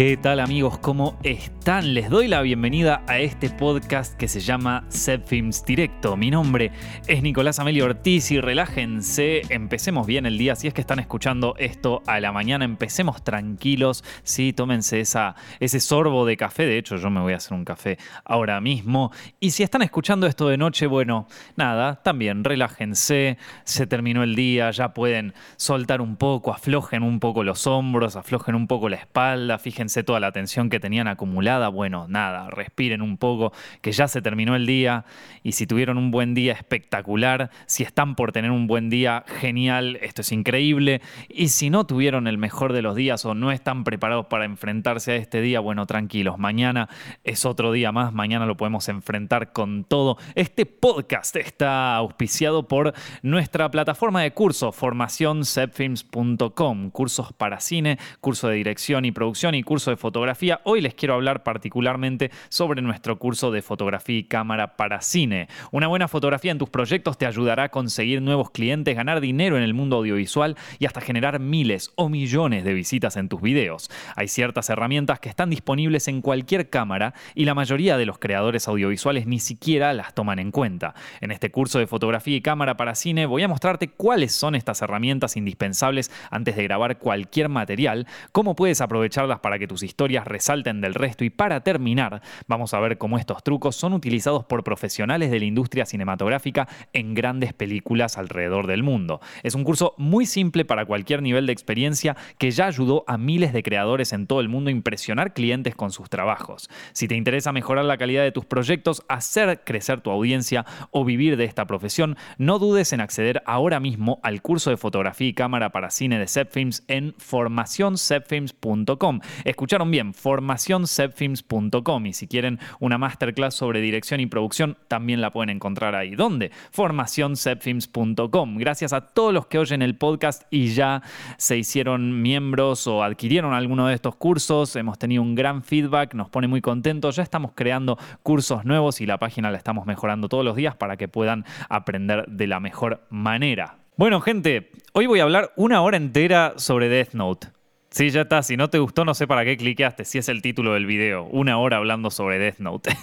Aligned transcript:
¿Qué 0.00 0.16
tal 0.16 0.40
amigos? 0.40 0.78
¿Cómo 0.78 1.18
están? 1.22 1.92
Les 1.92 2.08
doy 2.08 2.26
la 2.26 2.40
bienvenida 2.40 3.02
a 3.06 3.18
este 3.18 3.50
podcast 3.50 4.16
que 4.16 4.28
se 4.28 4.40
llama 4.40 4.86
Set 4.88 5.26
Films 5.26 5.62
Directo. 5.62 6.16
Mi 6.16 6.30
nombre 6.30 6.72
es 7.06 7.22
Nicolás 7.22 7.58
Amelio 7.58 7.84
Ortiz 7.84 8.30
y 8.30 8.40
relájense, 8.40 9.42
empecemos 9.50 10.06
bien 10.06 10.24
el 10.24 10.38
día. 10.38 10.56
Si 10.56 10.68
es 10.68 10.72
que 10.72 10.80
están 10.80 11.00
escuchando 11.00 11.54
esto 11.58 12.02
a 12.06 12.18
la 12.18 12.32
mañana, 12.32 12.64
empecemos 12.64 13.22
tranquilos. 13.22 14.02
Sí, 14.22 14.54
tómense 14.54 15.02
ese 15.02 15.80
sorbo 15.80 16.24
de 16.24 16.38
café. 16.38 16.64
De 16.64 16.78
hecho, 16.78 16.96
yo 16.96 17.10
me 17.10 17.20
voy 17.20 17.34
a 17.34 17.36
hacer 17.36 17.52
un 17.52 17.66
café 17.66 17.98
ahora 18.24 18.58
mismo. 18.62 19.12
Y 19.38 19.50
si 19.50 19.64
están 19.64 19.82
escuchando 19.82 20.26
esto 20.26 20.48
de 20.48 20.56
noche, 20.56 20.86
bueno, 20.86 21.28
nada, 21.56 21.96
también 22.02 22.42
relájense. 22.42 23.36
Se 23.64 23.86
terminó 23.86 24.22
el 24.22 24.34
día, 24.34 24.70
ya 24.70 24.94
pueden 24.94 25.34
soltar 25.58 26.00
un 26.00 26.16
poco, 26.16 26.54
aflojen 26.54 27.02
un 27.02 27.20
poco 27.20 27.44
los 27.44 27.66
hombros, 27.66 28.16
aflojen 28.16 28.54
un 28.54 28.66
poco 28.66 28.88
la 28.88 28.96
espalda. 28.96 29.58
Fíjense 29.58 29.89
toda 30.02 30.20
la 30.20 30.32
tensión 30.32 30.70
que 30.70 30.80
tenían 30.80 31.08
acumulada. 31.08 31.68
Bueno, 31.68 32.06
nada, 32.08 32.50
respiren 32.50 33.02
un 33.02 33.16
poco, 33.16 33.52
que 33.82 33.92
ya 33.92 34.08
se 34.08 34.22
terminó 34.22 34.56
el 34.56 34.66
día 34.66 35.04
y 35.42 35.52
si 35.52 35.66
tuvieron 35.66 35.98
un 35.98 36.10
buen 36.10 36.34
día 36.34 36.52
espectacular, 36.52 37.50
si 37.66 37.82
están 37.82 38.14
por 38.14 38.32
tener 38.32 38.50
un 38.50 38.66
buen 38.66 38.90
día, 38.90 39.24
genial, 39.26 39.98
esto 40.02 40.22
es 40.22 40.32
increíble. 40.32 41.00
Y 41.28 41.48
si 41.48 41.70
no 41.70 41.84
tuvieron 41.84 42.26
el 42.26 42.38
mejor 42.38 42.72
de 42.72 42.82
los 42.82 42.96
días 42.96 43.24
o 43.24 43.34
no 43.34 43.52
están 43.52 43.84
preparados 43.84 44.26
para 44.26 44.44
enfrentarse 44.44 45.12
a 45.12 45.16
este 45.16 45.40
día, 45.40 45.60
bueno, 45.60 45.86
tranquilos, 45.86 46.38
mañana 46.38 46.88
es 47.24 47.44
otro 47.44 47.72
día 47.72 47.92
más, 47.92 48.12
mañana 48.12 48.46
lo 48.46 48.56
podemos 48.56 48.88
enfrentar 48.88 49.52
con 49.52 49.84
todo. 49.84 50.16
Este 50.34 50.66
podcast 50.66 51.36
está 51.36 51.96
auspiciado 51.96 52.68
por 52.68 52.94
nuestra 53.22 53.70
plataforma 53.70 54.22
de 54.22 54.32
curso, 54.32 54.72
formacioncepfilms.com, 54.72 56.90
cursos 56.90 57.32
para 57.32 57.60
cine, 57.60 57.98
curso 58.20 58.48
de 58.48 58.56
dirección 58.56 59.04
y 59.04 59.12
producción 59.12 59.54
y 59.54 59.62
curso 59.80 59.90
de 59.92 59.96
fotografía. 59.96 60.60
Hoy 60.64 60.82
les 60.82 60.92
quiero 60.92 61.14
hablar 61.14 61.42
particularmente 61.42 62.30
sobre 62.50 62.82
nuestro 62.82 63.18
curso 63.18 63.50
de 63.50 63.62
fotografía 63.62 64.18
y 64.18 64.24
cámara 64.24 64.76
para 64.76 65.00
cine. 65.00 65.48
Una 65.72 65.86
buena 65.86 66.06
fotografía 66.06 66.52
en 66.52 66.58
tus 66.58 66.68
proyectos 66.68 67.16
te 67.16 67.24
ayudará 67.24 67.62
a 67.62 67.68
conseguir 67.70 68.20
nuevos 68.20 68.50
clientes, 68.50 68.94
ganar 68.94 69.22
dinero 69.22 69.56
en 69.56 69.62
el 69.62 69.72
mundo 69.72 69.96
audiovisual 69.96 70.58
y 70.78 70.84
hasta 70.84 71.00
generar 71.00 71.40
miles 71.40 71.92
o 71.94 72.10
millones 72.10 72.62
de 72.62 72.74
visitas 72.74 73.16
en 73.16 73.30
tus 73.30 73.40
videos. 73.40 73.90
Hay 74.16 74.28
ciertas 74.28 74.68
herramientas 74.68 75.18
que 75.18 75.30
están 75.30 75.48
disponibles 75.48 76.08
en 76.08 76.20
cualquier 76.20 76.68
cámara 76.68 77.14
y 77.34 77.46
la 77.46 77.54
mayoría 77.54 77.96
de 77.96 78.04
los 78.04 78.18
creadores 78.18 78.68
audiovisuales 78.68 79.26
ni 79.26 79.38
siquiera 79.38 79.94
las 79.94 80.12
toman 80.12 80.40
en 80.40 80.50
cuenta. 80.50 80.92
En 81.22 81.30
este 81.30 81.50
curso 81.50 81.78
de 81.78 81.86
fotografía 81.86 82.36
y 82.36 82.42
cámara 82.42 82.76
para 82.76 82.94
cine 82.94 83.24
voy 83.24 83.44
a 83.44 83.48
mostrarte 83.48 83.88
cuáles 83.88 84.32
son 84.32 84.56
estas 84.56 84.82
herramientas 84.82 85.38
indispensables 85.38 86.10
antes 86.30 86.54
de 86.54 86.64
grabar 86.64 86.98
cualquier 86.98 87.48
material, 87.48 88.06
cómo 88.32 88.54
puedes 88.54 88.82
aprovecharlas 88.82 89.38
para 89.38 89.58
que 89.60 89.68
tus 89.68 89.84
historias 89.84 90.26
resalten 90.26 90.80
del 90.80 90.94
resto 90.94 91.24
y 91.24 91.30
para 91.30 91.60
terminar, 91.60 92.22
vamos 92.48 92.74
a 92.74 92.80
ver 92.80 92.98
cómo 92.98 93.18
estos 93.18 93.44
trucos 93.44 93.76
son 93.76 93.92
utilizados 93.92 94.44
por 94.44 94.64
profesionales 94.64 95.30
de 95.30 95.38
la 95.38 95.44
industria 95.44 95.86
cinematográfica 95.86 96.68
en 96.92 97.14
grandes 97.14 97.52
películas 97.52 98.18
alrededor 98.18 98.66
del 98.66 98.82
mundo. 98.82 99.20
Es 99.42 99.54
un 99.54 99.62
curso 99.62 99.94
muy 99.98 100.26
simple 100.26 100.64
para 100.64 100.84
cualquier 100.84 101.22
nivel 101.22 101.46
de 101.46 101.52
experiencia 101.52 102.16
que 102.38 102.50
ya 102.50 102.66
ayudó 102.66 103.04
a 103.06 103.18
miles 103.18 103.52
de 103.52 103.62
creadores 103.62 104.12
en 104.12 104.26
todo 104.26 104.40
el 104.40 104.48
mundo 104.48 104.68
a 104.68 104.72
impresionar 104.72 105.32
clientes 105.32 105.76
con 105.76 105.92
sus 105.92 106.10
trabajos. 106.10 106.68
Si 106.92 107.06
te 107.06 107.14
interesa 107.14 107.52
mejorar 107.52 107.84
la 107.84 107.98
calidad 107.98 108.22
de 108.22 108.32
tus 108.32 108.44
proyectos, 108.44 109.04
hacer 109.08 109.62
crecer 109.64 110.00
tu 110.00 110.10
audiencia 110.10 110.64
o 110.90 111.04
vivir 111.04 111.36
de 111.36 111.44
esta 111.44 111.66
profesión, 111.66 112.16
no 112.38 112.58
dudes 112.58 112.92
en 112.92 113.00
acceder 113.00 113.42
ahora 113.46 113.80
mismo 113.80 114.20
al 114.22 114.42
curso 114.42 114.70
de 114.70 114.76
fotografía 114.76 115.28
y 115.28 115.34
cámara 115.34 115.70
para 115.70 115.90
cine 115.90 116.18
de 116.18 116.26
Zepfilms 116.26 116.82
en 116.88 117.14
formacionzepfilms.com. 117.18 119.20
Escucharon 119.50 119.90
bien, 119.90 120.14
formacioncepfilms.com 120.14 122.06
y 122.06 122.12
si 122.12 122.28
quieren 122.28 122.60
una 122.78 122.98
masterclass 122.98 123.52
sobre 123.54 123.80
dirección 123.80 124.20
y 124.20 124.26
producción, 124.26 124.78
también 124.86 125.20
la 125.20 125.32
pueden 125.32 125.50
encontrar 125.50 125.96
ahí. 125.96 126.14
¿Dónde? 126.14 126.52
formacioncepfilms.com. 126.70 128.58
Gracias 128.58 128.92
a 128.92 129.00
todos 129.08 129.34
los 129.34 129.48
que 129.48 129.58
oyen 129.58 129.82
el 129.82 129.96
podcast 129.96 130.44
y 130.50 130.68
ya 130.68 131.02
se 131.36 131.58
hicieron 131.58 132.22
miembros 132.22 132.86
o 132.86 133.02
adquirieron 133.02 133.52
alguno 133.52 133.88
de 133.88 133.94
estos 133.94 134.14
cursos. 134.14 134.76
Hemos 134.76 135.00
tenido 135.00 135.20
un 135.20 135.34
gran 135.34 135.64
feedback, 135.64 136.14
nos 136.14 136.30
pone 136.30 136.46
muy 136.46 136.60
contentos. 136.60 137.16
Ya 137.16 137.24
estamos 137.24 137.50
creando 137.56 137.98
cursos 138.22 138.64
nuevos 138.64 139.00
y 139.00 139.06
la 139.06 139.18
página 139.18 139.50
la 139.50 139.58
estamos 139.58 139.84
mejorando 139.84 140.28
todos 140.28 140.44
los 140.44 140.54
días 140.54 140.76
para 140.76 140.96
que 140.96 141.08
puedan 141.08 141.44
aprender 141.68 142.24
de 142.28 142.46
la 142.46 142.60
mejor 142.60 143.04
manera. 143.10 143.78
Bueno, 143.96 144.20
gente, 144.20 144.70
hoy 144.92 145.06
voy 145.06 145.18
a 145.18 145.24
hablar 145.24 145.52
una 145.56 145.82
hora 145.82 145.96
entera 145.96 146.54
sobre 146.56 146.88
Death 146.88 147.14
Note. 147.14 147.59
Sí, 147.90 148.08
ya 148.10 148.20
está. 148.20 148.40
Si 148.44 148.56
no 148.56 148.70
te 148.70 148.78
gustó, 148.78 149.04
no 149.04 149.14
sé 149.14 149.26
para 149.26 149.44
qué 149.44 149.56
cliqueaste. 149.56 150.04
Si 150.04 150.18
es 150.18 150.28
el 150.28 150.42
título 150.42 150.74
del 150.74 150.86
video. 150.86 151.24
Una 151.24 151.58
hora 151.58 151.78
hablando 151.78 152.12
sobre 152.12 152.38
Death 152.38 152.58
Note. 152.60 152.96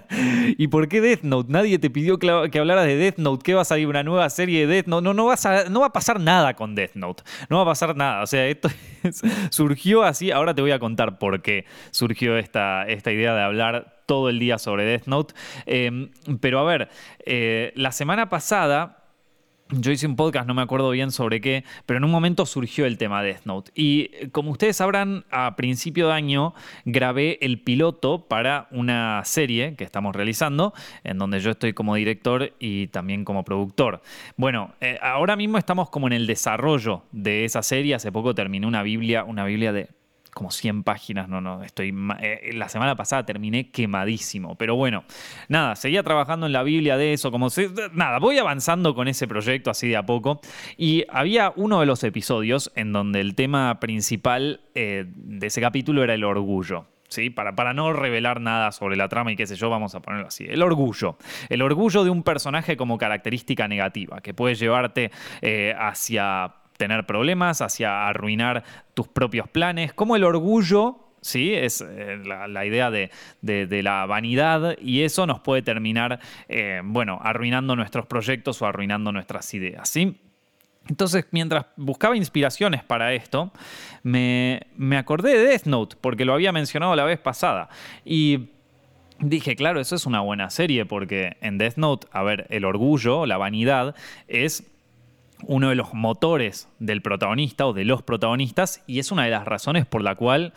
¿Y 0.58 0.68
por 0.68 0.86
qué 0.88 1.00
Death 1.00 1.22
Note? 1.22 1.50
Nadie 1.50 1.78
te 1.78 1.88
pidió 1.88 2.18
que 2.18 2.58
hablaras 2.58 2.84
de 2.84 2.96
Death 2.96 3.16
Note. 3.16 3.42
¿Qué 3.42 3.54
va 3.54 3.62
a 3.62 3.64
salir 3.64 3.88
una 3.88 4.02
nueva 4.02 4.28
serie 4.28 4.66
de 4.66 4.74
Death 4.74 4.86
Note? 4.86 5.02
No, 5.02 5.14
no, 5.14 5.24
vas 5.24 5.46
a, 5.46 5.66
va 5.70 5.86
a 5.86 5.92
pasar 5.92 6.20
nada 6.20 6.52
con 6.54 6.74
Death 6.74 6.94
Note. 6.94 7.22
No 7.48 7.56
va 7.56 7.62
a 7.62 7.66
pasar 7.66 7.96
nada. 7.96 8.22
O 8.22 8.26
sea, 8.26 8.46
esto 8.46 8.68
surgió 9.50 10.02
así. 10.02 10.30
Ahora 10.30 10.54
te 10.54 10.60
voy 10.60 10.72
a 10.72 10.78
contar 10.78 11.18
por 11.18 11.40
qué 11.40 11.64
surgió 11.90 12.36
esta, 12.36 12.84
esta 12.86 13.12
idea 13.12 13.34
de 13.34 13.42
hablar 13.42 14.02
todo 14.04 14.28
el 14.28 14.38
día 14.38 14.58
sobre 14.58 14.84
Death 14.84 15.06
Note. 15.06 15.34
Em, 15.64 16.10
pero 16.40 16.58
a 16.58 16.64
ver, 16.64 16.90
eh, 17.24 17.72
la 17.76 17.92
semana 17.92 18.28
pasada 18.28 19.03
yo 19.70 19.90
hice 19.90 20.06
un 20.06 20.16
podcast, 20.16 20.46
no 20.46 20.54
me 20.54 20.62
acuerdo 20.62 20.90
bien 20.90 21.10
sobre 21.10 21.40
qué, 21.40 21.64
pero 21.86 21.98
en 21.98 22.04
un 22.04 22.10
momento 22.10 22.46
surgió 22.46 22.86
el 22.86 22.98
tema 22.98 23.22
Death 23.22 23.44
Note. 23.44 23.72
Y 23.74 24.10
eh, 24.12 24.28
como 24.30 24.50
ustedes 24.50 24.76
sabrán, 24.76 25.24
a 25.30 25.56
principio 25.56 26.08
de 26.08 26.14
año 26.14 26.54
grabé 26.84 27.38
el 27.40 27.60
piloto 27.60 28.26
para 28.28 28.68
una 28.70 29.22
serie 29.24 29.74
que 29.74 29.84
estamos 29.84 30.14
realizando, 30.14 30.74
en 31.02 31.18
donde 31.18 31.40
yo 31.40 31.50
estoy 31.50 31.72
como 31.72 31.94
director 31.94 32.52
y 32.58 32.88
también 32.88 33.24
como 33.24 33.44
productor. 33.44 34.02
Bueno, 34.36 34.74
eh, 34.80 34.98
ahora 35.02 35.36
mismo 35.36 35.58
estamos 35.58 35.88
como 35.90 36.06
en 36.06 36.12
el 36.12 36.26
desarrollo 36.26 37.02
de 37.12 37.44
esa 37.44 37.62
serie. 37.62 37.94
Hace 37.94 38.12
poco 38.12 38.34
terminé 38.34 38.66
una 38.66 38.82
Biblia, 38.82 39.24
una 39.24 39.44
Biblia 39.44 39.72
de 39.72 39.88
como 40.34 40.50
100 40.50 40.82
páginas, 40.82 41.28
no, 41.28 41.40
no, 41.40 41.62
estoy... 41.62 41.94
Eh, 42.20 42.50
la 42.54 42.68
semana 42.68 42.96
pasada 42.96 43.24
terminé 43.24 43.70
quemadísimo, 43.70 44.56
pero 44.56 44.76
bueno, 44.76 45.04
nada, 45.48 45.76
seguía 45.76 46.02
trabajando 46.02 46.46
en 46.46 46.52
la 46.52 46.62
Biblia 46.62 46.96
de 46.96 47.12
eso, 47.12 47.30
como... 47.30 47.50
Se, 47.50 47.70
nada, 47.92 48.18
voy 48.18 48.38
avanzando 48.38 48.94
con 48.94 49.08
ese 49.08 49.26
proyecto 49.26 49.70
así 49.70 49.88
de 49.88 49.96
a 49.96 50.04
poco 50.04 50.40
y 50.76 51.04
había 51.08 51.52
uno 51.56 51.80
de 51.80 51.86
los 51.86 52.02
episodios 52.04 52.72
en 52.74 52.92
donde 52.92 53.20
el 53.20 53.34
tema 53.34 53.80
principal 53.80 54.60
eh, 54.74 55.04
de 55.06 55.46
ese 55.46 55.60
capítulo 55.60 56.02
era 56.02 56.14
el 56.14 56.24
orgullo. 56.24 56.86
¿Sí? 57.08 57.30
Para, 57.30 57.54
para, 57.54 57.74
no 57.74 57.92
revelar 57.92 58.40
nada 58.40 58.72
sobre 58.72 58.96
la 58.96 59.08
trama 59.08 59.30
y 59.30 59.36
qué 59.36 59.46
sé 59.46 59.54
yo, 59.54 59.70
vamos 59.70 59.94
a 59.94 60.00
ponerlo 60.00 60.26
así. 60.26 60.46
El 60.48 60.62
orgullo. 60.62 61.16
El 61.48 61.62
orgullo 61.62 62.02
de 62.02 62.10
un 62.10 62.24
personaje 62.24 62.76
como 62.76 62.98
característica 62.98 63.68
negativa, 63.68 64.20
que 64.20 64.34
puede 64.34 64.56
llevarte 64.56 65.12
eh, 65.40 65.74
hacia 65.78 66.54
tener 66.76 67.06
problemas, 67.06 67.60
hacia 67.60 68.08
arruinar 68.08 68.64
tus 68.94 69.08
propios 69.08 69.48
planes, 69.48 69.92
como 69.92 70.16
el 70.16 70.24
orgullo 70.24 71.04
¿sí? 71.24 71.54
Es 71.54 71.80
eh, 71.80 72.18
la, 72.24 72.66
idea 72.66 72.90
de, 72.90 73.10
la 73.82 74.06
vanidad 74.06 74.76
y 74.78 75.02
eso 75.02 75.26
nos 75.26 75.40
puede 75.40 75.62
terminar, 75.62 76.20
eh, 76.48 76.82
bueno, 76.84 77.18
arruinando 77.22 77.74
nuestros 77.74 78.06
proyectos 78.06 78.60
o 78.60 78.66
arruinando 78.66 79.10
nuestras 79.10 79.52
ideas, 79.54 79.88
¿sí? 79.88 80.20
Entonces, 80.86 81.26
mientras 81.30 81.64
buscaba 81.76 82.14
inspiraciones 82.14 82.84
para 82.84 83.14
esto, 83.14 83.50
me, 84.02 84.66
me 84.76 84.98
acordé 84.98 85.38
de 85.38 85.44
Death 85.46 85.64
Note, 85.64 85.96
porque 85.98 86.26
lo 86.26 86.34
había 86.34 86.52
mencionado 86.52 86.94
la 86.94 87.04
vez 87.04 87.18
pasada. 87.18 87.70
Y 88.04 88.50
dije, 89.18 89.56
claro, 89.56 89.80
eso 89.80 89.96
es 89.96 90.04
una 90.04 90.20
buena 90.20 90.50
serie, 90.50 90.84
porque 90.84 91.38
en 91.40 91.56
Death 91.56 91.76
Note, 91.76 92.06
a 92.12 92.22
ver, 92.22 92.46
el 92.50 92.66
orgullo, 92.66 93.24
la 93.24 93.38
vanidad, 93.38 93.94
es 94.28 94.73
uno 95.48 95.68
de 95.68 95.74
los 95.74 95.94
motores 95.94 96.68
del 96.78 97.02
protagonista 97.02 97.66
o 97.66 97.72
de 97.72 97.84
los 97.84 98.02
protagonistas 98.02 98.82
y 98.86 98.98
es 98.98 99.12
una 99.12 99.24
de 99.24 99.30
las 99.30 99.44
razones 99.44 99.86
por 99.86 100.02
la 100.02 100.14
cual 100.14 100.52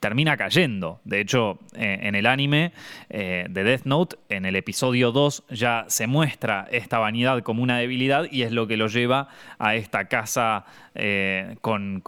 termina 0.00 0.36
cayendo. 0.36 1.00
De 1.04 1.20
hecho, 1.20 1.58
eh, 1.76 1.98
en 2.02 2.14
el 2.14 2.26
anime 2.26 2.72
eh, 3.10 3.46
de 3.50 3.64
Death 3.64 3.84
Note, 3.84 4.16
en 4.28 4.46
el 4.46 4.56
episodio 4.56 5.12
2 5.12 5.44
ya 5.50 5.84
se 5.88 6.06
muestra 6.06 6.66
esta 6.70 6.98
vanidad 6.98 7.42
como 7.42 7.62
una 7.62 7.78
debilidad 7.78 8.26
y 8.30 8.42
es 8.42 8.52
lo 8.52 8.66
que 8.66 8.76
lo 8.76 8.86
lleva 8.86 9.28
a 9.58 9.74
esta 9.74 10.06
casa 10.06 10.64
eh, 10.94 11.56
con, 11.60 12.02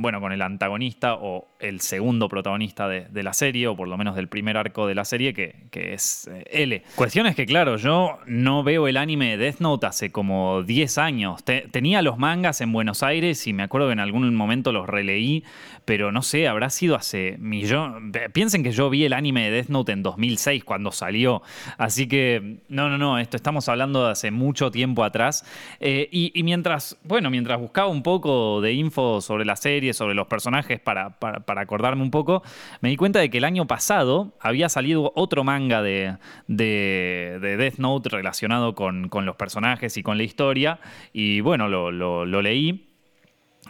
bueno, 0.00 0.20
con 0.20 0.32
el 0.32 0.42
antagonista 0.42 1.14
o 1.14 1.48
el 1.58 1.80
segundo 1.80 2.28
protagonista 2.28 2.88
de, 2.88 3.22
la 3.22 3.32
serie, 3.32 3.66
o 3.66 3.76
por 3.76 3.88
lo 3.88 3.98
menos 3.98 4.14
del 4.16 4.28
primer 4.28 4.56
arco 4.56 4.86
de 4.86 4.94
la 4.94 5.04
serie, 5.04 5.34
que, 5.34 5.68
es 5.72 6.30
L. 6.50 6.82
Cuestión 6.94 7.26
es 7.26 7.34
que, 7.34 7.44
claro, 7.44 7.76
yo 7.76 8.18
no 8.26 8.62
veo 8.62 8.86
el 8.86 8.96
anime 8.96 9.36
de 9.36 9.44
Death 9.44 9.60
Note 9.60 9.86
hace 9.86 10.12
como 10.12 10.62
10 10.62 10.98
años. 10.98 11.44
tenía 11.44 12.02
los 12.02 12.18
mangas 12.18 12.60
en 12.60 12.72
Buenos 12.72 13.02
Aires 13.02 13.46
y 13.46 13.52
me 13.52 13.62
acuerdo 13.62 13.88
que 13.88 13.94
en 13.94 14.00
algún 14.00 14.34
momento 14.34 14.72
los 14.72 14.88
releí, 14.88 15.44
pero 15.84 16.12
no 16.12 16.22
sé, 16.22 16.39
habrá 16.48 16.70
sido 16.70 16.96
hace 16.96 17.36
millón. 17.38 18.12
Piensen 18.32 18.62
que 18.62 18.72
yo 18.72 18.90
vi 18.90 19.04
el 19.04 19.12
anime 19.12 19.44
de 19.44 19.50
Death 19.50 19.68
Note 19.68 19.92
en 19.92 20.02
2006 20.02 20.64
cuando 20.64 20.92
salió. 20.92 21.42
Así 21.78 22.06
que, 22.06 22.58
no, 22.68 22.88
no, 22.88 22.98
no, 22.98 23.18
esto 23.18 23.36
estamos 23.36 23.68
hablando 23.68 24.04
de 24.04 24.12
hace 24.12 24.30
mucho 24.30 24.70
tiempo 24.70 25.04
atrás. 25.04 25.44
Eh, 25.80 26.08
y, 26.10 26.42
mientras, 26.42 26.98
bueno, 27.04 27.30
mientras 27.30 27.58
buscaba 27.60 27.88
un 27.88 28.02
poco 28.02 28.60
de 28.60 28.72
info 28.72 29.20
sobre 29.20 29.44
la 29.44 29.56
serie, 29.56 29.94
sobre 29.94 30.14
los 30.14 30.26
personajes, 30.26 30.80
para, 30.80 31.16
acordarme 31.46 32.02
un 32.02 32.10
poco, 32.10 32.42
me 32.80 32.88
di 32.88 32.96
cuenta 32.96 33.18
de 33.18 33.30
que 33.30 33.38
el 33.38 33.44
año 33.44 33.66
pasado 33.66 34.34
había 34.40 34.68
salido 34.68 35.12
otro 35.14 35.44
manga 35.44 35.82
de, 35.82 36.16
de, 36.46 37.38
Death 37.40 37.78
Note 37.78 38.08
relacionado 38.08 38.74
con, 38.74 39.10
los 39.10 39.36
personajes 39.36 39.96
y 39.96 40.02
con 40.02 40.16
la 40.16 40.24
historia. 40.24 40.80
Y 41.12 41.40
bueno, 41.40 41.68
lo 41.68 42.42
leí. 42.42 42.89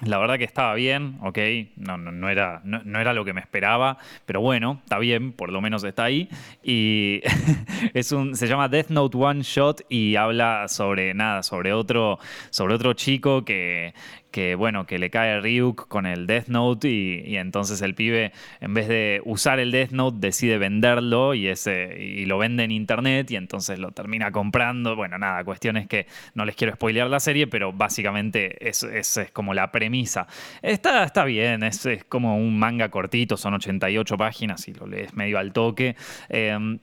La 0.06 0.19
verdad 0.19 0.38
que 0.38 0.44
estaba 0.44 0.75
bien, 0.75 1.19
ok, 1.20 1.38
no, 1.76 1.99
no, 1.99 2.29
era, 2.31 2.62
no, 2.64 3.00
era 3.00 3.12
lo 3.12 3.25
que 3.25 3.35
me 3.35 3.41
esperaba, 3.41 3.99
pero 4.25 4.41
bueno, 4.41 4.81
está 4.82 4.99
bien, 4.99 5.32
por 5.32 5.52
lo 5.52 5.61
menos 5.61 5.85
está 5.85 6.05
ahí. 6.05 6.29
Y 6.62 7.20
es 7.94 8.11
un, 8.12 8.35
se 8.35 8.47
llama 8.47 8.69
Death 8.69 8.88
Note 8.88 9.19
One 9.19 9.43
Shot 9.43 9.82
y 9.91 10.17
habla 10.17 10.69
sobre 10.69 11.12
nada, 11.12 11.43
sobre 11.43 11.75
otro, 11.75 12.19
sobre 12.49 12.75
otro 12.75 12.94
chico 12.94 13.44
que, 13.44 13.93
que 14.31 14.55
bueno, 14.55 14.87
que 14.87 14.99
le 14.99 15.11
cae 15.11 15.41
Ryuk 15.41 15.88
con 15.88 16.06
el 16.06 16.27
Death 16.27 16.49
Note 16.49 16.88
y, 16.88 17.37
entonces 17.37 17.82
el 17.82 17.94
pibe 17.94 18.32
en 18.61 18.75
vez 18.75 18.88
de 18.88 19.21
usar 19.25 19.61
el 19.61 19.71
Death 19.71 19.91
Note 19.91 20.19
decide 20.21 20.59
venderlo 20.59 21.35
y, 21.35 21.49
y 21.49 22.25
lo 22.27 22.38
vende 22.38 22.65
en 22.65 22.71
internet 22.71 23.31
y 23.31 23.37
entonces 23.37 23.79
lo 23.79 23.93
termina 23.93 24.31
comprando. 24.32 24.97
Bueno, 24.97 25.19
nada, 25.19 25.44
cuestiones 25.44 25.87
que 25.87 26.06
no 26.35 26.44
les 26.44 26.55
quiero 26.55 26.75
spoilear 26.75 27.09
la 27.09 27.21
serie, 27.21 27.47
pero 27.47 27.73
básicamente 27.73 28.69
es, 28.69 28.82
es, 28.82 29.19
como 29.32 29.55
la 29.55 29.71
premisa. 29.73 30.27
Está, 30.62 31.05
está 31.05 31.25
bien, 31.25 31.62
es, 31.62 31.87
como 32.09 32.37
un 32.37 32.59
manga 32.59 32.88
cortito, 32.91 33.37
son 33.37 33.55
88 33.55 34.17
páginas 34.17 34.69
y 34.69 34.75
lo 34.75 34.87
lees 34.87 35.15
medio 35.15 35.38
al 35.38 35.53
toque. 35.53 35.97
Em, 36.29 36.79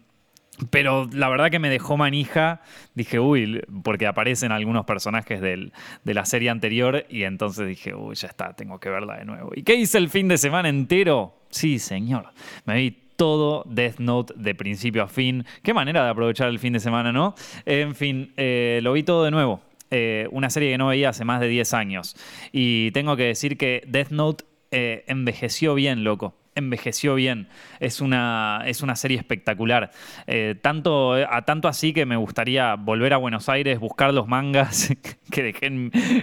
pero 0.69 1.07
la 1.11 1.29
verdad 1.29 1.51
que 1.51 1.59
me 1.59 1.69
dejó 1.69 1.97
manija. 1.97 2.61
Dije, 2.95 3.19
uy, 3.19 3.61
porque 3.83 4.07
aparecen 4.07 4.51
algunos 4.51 4.85
personajes 4.85 5.41
de 5.41 5.71
la 6.03 6.25
serie 6.25 6.49
anterior. 6.49 7.05
Y 7.09 7.23
entonces 7.23 7.67
dije, 7.67 7.93
uy, 7.93 8.15
ya 8.15 8.27
está, 8.27 8.53
tengo 8.53 8.79
que 8.79 8.89
verla 8.89 9.17
de 9.17 9.25
nuevo. 9.25 9.51
¿Y 9.55 9.63
qué 9.63 9.75
hice 9.75 9.97
el 9.97 10.09
fin 10.09 10.27
de 10.27 10.37
semana 10.37 10.69
entero? 10.69 11.35
Sí, 11.49 11.79
señor. 11.79 12.31
Me 12.65 12.75
vi 12.75 12.97
todo 13.15 13.63
Death 13.67 13.99
Note 13.99 14.33
de 14.37 14.55
principio 14.55 15.03
a 15.03 15.07
fin. 15.07 15.45
Qué 15.63 15.73
manera 15.73 16.03
de 16.03 16.09
aprovechar 16.09 16.49
el 16.49 16.59
fin 16.59 16.73
de 16.73 16.79
semana, 16.79 17.11
¿no? 17.11 17.35
En 17.65 17.95
fin, 17.95 18.33
eh, 18.37 18.79
lo 18.83 18.93
vi 18.93 19.03
todo 19.03 19.23
de 19.23 19.31
nuevo. 19.31 19.61
Eh, 19.89 20.27
una 20.31 20.49
serie 20.49 20.71
que 20.71 20.77
no 20.77 20.87
veía 20.87 21.09
hace 21.09 21.23
más 21.23 21.39
de 21.39 21.47
10 21.47 21.73
años. 21.73 22.15
Y 22.51 22.91
tengo 22.91 23.15
que 23.15 23.23
decir 23.23 23.57
que 23.57 23.83
Death 23.87 24.09
Note 24.09 24.45
eh, 24.71 25.03
envejeció 25.07 25.75
bien, 25.75 26.03
loco 26.03 26.35
envejeció 26.57 27.15
bien. 27.15 27.47
Es 27.79 28.01
una, 28.01 28.63
es 28.65 28.81
una 28.81 28.95
serie 28.95 29.17
espectacular. 29.17 29.91
Eh, 30.25 30.55
tanto, 30.61 31.13
a 31.13 31.41
tanto 31.43 31.67
así 31.67 31.93
que 31.93 32.05
me 32.05 32.17
gustaría 32.17 32.75
volver 32.75 33.13
a 33.13 33.17
Buenos 33.17 33.49
Aires, 33.49 33.79
buscar 33.79 34.13
los 34.13 34.27
mangas 34.27 34.93
que 35.31 35.43
dejé 35.43 35.67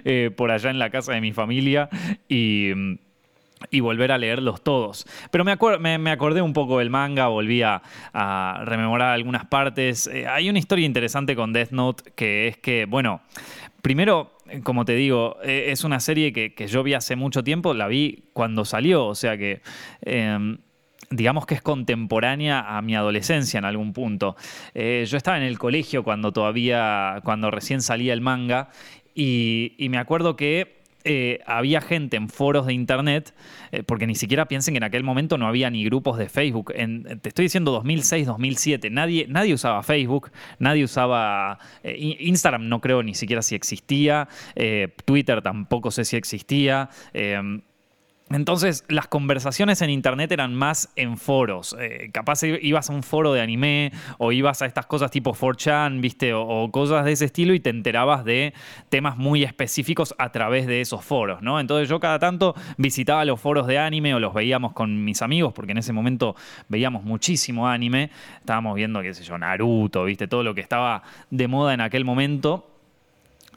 eh, 0.04 0.31
por 0.36 0.50
allá 0.50 0.70
en 0.70 0.78
la 0.78 0.90
casa 0.90 1.12
de 1.12 1.20
mi 1.20 1.32
familia 1.32 1.88
y 2.28 2.72
y 3.70 3.81
volver 3.81 4.12
a 4.12 4.19
leerlos 4.19 4.62
todos. 4.62 5.06
Pero 5.31 5.44
me, 5.44 5.98
me, 5.98 6.10
acordé 6.10 6.42
un 6.42 6.52
poco 6.52 6.78
del 6.78 6.90
manga, 6.90 7.28
volví 7.28 7.62
a, 7.62 7.82
rememorar 8.64 9.12
algunas 9.12 9.46
partes. 9.46 10.06
Eh, 10.06 10.26
hay 10.26 10.48
una 10.50 10.58
historia 10.58 10.86
interesante 10.86 11.34
con 11.34 11.52
Death 11.52 11.70
Note 11.70 12.12
que 12.14 12.48
es 12.48 12.58
que, 12.58 12.86
bueno, 12.86 13.22
primero 13.82 14.32
como 14.62 14.85
te 14.85 14.95
digo, 14.95 15.39
e, 15.43 15.71
es 15.71 15.85
una 15.85 16.01
serie 16.01 16.33
que, 16.33 16.67
yo 16.67 16.83
vi 16.83 16.95
hace 16.95 17.17
mucho 17.17 17.43
tiempo, 17.43 17.75
la 17.75 17.89
vi 17.89 18.25
cuando 18.33 18.65
salió, 18.65 19.06
o 19.06 19.15
sea 19.15 19.37
que... 19.37 19.61
Em, 20.03 20.59
digamos 21.11 21.47
que 21.47 21.55
es 21.55 21.62
contemporánea 21.62 22.77
a 22.77 22.83
mi 22.83 22.97
adolescencia 22.97 23.59
en 23.59 23.65
algún 23.67 23.93
punto. 23.93 24.37
Eh, 24.75 25.05
yo 25.06 25.17
estaba 25.17 25.37
en 25.37 25.45
el 25.45 25.59
colegio 25.59 26.03
cuando 26.03 26.33
todavía, 26.33 27.21
cuando 27.23 27.51
recién 27.51 27.83
salía 27.83 28.15
el 28.15 28.21
manga, 28.21 28.71
y 29.15 29.87
me 29.91 29.99
acuerdo 29.99 30.35
que 30.35 30.83
eh, 31.05 31.41
había 31.47 31.81
gente 31.81 32.17
en 32.17 32.29
foros 32.29 32.67
de 32.67 32.73
internet, 32.73 33.35
eh, 33.73 33.83
porque 33.83 34.06
ni 34.06 34.15
siquiera 34.15 34.47
piensen 34.47 34.75
que 34.75 34.79
en 34.79 34.85
aquel 34.85 35.05
momento 35.05 35.37
no 35.37 35.47
había 35.47 35.69
ni 35.69 35.85
grupos 35.85 36.17
de 36.17 36.29
Facebook. 36.31 36.73
te 36.73 37.29
estoy 37.29 37.45
diciendo 37.45 37.73
2006, 37.73 38.27
2007, 38.27 38.89
nadie, 38.89 39.27
nadie 39.29 39.53
usaba 39.53 39.83
Facebook, 39.83 40.31
nadie 40.59 40.85
usaba 40.85 41.59
eh, 41.83 42.17
Instagram, 42.21 42.69
no 42.69 42.81
creo 42.81 43.03
ni 43.03 43.15
siquiera 43.15 43.43
si 43.43 43.55
existía, 43.55 44.29
Twitter 45.05 45.43
tampoco 45.43 45.91
sé 45.91 46.05
si 46.05 46.17
existía. 46.17 46.89
Entonces, 48.31 48.85
las 48.88 49.06
conversaciones 49.06 49.82
en 49.82 49.91
internet 49.91 50.32
eran 50.32 50.55
más 50.55 50.91
en 50.97 51.19
foros. 51.19 51.76
Eh, 51.79 52.09
capaz 52.11 52.43
ibas 52.43 52.88
a 52.88 52.93
un 52.94 53.03
foro 53.03 53.35
de 53.35 53.43
anime 53.43 53.93
o 54.17 54.32
ibas 54.32 54.62
a 54.62 54.67
estas 54.67 54.87
cosas 54.87 55.11
tipo 55.11 55.35
4chan, 55.35 56.00
¿viste? 56.00 56.32
O, 56.32 56.71
cosas 56.73 57.05
de 57.05 57.12
ese 57.12 57.26
estilo 57.26 57.53
y 57.53 57.61
te 57.61 57.69
enterabas 57.69 58.25
de 58.25 58.55
temas 58.88 59.19
muy 59.19 59.43
específicos 59.43 60.15
a 60.19 60.32
través 60.32 60.67
de 60.67 60.81
esos 60.81 61.05
foros, 61.05 61.43
¿no? 61.43 61.61
Entonces, 61.61 61.87
yo 61.87 62.00
cada 62.00 62.19
tanto 62.19 62.55
visitaba 62.79 63.26
los 63.26 63.38
foros 63.38 63.67
de 63.67 63.79
anime 63.79 64.15
o 64.15 64.21
los 64.21 64.32
veíamos 64.32 64.73
con 64.73 65.05
mis 65.05 65.20
amigos, 65.20 65.53
porque 65.53 65.73
en 65.73 65.79
ese 65.79 65.93
momento 65.93 66.35
veíamos 66.69 67.05
muchísimo 67.05 67.69
anime. 67.69 68.11
Estábamos 68.41 68.75
viendo, 68.75 69.03
qué 69.03 69.12
sé 69.12 69.23
yo, 69.23 69.37
Naruto, 69.37 70.05
¿viste? 70.05 70.29
Todo 70.29 70.43
lo 70.43 70.55
que 70.55 70.62
estaba 70.62 71.03
de 71.31 71.47
moda 71.47 71.75
en 71.75 71.82
aquel 71.82 72.06
momento. 72.06 72.70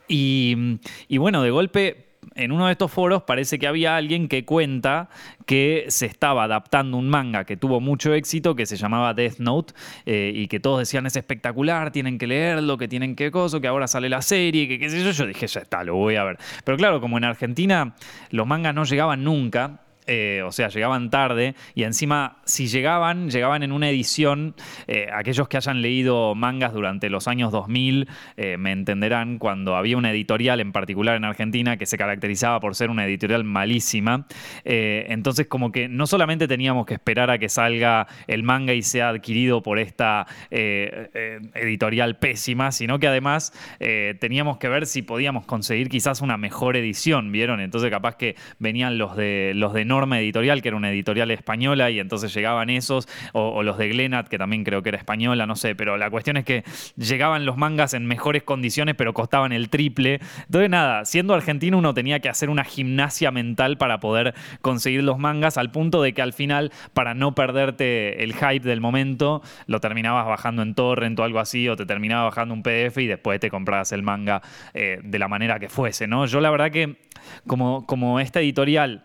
y 0.09 0.77
bueno, 1.17 1.41
de 1.41 1.51
golpe 1.51 2.06
en 2.35 2.51
uno 2.51 2.67
de 2.67 2.73
estos 2.73 2.91
foros 2.91 3.23
parece 3.23 3.59
que 3.59 3.67
había 3.67 3.95
alguien 3.95 4.27
que 4.27 4.45
cuenta 4.45 5.09
que 5.45 5.85
se 5.89 6.05
estaba 6.05 6.43
adaptando 6.43 6.97
un 6.97 7.09
manga 7.09 7.45
que 7.45 7.57
tuvo 7.57 7.79
mucho 7.79 8.13
éxito, 8.13 8.55
que 8.55 8.65
se 8.65 8.77
llamaba 8.77 9.13
Death 9.13 9.39
Note, 9.39 9.73
eh, 10.05 10.31
y 10.33 10.47
que 10.47 10.59
todos 10.59 10.79
decían 10.79 11.05
es 11.05 11.15
espectacular, 11.15 11.91
tienen 11.91 12.17
que 12.17 12.27
leerlo, 12.27 12.77
que 12.77 12.87
tienen 12.87 13.15
que 13.15 13.31
cosa, 13.31 13.59
que 13.59 13.67
ahora 13.67 13.87
sale 13.87 14.09
la 14.09 14.21
serie, 14.21 14.67
que 14.67 14.79
qué 14.79 14.89
sé 14.89 15.03
yo. 15.03 15.11
Yo 15.11 15.25
dije, 15.25 15.47
ya 15.47 15.61
está, 15.61 15.83
lo 15.83 15.95
voy 15.95 16.15
a 16.15 16.23
ver. 16.23 16.37
Pero 16.63 16.77
claro, 16.77 17.01
como 17.01 17.17
en 17.17 17.23
Argentina 17.23 17.95
los 18.31 18.45
mangas 18.45 18.75
no 18.75 18.83
llegaban 18.83 19.23
nunca, 19.23 19.79
eh, 20.07 20.41
o 20.45 20.53
sea, 20.53 20.69
llegaban 20.69 21.09
tarde 21.09 21.53
y 21.75 21.83
encima 21.83 22.37
si 22.45 22.67
llegaban, 22.67 23.29
llegaban 23.29 23.61
en 23.61 23.73
una 23.73 23.89
edición, 23.89 24.55
eh, 24.87 25.09
aquellos 25.13 25.49
que 25.49 25.57
hayan 25.57 25.81
leído 25.81 26.33
mangas 26.33 26.71
durante 26.71 27.09
los 27.09 27.27
años 27.27 27.51
2000 27.51 28.07
eh, 28.37 28.55
me 28.57 28.71
entenderán 28.71 29.37
cuando 29.37 29.75
había 29.75 29.97
una 29.97 30.11
editorial 30.11 30.61
en 30.61 30.71
particular 30.71 31.17
en 31.17 31.25
Argentina 31.25 31.75
que 31.75 31.85
se 31.85 31.97
caracterizaba 31.97 32.61
por 32.61 32.75
ser 32.75 32.89
una 32.89 33.05
editorial 33.05 33.43
malísima, 33.43 34.25
entonces 34.63 35.47
como 35.47 35.71
que 35.71 35.89
no 35.89 36.07
solamente 36.07 36.47
teníamos 36.47 36.85
que 36.85 36.93
esperar 36.93 37.29
a 37.29 37.37
que 37.37 37.49
salga 37.49 38.07
el 38.27 38.43
manga 38.43 38.73
y 38.73 38.83
sea 38.83 39.09
adquirido 39.09 39.61
por 39.61 39.79
esta 39.79 40.25
editorial 40.49 42.17
pésima, 42.17 42.71
sino 42.71 42.99
que 42.99 43.07
además 43.07 43.51
teníamos 44.19 44.57
que 44.57 44.69
ver 44.69 44.85
si 44.85 45.01
podíamos 45.01 45.45
conseguir 45.45 45.89
quizás 45.89 46.21
una 46.21 46.37
mejor 46.37 46.77
edición, 46.77 47.31
¿vieron? 47.31 47.59
Entonces 47.59 47.89
capaz 47.89 48.15
que 48.15 48.35
venían 48.59 48.97
los 48.97 49.15
de 49.15 49.51
los 49.53 49.73
de 49.73 49.85
Editorial, 50.05 50.61
que 50.61 50.69
era 50.69 50.77
una 50.77 50.89
editorial 50.89 51.31
española, 51.31 51.89
y 51.89 51.99
entonces 51.99 52.33
llegaban 52.33 52.69
esos, 52.69 53.07
o, 53.33 53.63
los 53.63 53.77
de 53.77 53.89
Glenat, 53.89 54.27
que 54.27 54.37
también 54.37 54.63
creo 54.63 54.83
que 54.83 54.89
era 54.89 54.97
española, 54.97 55.45
no 55.45 55.55
sé, 55.55 55.75
pero 55.75 55.97
la 55.97 56.09
cuestión 56.09 56.37
es 56.37 56.45
que 56.45 56.63
llegaban 56.95 57.45
los 57.45 57.57
mangas 57.57 57.93
en 57.93 58.05
mejores 58.05 58.43
condiciones, 58.43 58.95
pero 58.95 59.13
costaban 59.13 59.51
el 59.51 59.69
triple. 59.69 60.19
Entonces, 60.45 60.69
nada, 60.69 61.05
siendo 61.05 61.33
argentino 61.33 61.77
uno 61.77 61.93
tenía 61.93 62.19
que 62.19 62.29
hacer 62.29 62.49
una 62.49 62.63
gimnasia 62.63 63.31
mental 63.31 63.77
para 63.77 63.99
poder 63.99 64.33
conseguir 64.61 65.03
los 65.03 65.17
mangas, 65.17 65.57
al 65.57 65.71
punto 65.71 66.01
de 66.01 66.13
que 66.13 66.21
al 66.21 66.33
final, 66.33 66.71
para 66.93 67.13
no 67.13 67.35
perderte 67.35 68.23
el 68.23 68.33
hype 68.33 68.67
del 68.67 68.81
momento, 68.81 69.41
lo 69.65 69.79
terminabas 69.79 70.25
bajando 70.25 70.61
en 70.61 70.75
torrent 70.75 71.19
o 71.19 71.23
algo 71.23 71.39
así, 71.39 71.67
o 71.69 71.75
te 71.75 71.85
terminaba 71.85 72.25
bajando 72.25 72.53
un 72.53 72.63
PDF 72.63 72.97
y 72.97 73.07
después 73.07 73.39
te 73.39 73.49
comprabas 73.49 73.91
el 73.91 74.03
manga 74.03 74.41
eh, 74.73 74.99
de 75.03 75.19
la 75.19 75.27
manera 75.27 75.59
que 75.59 75.69
fuese, 75.69 76.07
¿no? 76.07 76.25
Yo 76.25 76.39
la 76.41 76.49
verdad 76.49 76.71
que 76.71 76.97
como, 77.45 77.85
como 77.85 78.19
esta 78.19 78.39
editorial 78.39 79.03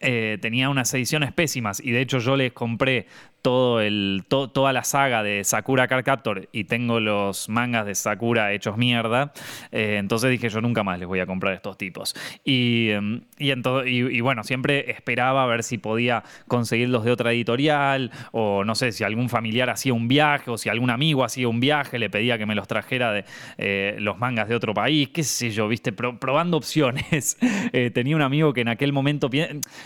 eh, 0.00 0.38
tenía 0.40 0.68
unas 0.68 0.92
ediciones 0.94 1.32
pésimas 1.32 1.80
y 1.80 1.90
de 1.90 2.00
hecho 2.00 2.18
yo 2.18 2.36
les 2.36 2.52
compré 2.52 3.06
todo 3.42 3.80
el, 3.80 4.24
toda 4.28 4.72
la 4.72 4.84
saga 4.84 5.22
de 5.22 5.42
Sakura 5.42 5.88
Card 5.88 6.04
Captor 6.04 6.48
y 6.52 6.64
tengo 6.64 7.00
los 7.00 7.48
mangas 7.48 7.84
de 7.86 7.94
Sakura 7.94 8.52
hechos 8.52 8.76
mierda, 8.76 9.32
eh, 9.72 9.96
entonces 9.98 10.30
dije 10.30 10.48
yo 10.48 10.60
nunca 10.60 10.84
más 10.84 10.98
les 10.98 11.08
voy 11.08 11.18
a 11.20 11.26
comprar 11.26 11.52
estos 11.52 11.76
tipos. 11.76 12.14
Y, 12.44 12.90
em, 12.90 13.22
y, 13.38 14.20
bueno, 14.20 14.44
siempre 14.44 14.90
esperaba 14.92 15.42
a 15.42 15.46
ver 15.46 15.64
si 15.64 15.78
podía 15.78 16.22
conseguirlos 16.46 17.04
de 17.04 17.10
otra 17.10 17.32
editorial 17.32 18.12
o 18.30 18.64
no 18.64 18.74
sé 18.76 18.92
si 18.92 19.02
algún 19.02 19.28
familiar 19.28 19.68
hacía 19.70 19.92
un 19.92 20.06
viaje 20.06 20.50
o 20.50 20.56
si 20.56 20.68
algún 20.68 20.90
amigo 20.90 21.24
hacía 21.24 21.48
un 21.48 21.58
viaje, 21.58 21.98
le 21.98 22.10
pedía 22.10 22.38
que 22.38 22.46
me 22.46 22.54
los 22.54 22.68
trajera 22.68 23.12
de 23.12 23.24
eh, 23.58 23.96
los 23.98 24.18
mangas 24.18 24.48
de 24.48 24.54
otro 24.54 24.72
país, 24.72 25.08
qué 25.08 25.24
sé 25.24 25.50
yo, 25.50 25.66
viste, 25.68 25.92
probando 25.92 26.56
opciones. 26.56 27.36
Eh, 27.74 27.90
tenía 27.90 28.16
un 28.16 28.22
amigo 28.22 28.52
que 28.52 28.60
en 28.62 28.68
aquel 28.68 28.92
momento, 28.92 29.30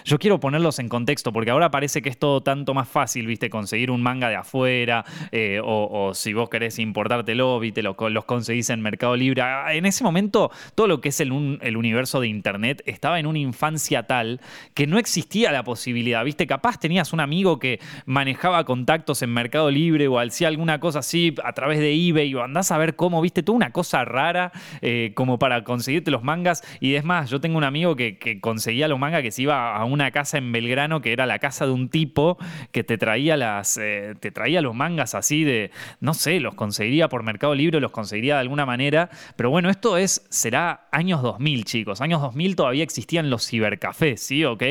yo 0.05 0.19
quiero 0.19 0.41
ponerlos 0.41 0.79
en 0.79 0.89
contexto 0.89 1.33
porque 1.33 1.51
ahora 1.51 1.71
parece 1.71 2.03
que 2.03 2.09
es 2.09 2.19
todo 2.19 2.43
tanto 2.43 2.75
más 2.75 2.89
fácil, 2.89 3.27
viste 3.27 3.46
conseguir 3.51 3.91
un 3.91 4.03
manga 4.03 4.29
de 4.29 4.37
afuera, 4.37 5.05
eh, 5.33 5.61
o, 5.63 6.13
si 6.15 6.33
vos 6.33 6.49
querés 6.49 6.79
importártelo, 6.79 7.59
viste, 7.59 7.83
lo, 7.83 7.97
los 8.11 8.25
conseguís 8.25 8.71
en 8.71 8.81
Mercado 8.81 9.17
Libre. 9.17 9.43
Ah, 9.43 9.75
en 9.75 9.87
ese 9.87 10.05
momento, 10.05 10.51
todo 10.75 10.87
lo 10.87 11.01
que 11.01 11.11
es 11.11 11.21
el, 11.21 11.59
el 11.63 11.77
universo 11.77 12.21
de 12.21 12.29
Internet 12.29 12.83
estaba 12.87 13.19
en 13.19 13.27
una 13.27 13.39
infancia 13.39 14.05
tal 14.05 14.41
que 14.75 14.87
no 14.87 14.99
existía 14.99 15.53
la 15.53 15.65
posibilidad, 15.65 16.25
viste, 16.25 16.47
capaz 16.47 16.79
tenías 16.79 17.13
un 17.13 17.21
amigo 17.21 17.59
que 17.59 17.81
manejaba 18.05 18.65
contactos 18.65 19.23
en 19.23 19.33
Mercado 19.33 19.71
Libre 19.71 20.09
o 20.09 20.19
hacía 20.19 20.49
alguna 20.49 20.81
cosa 20.81 21.01
así 21.01 21.35
a 21.45 21.53
través 21.53 21.79
de 21.79 21.95
eBay 21.95 22.35
o 22.35 22.43
andás 22.43 22.71
a 22.73 22.79
ver 22.79 22.97
cómo, 22.97 23.21
viste, 23.21 23.43
toda 23.43 23.57
una 23.57 23.73
cosa 23.73 24.05
rara 24.05 24.53
eh, 24.81 25.13
como 25.15 25.39
para 25.39 25.65
conseguirte 25.65 26.11
los 26.11 26.23
mangas. 26.23 26.63
Y 26.81 26.95
es 26.95 27.05
más, 27.05 27.31
yo 27.31 27.41
tengo 27.41 27.59
un 27.59 27.65
amigo 27.65 27.97
que, 27.97 28.39
conseguía 28.41 28.89
los 28.89 28.99
mangas 28.99 29.23
que 29.23 29.31
se 29.31 29.43
iba 29.43 29.77
a 29.77 29.85
una 29.85 30.11
casa 30.11 30.39
en 30.39 30.53
Belgrano 30.53 31.01
que 31.01 31.13
era 31.13 31.27
la 31.27 31.39
casa 31.39 31.67
de 31.67 31.73
un 31.73 31.89
tipo 31.89 32.39
que 32.73 32.85
te 32.85 32.99
traía 32.99 33.36
eh, 33.81 34.15
te 34.21 34.31
traía 34.31 34.61
los 34.61 34.75
mangas 34.75 35.15
así 35.15 35.45
de 35.45 35.71
no 36.01 36.15
sé 36.15 36.41
los 36.41 36.55
conseguiría 36.55 37.09
por 37.09 37.23
Mercado 37.23 37.55
Libre 37.55 37.81
los 37.81 37.91
conseguiría 37.91 38.35
de 38.35 38.41
alguna 38.41 38.67
manera. 38.67 39.11
Pero 39.37 39.51
bueno 39.51 39.71
esto 39.71 39.97
es 39.97 40.27
será 40.29 40.89
años 40.93 41.23
2000 41.23 41.65
chicos. 41.65 42.01
Años 42.01 42.21
2000 42.21 42.57
todavía 42.57 42.85
existían 42.85 43.31
los 43.31 43.47
cibercafés 43.47 44.21
sí 44.21 44.45
ok 44.45 44.63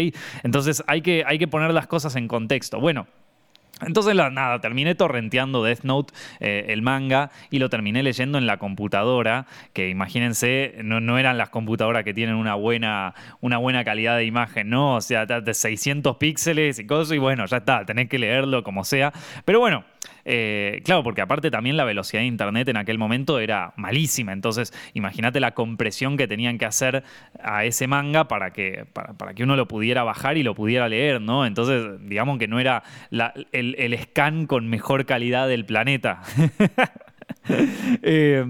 entonces 0.44 0.84
hay 0.88 1.02
que 1.02 1.24
hay 1.26 1.38
que 1.40 1.48
poner 1.48 1.74
las 1.74 1.88
cosas 1.88 2.16
en 2.16 2.28
contexto. 2.28 2.80
Bueno 2.80 3.08
entonces, 3.82 4.15
nada, 4.15 4.60
terminé 4.62 4.96
torrenteando 4.96 5.63
Death 5.63 5.84
Note, 5.84 6.13
eh, 6.39 6.65
el 6.70 6.82
manga, 6.82 7.32
y 7.50 7.60
lo 7.60 7.70
terminé 7.70 8.03
leyendo 8.03 8.38
en 8.38 8.48
la 8.48 8.58
computadora, 8.58 9.48
que 9.74 9.89
imagínense, 9.89 10.75
no, 10.84 11.17
eran 11.17 11.38
las 11.38 11.50
computadoras 11.50 12.03
que 12.03 12.13
tienen 12.13 12.36
una 12.36 12.55
buena, 12.55 13.13
una 13.41 13.58
buena 13.58 13.84
calidad 13.84 14.15
de 14.17 14.25
imagen, 14.25 14.70
¿no? 14.70 14.96
O 14.96 15.01
sea, 15.01 15.25
de 15.25 15.53
600 15.53 16.15
píxeles 16.17 16.79
y 16.79 16.88
cosas, 16.88 17.15
y 17.15 17.17
bueno, 17.17 17.46
ya 17.46 17.58
está, 17.58 17.86
tenés 17.86 18.08
que 18.08 18.17
leerlo 18.17 18.63
como 18.63 18.86
sea. 18.86 19.12
Pero 19.44 19.60
bueno, 19.60 19.84
eh, 20.26 20.82
claro, 20.84 21.04
porque 21.04 21.22
aparte 21.22 21.52
también 21.52 21.78
la 21.78 21.84
velocidad 21.84 22.22
de 22.22 22.28
Internet 22.28 22.68
en 22.70 22.78
aquel 22.78 22.98
momento 22.98 23.40
era 23.40 23.74
malísima. 23.76 24.34
Entonces, 24.34 24.74
imagínate 24.94 25.40
la 25.40 25.54
compresión 25.54 26.18
que 26.18 26.28
tenían 26.28 26.58
que 26.58 26.66
hacer 26.66 27.04
a 27.42 27.66
ese 27.66 27.88
manga 27.88 28.28
para 28.28 28.52
que, 28.52 28.86
para, 28.94 29.34
que 29.34 29.44
uno 29.44 29.56
lo 29.56 29.68
pudiera 29.68 30.04
bajar 30.04 30.38
y 30.38 30.44
lo 30.44 30.56
pudiera 30.56 30.90
leer, 30.90 31.22
¿no? 31.22 31.46
Entonces, 31.46 31.86
digamos 32.08 32.40
que 32.40 32.48
no 32.48 32.60
era 32.60 32.84
el, 33.52 34.00
scan 34.02 34.48
con 34.48 34.68
mejor 34.68 35.06
calidad 35.06 35.48
del 35.48 35.66
planeta. 35.66 36.22
Eh, 38.02 38.44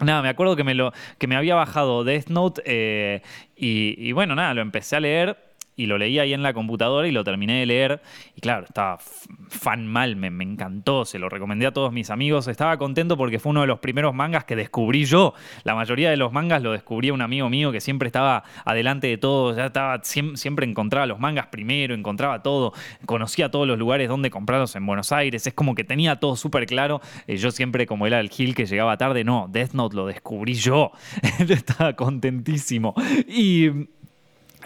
nada, 0.00 0.22
me 0.22 0.28
acuerdo 0.28 0.56
que 0.56 0.64
me, 0.64 0.74
lo, 0.74 0.92
que 1.18 1.26
me 1.26 1.36
había 1.36 1.54
bajado 1.54 2.02
Death 2.02 2.28
Note 2.28 2.62
eh, 2.64 3.22
y, 3.56 4.12
bueno, 4.12 4.34
nada, 4.34 4.54
lo 4.54 4.62
empecé 4.62 4.96
a 4.96 5.00
leer 5.00 5.45
y 5.76 5.86
lo 5.86 5.98
leí 5.98 6.18
ahí 6.18 6.32
en 6.32 6.42
la 6.42 6.54
computadora 6.54 7.06
y 7.06 7.12
lo 7.12 7.22
terminé 7.22 7.60
de 7.60 7.66
leer. 7.66 8.02
Y 8.34 8.40
claro, 8.40 8.64
estaba 8.64 8.98
fan 9.48 9.86
mal, 9.86 10.16
me, 10.16 10.28
encantó, 10.42 11.04
se 11.04 11.18
lo 11.18 11.28
recomendé 11.28 11.66
a 11.66 11.72
todos 11.72 11.92
mis 11.92 12.10
amigos. 12.10 12.48
Estaba 12.48 12.78
contento 12.78 13.16
porque 13.16 13.38
fue 13.38 13.50
uno 13.50 13.60
de 13.60 13.66
los 13.66 13.78
primeros 13.78 14.14
mangas 14.14 14.44
que 14.44 14.56
descubrí 14.56 15.04
yo. 15.04 15.34
La 15.64 15.74
mayoría 15.74 16.10
de 16.10 16.16
los 16.16 16.32
mangas 16.32 16.62
lo 16.62 16.72
descubrí 16.72 17.10
un 17.10 17.20
amigo 17.20 17.50
mío 17.50 17.72
que 17.72 17.80
siempre 17.80 18.06
estaba 18.06 18.42
adelante 18.64 19.06
de 19.06 19.18
todo, 19.18 19.54
ya 19.54 19.66
estaba, 19.66 20.00
siempre, 20.02 20.66
encontraba 20.66 21.06
los 21.06 21.20
mangas 21.20 21.48
primero, 21.48 21.94
encontraba 21.94 22.42
todo, 22.42 22.72
conocía 23.04 23.50
todos 23.50 23.68
los 23.68 23.78
lugares 23.78 24.08
donde 24.08 24.30
comprarlos 24.30 24.74
en 24.76 24.86
Buenos 24.86 25.12
Aires. 25.12 25.46
Es 25.46 25.52
como 25.52 25.74
que 25.74 25.84
tenía 25.84 26.16
todo 26.16 26.36
súper 26.36 26.66
claro. 26.66 27.00
Eh, 27.26 27.36
yo 27.36 27.50
siempre, 27.50 27.86
como 27.86 28.06
era 28.06 28.20
el 28.20 28.30
Gil 28.30 28.54
que 28.54 28.64
llegaba 28.64 28.96
tarde, 28.96 29.24
no, 29.24 29.48
Death 29.50 29.72
Note 29.72 29.94
lo 29.94 30.06
descubrí 30.06 30.54
yo. 30.54 30.92
estaba 31.48 31.94
contentísimo. 31.94 32.94
Y 33.28 33.88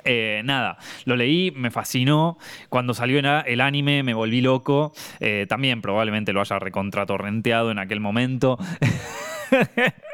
eh, 0.04 0.42
nada, 0.44 0.78
lo 1.04 1.16
leí, 1.16 1.50
me 1.50 1.70
fascinó. 1.70 2.38
Cuando 2.68 2.94
salió 2.94 3.18
el 3.18 3.60
anime 3.60 4.02
me 4.02 4.14
volví 4.14 4.40
loco. 4.40 4.92
Eh, 5.20 5.46
también 5.48 5.82
probablemente 5.82 6.32
lo 6.32 6.40
haya 6.40 6.58
recontratorrenteado 6.58 7.70
en 7.70 7.78
aquel 7.78 8.00
momento. 8.00 8.58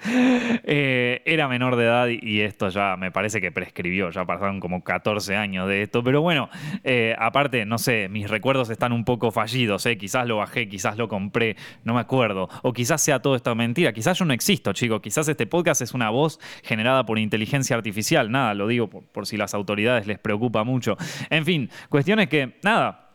Eh, 0.70 1.22
era 1.24 1.48
menor 1.48 1.76
de 1.76 1.84
edad 1.84 2.08
y 2.08 2.40
esto 2.40 2.68
ya 2.68 2.96
me 2.96 3.10
parece 3.10 3.40
que 3.40 3.50
prescribió, 3.50 4.10
ya 4.10 4.26
pasaron 4.26 4.60
como 4.60 4.82
14 4.82 5.34
años 5.34 5.66
de 5.66 5.82
esto, 5.82 6.02
pero 6.04 6.20
bueno, 6.20 6.50
eh, 6.84 7.14
aparte, 7.18 7.64
no 7.64 7.78
sé, 7.78 8.08
mis 8.10 8.28
recuerdos 8.28 8.68
están 8.68 8.92
un 8.92 9.04
poco 9.04 9.30
fallidos, 9.30 9.86
eh, 9.86 9.96
quizás 9.96 10.26
lo 10.26 10.38
bajé, 10.38 10.68
quizás 10.68 10.98
lo 10.98 11.08
compré, 11.08 11.56
no 11.84 11.94
me 11.94 12.00
acuerdo, 12.00 12.48
o 12.62 12.72
quizás 12.74 13.00
sea 13.00 13.20
todo 13.20 13.34
esto 13.34 13.54
mentira, 13.54 13.92
quizás 13.92 14.18
yo 14.18 14.26
no 14.26 14.34
existo, 14.34 14.72
chicos, 14.74 15.00
quizás 15.00 15.26
este 15.28 15.46
podcast 15.46 15.80
es 15.80 15.94
una 15.94 16.10
voz 16.10 16.38
generada 16.62 17.06
por 17.06 17.18
inteligencia 17.18 17.74
artificial, 17.74 18.30
nada, 18.30 18.52
lo 18.52 18.66
digo 18.66 18.90
por, 18.90 19.04
por 19.04 19.26
si 19.26 19.38
las 19.38 19.54
autoridades 19.54 20.06
les 20.06 20.18
preocupa 20.18 20.64
mucho. 20.64 20.96
En 21.30 21.46
fin, 21.46 21.70
cuestiones 21.88 22.28
que, 22.28 22.58
nada, 22.62 23.07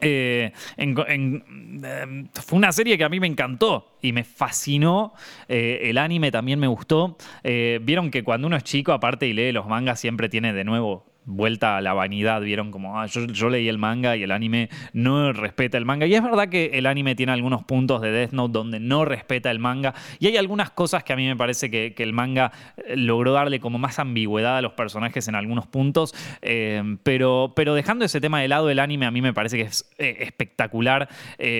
eh, 0.00 0.52
em, 0.76 2.28
fue 2.32 2.58
una 2.58 2.72
serie 2.72 2.98
que 2.98 3.04
a 3.04 3.08
mí 3.08 3.20
me 3.20 3.26
encantó 3.26 3.96
y 4.02 4.12
me 4.12 4.24
fascinó. 4.24 5.14
Eh, 5.48 5.82
el 5.84 5.98
anime 5.98 6.30
también 6.30 6.58
me 6.58 6.66
gustó. 6.66 7.16
Eh, 7.42 7.78
vieron 7.82 8.10
que 8.10 8.22
cuando 8.22 8.46
uno 8.46 8.56
es 8.56 8.64
chico, 8.64 8.92
aparte 8.92 9.26
y 9.26 9.32
lee 9.32 9.52
los 9.52 9.66
mangas, 9.66 10.00
siempre 10.00 10.28
tiene 10.28 10.52
de 10.52 10.64
nuevo 10.64 11.04
vuelta 11.26 11.76
a 11.76 11.80
la 11.80 11.92
vanidad, 11.92 12.40
vieron 12.40 12.70
como, 12.70 13.00
ah, 13.00 13.06
yo, 13.06 13.50
leí 13.50 13.68
el 13.68 13.78
manga 13.78 14.16
y 14.16 14.22
el 14.22 14.30
anime 14.30 14.70
no 14.92 15.32
respeta 15.32 15.76
el 15.76 15.84
manga. 15.84 16.06
Y 16.06 16.14
es 16.14 16.22
verdad 16.22 16.48
que 16.48 16.70
el 16.74 16.86
anime 16.86 17.16
tiene 17.16 17.32
algunos 17.32 17.64
puntos 17.64 18.00
de 18.00 18.12
Death 18.12 18.30
Note 18.30 18.52
donde 18.52 18.80
no 18.80 19.04
respeta 19.04 19.50
el 19.50 19.58
manga 19.58 19.92
y 20.20 20.28
hay 20.28 20.36
algunas 20.36 20.70
cosas 20.70 21.02
que 21.02 21.12
a 21.12 21.16
mí 21.16 21.26
me 21.26 21.36
parece 21.36 21.70
que, 21.70 21.94
el 21.96 22.12
manga 22.12 22.52
eh, 22.76 22.96
logró 22.96 23.32
darle 23.32 23.58
como 23.58 23.78
más 23.78 23.98
ambigüedad 23.98 24.58
a 24.58 24.62
los 24.62 24.74
personajes 24.74 25.26
en 25.26 25.34
algunos 25.34 25.66
puntos, 25.66 26.14
eh, 26.40 26.96
pero, 27.02 27.52
dejando 27.74 28.04
ese 28.04 28.20
tema 28.20 28.40
de 28.40 28.46
lado, 28.46 28.70
el 28.70 28.78
anime 28.78 29.06
a 29.06 29.10
mí 29.10 29.20
me 29.20 29.32
parece 29.32 29.56
que 29.56 29.64
es 29.64 29.90
eh, 29.98 30.18
espectacular, 30.20 31.08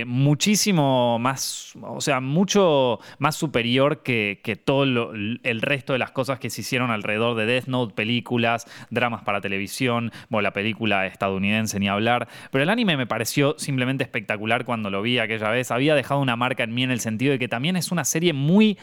muchísimo 0.07 1.19
más, 1.19 1.73
o 1.83 2.01
sea, 2.01 2.21
mucho 2.21 3.01
más 3.19 3.35
superior 3.35 4.05
que 4.05 4.61
todo 4.65 4.85
el 4.85 5.61
resto 5.63 5.95
de 5.95 5.99
las 5.99 6.13
cosas 6.13 6.39
que 6.39 6.51
se 6.51 6.61
hicieron 6.61 6.93
alrededor 6.93 7.35
de 7.35 7.47
Death 7.47 7.67
Note, 7.67 7.95
películas, 7.95 8.67
dramas 8.91 9.23
para 9.23 9.41
televisión 9.41 9.56
televisión, 9.57 10.13
bueno, 10.29 10.43
la 10.43 10.53
película 10.53 11.07
estadounidense 11.07 11.81
ni 11.81 11.89
hablar, 11.89 12.29
pero 12.51 12.63
el 12.63 12.71
anime 12.71 12.97
me 12.97 13.07
pareció 13.07 13.55
simplemente 13.59 14.05
espectacular 14.05 14.67
cuando 14.67 14.91
lo 14.91 15.01
vi 15.01 15.19
aquella 15.19 15.49
vez. 15.49 15.71
Había 15.71 15.95
dejado 15.95 16.21
una 16.21 16.37
marca 16.37 16.65
en 16.65 16.75
mí 16.75 16.83
en 16.83 16.91
el 16.91 17.01
sentido 17.01 17.33
de 17.33 17.39
que 17.39 17.49
también 17.49 17.77
es 17.77 17.91
una 17.91 18.05
serie 18.05 18.35
muy 18.35 18.77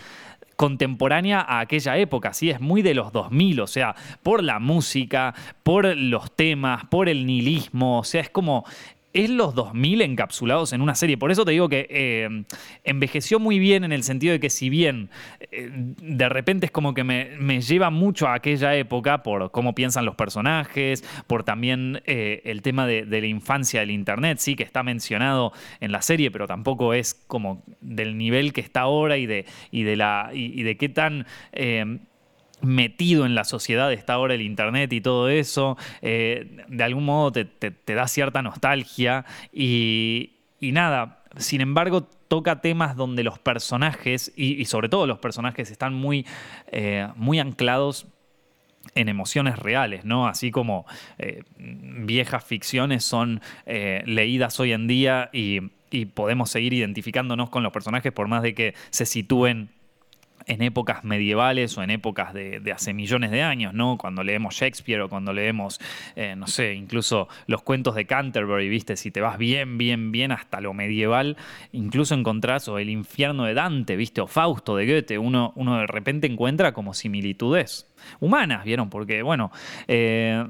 contemporánea 0.56 1.42
a 1.42 1.60
aquella 1.60 1.98
época, 1.98 2.34
¿sí? 2.34 2.50
es 2.50 2.60
muy 2.60 2.82
de 2.82 2.94
los 2.94 3.12
2000, 3.12 3.62
o 3.62 3.68
sea, 3.68 3.96
por 4.24 4.44
la 4.44 4.60
música, 4.60 5.34
por 5.64 5.96
los 5.96 6.36
temas, 6.36 6.86
por 6.86 7.10
el 7.10 7.26
nihilismo, 7.26 8.00
o 8.00 8.04
sea, 8.04 8.22
es 8.22 8.30
como 8.30 8.66
es 9.14 9.30
los 9.30 9.54
2000 9.54 10.02
encapsulados 10.02 10.74
en 10.74 10.82
una 10.82 10.96
serie. 10.96 11.18
Por 11.18 11.32
eso 11.32 11.46
te 11.46 11.52
digo 11.52 11.70
que 11.70 11.88
eh, 11.90 12.44
envejeció 12.84 13.40
muy 13.40 13.60
bien 13.60 13.84
en 13.84 13.92
el 13.92 14.04
sentido 14.04 14.34
de 14.34 14.40
que 14.40 14.50
si 14.50 14.70
bien 14.70 15.10
eh, 15.52 15.70
de 15.72 16.30
repente 16.30 16.66
es 16.66 16.72
como 16.72 16.94
que 16.94 17.04
me, 17.04 17.62
lleva 17.62 17.92
mucho 17.92 18.28
a 18.28 18.34
aquella 18.34 18.76
época 18.76 19.24
por 19.24 19.52
cómo 19.52 19.76
piensan 19.76 20.06
los 20.06 20.16
personajes, 20.16 21.04
por 21.28 21.44
también 21.44 22.02
eh, 22.06 22.42
el 22.46 22.62
tema 22.62 22.88
de, 22.88 23.06
la 23.06 23.28
infancia 23.28 23.80
del 23.82 23.92
Internet, 23.92 24.40
sí, 24.40 24.56
que 24.56 24.64
está 24.64 24.84
mencionado 24.84 25.54
en 25.80 25.92
la 25.92 26.02
serie, 26.02 26.32
pero 26.32 26.48
tampoco 26.48 26.94
es 26.94 27.14
como 27.28 27.64
del 27.80 28.18
nivel 28.18 28.52
que 28.54 28.62
está 28.62 28.82
ahora 28.82 29.18
y 29.18 29.28
de, 29.28 29.46
y 29.72 29.84
de, 29.84 29.96
la, 29.96 30.32
y 30.34 30.64
de 30.64 30.78
qué 30.78 30.90
tan 30.90 31.28
metido 32.64 33.26
en 33.26 33.36
la 33.36 33.44
sociedad 33.44 33.92
está 33.94 34.14
ahora 34.14 34.34
el 34.34 34.42
Internet 34.42 34.92
y 34.94 35.02
todo 35.02 35.30
eso, 35.30 35.78
eh, 36.02 36.64
de 36.68 36.84
algún 36.84 37.06
modo 37.06 37.32
te, 37.32 37.94
da 37.94 38.08
cierta 38.08 38.42
nostalgia 38.42 39.26
y, 39.52 40.32
nada, 40.62 41.24
sin 41.38 41.62
embargo 41.62 42.04
toca 42.04 42.62
temas 42.62 42.96
donde 42.96 43.24
los 43.24 43.38
personajes, 43.38 44.32
y, 44.36 44.64
sobre 44.66 44.90
todo 44.90 45.06
los 45.06 45.20
personajes, 45.20 45.70
están 45.70 45.94
muy, 45.94 46.26
eh, 46.72 47.08
muy 47.16 47.40
anclados 47.40 48.08
en 48.96 49.08
emociones 49.08 49.60
reales, 49.60 50.04
¿no? 50.04 50.28
Así 50.28 50.52
como 50.52 50.86
eh, 51.18 51.44
viejas 51.58 52.44
ficciones 52.44 53.04
son 53.06 53.42
leídas 53.66 54.60
hoy 54.60 54.74
en 54.74 54.88
día 54.88 55.30
y, 55.32 55.72
y 55.90 56.06
podemos 56.06 56.50
seguir 56.50 56.74
identificándonos 56.74 57.50
con 57.50 57.64
los 57.64 57.72
personajes 57.72 58.12
por 58.12 58.28
más 58.28 58.42
de 58.42 58.56
que 58.56 58.74
se 58.90 59.06
sitúen 59.06 59.70
en 60.48 60.62
épocas 60.62 61.04
medievales 61.04 61.78
o 61.78 61.84
en 61.84 61.90
épocas 61.90 62.34
de, 62.34 62.62
hace 62.74 62.94
millones 62.94 63.32
de 63.32 63.42
años, 63.44 63.74
¿no? 63.74 63.98
Cuando 63.98 64.24
leemos 64.24 64.56
Shakespeare 64.56 65.02
o 65.02 65.10
cuando 65.10 65.34
leemos, 65.34 65.80
eh, 66.16 66.36
no 66.36 66.48
sé, 66.48 66.74
incluso 66.74 67.28
los 67.48 67.62
cuentos 67.62 67.96
de 67.96 68.06
Canterbury, 68.06 68.70
¿viste? 68.70 68.96
Si 68.96 69.12
te 69.12 69.22
vas 69.22 69.38
bien, 69.38 69.78
bien, 69.78 70.12
bien 70.12 70.32
hasta 70.32 70.62
lo 70.62 70.74
medieval, 70.74 71.38
incluso 71.72 72.16
encontrás 72.16 72.68
o 72.68 72.80
el 72.80 72.90
infierno 72.90 73.46
de 73.46 73.54
Dante, 73.54 73.96
¿viste? 73.96 74.22
O 74.22 74.28
Fausto 74.28 74.76
de 74.76 74.86
Goethe, 74.86 75.18
uno, 75.18 75.54
uno 75.56 75.80
de 75.80 75.88
repente 75.88 76.28
encuentra 76.28 76.74
como 76.74 76.94
similitudes 76.94 77.92
humanas, 78.20 78.64
¿vieron? 78.64 78.90
Porque, 78.90 79.22
bueno, 79.22 79.52
eh, 79.88 80.46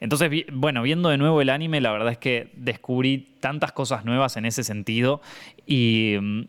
entonces, 0.00 0.30
bueno, 0.52 0.82
viendo 0.82 1.08
de 1.08 1.18
nuevo 1.18 1.40
el 1.40 1.50
anime, 1.50 1.80
la 1.80 1.92
verdad 1.92 2.12
es 2.12 2.18
que 2.18 2.50
descubrí 2.54 3.36
tantas 3.40 3.72
cosas 3.72 4.04
nuevas 4.04 4.36
en 4.36 4.44
ese 4.44 4.64
sentido 4.64 5.20
y 5.66 6.16
mm, 6.20 6.42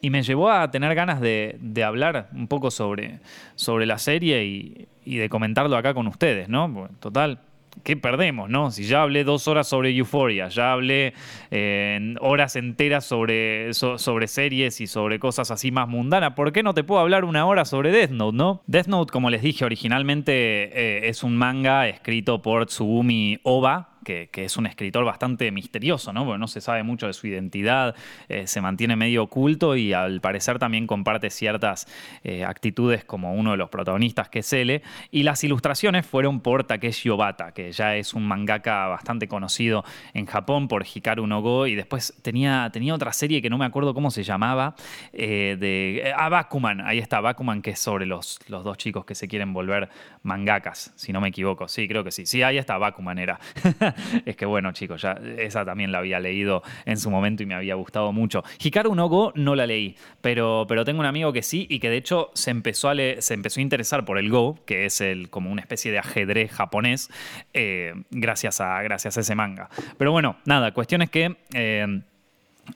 y 0.00 0.10
me 0.10 0.22
llevó 0.22 0.50
a 0.50 0.70
tener 0.70 0.94
ganas 0.94 1.20
de, 1.20 1.58
hablar 1.84 2.28
un 2.32 2.48
poco 2.48 2.70
sobre, 2.70 3.20
sobre 3.54 3.86
la 3.86 3.98
serie 3.98 4.44
y, 4.44 5.16
de 5.16 5.28
comentarlo 5.28 5.76
acá 5.76 5.94
con 5.94 6.06
ustedes, 6.06 6.48
¿no? 6.48 6.88
total, 7.00 7.40
¿qué 7.82 7.96
perdemos, 7.96 8.48
no? 8.48 8.70
Si 8.70 8.84
ya 8.84 9.02
hablé 9.02 9.24
dos 9.24 9.48
horas 9.48 9.68
sobre 9.68 9.90
Euphoria, 9.90 10.48
ya 10.48 10.72
hablé 10.72 11.14
eh, 11.50 12.14
horas 12.20 12.56
enteras 12.56 13.04
sobre, 13.04 13.72
sobre 13.74 14.28
series 14.28 14.80
y 14.80 14.86
sobre 14.86 15.18
cosas 15.18 15.50
así 15.50 15.70
más 15.70 15.88
mundanas, 15.88 16.34
¿por 16.34 16.52
qué 16.52 16.62
no 16.62 16.74
te 16.74 16.84
puedo 16.84 17.00
hablar 17.00 17.24
una 17.24 17.46
hora 17.46 17.64
sobre 17.64 17.90
Death 17.90 18.10
Note, 18.10 18.36
no? 18.36 18.62
Death 18.66 18.86
Note, 18.86 19.12
como 19.12 19.30
les 19.30 19.42
dije, 19.42 19.64
originalmente 19.64 20.32
eh, 20.32 21.08
es 21.08 21.22
un 21.22 21.36
manga 21.36 21.88
escrito 21.88 22.42
por 22.42 22.66
Tsugumi 22.66 23.38
Oba, 23.42 23.89
que, 24.04 24.28
es 24.32 24.56
un 24.56 24.66
escritor 24.66 25.04
bastante 25.04 25.50
misterioso, 25.50 26.12
¿no? 26.12 26.24
Porque 26.24 26.38
no 26.38 26.48
se 26.48 26.60
sabe 26.60 26.82
mucho 26.82 27.06
de 27.06 27.12
su 27.12 27.26
identidad, 27.26 27.94
eh, 28.28 28.46
se 28.46 28.60
mantiene 28.60 28.96
medio 28.96 29.24
oculto 29.24 29.76
y 29.76 29.92
al 29.92 30.20
parecer 30.20 30.58
también 30.58 30.86
comparte 30.86 31.30
ciertas 31.30 31.86
eh, 32.24 32.44
actitudes 32.44 33.04
como 33.04 33.34
uno 33.34 33.52
de 33.52 33.56
los 33.56 33.68
protagonistas 33.70 34.28
que 34.28 34.40
es 34.40 34.52
él. 34.52 34.82
Y 35.10 35.22
las 35.22 35.44
ilustraciones 35.44 36.06
fueron 36.06 36.40
por 36.40 36.64
Takeshi 36.64 37.08
Obata, 37.10 37.52
que 37.52 37.72
ya 37.72 37.96
es 37.96 38.14
un 38.14 38.26
mangaka 38.26 38.86
bastante 38.88 39.28
conocido 39.28 39.84
en 40.14 40.26
Japón 40.26 40.68
por 40.68 40.84
Hikaru 40.86 41.26
no 41.26 41.42
Go 41.42 41.66
y 41.66 41.74
después 41.74 42.14
tenía, 42.22 42.70
tenía 42.72 42.94
otra 42.94 43.12
serie 43.12 43.42
que 43.42 43.50
no 43.50 43.58
me 43.58 43.64
acuerdo 43.64 43.94
cómo 43.94 44.10
se 44.10 44.22
llamaba, 44.22 44.74
eh, 45.12 45.56
de... 45.58 46.12
Ah, 46.16 46.28
Bakuman, 46.28 46.80
ahí 46.80 46.98
está, 46.98 47.20
Bakuman, 47.20 47.62
que 47.62 47.70
es 47.70 47.78
sobre 47.78 48.06
los, 48.06 48.38
los 48.48 48.64
dos 48.64 48.76
chicos 48.76 49.04
que 49.04 49.14
se 49.14 49.28
quieren 49.28 49.52
volver 49.52 49.88
mangakas, 50.22 50.92
si 50.96 51.12
no 51.12 51.20
me 51.20 51.28
equivoco. 51.28 51.68
Sí, 51.68 51.88
creo 51.88 52.04
que 52.04 52.10
sí. 52.10 52.26
Sí, 52.26 52.42
ahí 52.42 52.58
está, 52.58 52.78
Bakuman 52.78 53.18
era. 53.18 53.38
es 54.26 54.36
que 54.36 54.46
bueno, 54.46 54.72
chicos, 54.72 55.02
ya 55.02 55.18
esa 55.38 55.64
también 55.64 55.92
la 55.92 55.98
había 55.98 56.20
leído 56.20 56.62
en 56.84 56.96
su 56.96 57.10
momento 57.10 57.42
y 57.42 57.46
me 57.46 57.54
había 57.54 57.74
gustado 57.74 58.12
mucho. 58.12 58.42
Hikaru 58.62 58.94
no 58.94 59.08
Go 59.08 59.32
no 59.34 59.54
la 59.54 59.66
leí, 59.66 59.96
pero, 60.20 60.64
pero 60.68 60.84
tengo 60.84 61.00
un 61.00 61.06
amigo 61.06 61.32
que 61.32 61.42
sí 61.42 61.66
y 61.68 61.78
que 61.78 61.90
de 61.90 61.96
hecho 61.96 62.30
se 62.34 62.50
empezó 62.50 62.88
a, 62.88 62.94
se 62.94 63.34
empezó 63.34 63.60
a 63.60 63.62
interesar 63.62 64.04
por 64.04 64.18
el 64.18 64.30
Go, 64.30 64.58
que 64.64 64.86
es 64.86 65.00
el, 65.00 65.30
como 65.30 65.50
una 65.50 65.60
especie 65.60 65.92
de 65.92 65.98
ajedrez 65.98 66.52
japonés, 66.52 67.10
eh, 67.54 67.94
gracias, 68.10 68.60
a, 68.60 68.82
gracias 68.82 69.16
a 69.16 69.20
ese 69.20 69.34
manga. 69.34 69.68
Pero 69.98 70.12
bueno, 70.12 70.36
nada, 70.44 70.72
cuestión 70.72 71.02
es 71.02 71.10
que 71.10 71.36
eh, 71.54 72.02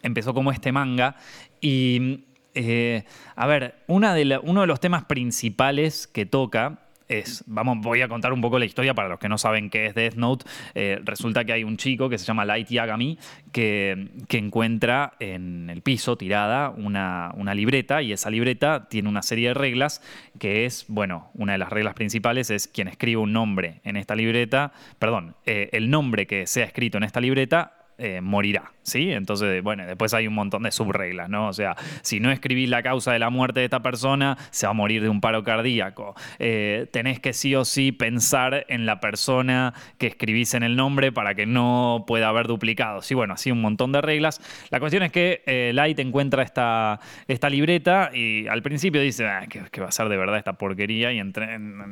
empezó 0.02 0.34
como 0.34 0.50
este 0.50 0.72
manga 0.72 1.16
y... 1.60 2.24
Eh, 2.56 3.02
a 3.34 3.48
ver, 3.48 3.82
una 3.88 4.14
de 4.14 4.38
uno 4.44 4.60
de 4.60 4.68
los 4.68 4.78
temas 4.78 5.06
principales 5.06 6.06
que 6.06 6.24
toca 6.24 6.83
es, 7.08 7.44
vamos, 7.46 7.78
voy 7.80 8.02
a 8.02 8.08
contar 8.08 8.32
un 8.32 8.40
poco 8.40 8.58
la 8.58 8.64
historia 8.64 8.94
para 8.94 9.08
los 9.08 9.18
que 9.18 9.28
no 9.28 9.38
saben 9.38 9.70
qué 9.70 9.86
es 9.86 9.94
Death 9.94 10.14
Note. 10.14 10.46
Eh, 10.74 11.00
resulta 11.04 11.44
que 11.44 11.52
hay 11.52 11.64
un 11.64 11.76
chico 11.76 12.08
que 12.08 12.18
se 12.18 12.24
llama 12.24 12.44
Light 12.44 12.68
Yagami 12.68 13.18
que, 13.52 14.08
encuentra 14.34 15.14
en 15.20 15.70
el 15.70 15.80
piso 15.80 16.16
tirada 16.16 16.70
una, 16.70 17.30
una, 17.36 17.54
libreta 17.54 18.02
y 18.02 18.12
esa 18.12 18.30
libreta 18.30 18.88
tiene 18.88 19.08
una 19.08 19.22
serie 19.22 19.48
de 19.48 19.54
reglas 19.54 20.02
que 20.40 20.66
es, 20.66 20.86
bueno, 20.88 21.30
una 21.34 21.52
de 21.52 21.58
las 21.58 21.70
reglas 21.70 21.94
principales 21.94 22.50
es 22.50 22.66
quien 22.66 22.88
escribe 22.88 23.20
un 23.20 23.32
nombre 23.32 23.80
en 23.84 23.96
esta 23.96 24.16
libreta, 24.16 24.72
perdón, 24.98 25.36
eh, 25.46 25.70
el 25.72 25.88
nombre 25.88 26.26
que 26.26 26.48
sea 26.48 26.64
escrito 26.64 26.98
en 26.98 27.04
esta 27.04 27.20
libreta 27.20 27.83
eh, 27.96 28.20
morirá, 28.20 28.72
¿sí? 28.82 29.12
Entonces, 29.12 29.62
bueno, 29.62 29.86
después 29.86 30.12
hay 30.14 30.26
un 30.26 30.34
montón 30.34 30.64
de 30.64 30.72
subreglas, 30.72 31.28
¿no? 31.28 31.46
O 31.48 31.52
sea, 31.52 31.76
si 32.02 32.18
no 32.18 32.32
escribís 32.32 32.68
la 32.68 32.82
causa 32.82 33.12
de 33.12 33.20
la 33.20 33.30
muerte 33.30 33.60
de 33.60 33.66
esta 33.66 33.82
persona, 33.82 34.36
se 34.50 34.66
va 34.66 34.70
a 34.70 34.74
morir 34.74 35.00
de 35.00 35.08
un 35.08 35.20
paro 35.20 35.44
cardíaco. 35.44 36.16
Eh, 36.40 36.88
tenés 36.90 37.20
que 37.20 37.32
sí 37.32 37.54
o 37.54 37.64
sí 37.64 37.92
pensar 37.92 38.66
en 38.68 38.84
la 38.84 38.98
persona 38.98 39.74
que 39.98 40.08
escribís 40.08 40.54
en 40.54 40.64
el 40.64 40.74
nombre 40.74 41.12
para 41.12 41.36
que 41.36 41.46
no 41.46 42.04
pueda 42.06 42.28
haber 42.28 42.48
duplicados. 42.48 43.06
Sí, 43.06 43.14
bueno, 43.14 43.34
así 43.34 43.52
un 43.52 43.60
montón 43.60 43.92
de 43.92 44.00
reglas. 44.00 44.40
La 44.70 44.80
cuestión 44.80 45.04
es 45.04 45.12
que 45.12 45.42
eh, 45.46 45.70
Light 45.72 46.00
encuentra 46.00 46.42
esta, 46.42 46.98
esta 47.28 47.48
libreta 47.48 48.10
y 48.12 48.48
al 48.48 48.62
principio 48.62 49.00
dice, 49.00 49.26
ah, 49.26 49.46
que, 49.46 49.80
va 49.80 49.86
a 49.86 49.92
ser 49.92 50.08
de 50.08 50.16
verdad 50.16 50.38
esta 50.38 50.54
porquería 50.54 51.12
y 51.12 51.22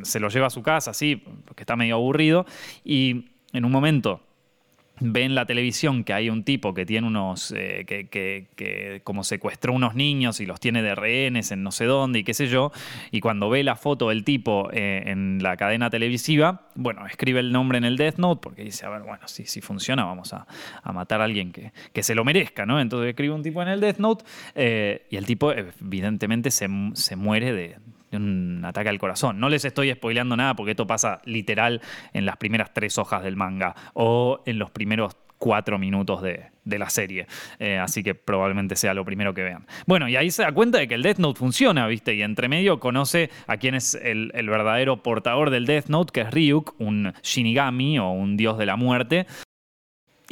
se 0.03 0.19
lo 0.19 0.29
lleva 0.31 0.49
a 0.49 0.51
su 0.51 0.63
casa, 0.63 0.91
así, 0.91 1.17
porque 1.45 1.63
está 1.63 1.77
medio 1.77 1.95
aburrido. 1.95 2.45
Y 2.85 3.31
en 3.53 3.65
un 3.65 3.71
momento 3.71 4.21
ve 5.03 5.25
en 5.25 5.35
la 5.35 5.47
televisión 5.47 6.05
que 6.05 6.13
hay 6.13 6.31
un 6.31 6.45
tipo 6.45 6.75
que 6.75 6.87
tiene 6.87 7.07
unos, 7.07 7.53
eh, 7.57 7.85
que, 7.87 9.01
como 9.05 9.25
secuestró 9.25 9.73
unos 9.73 9.95
niños 9.95 10.41
y 10.41 10.47
los 10.47 10.61
tiene 10.61 10.83
de 10.83 10.95
rehenes 10.95 11.51
en 11.53 11.63
no 11.63 11.73
sé 11.73 11.85
dónde 11.85 12.21
y 12.21 12.25
qué 12.25 12.35
sé 12.35 12.47
yo, 12.47 12.73
y 13.11 13.21
cuando 13.21 13.51
ve 13.51 13.63
la 13.65 13.77
foto 13.77 14.09
del 14.09 14.25
tipo 14.25 14.71
eh, 14.73 15.05
en 15.07 15.43
la 15.43 15.57
cadena 15.57 15.91
televisiva, 15.91 16.69
bueno, 16.75 17.07
escribe 17.07 17.41
el 17.41 17.53
nombre 17.53 17.79
en 17.79 17.85
el 17.85 17.97
Death 17.97 18.17
Note 18.19 18.41
porque 18.43 18.65
dice, 18.65 18.87
a 18.87 18.91
ver, 18.91 19.03
bueno, 19.03 19.27
si, 19.27 19.45
si 19.47 19.61
funciona, 19.61 20.05
vamos 20.05 20.33
a, 20.33 20.47
matar 20.93 21.21
a 21.21 21.25
alguien 21.25 21.53
que, 21.53 22.03
se 22.03 22.15
lo 22.15 22.25
merezca, 22.25 22.67
¿no? 22.67 22.81
Entonces 22.81 23.11
escribe 23.11 23.35
un 23.35 23.43
tipo 23.43 23.63
en 23.63 23.69
el 23.69 23.81
Death 23.81 23.99
Note 23.99 24.25
eh, 24.55 25.07
y 25.11 25.17
el 25.17 25.27
tipo 25.27 25.53
evidentemente 25.53 26.51
se, 26.51 26.69
se 26.95 27.17
muere 27.17 27.53
de, 27.53 27.77
un 28.13 28.63
ataque 28.65 28.89
al 28.89 28.99
corazón. 28.99 29.41
No 29.41 29.49
les 29.49 29.65
estoy 29.65 29.93
spoileando 29.93 30.37
nada 30.37 30.55
porque 30.55 30.73
esto 30.73 30.87
pasa 30.87 31.21
literal 31.25 31.81
en 32.13 32.27
las 32.27 32.37
primeras 32.37 32.73
tres 32.73 32.99
hojas 32.99 33.23
del 33.23 33.37
manga 33.37 33.75
o 33.95 34.43
en 34.47 34.59
los 34.59 34.71
primeros 34.71 35.17
cuatro 35.43 35.77
minutos 35.77 36.23
de, 36.23 36.51
la 36.65 36.89
serie. 36.89 37.27
Eh, 37.59 37.77
así 37.77 38.05
que 38.05 38.15
probablemente 38.15 38.77
sea 38.77 38.95
lo 38.95 39.05
primero 39.05 39.35
que 39.35 39.43
vean. 39.43 39.67
Bueno, 39.87 40.09
y 40.09 40.15
ahí 40.15 40.31
se 40.31 40.43
da 40.43 40.53
cuenta 40.53 40.79
de 40.79 40.87
que 40.87 40.95
el 40.95 41.03
Death 41.03 41.19
Note 41.19 41.41
funciona, 41.41 41.89
¿viste? 41.89 42.15
Y 42.15 42.23
entre 42.23 42.49
medio 42.49 42.79
conoce 42.79 43.29
a 43.49 43.57
quien 43.57 43.75
es 43.75 43.97
el, 43.97 44.31
verdadero 44.33 45.03
portador 45.03 45.51
del 45.51 45.67
Death 45.67 45.87
Note, 45.89 46.13
que 46.13 46.21
es 46.21 46.31
Ryuk, 46.31 46.77
un 46.79 47.13
Shinigami 47.25 47.99
o 47.99 48.11
un 48.11 48.37
dios 48.37 48.57
de 48.57 48.67
la 48.67 48.77
muerte, 48.77 49.27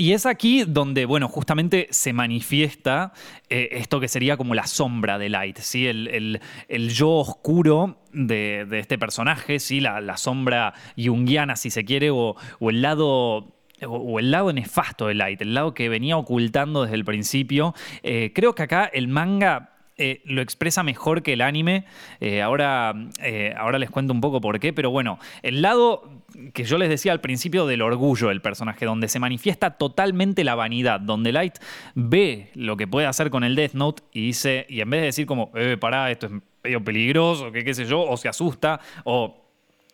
y 0.00 0.14
es 0.14 0.24
aquí 0.24 0.64
donde, 0.66 1.04
bueno, 1.04 1.28
justamente 1.28 1.86
se 1.90 2.14
manifiesta 2.14 3.12
eh, 3.50 3.68
esto 3.72 4.00
que 4.00 4.08
sería 4.08 4.38
como 4.38 4.54
la 4.54 4.66
sombra 4.66 5.18
de 5.18 5.28
Light, 5.28 5.58
¿sí? 5.58 5.86
El, 5.86 6.40
yo 6.88 7.10
oscuro 7.10 7.98
de, 8.10 8.66
este 8.72 8.96
personaje, 8.96 9.58
¿sí? 9.58 9.78
La, 9.78 10.16
sombra 10.16 10.72
junguiana, 10.96 11.54
si 11.54 11.68
se 11.68 11.84
quiere, 11.84 12.08
o, 12.10 12.34
el 12.62 12.80
lado 12.80 13.52
o 13.86 14.18
el 14.18 14.30
lado 14.30 14.54
nefasto 14.54 15.06
de 15.06 15.14
Light, 15.14 15.42
el 15.42 15.52
lado 15.52 15.74
que 15.74 15.90
venía 15.90 16.16
ocultando 16.16 16.84
desde 16.84 16.96
el 16.96 17.04
principio. 17.04 17.74
Eh, 18.02 18.32
creo 18.34 18.54
que 18.54 18.62
acá 18.62 18.86
el 18.86 19.06
manga 19.06 19.79
eh, 20.00 20.20
lo 20.24 20.42
expresa 20.42 20.82
mejor 20.82 21.22
que 21.22 21.34
el 21.34 21.42
anime. 21.42 21.84
ahora, 22.42 22.94
ahora 23.56 23.78
les 23.78 23.90
cuento 23.90 24.12
un 24.12 24.20
poco 24.20 24.40
por 24.40 24.58
qué, 24.58 24.72
pero 24.72 24.90
bueno, 24.90 25.18
el 25.42 25.62
lado 25.62 26.20
que 26.52 26.64
yo 26.64 26.78
les 26.78 26.88
decía 26.88 27.12
al 27.12 27.20
principio 27.20 27.66
del 27.66 27.82
orgullo 27.82 28.28
del 28.28 28.40
personaje, 28.40 28.86
donde 28.86 29.08
se 29.08 29.18
manifiesta 29.18 29.72
totalmente 29.72 30.44
la 30.44 30.54
vanidad, 30.54 31.00
donde 31.00 31.32
Light 31.32 31.58
ve 31.94 32.50
lo 32.54 32.76
que 32.76 32.86
puede 32.86 33.06
hacer 33.06 33.30
con 33.30 33.44
el 33.44 33.54
Death 33.54 33.74
Note 33.74 34.02
y 34.12 34.26
dice, 34.26 34.66
y 34.68 34.80
en 34.80 34.90
vez 34.90 35.00
de 35.00 35.06
decir 35.06 35.26
como, 35.26 35.50
eh, 35.54 35.76
pará, 35.78 36.10
esto 36.10 36.26
es 36.26 36.32
medio 36.62 36.82
peligroso, 36.82 37.52
que 37.52 37.64
qué 37.64 37.74
sé 37.74 37.84
yo, 37.84 38.02
o 38.02 38.16
se 38.16 38.28
asusta, 38.28 38.80
o 39.04 39.36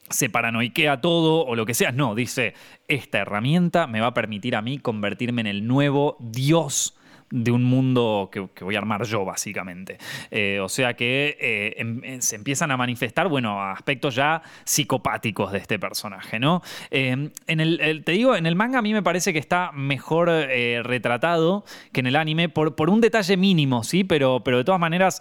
se 0.09 0.31
paranoiquea 0.31 1.01
todo 1.01 1.45
o 1.45 1.57
lo 1.57 1.66
que 1.66 1.75
sea. 1.75 1.92
No, 1.92 2.14
dice, 2.14 2.55
esta 2.88 3.19
herramienta 3.19 3.87
me 3.87 4.01
va 4.01 4.09
a 4.09 4.14
permitir 4.14 4.55
a 4.57 4.62
mí 4.62 4.79
convertirme 4.79 5.40
en 5.40 5.49
el 5.49 5.66
nuevo 5.66 6.16
Dios 6.21 6.97
de 7.31 7.51
un 7.51 7.65
mundo 7.65 8.31
que, 8.33 8.65
voy 8.65 8.77
a 8.77 8.79
armar 8.79 9.05
yo, 9.05 9.25
básicamente. 9.25 9.99
Eh, 10.31 10.61
o 10.61 10.69
sea 10.69 10.95
que 10.95 11.37
eh, 11.41 11.75
em, 11.79 12.01
eh, 12.05 12.23
se 12.23 12.37
empiezan 12.37 12.71
a 12.71 12.77
manifestar, 12.77 13.29
bueno, 13.29 13.62
aspectos 13.62 14.15
ya 14.15 14.43
psicopáticos 14.65 15.53
de 15.53 15.59
este 15.59 15.79
personaje, 15.79 16.39
¿no? 16.39 16.62
en 16.91 17.33
el, 17.47 18.03
te 18.05 18.12
digo, 18.12 18.37
en 18.37 18.47
el 18.47 18.55
manga 18.55 18.79
a 18.79 18.83
mí 18.83 18.93
me 18.93 19.03
parece 19.03 19.33
que 19.33 19.39
está 19.39 19.73
mejor 19.73 20.29
retratado 20.29 21.65
que 21.93 22.01
en 22.01 22.07
el 22.07 22.17
anime, 22.17 22.49
por, 22.49 22.75
por, 22.75 22.91
un 22.91 23.01
detalle 23.01 23.37
mínimo, 23.37 23.85
¿sí? 23.85 24.05
Pero, 24.05 24.43
pero 24.45 24.59
de 24.59 24.65
todas 24.65 24.81
maneras, 24.81 25.21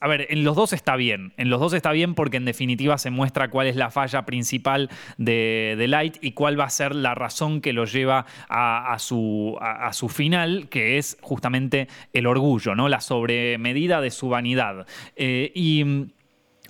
a 0.00 0.08
ver, 0.08 0.26
en 0.30 0.44
los 0.44 0.56
dos 0.56 0.72
está 0.72 0.96
bien. 0.96 1.32
En 1.36 1.50
los 1.50 1.60
dos 1.60 1.72
está 1.72 1.92
bien 1.92 2.14
porque 2.14 2.36
en 2.36 2.44
definitiva 2.44 2.98
se 2.98 3.10
muestra 3.10 3.48
cuál 3.48 3.66
es 3.66 3.76
la 3.76 3.90
falla 3.90 4.24
principal 4.24 4.90
de, 5.18 5.84
Light 5.88 6.16
y 6.20 6.32
cuál 6.32 6.58
va 6.58 6.64
a 6.64 6.70
ser 6.70 6.94
la 6.94 7.14
razón 7.14 7.60
que 7.60 7.72
lo 7.72 7.84
lleva 7.84 8.26
a, 8.48 8.96
su, 8.98 9.56
a 9.60 9.92
su 9.92 10.08
final, 10.08 10.68
que 10.68 10.98
es 10.98 11.11
justamente 11.20 11.88
el 12.12 12.26
orgullo, 12.26 12.74
¿no? 12.74 12.88
La 12.88 13.00
sobremedida 13.00 14.00
de 14.00 14.10
su 14.10 14.28
vanidad. 14.28 14.86
Eh, 15.16 15.52
y 15.54 15.84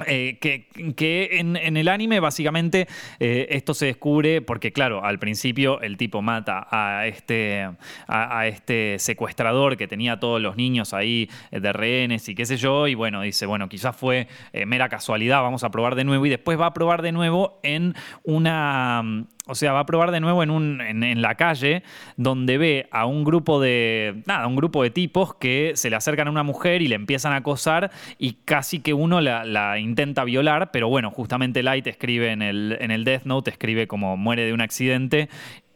eh, 0.07 0.39
que, 0.41 1.29
en, 1.39 1.77
el 1.77 1.89
anime 1.89 2.19
básicamente 2.19 2.89
eh, 3.21 3.47
esto 3.51 3.75
se 3.75 3.87
descubre 3.87 4.41
porque 4.41 4.73
claro, 4.73 5.05
al 5.05 5.19
principio 5.19 5.83
el 5.83 5.99
tipo 5.99 6.23
mata 6.23 6.67
a 6.71 7.07
este, 7.07 7.69
a, 8.09 8.47
este 8.47 8.99
secuestrador 8.99 9.77
que 9.77 9.87
tenía 9.87 10.15
a 10.15 10.21
todos 10.21 10.41
los 10.41 10.57
niños 10.57 10.95
ahí 10.95 11.29
de 11.51 11.73
rehenes 11.75 12.27
y 12.31 12.35
qué 12.35 12.47
sé 12.47 12.57
yo, 12.57 12.89
y 12.89 12.95
bueno, 12.95 13.21
dice, 13.21 13.45
bueno, 13.45 13.69
quizás 13.69 13.95
fue 13.95 14.29
mera 14.67 14.89
casualidad, 14.89 15.43
vamos 15.43 15.63
a 15.63 15.71
probar 15.71 15.95
de 15.95 16.05
nuevo 16.05 16.25
y 16.25 16.31
después 16.31 16.59
va 16.59 16.67
a 16.67 16.75
probar 16.75 17.03
de 17.03 17.13
nuevo 17.13 17.61
en 17.63 17.95
una, 18.25 19.27
o 19.49 19.57
sea, 19.57 19.73
va 19.73 19.81
a 19.81 19.87
probar 19.87 20.13
de 20.13 20.21
nuevo 20.21 20.43
en, 20.43 20.51
un, 20.51 20.81
en, 20.81 21.21
la 21.21 21.35
calle 21.35 21.83
donde 22.17 22.59
ve 22.59 22.89
a 22.93 23.07
un 23.07 23.25
grupo 23.25 23.61
de. 23.61 24.23
Nada, 24.25 24.47
un 24.47 24.55
grupo 24.55 24.85
de 24.85 24.91
tipos 24.91 25.35
que 25.35 25.73
se 25.75 25.91
le 25.91 25.97
acercan 25.97 26.29
a 26.29 26.31
una 26.31 26.45
mujer 26.45 26.81
y 26.81 26.87
le 26.87 26.95
empiezan 26.95 27.33
a 27.33 27.37
acosar 27.37 27.91
y 28.19 28.35
casi 28.45 28.81
que 28.81 28.95
uno 28.95 29.21
la, 29.21 29.79
intenta 29.79 30.23
violar, 30.23 30.71
pero 30.71 30.89
bueno, 30.89 31.11
justamente 31.11 31.65
Light 31.65 31.87
escribe 31.89 32.31
en 32.31 32.41
el, 32.41 32.77
en 32.81 32.93
el 32.93 33.05
Death 33.05 33.25
Note, 33.25 33.51
escribe 33.51 33.89
como 33.89 34.17
muere 34.17 34.45
de 34.45 34.53
un 34.53 34.61
accidente 34.61 35.29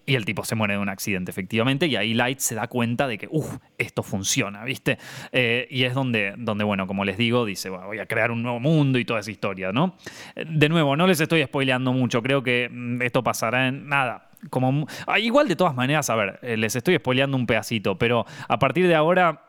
y 0.07 0.15
el 0.15 0.25
tipo 0.25 0.45
se 0.45 0.55
muere 0.55 0.75
de 0.75 0.81
un 0.81 0.89
accidente, 0.89 1.31
efectivamente, 1.31 1.87
y 1.87 1.97
ahí 1.97 2.15
Light 2.15 2.39
se 2.39 2.55
da 2.55 2.69
cuenta 2.69 3.07
de 3.09 3.19
que, 3.19 3.29
uff, 3.31 3.59
esto 3.77 4.03
funciona, 4.03 4.65
¿viste? 4.65 4.99
Eh, 5.33 5.67
y 5.71 5.83
es 5.83 5.95
donde, 5.95 6.35
donde, 6.39 6.65
bueno, 6.65 6.87
como 6.87 7.05
les 7.05 7.19
digo, 7.19 7.45
dice, 7.45 7.69
voy 7.69 7.99
a 7.99 8.07
crear 8.07 8.31
un 8.31 8.43
nuevo 8.43 8.61
mundo 8.61 8.99
y 8.99 9.05
toda 9.05 9.21
esa 9.21 9.31
historia, 9.31 9.73
¿no? 9.73 9.97
De 10.35 10.69
nuevo, 10.69 10.97
no 10.97 11.07
les 11.07 11.21
estoy 11.21 11.43
spoileando 11.43 11.93
mucho, 11.93 12.23
creo 12.23 12.43
que 12.43 12.69
mm, 12.71 13.03
esto 13.03 13.23
pasará 13.23 13.69
en 13.69 13.89
nada 13.89 14.31
como... 14.51 14.87
Ah, 15.07 15.19
igual 15.19 15.49
de 15.49 15.57
todas 15.57 15.75
maneras, 15.75 16.09
a 16.11 16.15
ver, 16.15 16.39
eh, 16.43 16.57
les 16.57 16.77
estoy 16.77 16.97
spoileando 16.97 17.37
un 17.37 17.47
pedacito, 17.47 17.99
pero 17.99 18.27
a 18.49 18.59
partir 18.59 18.87
de 18.87 18.95
ahora 18.95 19.46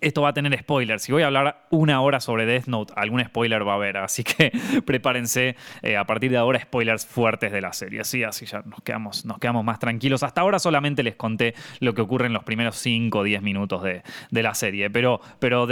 esto 0.00 0.22
va 0.22 0.30
a 0.30 0.32
tener 0.32 0.56
spoilers. 0.58 1.02
Si 1.02 1.12
voy 1.12 1.22
a 1.22 1.26
hablar 1.26 1.66
una 1.70 2.00
hora 2.00 2.20
sobre 2.20 2.46
Death 2.46 2.66
Note, 2.66 2.92
algún 2.96 3.24
spoiler 3.24 3.66
va 3.66 3.72
a 3.72 3.74
haber. 3.76 3.96
Así 3.96 4.22
que 4.22 4.52
prepárense 4.84 5.56
eh, 5.82 5.96
a 5.96 6.04
partir 6.04 6.30
de 6.30 6.36
ahora 6.36 6.60
spoilers 6.60 7.06
fuertes 7.06 7.52
de 7.52 7.60
la 7.60 7.72
serie. 7.72 8.00
Así, 8.00 8.22
así 8.22 8.46
ya 8.46 8.62
nos 8.62 8.82
quedamos, 8.82 9.24
nos 9.24 9.38
quedamos 9.38 9.64
más 9.64 9.78
tranquilos. 9.78 10.22
Hasta 10.22 10.40
ahora 10.40 10.58
solamente 10.58 11.02
les 11.02 11.16
conté 11.16 11.54
lo 11.80 11.94
que 11.94 12.02
ocurre 12.02 12.26
en 12.26 12.32
los 12.32 12.44
primeros 12.44 12.76
5 12.76 13.18
o 13.18 13.22
10 13.22 13.42
minutos 13.42 13.82
de, 13.82 14.02
la 14.42 14.54
serie. 14.54 14.90
Pero, 14.90 15.20
pero 15.38 15.68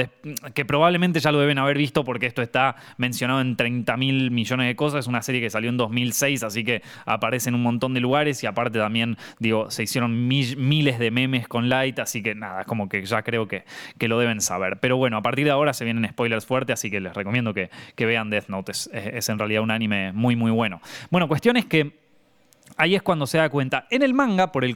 que 0.54 0.64
probablemente 0.64 1.20
ya 1.20 1.32
lo 1.32 1.40
deben 1.40 1.58
haber 1.58 1.78
visto 1.78 2.04
porque 2.04 2.26
esto 2.26 2.42
está 2.42 2.76
mencionado 2.96 3.40
en 3.40 3.56
30 3.56 3.96
mil 3.96 4.30
millones 4.30 4.66
de 4.66 4.76
cosas. 4.76 5.00
Es 5.00 5.06
una 5.06 5.22
serie 5.22 5.40
que 5.40 5.50
salió 5.50 5.70
en 5.70 5.76
2006, 5.76 6.42
así 6.42 6.64
que 6.64 6.82
aparece 7.06 7.48
en 7.48 7.54
un 7.54 7.62
montón 7.62 7.94
de 7.94 8.00
lugares. 8.00 8.42
Y 8.42 8.46
aparte 8.46 8.78
también, 8.78 9.16
digo, 9.38 9.70
se 9.70 9.84
hicieron 9.84 10.28
miles 10.28 10.98
de 10.98 11.10
memes 11.10 11.48
con 11.48 11.68
Light. 11.68 11.98
Así 11.98 12.22
que 12.22 12.34
nada, 12.34 12.64
como 12.64 12.88
que 12.88 13.04
ya 13.04 13.22
creo 13.22 13.48
que 13.48 13.64
lo 14.08 14.18
deben 14.18 14.40
saber. 14.40 14.78
Pero 14.80 14.96
bueno, 14.96 15.16
a 15.16 15.22
partir 15.22 15.44
de 15.44 15.50
ahora 15.50 15.72
se 15.72 15.84
vienen 15.84 16.08
spoilers 16.10 16.46
fuertes, 16.46 16.74
así 16.74 16.90
que 16.90 17.00
les 17.00 17.14
recomiendo 17.14 17.54
que, 17.54 17.70
vean 17.96 18.30
Death 18.30 18.48
Note. 18.48 18.72
Es, 18.72 19.28
en 19.28 19.38
realidad 19.38 19.62
un 19.62 19.70
anime 19.70 20.12
muy, 20.12 20.36
muy 20.36 20.50
bueno. 20.50 20.80
Bueno, 21.10 21.28
cuestión 21.28 21.56
es 21.56 21.66
que 21.66 21.98
ahí 22.76 22.94
es 22.94 23.02
cuando 23.02 23.26
se 23.26 23.38
da 23.38 23.48
cuenta. 23.48 23.86
En 23.90 24.02
el 24.02 24.14
manga, 24.14 24.52
por 24.52 24.64
el 24.64 24.74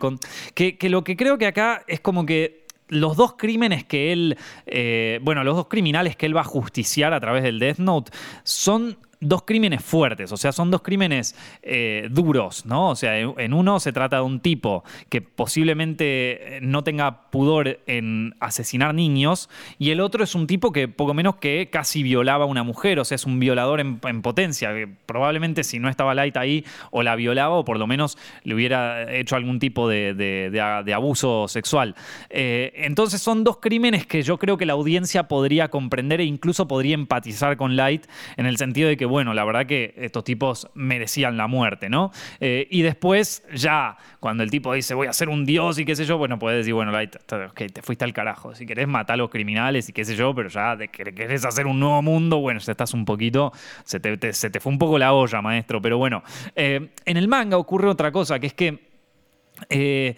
que, 0.55 0.77
que 0.77 0.89
lo 0.89 1.03
que 1.05 1.17
creo 1.17 1.39
que 1.39 1.47
acá 1.47 1.83
es 1.87 2.01
como 2.01 2.27
que 2.27 2.63
los 2.93 3.17
dos 3.17 3.35
crímenes 3.35 3.85
que 3.85 4.13
él, 4.13 4.37
eh, 4.67 5.19
bueno, 5.23 5.45
los 5.45 5.57
dos 5.57 5.69
criminales 5.69 6.15
que 6.15 6.27
él 6.27 6.37
va 6.37 6.43
a 6.43 6.45
justiciar 6.45 7.15
a 7.15 7.21
través 7.21 7.43
del 7.43 7.59
Death 7.59 7.79
Note 7.79 8.13
son 8.45 8.99
dos 9.23 9.43
crímenes 9.43 9.83
fuertes, 9.83 10.33
o 10.33 10.37
sea, 10.37 10.53
son 10.53 10.71
dos 10.71 10.83
crímenes 10.83 11.35
eh, 11.63 12.09
duros, 12.11 12.67
¿no? 12.67 12.91
O 12.91 12.97
sea, 12.97 13.19
en 13.19 13.55
uno 13.55 13.81
se 13.81 13.93
trata 13.93 14.17
de 14.17 14.23
un 14.23 14.41
tipo 14.41 14.85
que 15.09 15.23
posiblemente 15.23 16.59
no 16.63 16.85
tenga 16.85 17.31
pudor 17.31 17.81
en 17.87 18.35
asesinar 18.41 18.95
niños 18.95 19.49
y 19.79 19.91
el 19.91 20.01
otro 20.01 20.25
es 20.25 20.35
un 20.35 20.47
tipo 20.47 20.73
que 20.73 20.89
poco 20.89 21.15
menos 21.15 21.37
que 21.37 21.69
casi 21.71 22.03
violaba 22.03 22.45
a 22.45 22.47
una 22.47 22.63
mujer, 22.65 22.99
o 22.99 23.05
sea, 23.05 23.15
es 23.15 23.25
un 23.25 23.39
violador 23.39 23.81
en, 23.81 23.99
potencia, 24.23 24.75
que 24.75 24.89
probablemente 25.07 25.65
si 25.65 25.79
no 25.79 25.89
estaba 25.89 26.15
Light 26.15 26.37
ahí 26.37 26.65
o 26.91 27.03
la 27.03 27.17
violaba 27.17 27.55
o 27.55 27.65
por 27.65 27.79
lo 27.79 27.87
menos 27.87 28.19
le 28.45 28.55
hubiera 28.55 29.13
hecho 29.13 29.37
algún 29.37 29.59
tipo 29.59 29.89
de, 29.89 30.93
abuso 30.95 31.49
sexual. 31.49 31.95
Eh, 32.29 32.73
entonces 32.77 33.23
son 33.23 33.45
dos 33.45 33.59
crímenes 33.59 34.07
que 34.07 34.23
yo 34.23 34.39
creo 34.39 34.57
que 34.57 34.67
la 34.67 34.73
audiencia 34.73 35.29
podría 35.29 35.69
comprender 35.69 36.21
e 36.21 36.25
incluso 36.25 36.69
podría 36.69 36.95
empatizar 36.95 37.57
con 37.57 37.77
Light 37.77 38.07
en 38.37 38.47
el 38.47 38.57
sentido 38.57 38.89
de 38.89 38.97
que 38.97 39.07
bueno, 39.13 39.35
la 39.35 39.45
verdad 39.45 39.67
que 39.67 39.95
estos 39.97 40.25
tipos 40.25 40.69
merecían 40.75 41.37
la 41.37 41.47
muerte, 41.47 41.89
¿no? 41.89 42.11
Eh, 42.41 42.67
y 42.71 42.83
después, 42.83 43.45
ya, 43.55 43.97
cuando 44.19 44.43
el 44.43 44.51
tipo 44.51 44.73
dice, 44.73 44.95
voy 44.95 45.07
a 45.07 45.13
ser 45.13 45.29
un 45.29 45.45
dios 45.45 45.79
y 45.79 45.85
qué 45.85 45.95
sé 45.95 46.05
yo, 46.05 46.19
bueno, 46.19 46.39
puedes 46.39 46.59
decir, 46.59 46.75
bueno, 46.75 46.93
te 47.29 47.83
fuiste 47.83 48.05
al 48.05 48.13
carajo. 48.13 48.55
Si 48.55 48.67
querés 48.67 48.89
matar 48.89 49.15
a 49.15 49.17
los 49.19 49.31
criminales 49.31 49.89
y 49.89 49.93
qué 49.93 50.05
sé 50.05 50.17
yo, 50.17 50.35
pero 50.35 50.49
ya 50.49 50.75
de 50.75 50.89
que 50.89 51.05
querés 51.15 51.45
hacer 51.45 51.67
un 51.67 51.79
nuevo 51.79 52.03
mundo, 52.03 52.39
bueno, 52.39 52.59
ya 52.59 52.73
estás 52.73 52.95
un 52.95 53.05
poquito, 53.05 53.53
se 53.85 54.01
te, 54.01 54.33
se 54.33 54.51
te 54.51 54.59
fue 54.59 54.73
un 54.73 54.79
poco 54.79 54.99
la 54.99 55.13
olla, 55.13 55.43
maestro. 55.43 55.81
Pero 55.81 55.99
bueno, 55.99 56.23
eh, 56.57 56.91
en 57.05 57.17
el 57.17 57.29
manga 57.29 57.59
ocurre 57.59 57.89
otra 57.89 58.11
cosa, 58.11 58.41
que 58.41 58.47
es 58.47 58.55
que 58.55 58.79
eh, 59.69 60.17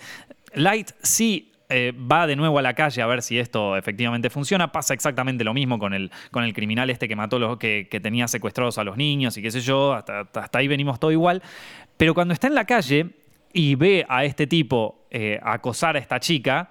Light 0.55 0.93
sí 1.03 1.51
eh, 1.69 1.93
va 1.93 2.27
de 2.27 2.37
nuevo 2.37 2.59
a 2.59 2.63
la 2.63 2.75
calle 2.75 3.01
a 3.01 3.07
ver 3.07 3.23
si 3.23 3.39
esto 3.39 3.77
efectivamente 3.77 4.31
funciona. 4.31 4.71
Pasa 4.73 4.95
exactamente 4.95 5.45
lo 5.45 5.55
mismo 5.55 5.79
con 5.79 5.95
el, 5.95 6.11
con 6.31 6.45
el 6.45 6.53
criminal 6.53 6.91
este 6.91 7.09
que 7.09 7.17
mató 7.17 7.39
los 7.39 7.59
que, 7.59 7.89
tenía 8.03 8.29
secuestrados 8.29 8.79
a 8.79 8.85
los 8.85 8.97
niños 8.97 9.37
y 9.37 9.43
qué 9.43 9.51
sé 9.51 9.61
yo. 9.61 9.95
Hasta, 9.95 10.29
hasta 10.35 10.59
ahí 10.59 10.69
venimos 10.69 11.01
todo 11.01 11.11
igual. 11.13 11.43
Pero 11.97 12.15
cuando 12.15 12.35
está 12.35 12.47
en 12.47 12.55
la 12.55 12.65
calle 12.65 13.11
y 13.53 13.77
ve 13.77 14.05
a 14.09 14.25
este 14.25 14.47
tipo 14.47 15.07
eh, 15.11 15.39
acosar 15.43 15.97
a 15.97 16.01
esta 16.01 16.21
chica, 16.21 16.71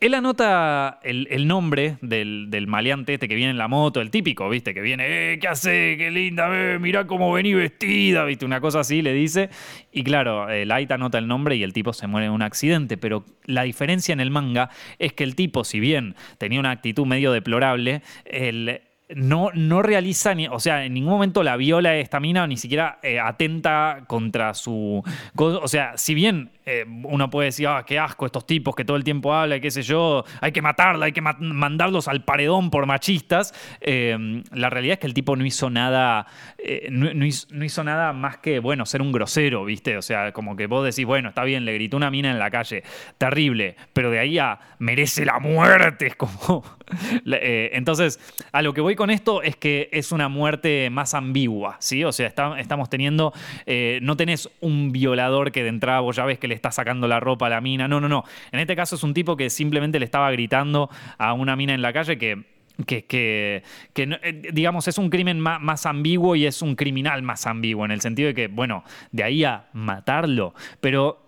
él 0.00 0.14
anota 0.14 1.00
el, 1.02 1.48
nombre 1.48 1.98
del, 2.02 2.66
maleante 2.68 3.14
este 3.14 3.26
que 3.26 3.34
viene 3.34 3.50
en 3.50 3.58
la 3.58 3.66
moto, 3.66 4.00
el 4.00 4.10
típico, 4.10 4.48
¿viste? 4.48 4.72
Que 4.72 4.80
viene, 4.80 5.32
eh, 5.32 5.38
¿qué 5.40 5.48
hace? 5.48 5.96
¡Qué 5.98 6.10
linda! 6.10 6.48
Eh, 6.52 6.78
mirá 6.78 7.06
cómo 7.06 7.32
vení 7.32 7.52
vestida, 7.54 8.24
¿viste? 8.24 8.44
Una 8.44 8.60
cosa 8.60 8.80
así 8.80 9.02
le 9.02 9.12
dice. 9.12 9.50
Y 9.90 10.04
claro, 10.04 10.48
el 10.50 10.68
Light 10.68 10.90
anota 10.92 11.18
el 11.18 11.26
nombre 11.26 11.56
y 11.56 11.64
el 11.64 11.72
tipo 11.72 11.92
se 11.92 12.06
muere 12.06 12.26
en 12.26 12.32
un 12.32 12.42
accidente. 12.42 12.96
Pero 12.96 13.24
la 13.44 13.64
diferencia 13.64 14.12
en 14.12 14.20
el 14.20 14.30
manga 14.30 14.70
es 15.00 15.12
que 15.14 15.24
el 15.24 15.34
tipo, 15.34 15.64
si 15.64 15.80
bien 15.80 16.14
tenía 16.38 16.60
una 16.60 16.70
actitud 16.70 17.04
medio 17.04 17.32
deplorable, 17.32 18.02
el, 18.24 18.80
no, 19.14 19.50
no 19.54 19.80
realiza, 19.80 20.34
ni, 20.34 20.48
o 20.48 20.60
sea, 20.60 20.84
en 20.84 20.92
ningún 20.92 21.12
momento 21.12 21.42
la 21.42 21.56
viola 21.56 21.96
esta 21.96 22.20
mina, 22.20 22.46
ni 22.46 22.56
siquiera 22.56 22.98
eh, 23.02 23.18
atenta 23.18 24.04
contra 24.06 24.52
su... 24.52 25.02
O 25.36 25.68
sea, 25.68 25.96
si 25.96 26.14
bien 26.14 26.50
eh, 26.66 26.84
uno 27.04 27.30
puede 27.30 27.46
decir, 27.46 27.68
ah, 27.68 27.84
qué 27.86 27.98
asco 27.98 28.26
estos 28.26 28.46
tipos 28.46 28.74
que 28.76 28.84
todo 28.84 28.98
el 28.98 29.04
tiempo 29.04 29.32
hablan, 29.32 29.60
qué 29.60 29.70
sé 29.70 29.82
yo, 29.82 30.24
hay 30.42 30.52
que 30.52 30.60
matarla, 30.60 31.06
hay 31.06 31.12
que 31.12 31.22
mandarlos 31.22 32.06
al 32.06 32.24
paredón 32.24 32.70
por 32.70 32.84
machistas, 32.84 33.54
eh, 33.80 34.42
la 34.52 34.68
realidad 34.68 34.94
es 34.94 34.98
que 34.98 35.06
el 35.06 35.14
tipo 35.14 35.36
no 35.36 35.46
hizo 35.46 35.70
nada, 35.70 36.26
no, 36.90 37.24
hizo, 37.24 37.84
nada 37.84 38.12
más 38.12 38.36
que, 38.38 38.58
bueno, 38.58 38.84
ser 38.84 39.00
un 39.00 39.12
grosero, 39.12 39.64
¿viste? 39.64 39.96
O 39.96 40.02
sea, 40.02 40.32
como 40.32 40.54
que 40.54 40.66
vos 40.66 40.84
decís, 40.84 41.06
bueno, 41.06 41.30
está 41.30 41.44
bien, 41.44 41.64
le 41.64 41.72
gritó 41.72 41.96
una 41.96 42.10
mina 42.10 42.30
en 42.30 42.38
la 42.38 42.50
calle, 42.50 42.82
terrible, 43.16 43.76
pero 43.94 44.10
de 44.10 44.18
ahí 44.18 44.38
a 44.38 44.58
merece 44.78 45.24
la 45.24 45.38
muerte, 45.38 46.06
es 46.08 46.16
como... 46.16 46.62
entonces, 47.24 48.18
a 48.52 48.62
lo 48.62 48.74
que 48.74 48.80
voy 48.80 48.96
con 48.98 49.08
esto 49.08 49.42
es 49.42 49.56
que 49.56 49.88
es 49.92 50.12
una 50.12 50.28
muerte 50.28 50.90
más 50.90 51.14
ambigua, 51.14 51.76
¿sí? 51.78 52.04
O 52.04 52.12
sea, 52.12 52.26
estamos 52.26 52.90
teniendo, 52.90 53.32
eh, 53.64 54.00
no 54.02 54.16
tenés 54.16 54.50
un 54.60 54.92
violador 54.92 55.52
que 55.52 55.62
de 55.62 55.70
entrada 55.70 56.00
vos 56.00 56.16
ya 56.16 56.26
ves 56.26 56.38
que 56.38 56.48
le 56.48 56.54
está 56.54 56.70
sacando 56.70 57.08
la 57.08 57.20
ropa 57.20 57.46
a 57.46 57.48
la 57.48 57.60
mina, 57.62 57.88
no, 57.88 58.00
no, 58.00 58.08
no. 58.08 58.24
En 58.52 58.60
este 58.60 58.76
caso 58.76 58.96
es 58.96 59.02
un 59.02 59.14
tipo 59.14 59.36
que 59.36 59.48
simplemente 59.48 59.98
le 59.98 60.04
estaba 60.04 60.30
gritando 60.32 60.90
a 61.16 61.32
una 61.32 61.56
mina 61.56 61.72
en 61.72 61.80
la 61.80 61.94
calle 61.94 62.18
que 62.18 62.58
que, 62.86 63.06
que, 63.06 63.62
eh, 63.96 64.42
digamos, 64.52 64.86
es 64.86 64.98
un 64.98 65.10
crimen 65.10 65.40
más, 65.40 65.86
ambiguo 65.86 66.36
y 66.36 66.46
es 66.46 66.62
un 66.62 66.76
criminal 66.76 67.22
más 67.22 67.46
ambiguo, 67.46 67.84
en 67.84 67.90
el 67.90 68.00
sentido 68.00 68.28
de 68.28 68.34
que, 68.34 68.46
bueno, 68.46 68.84
de 69.10 69.24
ahí 69.24 69.44
a 69.44 69.68
matarlo, 69.72 70.54
pero... 70.80 71.24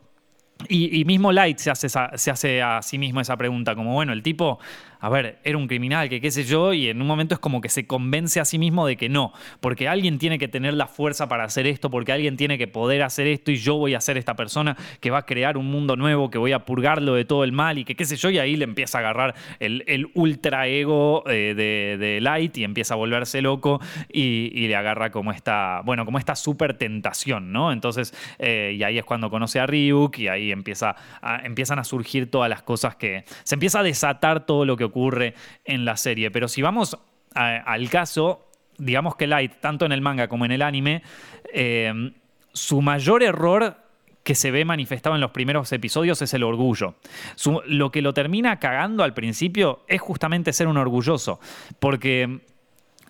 Y, 0.68 1.06
mismo 1.06 1.32
Light 1.32 1.56
se 1.56 1.70
hace 1.70 2.62
a 2.62 2.82
sí 2.82 2.98
mismo 2.98 3.22
esa 3.22 3.34
pregunta, 3.38 3.74
como, 3.74 3.94
bueno, 3.94 4.12
el 4.12 4.22
tipo 4.22 4.58
a 5.00 5.08
ver, 5.08 5.38
era 5.44 5.56
un 5.56 5.66
criminal, 5.66 6.08
que 6.08 6.20
qué 6.20 6.30
sé 6.30 6.44
yo, 6.44 6.72
y 6.72 6.88
en 6.88 7.00
un 7.00 7.06
momento 7.06 7.34
es 7.34 7.40
como 7.40 7.60
que 7.60 7.68
se 7.68 7.86
convence 7.86 8.40
a 8.40 8.44
sí 8.44 8.58
mismo 8.58 8.86
de 8.86 8.96
que 8.96 9.08
no, 9.08 9.32
porque 9.60 9.88
alguien 9.88 10.18
tiene 10.18 10.38
que 10.38 10.48
tener 10.48 10.74
la 10.74 10.86
fuerza 10.86 11.28
para 11.28 11.44
hacer 11.44 11.66
esto, 11.66 11.90
porque 11.90 12.12
alguien 12.12 12.36
tiene 12.36 12.58
que 12.58 12.68
poder 12.68 13.02
hacer 13.02 13.26
esto 13.26 13.50
y 13.50 13.56
yo 13.56 13.76
voy 13.76 13.94
a 13.94 14.00
ser 14.00 14.18
esta 14.18 14.36
persona 14.36 14.76
que 15.00 15.10
va 15.10 15.18
a 15.18 15.26
crear 15.26 15.56
un 15.56 15.66
mundo 15.66 15.96
nuevo, 15.96 16.30
que 16.30 16.38
voy 16.38 16.52
a 16.52 16.64
purgarlo 16.64 17.14
de 17.14 17.24
todo 17.24 17.44
el 17.44 17.52
mal 17.52 17.78
y 17.78 17.84
que 17.84 17.94
qué 17.94 18.04
sé 18.04 18.16
yo, 18.16 18.30
y 18.30 18.38
ahí 18.38 18.56
le 18.56 18.64
empieza 18.64 18.98
a 18.98 19.00
agarrar 19.00 19.34
el, 19.58 20.10
ultra 20.14 20.66
ego 20.66 21.24
eh, 21.28 21.54
de, 21.54 22.18
Light 22.20 22.58
y 22.58 22.64
empieza 22.64 22.94
a 22.94 22.96
volverse 22.96 23.40
loco 23.40 23.80
y, 24.12 24.68
le 24.70 24.76
agarra 24.76 25.10
como 25.10 25.32
esta, 25.32 25.80
bueno, 25.84 26.04
como 26.04 26.18
esta 26.18 26.36
súper 26.36 26.74
tentación, 26.74 27.50
¿no? 27.52 27.72
Entonces, 27.72 28.14
eh, 28.38 28.76
y 28.78 28.82
ahí 28.82 28.98
es 28.98 29.04
cuando 29.04 29.30
conoce 29.30 29.58
a 29.58 29.66
Ryuk 29.66 30.18
y 30.18 30.28
ahí 30.28 30.52
empieza 30.52 30.96
empiezan 31.42 31.78
a 31.78 31.84
surgir 31.84 32.30
todas 32.30 32.48
las 32.48 32.62
cosas 32.62 32.96
que, 32.96 33.24
se 33.44 33.54
empieza 33.54 33.80
a 33.80 33.82
desatar 33.82 34.46
todo 34.46 34.64
lo 34.64 34.76
que 34.76 34.84
ocurre 34.90 35.34
en 35.64 35.84
la 35.84 35.96
serie. 35.96 36.30
Pero 36.30 36.48
si 36.48 36.62
vamos 36.62 36.98
al 37.34 37.90
caso, 37.90 38.48
digamos 38.78 39.16
que 39.16 39.26
Light, 39.26 39.60
tanto 39.60 39.86
en 39.86 39.92
el 39.92 40.00
manga 40.00 40.28
como 40.28 40.44
en 40.44 40.52
el 40.52 40.62
anime, 40.62 41.02
eh, 41.52 42.12
su 42.52 42.82
mayor 42.82 43.22
error 43.22 43.76
que 44.22 44.34
se 44.34 44.50
ve 44.50 44.64
manifestado 44.64 45.14
en 45.14 45.20
los 45.20 45.30
primeros 45.30 45.72
episodios 45.72 46.20
es 46.22 46.34
el 46.34 46.42
orgullo. 46.42 46.94
lo 47.66 47.90
que 47.90 48.02
lo 48.02 48.12
termina 48.12 48.58
cagando 48.58 49.02
al 49.02 49.14
principio 49.14 49.80
es 49.88 50.00
justamente 50.00 50.52
ser 50.52 50.68
un 50.68 50.76
orgulloso, 50.76 51.40
porque 51.78 52.40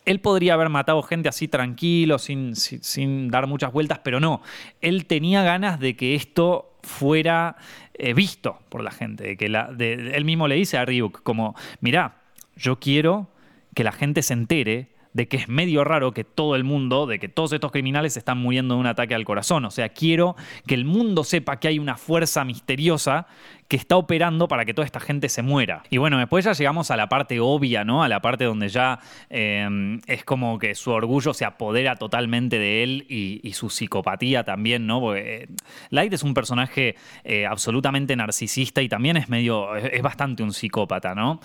él 0.04 0.20
podría 0.20 0.54
haber 0.54 0.68
matado 0.68 1.02
gente 1.02 1.28
así 1.28 1.48
tranquilo, 1.48 2.18
sin, 2.18 2.56
sin, 2.56 3.28
dar 3.28 3.46
muchas 3.46 3.72
vueltas, 3.72 4.00
pero 4.02 4.20
no, 4.20 4.42
él 4.80 5.06
tenía 5.06 5.42
ganas 5.42 5.78
de 5.78 5.96
que 5.96 6.14
esto 6.14 6.72
fuera 6.82 7.56
eh, 7.94 8.14
visto 8.14 8.58
por 8.68 8.82
la 8.82 8.90
gente. 8.90 9.36
Que 9.36 9.48
la, 9.48 9.70
él 9.78 10.24
mismo 10.24 10.48
le 10.48 10.54
dice 10.54 10.78
a 10.78 10.84
Ryuk 10.84 11.22
como, 11.22 11.54
mirá, 11.80 12.22
yo 12.56 12.80
quiero 12.80 13.28
que 13.74 13.84
la 13.84 13.92
gente 13.92 14.22
se 14.22 14.32
entere 14.32 14.88
de 15.12 15.26
que 15.28 15.36
es 15.36 15.48
medio 15.48 15.82
raro 15.84 16.12
que 16.12 16.24
todo 16.24 16.54
el 16.54 16.64
mundo, 16.64 17.06
de 17.06 17.18
que 17.18 17.28
todos 17.28 17.52
estos 17.52 17.72
criminales 17.72 18.16
están 18.16 18.38
muriendo 18.38 18.74
de 18.74 18.80
un 18.80 18.86
ataque 18.86 19.14
al 19.14 19.24
corazón. 19.24 19.64
O 19.64 19.70
sea, 19.70 19.88
quiero 19.88 20.36
que 20.66 20.74
el 20.74 20.84
mundo 20.84 21.24
sepa 21.24 21.58
que 21.58 21.68
hay 21.68 21.78
una 21.78 21.96
fuerza 21.96 22.44
misteriosa 22.44 23.26
que 23.70 23.76
está 23.76 23.96
operando 23.96 24.48
para 24.48 24.64
que 24.64 24.74
toda 24.74 24.84
esta 24.84 24.98
gente 24.98 25.28
se 25.28 25.42
muera. 25.42 25.84
Y 25.90 25.98
bueno, 25.98 26.18
después 26.18 26.44
ya 26.44 26.54
llegamos 26.54 26.90
a 26.90 26.96
la 26.96 27.08
parte 27.08 27.38
obvia, 27.38 27.84
¿no? 27.84 28.02
A 28.02 28.08
la 28.08 28.20
parte 28.20 28.44
donde 28.44 28.68
ya 28.68 28.98
eh, 29.30 30.00
es 30.08 30.24
como 30.24 30.58
que 30.58 30.74
su 30.74 30.90
orgullo 30.90 31.32
se 31.34 31.44
apodera 31.44 31.94
totalmente 31.94 32.58
de 32.58 32.82
él 32.82 33.06
y, 33.08 33.52
su 33.52 33.70
psicopatía 33.70 34.42
también, 34.42 34.86
¿no? 34.86 35.00
Porque 35.00 35.42
eh, 35.42 35.48
Light 35.90 36.12
es 36.12 36.24
un 36.24 36.34
personaje 36.34 36.96
eh, 37.22 37.46
absolutamente 37.46 38.16
narcisista 38.16 38.82
y 38.82 38.88
también 38.88 39.16
es 39.16 39.28
medio, 39.28 39.76
es, 39.76 40.02
bastante 40.02 40.42
un 40.42 40.52
psicópata, 40.52 41.14
¿no? 41.14 41.40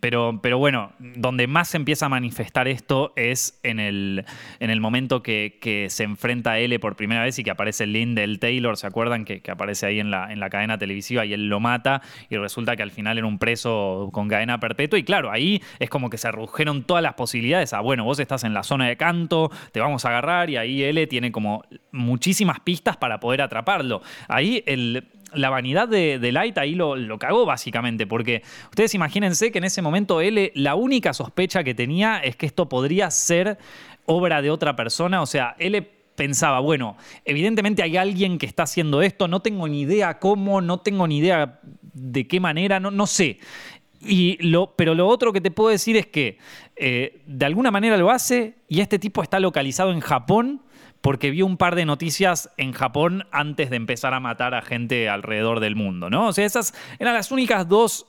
pero, 0.00 0.38
pero 0.42 0.58
bueno, 0.58 0.92
donde 0.98 1.46
más 1.46 1.68
se 1.68 1.78
empieza 1.78 2.06
a 2.06 2.08
manifestar 2.08 2.68
esto 2.68 3.12
es 3.16 3.58
en 3.62 3.80
el, 3.80 4.24
en 4.60 4.70
el 4.70 4.80
momento 4.80 5.22
que, 5.22 5.58
se 5.88 6.04
enfrenta 6.04 6.52
a 6.52 6.58
L 6.58 6.78
por 6.78 6.94
primera 6.94 7.22
vez 7.22 7.38
y 7.38 7.44
que 7.44 7.50
aparece 7.50 7.86
Lindell 7.86 8.38
Taylor, 8.38 8.76
¿se 8.76 8.86
acuerdan? 8.86 9.24
Que, 9.24 9.42
aparece 9.48 9.86
ahí 9.86 9.98
en 9.98 10.10
la, 10.10 10.30
en 10.30 10.40
la 10.40 10.50
cadena 10.50 10.78
televisiva 10.78 11.23
y 11.24 11.32
él 11.32 11.48
lo 11.48 11.60
mata 11.60 12.02
y 12.28 12.36
resulta 12.36 12.76
que 12.76 12.82
al 12.82 12.90
final 12.90 13.18
era 13.18 13.26
un 13.26 13.38
preso 13.38 14.10
con 14.12 14.28
cadena 14.28 14.60
perpetua 14.60 14.98
y 14.98 15.04
claro, 15.04 15.30
ahí 15.30 15.62
es 15.78 15.90
como 15.90 16.10
que 16.10 16.18
se 16.18 16.30
redujeron 16.30 16.84
todas 16.84 17.02
las 17.02 17.14
posibilidades 17.14 17.72
a, 17.72 17.80
bueno, 17.80 18.04
vos 18.04 18.18
estás 18.18 18.44
en 18.44 18.54
la 18.54 18.62
zona 18.62 18.86
de 18.86 18.96
canto, 18.96 19.50
te 19.72 19.80
vamos 19.80 20.04
a 20.04 20.08
agarrar 20.08 20.50
y 20.50 20.56
ahí 20.56 20.82
L 20.82 21.06
tiene 21.06 21.32
como 21.32 21.64
muchísimas 21.92 22.60
pistas 22.60 22.96
para 22.96 23.20
poder 23.20 23.42
atraparlo. 23.42 24.02
Ahí 24.28 24.62
el, 24.66 25.08
la 25.32 25.50
vanidad 25.50 25.88
de, 25.88 26.32
Light 26.32 26.58
ahí 26.58 26.74
lo, 26.74 26.96
lo, 26.96 27.18
cagó 27.18 27.44
básicamente, 27.46 28.06
porque 28.06 28.42
ustedes 28.70 28.94
imagínense 28.94 29.52
que 29.52 29.58
en 29.58 29.64
ese 29.64 29.82
momento 29.82 30.20
L 30.20 30.52
la 30.54 30.74
única 30.74 31.12
sospecha 31.12 31.64
que 31.64 31.74
tenía 31.74 32.18
es 32.18 32.36
que 32.36 32.46
esto 32.46 32.68
podría 32.68 33.10
ser 33.10 33.58
obra 34.06 34.42
de 34.42 34.50
otra 34.50 34.76
persona, 34.76 35.22
o 35.22 35.26
sea, 35.26 35.54
L 35.58 36.03
pensaba, 36.16 36.60
bueno, 36.60 36.96
evidentemente 37.24 37.82
hay 37.82 37.96
alguien 37.96 38.38
que 38.38 38.46
está 38.46 38.64
haciendo 38.64 39.02
esto, 39.02 39.28
no 39.28 39.40
tengo 39.40 39.68
ni 39.68 39.82
idea 39.82 40.18
cómo, 40.18 40.60
no 40.60 40.78
tengo 40.80 41.06
ni 41.06 41.18
idea 41.18 41.60
de 41.92 42.26
qué 42.26 42.40
manera, 42.40 42.80
no, 42.80 42.90
no 42.90 43.06
sé. 43.06 43.38
Y 44.00 44.36
lo, 44.46 44.74
pero 44.76 44.94
lo 44.94 45.08
otro 45.08 45.32
que 45.32 45.40
te 45.40 45.50
puedo 45.50 45.70
decir 45.70 45.96
es 45.96 46.06
que 46.06 46.38
eh, 46.76 47.22
de 47.26 47.46
alguna 47.46 47.70
manera 47.70 47.96
lo 47.96 48.10
hace 48.10 48.56
y 48.68 48.80
este 48.80 48.98
tipo 48.98 49.22
está 49.22 49.40
localizado 49.40 49.92
en 49.92 50.00
Japón 50.00 50.62
porque 51.00 51.30
vio 51.30 51.44
un 51.44 51.56
par 51.56 51.74
de 51.74 51.84
noticias 51.84 52.50
en 52.56 52.72
Japón 52.72 53.26
antes 53.30 53.70
de 53.70 53.76
empezar 53.76 54.14
a 54.14 54.20
matar 54.20 54.54
a 54.54 54.62
gente 54.62 55.08
alrededor 55.08 55.60
del 55.60 55.76
mundo, 55.76 56.08
¿no? 56.08 56.28
O 56.28 56.32
sea, 56.32 56.46
esas 56.46 56.74
eran 56.98 57.14
las 57.14 57.30
únicas 57.30 57.68
dos 57.68 58.06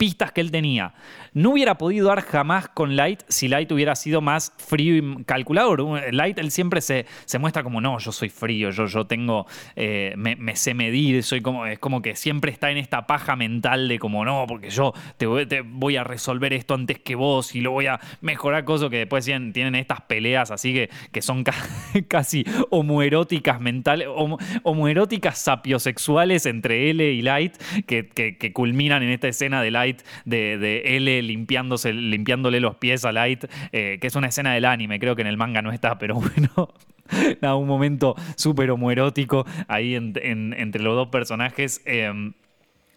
pistas 0.00 0.32
que 0.32 0.40
él 0.40 0.50
tenía. 0.50 0.94
No 1.34 1.50
hubiera 1.50 1.76
podido 1.76 2.08
dar 2.08 2.22
jamás 2.22 2.68
con 2.68 2.96
Light 2.96 3.20
si 3.28 3.48
Light 3.48 3.70
hubiera 3.70 3.94
sido 3.94 4.22
más 4.22 4.54
frío 4.56 4.96
y 4.96 5.24
calculador. 5.24 5.84
Light, 6.10 6.38
él 6.38 6.50
siempre 6.50 6.80
se, 6.80 7.04
se 7.26 7.38
muestra 7.38 7.62
como, 7.62 7.82
no, 7.82 7.98
yo 7.98 8.10
soy 8.10 8.30
frío, 8.30 8.70
yo, 8.70 8.86
yo 8.86 9.06
tengo, 9.06 9.46
eh, 9.76 10.14
me, 10.16 10.56
sé 10.56 10.72
medir, 10.72 11.22
soy 11.22 11.42
como, 11.42 11.66
es 11.66 11.78
como 11.78 12.00
que 12.00 12.16
siempre 12.16 12.50
está 12.50 12.70
en 12.70 12.78
esta 12.78 13.06
paja 13.06 13.36
mental 13.36 13.88
de 13.88 13.98
como, 13.98 14.24
no, 14.24 14.46
porque 14.48 14.70
yo 14.70 14.94
te 15.18 15.26
voy, 15.26 15.96
a 15.98 16.04
resolver 16.04 16.54
esto 16.54 16.72
antes 16.72 16.98
que 16.98 17.14
vos 17.14 17.54
y 17.54 17.60
lo 17.60 17.72
voy 17.72 17.86
a 17.86 18.00
mejorar, 18.22 18.64
cosas 18.64 18.88
que 18.88 18.98
después 18.98 19.26
tienen, 19.26 19.52
tienen 19.52 19.74
estas 19.74 20.00
peleas 20.00 20.50
así 20.50 20.72
que, 20.72 20.88
que 21.12 21.20
son 21.20 21.44
casi 22.08 22.46
homoeróticas 22.70 23.60
mentales, 23.60 24.08
homoeróticas 24.62 25.36
sapiosexuales 25.36 26.46
entre 26.46 26.88
L 26.88 27.12
y 27.12 27.20
Light 27.20 27.58
que, 27.86 28.06
que 28.06 28.52
culminan 28.54 29.02
en 29.02 29.10
esta 29.10 29.28
escena 29.28 29.60
de 29.60 29.70
Light 29.70 29.89
de, 30.24 30.82
L 30.96 31.22
limpiándose, 31.22 31.92
limpiándole 31.92 32.60
los 32.60 32.76
pies 32.76 33.04
a 33.04 33.12
Light, 33.12 33.44
eh, 33.72 33.98
que 34.00 34.06
es 34.06 34.16
una 34.16 34.28
escena 34.28 34.54
del 34.54 34.64
anime, 34.64 34.98
creo 34.98 35.16
que 35.16 35.22
en 35.22 35.28
el 35.28 35.36
manga 35.36 35.62
no 35.62 35.72
está, 35.72 35.98
pero 35.98 36.14
bueno. 36.20 36.72
Nada, 37.40 37.56
un 37.56 37.66
momento 37.66 38.14
súper 38.36 38.70
homoerótico 38.70 39.44
ahí 39.66 39.96
entre 39.96 40.82
los 40.82 40.94
dos 40.94 41.08
personajes. 41.08 41.82
Em, 41.84 42.34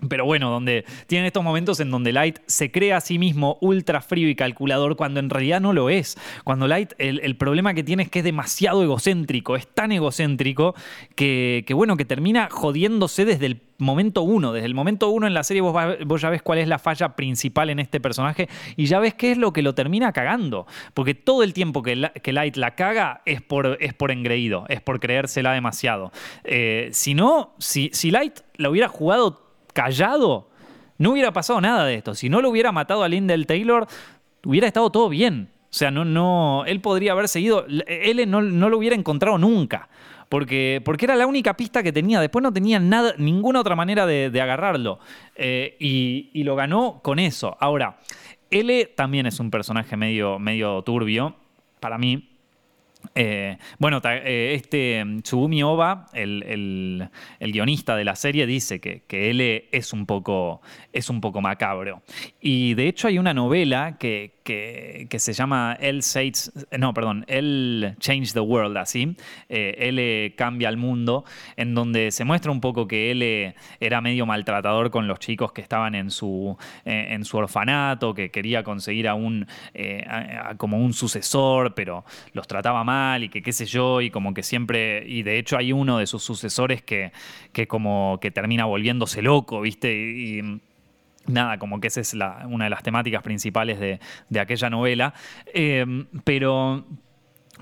pero 0.10 0.26
bueno, 0.26 0.50
donde 0.50 0.86
tienen 1.08 1.26
estos 1.26 1.44
momentos 1.44 1.80
en 1.80 1.92
donde 1.92 2.12
Light 2.12 2.40
se 2.46 2.72
cree 2.72 2.94
a 2.94 3.02
sí 3.02 3.20
mismo 3.20 3.58
ultra 3.62 4.02
frío 4.02 4.30
y 4.30 4.36
calculador 4.36 4.96
cuando 4.96 5.20
en 5.20 5.30
realidad 5.30 5.62
no 5.62 5.74
lo 5.74 5.90
es. 5.90 6.18
Cuando 6.44 6.68
Light, 6.68 6.94
el, 6.98 7.36
problema 7.36 7.74
que 7.74 7.84
tiene 7.84 8.04
es 8.04 8.10
que 8.10 8.20
es 8.20 8.26
demasiado 8.26 8.84
egocéntrico, 8.84 9.56
es 9.56 9.68
tan 9.68 9.92
egocéntrico 9.92 10.76
que, 11.16 11.66
bueno, 11.74 11.98
que 11.98 12.06
termina 12.06 12.50
jodiéndose 12.52 13.26
desde 13.26 13.48
el 13.48 13.62
momento 13.80 14.22
uno. 14.22 14.54
Desde 14.54 14.66
el 14.66 14.76
momento 14.76 15.10
uno 15.10 15.28
en 15.28 15.34
la 15.34 15.44
serie 15.44 15.62
vos, 15.62 15.76
vos, 16.06 16.22
ya 16.22 16.30
ves 16.30 16.42
cuál 16.42 16.60
es 16.60 16.68
la 16.68 16.80
falla 16.80 17.16
principal 17.16 17.70
en 17.70 17.80
este 17.80 18.00
personaje 18.00 18.48
y 18.76 18.86
ya 18.86 19.00
ves 19.00 19.14
qué 19.14 19.32
es 19.32 19.38
lo 19.38 19.52
que 19.54 19.62
lo 19.62 19.76
termina 19.76 20.12
cagando. 20.14 20.66
Porque 20.94 21.16
todo 21.16 21.44
el 21.44 21.54
tiempo 21.54 21.82
que, 21.84 21.96
Light 21.96 22.56
la 22.56 22.76
caga 22.76 23.22
es 23.26 23.42
por, 23.42 23.78
es 23.80 23.94
por 23.94 24.12
engreído, 24.12 24.66
es 24.70 24.82
por 24.82 25.00
creérsela 25.00 25.54
demasiado. 25.54 26.12
Eh, 26.44 26.90
si 26.92 27.14
no, 27.14 27.54
si, 27.60 27.90
si 27.94 28.12
Light 28.12 28.40
la 28.56 28.70
hubiera 28.70 28.88
jugado 28.88 29.43
callado, 29.74 30.50
no 30.98 31.12
hubiera 31.12 31.34
pasado 31.34 31.60
nada 31.60 31.86
de 31.86 31.96
esto. 31.96 32.16
Si 32.16 32.30
no 32.30 32.42
lo 32.42 32.50
hubiera 32.50 32.72
matado 32.72 33.04
a 33.04 33.10
Lindell 33.10 33.46
Taylor, 33.46 33.88
hubiera 34.46 34.68
estado 34.68 34.90
todo 34.92 35.10
bien. 35.10 35.50
O 35.64 35.76
sea, 35.76 35.90
no, 35.90 36.06
no, 36.06 36.66
él 36.66 36.82
podría 36.82 37.14
haber 37.14 37.28
seguido, 37.28 37.66
él 37.88 38.30
no, 38.30 38.42
lo 38.42 38.78
hubiera 38.78 38.96
encontrado 38.96 39.38
nunca. 39.38 39.90
Porque, 40.30 40.82
porque, 40.84 41.06
era 41.06 41.16
la 41.16 41.28
única 41.28 41.56
pista 41.56 41.84
que 41.84 41.92
tenía. 41.92 42.20
Después 42.20 42.42
no 42.42 42.52
tenía 42.52 42.80
nada, 42.80 43.14
ninguna 43.18 43.60
otra 43.60 43.76
manera 43.76 44.06
de, 44.06 44.42
agarrarlo. 44.42 45.00
Eh, 45.36 45.76
y, 45.80 46.30
y, 46.34 46.44
lo 46.44 46.56
ganó 46.56 47.02
con 47.04 47.20
eso. 47.20 47.56
Ahora, 47.60 47.98
L 48.50 48.86
también 48.96 49.26
es 49.26 49.40
un 49.40 49.52
personaje 49.52 49.98
medio, 49.98 50.40
medio 50.40 50.82
turbio, 50.84 51.36
para 51.80 51.98
mí. 51.98 52.33
Eh, 53.16 53.58
bueno, 53.78 54.02
eh, 54.04 54.54
este 54.56 55.04
mm, 55.04 55.22
Tsugumi 55.22 55.64
Oba, 55.64 56.08
el, 56.14 57.10
guionista 57.40 57.96
de 57.96 58.06
la 58.06 58.16
serie, 58.16 58.46
dice 58.46 58.80
que, 58.80 59.04
que, 59.08 59.30
él 59.30 59.42
es 59.72 59.94
un, 59.94 60.06
poco, 60.06 60.62
es 60.92 61.10
un 61.10 61.22
poco 61.22 61.42
macabro. 61.42 62.02
Y 62.42 62.74
de 62.74 62.88
hecho 62.88 63.08
hay 63.08 63.20
una 63.20 63.34
novela 63.34 63.98
que, 64.00 64.40
que, 64.44 65.20
se 65.20 65.34
llama 65.34 65.78
El 65.80 66.02
no, 66.78 66.94
perdón, 66.94 67.26
El 67.28 67.96
Change 68.00 68.34
the 68.34 68.40
World, 68.40 68.78
así, 68.78 69.16
eh, 69.50 69.76
Él 69.78 70.36
cambia 70.36 70.70
el 70.70 70.78
mundo, 70.78 71.24
en 71.56 71.76
donde 71.76 72.12
se 72.12 72.26
muestra 72.26 72.52
un 72.52 72.62
poco 72.62 72.88
que 72.88 73.12
él 73.12 73.54
era 73.80 74.02
medio 74.02 74.26
maltratador 74.26 74.92
con 74.92 75.08
los 75.08 75.20
chicos 75.20 75.52
que 75.54 75.62
estaban 75.62 75.96
en 75.96 76.10
su, 76.10 76.58
en 76.84 77.24
su 77.26 77.38
orfanato, 77.38 78.14
que 78.14 78.32
quería 78.32 78.64
conseguir 78.64 79.08
a 79.08 79.14
un, 79.14 79.48
como 80.58 80.78
un 80.78 80.94
sucesor, 80.94 81.74
pero 81.74 82.04
los 82.34 82.48
trataba 82.48 82.84
mal 82.84 82.93
y 83.22 83.30
que 83.30 83.42
qué 83.42 83.52
sé 83.52 83.66
yo, 83.66 84.02
y 84.02 84.10
como 84.10 84.34
que 84.34 84.44
siempre, 84.44 85.04
y 85.08 85.24
de 85.24 85.38
hecho 85.38 85.58
hay 85.58 85.72
uno 85.72 85.98
de 85.98 86.08
sus 86.08 86.24
sucesores 86.24 86.82
que, 86.82 87.12
que 87.52 87.68
como 87.68 88.20
que 88.22 88.32
termina 88.32 88.66
volviéndose 88.66 89.22
loco, 89.22 89.62
¿viste? 89.62 89.94
Y, 89.94 90.62
nada, 91.28 91.58
como 91.58 91.80
que 91.80 91.88
esa 91.88 92.02
es 92.02 92.14
una 92.14 92.66
de 92.66 92.70
las 92.70 92.84
temáticas 92.84 93.24
principales 93.24 93.80
de, 93.80 94.00
de 94.30 94.40
aquella 94.40 94.70
novela. 94.70 95.14
Eh, 95.54 95.86
pero, 96.24 96.86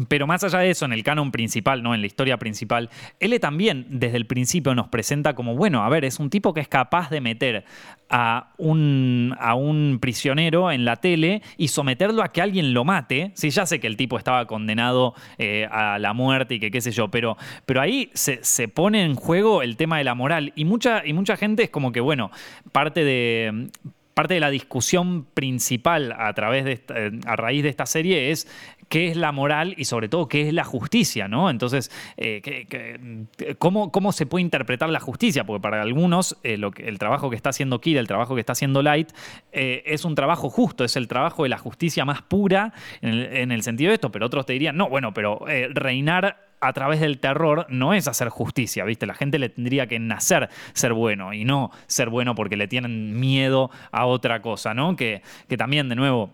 pero 0.08 0.28
más 0.28 0.44
allá 0.44 0.60
de 0.60 0.72
eso, 0.72 0.86
en 0.86 0.94
el 0.94 1.04
canon 1.04 1.32
principal, 1.32 1.84
¿no? 1.84 1.94
En 1.94 2.02
la 2.02 2.08
historia 2.08 2.38
principal, 2.38 2.90
L 3.20 3.40
también 3.40 3.86
desde 3.90 4.18
el 4.18 4.26
principio 4.26 4.76
nos 4.76 4.88
presenta 4.88 5.34
como, 5.34 5.56
bueno, 5.56 5.84
a 5.84 5.90
ver, 5.90 6.06
es 6.06 6.20
un 6.20 6.30
tipo 6.30 6.54
que 6.54 6.62
es 6.62 6.68
capaz 6.68 7.10
de 7.10 7.22
meter 7.22 7.66
a 8.10 8.52
un, 8.58 9.36
a 9.40 9.56
un 9.56 10.00
prisionero 10.02 10.72
en 10.72 10.86
la 10.86 10.98
tele 10.98 11.42
y 11.58 11.70
someterlo 11.70 12.24
a 12.24 12.32
que 12.32 12.42
alguien 12.42 12.74
lo 12.74 12.84
mate. 12.84 13.32
Sí, 13.36 13.50
ya 13.50 13.66
sé 13.66 13.80
que 13.80 13.88
el 13.88 13.98
tipo 13.98 14.18
estaba 14.18 14.46
condenado 14.46 15.16
eh, 15.38 15.68
a 15.72 15.98
la 15.98 16.14
muerte 16.14 16.56
y 16.56 16.60
que 16.60 16.72
qué 16.72 16.82
sé 16.82 16.92
yo, 16.92 17.10
pero, 17.10 17.38
pero 17.66 17.82
ahí 17.82 18.10
se, 18.14 18.44
se, 18.44 18.68
pone 18.68 19.04
en 19.04 19.16
juego 19.16 19.62
el 19.62 19.78
tema 19.78 19.98
de 19.98 20.04
la 20.04 20.16
moral. 20.16 20.52
Y 20.56 20.66
mucha, 20.66 21.06
y 21.06 21.14
mucha 21.14 21.38
gente 21.38 21.64
es 21.64 21.70
como 21.70 21.92
que, 21.92 22.02
bueno, 22.02 22.32
parte 22.72 23.04
de 23.04 23.70
parte 24.13 24.34
de 24.34 24.39
la 24.39 24.50
discusión 24.50 25.26
principal 25.34 26.13
a 26.17 26.34
través 26.34 26.65
de 26.65 26.82
eh, 26.95 27.12
a 27.26 27.36
raíz 27.36 27.63
de 27.63 27.69
esta 27.69 27.86
serie 27.86 28.32
es 28.32 28.47
qué 28.89 29.08
es 29.08 29.15
la 29.15 29.32
moral 29.32 29.74
y 29.78 29.86
sobre 29.86 30.10
todo 30.10 30.28
qué 30.28 30.47
es 30.47 30.54
la 30.54 30.65
justicia, 30.65 31.30
¿no? 31.30 31.50
Entonces, 31.50 31.89
eh, 32.17 33.26
¿cómo, 33.58 33.89
¿cómo, 33.89 34.12
se 34.12 34.26
puede 34.26 34.41
interpretar 34.41 34.89
la 34.89 35.00
justicia? 35.00 35.45
Porque 35.45 35.62
para 35.62 35.82
algunos 35.82 36.38
eh, 36.43 36.60
el 36.78 37.00
trabajo 37.00 37.30
que 37.30 37.38
está 37.38 37.52
haciendo 37.52 37.80
Kira, 37.80 38.02
el 38.02 38.08
trabajo 38.08 38.36
que 38.36 38.41
está 38.41 38.52
haciendo 38.52 38.82
Light, 38.82 39.12
es 39.54 40.04
un 40.04 40.15
trabajo 40.15 40.50
justo, 40.50 40.84
es 40.84 40.97
el 40.97 41.08
trabajo 41.08 41.43
de 41.43 41.50
la 41.50 41.58
justicia 41.58 42.04
más 42.04 42.21
pura 42.21 42.74
en 43.02 43.52
el, 43.52 43.63
sentido 43.63 43.89
de 43.89 43.95
esto, 43.95 44.12
pero 44.12 44.26
otros 44.26 44.45
te 44.45 44.54
dirían, 44.54 44.76
no, 44.76 44.89
bueno, 44.89 45.13
pero 45.13 45.45
reinar 45.74 46.51
a 46.62 46.74
través 46.74 47.00
del 47.00 47.19
terror 47.19 47.65
no 47.69 47.93
es 47.93 48.08
hacer 48.08 48.30
justicia, 48.30 48.86
¿viste? 48.86 49.06
La 49.06 49.15
gente 49.15 49.39
le 49.39 49.50
tendría 49.50 49.88
que 49.88 50.00
nacer 50.00 50.50
ser 50.74 50.93
bueno 50.93 51.34
y 51.34 51.43
no 51.43 51.71
ser 51.88 52.10
bueno 52.10 52.36
porque 52.36 52.56
le 52.56 52.67
tienen 52.67 53.19
miedo 53.19 53.71
a 53.91 54.06
otra 54.06 54.41
cosa, 54.41 54.74
¿no? 54.74 54.95
Que, 54.95 55.21
que 55.50 55.58
también, 55.58 55.89
de 55.89 55.95
nuevo, 55.95 56.34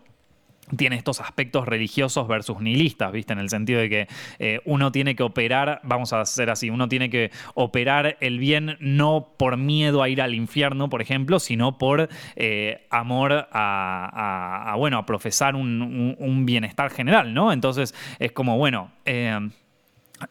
tiene 0.76 0.98
estos 0.98 1.22
aspectos 1.22 1.66
religiosos 1.66 2.28
versus 2.28 2.60
nihilistas, 2.60 3.12
¿viste? 3.12 3.34
En 3.34 3.40
el 3.40 3.50
sentido 3.50 3.80
de 3.80 3.90
que 3.90 4.08
eh, 4.40 4.60
uno 4.66 4.92
tiene 4.92 5.16
que 5.16 5.24
operar, 5.24 5.80
vamos 5.84 6.12
a 6.12 6.22
hacer 6.22 6.50
así, 6.50 6.70
uno 6.70 6.90
tiene 6.90 7.10
que 7.10 7.32
operar 7.54 8.18
el 8.20 8.40
bien 8.40 8.76
no 8.80 9.30
por 9.38 9.56
miedo 9.56 10.04
a 10.04 10.10
ir 10.10 10.22
al 10.22 10.36
infierno, 10.36 10.90
por 10.90 11.02
ejemplo, 11.02 11.40
sino 11.40 11.78
por 11.78 12.10
eh, 12.36 12.86
amor 12.90 13.48
a, 13.52 14.74
bueno, 14.78 14.98
a 14.98 15.06
profesar 15.06 15.56
un, 15.56 16.44
bienestar 16.46 16.92
general, 16.92 17.34
¿no? 17.34 17.52
Entonces 17.52 17.96
es 18.20 18.32
como, 18.32 18.58
bueno, 18.58 18.92
eh, 19.06 19.50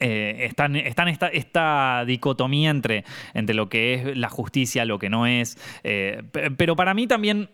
eh, 0.01 0.49
están, 0.49 0.77
esta, 0.77 2.05
dicotomía 2.05 2.71
entre, 2.71 3.05
entre 3.35 3.55
lo 3.55 3.69
que 3.69 3.95
es 3.95 4.17
la 4.17 4.29
justicia, 4.29 4.85
lo 4.85 4.99
que 4.99 5.11
no 5.11 5.27
es. 5.27 5.59
Eh, 5.85 6.23
pero 6.57 6.77
para 6.77 6.95
mí 6.95 7.07
también, 7.07 7.51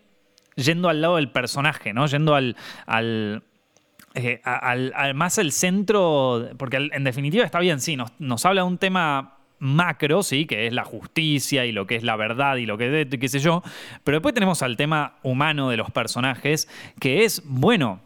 yendo 0.55 0.89
al 0.89 1.01
lado 1.01 1.17
del 1.17 1.29
personaje, 1.29 1.93
¿no? 1.93 2.05
Yendo 2.07 2.35
al. 2.35 2.55
al 2.85 3.43
eh, 4.15 4.41
más 5.15 5.37
el 5.39 5.51
centro, 5.51 6.49
porque 6.57 6.89
en 6.91 7.03
definitiva 7.03 7.43
está 7.43 7.59
bien, 7.59 7.79
sí, 7.79 7.95
nos, 7.95 8.11
nos 8.19 8.45
habla 8.45 8.61
de 8.61 8.67
un 8.67 8.77
tema 8.77 9.37
macro, 9.57 10.23
sí, 10.23 10.45
que 10.45 10.67
es 10.67 10.73
la 10.73 10.83
justicia 10.83 11.65
y 11.65 11.71
lo 11.71 11.87
que 11.87 11.95
es 11.95 12.03
la 12.03 12.15
verdad 12.15 12.57
y 12.57 12.65
lo 12.65 12.77
que 12.77 13.07
qué 13.19 13.27
sé 13.29 13.39
yo, 13.39 13.63
pero 14.03 14.17
después 14.17 14.35
tenemos 14.35 14.61
al 14.61 14.77
tema 14.77 15.15
humano 15.23 15.69
de 15.69 15.77
los 15.77 15.89
personajes, 15.89 16.67
que 16.99 17.23
es, 17.23 17.41
bueno, 17.45 18.01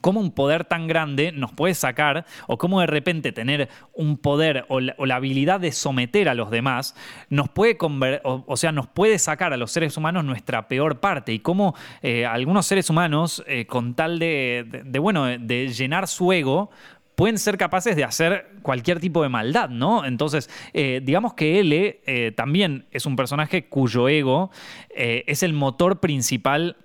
cómo 0.00 0.20
un 0.20 0.32
poder 0.32 0.64
tan 0.64 0.86
grande 0.86 1.32
nos 1.32 1.52
puede 1.52 1.74
sacar 1.74 2.26
o 2.46 2.58
cómo 2.58 2.80
de 2.80 2.86
repente 2.86 3.32
tener 3.32 3.68
un 3.92 4.16
poder 4.18 4.64
o 4.68 4.80
la, 4.80 5.14
habilidad 5.14 5.60
de 5.60 5.72
someter 5.72 6.28
a 6.28 6.34
los 6.34 6.50
demás 6.50 6.96
nos 7.30 7.48
puede 7.48 7.78
o, 8.24 8.56
sea 8.56 8.72
nos 8.72 8.86
puede 8.88 9.18
sacar 9.18 9.52
a 9.52 9.56
los 9.56 9.70
seres 9.70 9.96
humanos 9.96 10.24
nuestra 10.24 10.68
peor 10.68 11.00
parte 11.00 11.32
y 11.32 11.38
cómo 11.38 11.74
eh, 12.02 12.26
algunos 12.26 12.66
seres 12.66 12.90
humanos 12.90 13.44
eh, 13.46 13.66
con 13.66 13.94
tal 13.94 14.18
de, 14.18 14.84
bueno 15.00 15.26
de 15.26 15.68
llenar 15.68 16.08
su 16.08 16.32
ego 16.32 16.70
pueden 17.14 17.38
ser 17.38 17.56
capaces 17.56 17.94
de 17.94 18.02
hacer 18.02 18.50
cualquier 18.62 18.98
tipo 18.98 19.22
de 19.22 19.28
maldad, 19.28 19.68
¿no? 19.68 20.04
Entonces, 20.04 20.50
eh, 20.72 21.00
digamos 21.00 21.34
que 21.34 21.60
L 21.60 22.32
también 22.34 22.86
es 22.90 23.06
un 23.06 23.14
personaje 23.14 23.66
cuyo 23.66 24.08
ego 24.08 24.50
es 24.90 25.44
el 25.44 25.52
motor 25.52 26.00
principal 26.00 26.76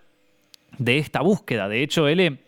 de 0.77 0.97
esta 0.97 1.21
búsqueda. 1.21 1.67
De 1.67 1.83
hecho, 1.83 2.07
él, 2.07 2.39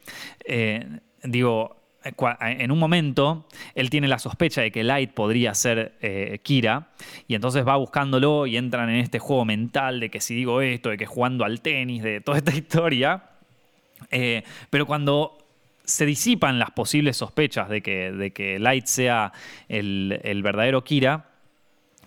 eh, 0.46 1.00
digo, 1.24 1.82
en 2.04 2.72
un 2.72 2.80
momento 2.80 3.46
él 3.76 3.90
tiene 3.90 4.08
la 4.08 4.18
sospecha 4.18 4.62
de 4.62 4.72
que 4.72 4.84
Light 4.84 5.12
podría 5.12 5.54
ser 5.54 5.94
eh, 6.02 6.40
Kira 6.42 6.90
y 7.28 7.36
entonces 7.36 7.66
va 7.68 7.76
buscándolo 7.76 8.48
y 8.48 8.58
entran 8.58 8.90
en 8.90 8.98
este 8.98 9.20
juego 9.20 9.46
mental 9.46 10.00
de 10.00 10.10
que 10.10 10.20
si 10.20 10.34
digo 10.36 10.62
esto, 10.62 10.90
de 10.90 10.98
que 10.98 11.06
jugando 11.06 11.46
al 11.46 11.62
tenis, 11.62 12.02
de 12.02 12.22
toda 12.22 12.38
esta 12.38 12.52
historia. 12.56 13.24
Eh, 14.10 14.44
pero 14.70 14.88
cuando 14.88 15.38
se 15.84 16.06
disipan 16.06 16.58
las 16.58 16.72
posibles 16.72 17.18
sospechas 17.18 17.70
de 17.70 17.82
que, 17.82 18.12
de 18.12 18.32
que 18.32 18.58
Light 18.58 18.86
sea 18.86 19.32
el, 19.68 20.20
el 20.24 20.42
verdadero 20.42 20.84
Kira, 20.84 21.31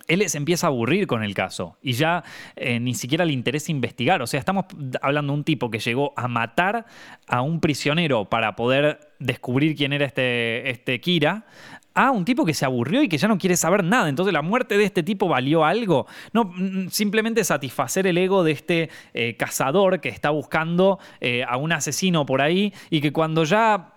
él 0.07 0.27
se 0.29 0.37
empieza 0.37 0.67
a 0.67 0.69
aburrir 0.69 1.07
con 1.07 1.23
el 1.23 1.33
caso 1.33 1.77
y 1.81 1.93
ya 1.93 2.23
eh, 2.55 2.79
ni 2.79 2.93
siquiera 2.93 3.25
le 3.25 3.33
interesa 3.33 3.71
investigar. 3.71 4.21
O 4.21 4.27
sea, 4.27 4.39
estamos 4.39 4.65
hablando 5.01 5.33
de 5.33 5.39
un 5.39 5.43
tipo 5.43 5.71
que 5.71 5.79
llegó 5.79 6.13
a 6.15 6.27
matar 6.27 6.85
a 7.27 7.41
un 7.41 7.59
prisionero 7.59 8.25
para 8.29 8.55
poder 8.55 9.13
descubrir 9.19 9.75
quién 9.75 9.93
era 9.93 10.05
este, 10.05 10.69
este 10.69 10.99
Kira, 10.99 11.45
a 11.93 12.11
un 12.11 12.25
tipo 12.25 12.45
que 12.45 12.53
se 12.53 12.65
aburrió 12.65 13.01
y 13.03 13.07
que 13.07 13.17
ya 13.17 13.27
no 13.27 13.37
quiere 13.37 13.55
saber 13.55 13.83
nada. 13.83 14.09
Entonces, 14.09 14.33
¿la 14.33 14.41
muerte 14.41 14.77
de 14.77 14.83
este 14.83 15.01
tipo 15.01 15.27
valió 15.27 15.63
algo? 15.63 16.07
No, 16.33 16.45
mm, 16.45 16.89
simplemente 16.89 17.43
satisfacer 17.43 18.05
el 18.05 18.17
ego 18.17 18.43
de 18.43 18.51
este 18.51 18.89
eh, 19.13 19.35
cazador 19.37 20.01
que 20.01 20.09
está 20.09 20.29
buscando 20.29 20.99
eh, 21.21 21.43
a 21.47 21.57
un 21.57 21.71
asesino 21.71 22.25
por 22.25 22.41
ahí 22.41 22.73
y 22.89 23.01
que 23.01 23.11
cuando 23.11 23.43
ya 23.43 23.91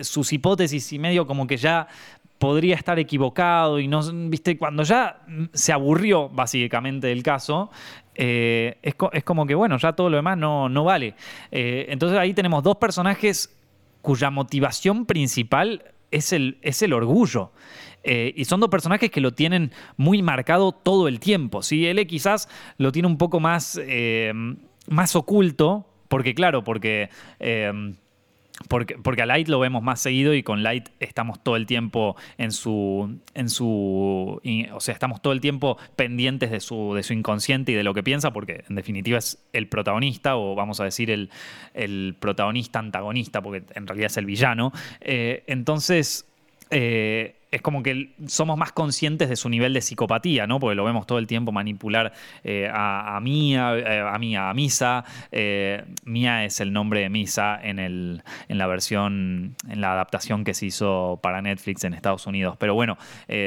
sus 0.00 0.32
hipótesis 0.32 0.94
y 0.94 0.98
medio 0.98 1.26
como 1.26 1.46
que 1.46 1.58
ya 1.58 1.86
podría 2.42 2.74
estar 2.74 2.98
equivocado 2.98 3.78
y 3.78 3.86
no, 3.86 4.00
viste, 4.28 4.58
cuando 4.58 4.82
ya 4.82 5.20
se 5.52 5.72
aburrió 5.72 6.28
básicamente 6.28 7.06
del 7.06 7.22
caso, 7.22 7.70
eh, 8.16 8.78
es, 8.82 9.22
como 9.22 9.46
que, 9.46 9.54
bueno, 9.54 9.78
ya 9.78 9.92
todo 9.92 10.10
lo 10.10 10.16
demás 10.16 10.36
no, 10.36 10.68
no 10.68 10.82
vale. 10.82 11.14
Eh, 11.52 11.86
entonces 11.88 12.18
ahí 12.18 12.34
tenemos 12.34 12.64
dos 12.64 12.78
personajes 12.78 13.56
cuya 14.00 14.30
motivación 14.30 15.06
principal 15.06 15.84
es 16.10 16.32
el, 16.32 16.58
es 16.62 16.82
el 16.82 16.94
orgullo. 16.94 17.52
Eh, 18.02 18.34
y 18.34 18.44
son 18.44 18.58
dos 18.58 18.70
personajes 18.70 19.08
que 19.12 19.20
lo 19.20 19.30
tienen 19.30 19.70
muy 19.96 20.20
marcado 20.20 20.72
todo 20.72 21.06
el 21.06 21.20
tiempo. 21.20 21.62
¿sí? 21.62 21.86
Él 21.86 22.04
quizás 22.08 22.48
lo 22.76 22.90
tiene 22.90 23.06
un 23.06 23.18
poco 23.18 23.38
más, 23.38 23.80
más 24.88 25.14
oculto, 25.14 25.86
porque 26.08 26.34
claro, 26.34 26.64
porque 26.64 27.08
porque, 28.68 28.96
porque, 28.96 29.22
a 29.22 29.26
Light 29.26 29.48
lo 29.48 29.58
vemos 29.58 29.82
más 29.82 30.00
seguido 30.00 30.34
y 30.34 30.42
con 30.42 30.62
Light 30.62 30.88
estamos 31.00 31.42
todo 31.42 31.56
el 31.56 31.66
tiempo 31.66 32.16
en 32.38 32.52
su. 32.52 33.18
En 33.34 33.48
su 33.48 34.40
o 34.72 34.80
sea, 34.80 34.94
estamos 34.94 35.22
todo 35.22 35.32
el 35.32 35.40
tiempo 35.40 35.78
pendientes 35.96 36.50
de 36.50 36.60
su, 36.60 36.94
de 36.94 37.02
su 37.02 37.12
inconsciente 37.12 37.72
y 37.72 37.74
de 37.74 37.82
lo 37.82 37.94
que 37.94 38.02
piensa, 38.02 38.32
porque 38.32 38.64
en 38.68 38.76
definitiva 38.76 39.18
es 39.18 39.38
el 39.52 39.68
protagonista, 39.68 40.36
o 40.36 40.54
vamos 40.54 40.80
a 40.80 40.84
decir 40.84 41.10
el, 41.10 41.30
el 41.74 42.14
protagonista 42.18 42.78
antagonista, 42.78 43.40
porque 43.40 43.64
en 43.74 43.86
realidad 43.86 44.06
es 44.06 44.16
el 44.16 44.26
villano. 44.26 44.72
Eh, 45.00 45.44
entonces. 45.46 46.26
Eh, 46.70 47.36
es 47.52 47.60
como 47.60 47.82
que 47.82 48.14
somos 48.26 48.56
más 48.56 48.72
conscientes 48.72 49.28
de 49.28 49.36
su 49.36 49.48
nivel 49.50 49.74
de 49.74 49.82
psicopatía, 49.82 50.46
¿no? 50.46 50.58
Porque 50.58 50.74
lo 50.74 50.84
vemos 50.84 51.06
todo 51.06 51.18
el 51.18 51.26
tiempo 51.26 51.52
manipular 51.52 52.12
eh, 52.42 52.68
a, 52.72 53.14
a, 53.16 53.20
Mía, 53.20 53.76
eh, 53.76 54.00
a 54.00 54.18
Mía, 54.18 54.48
a 54.48 54.54
Misa. 54.54 55.04
Eh, 55.30 55.84
Mía 56.04 56.46
es 56.46 56.60
el 56.60 56.72
nombre 56.72 57.00
de 57.00 57.10
Misa 57.10 57.60
en, 57.62 57.78
el, 57.78 58.22
en 58.48 58.58
la 58.58 58.66
versión, 58.66 59.54
en 59.68 59.80
la 59.82 59.92
adaptación 59.92 60.44
que 60.44 60.54
se 60.54 60.66
hizo 60.66 61.20
para 61.22 61.42
Netflix 61.42 61.84
en 61.84 61.92
Estados 61.92 62.26
Unidos. 62.26 62.56
Pero 62.58 62.74
bueno, 62.74 62.96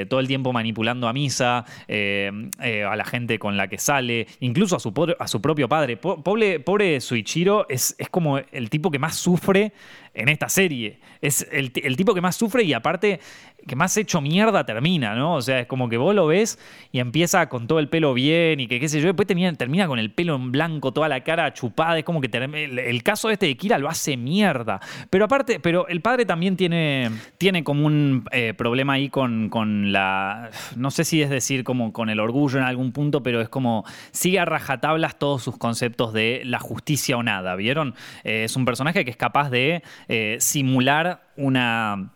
todo 0.07 0.19
el 0.19 0.27
tiempo 0.27 0.53
manipulando 0.53 1.07
a 1.07 1.13
Misa, 1.13 1.65
a 1.87 2.95
la 2.95 3.05
gente 3.05 3.39
con 3.39 3.57
la 3.57 3.67
que 3.67 3.79
sale, 3.79 4.27
incluso 4.39 4.75
a 4.75 4.79
su, 4.79 4.93
a 5.17 5.27
su 5.27 5.41
propio 5.41 5.67
padre. 5.67 5.97
Pobre, 5.97 6.59
pobre 6.59 7.01
Suichiro 7.01 7.65
es, 7.69 7.95
es 7.97 8.09
como 8.09 8.37
el 8.37 8.69
tipo 8.69 8.91
que 8.91 8.99
más 8.99 9.15
sufre 9.15 9.73
en 10.15 10.30
esta 10.30 10.49
serie. 10.49 10.99
Es 11.21 11.47
el, 11.51 11.71
el 11.75 11.95
tipo 11.95 12.13
que 12.13 12.21
más 12.21 12.36
sufre 12.36 12.63
y 12.63 12.73
aparte 12.73 13.19
que 13.67 13.75
más 13.75 13.97
hecho 13.97 14.21
mierda 14.21 14.65
termina, 14.65 15.15
¿no? 15.15 15.36
O 15.36 15.41
sea, 15.41 15.62
es 15.62 15.67
como 15.67 15.89
que 15.89 15.97
vos 15.97 16.13
lo 16.13 16.28
ves 16.28 16.60
y 16.91 16.99
empieza 16.99 17.49
con 17.49 17.67
todo 17.67 17.80
el 17.80 17.89
pelo 17.89 18.13
bien 18.13 18.60
y 18.60 18.67
que 18.67 18.80
qué 18.80 18.88
sé 18.88 18.99
yo, 18.99 19.08
después 19.08 19.28
termina, 19.28 19.88
con 19.88 19.97
el 19.97 20.12
pelo 20.12 20.36
en 20.36 20.51
blanco, 20.51 20.91
toda 20.91 21.08
la 21.08 21.21
cara 21.21 21.51
chupada, 21.54 21.97
es 21.97 22.04
como 22.04 22.21
que 22.21 22.30
el, 22.36 23.04
caso 23.04 23.30
este 23.30 23.47
de 23.47 23.58
Kira 23.58 23.80
lo 23.80 23.89
hace 23.89 24.17
mierda. 24.17 24.80
Pero 25.10 25.25
aparte, 25.25 25.60
pero 25.60 25.88
el 25.88 26.01
padre 26.01 26.25
también 26.25 26.56
tiene, 26.58 27.10
tiene 27.38 27.63
como 27.63 27.86
un 27.86 28.25
eh, 28.32 28.54
problema 28.54 28.93
ahí 28.93 29.10
con, 29.10 29.49
con, 29.49 29.91
la, 29.91 30.51
no 30.75 30.91
sé 30.91 31.04
si 31.04 31.21
es 31.21 31.30
decir 31.30 31.63
como 31.63 31.91
con 31.91 32.10
el 32.10 32.19
orgullo 32.19 32.60
en 32.60 32.65
algún 32.65 32.91
punto, 32.91 33.23
pero 33.23 33.41
es 33.41 33.49
como 33.49 33.84
sigue 34.12 34.39
a 34.39 34.45
rajatablas 34.45 35.17
todos 35.17 35.41
sus 35.41 35.58
conceptos 35.58 36.13
de 36.13 36.41
la 36.45 36.60
justicia 36.60 37.17
o 37.17 37.23
nada, 37.23 37.56
¿vieron? 37.56 37.95
Eh, 38.23 38.43
es 38.43 38.56
un 38.56 38.65
personaje 38.65 39.04
que 39.04 39.12
es 39.12 39.17
capaz 39.17 39.49
de 39.49 39.82
eh, 40.07 40.37
simular 40.39 41.23
una 41.35 42.11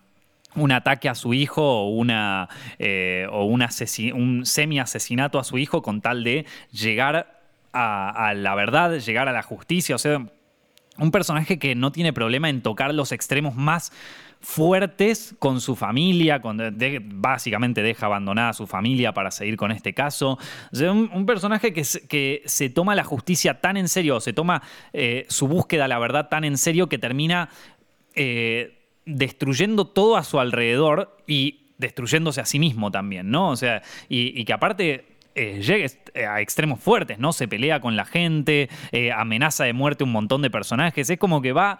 un 0.55 0.71
ataque 0.71 1.09
a 1.09 1.15
su 1.15 1.33
hijo 1.33 1.61
o, 1.61 1.89
una, 1.89 2.49
eh, 2.79 3.27
o 3.31 3.45
un, 3.45 3.63
un 4.13 4.45
semi-asesinato 4.45 5.39
a 5.39 5.43
su 5.43 5.57
hijo 5.57 5.81
con 5.81 6.01
tal 6.01 6.23
de 6.23 6.45
llegar 6.71 7.39
a, 7.71 8.33
la 8.35 8.55
verdad, 8.55 8.97
llegar 8.97 9.27
a 9.27 9.31
la 9.31 9.43
justicia. 9.43 9.95
O 9.95 9.99
sea, 9.99 10.25
un 10.97 11.11
personaje 11.11 11.59
que 11.59 11.75
no 11.75 11.91
tiene 11.91 12.13
problema 12.13 12.49
en 12.49 12.61
tocar 12.61 12.93
los 12.93 13.11
extremos 13.11 13.55
más 13.55 13.91
fuertes 14.41 15.35
con 15.37 15.59
su 15.59 15.75
familia, 15.75 16.41
básicamente 17.03 17.83
deja 17.83 18.05
abandonada 18.05 18.49
a 18.49 18.53
su 18.53 18.67
familia 18.67 19.13
para 19.13 19.31
seguir 19.31 19.57
con 19.57 19.71
este 19.71 19.93
caso. 19.93 20.39
un, 20.71 21.25
personaje 21.25 21.73
que 21.73 21.83
se, 21.83 22.07
que 22.07 22.41
se, 22.45 22.69
toma 22.69 22.95
la 22.95 23.03
justicia 23.03 23.59
tan 23.59 23.75
en 23.75 23.89
serio, 23.89 24.19
se 24.21 24.31
toma 24.33 24.61
eh, 24.93 25.25
su 25.29 25.47
búsqueda, 25.47 25.87
la 25.87 25.99
verdad, 25.99 26.29
tan 26.29 26.43
en 26.43 26.57
serio 26.57 26.89
que 26.89 26.97
termina... 26.97 27.49
Eh, 28.21 28.75
destruyendo 29.05 29.87
todo 29.87 30.17
a 30.17 30.25
su 30.25 30.41
alrededor 30.41 31.15
y 31.25 31.71
destruyéndose 31.77 32.41
a 32.41 32.45
sí 32.45 32.59
mismo 32.59 32.91
también, 32.91 33.31
¿no? 33.31 33.49
O 33.49 33.55
sea, 33.55 33.81
y, 34.09 34.37
y 34.37 34.43
que 34.43 34.51
aparte 34.51 35.05
eh, 35.39 35.61
llegue 35.61 35.89
eh, 36.15 36.25
a 36.25 36.41
extremos 36.41 36.81
fuertes, 36.81 37.17
¿no? 37.17 37.31
Se 37.31 37.47
pelea 37.47 37.79
con 37.79 37.95
la 37.95 38.03
gente, 38.03 38.67
eh, 38.91 39.13
amenaza 39.13 39.63
de 39.63 39.71
muerte 39.71 40.03
un 40.03 40.11
montón 40.11 40.41
de 40.41 40.49
personajes. 40.49 41.09
Es 41.09 41.17
como 41.17 41.41
que 41.41 41.53
va 41.53 41.79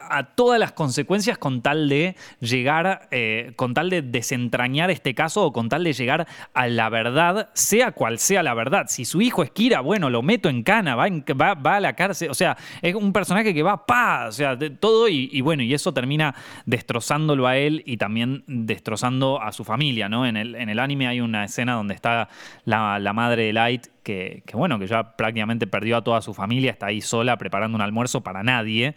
a 0.00 0.24
todas 0.34 0.60
las 0.60 0.72
consecuencias 0.72 1.38
con 1.38 1.62
tal 1.62 1.88
de 1.88 2.14
llegar, 2.40 3.08
con 3.56 3.72
tal 3.72 3.88
de 3.88 4.02
desentrañar 4.02 4.90
este 4.90 5.14
caso 5.14 5.46
o 5.46 5.52
con 5.52 5.70
tal 5.70 5.84
de 5.84 5.94
llegar 5.94 6.26
a 6.52 6.66
la 6.66 6.90
verdad, 6.90 7.48
sea 7.54 7.92
cual 7.92 8.18
sea 8.18 8.42
la 8.42 8.52
verdad. 8.52 8.86
Si 8.88 9.06
su 9.06 9.22
hijo 9.22 9.42
es 9.42 9.50
Kira, 9.50 9.80
bueno, 9.80 10.10
lo 10.10 10.20
meto 10.22 10.50
en 10.50 10.62
cana, 10.62 10.94
va, 10.94 11.08
va, 11.54 11.76
a 11.76 11.80
la 11.80 11.94
cárcel. 11.94 12.30
O 12.30 12.34
sea, 12.34 12.56
es 12.82 12.94
un 12.94 13.14
personaje 13.14 13.54
que 13.54 13.62
va, 13.62 13.86
pa, 13.86 14.26
o 14.28 14.32
sea, 14.32 14.58
todo 14.78 15.08
y, 15.08 15.40
bueno, 15.40 15.62
y 15.62 15.72
eso 15.72 15.94
termina 15.94 16.34
destrozándolo 16.66 17.46
a 17.46 17.56
él 17.56 17.82
y 17.86 17.96
también 17.96 18.44
destrozando 18.46 19.40
a 19.40 19.52
su 19.52 19.64
familia, 19.64 20.10
¿no? 20.10 20.26
En 20.26 20.36
el, 20.36 20.54
en 20.54 20.68
el 20.68 20.78
anime 20.78 21.06
hay 21.06 21.20
una 21.20 21.44
escena 21.44 21.74
donde 21.74 21.94
está 21.94 22.28
la 22.64 22.73
la, 22.98 23.12
madre 23.12 23.44
de 23.44 23.52
Light, 23.52 23.86
que, 24.02 24.42
bueno, 24.52 24.78
que 24.78 24.86
ya 24.86 25.16
prácticamente 25.16 25.66
perdió 25.66 25.96
a 25.96 26.04
toda 26.04 26.20
su 26.22 26.34
familia, 26.34 26.70
está 26.70 26.86
ahí 26.86 27.00
sola 27.00 27.36
preparando 27.36 27.76
un 27.76 27.82
almuerzo 27.82 28.22
para 28.22 28.42
nadie, 28.42 28.94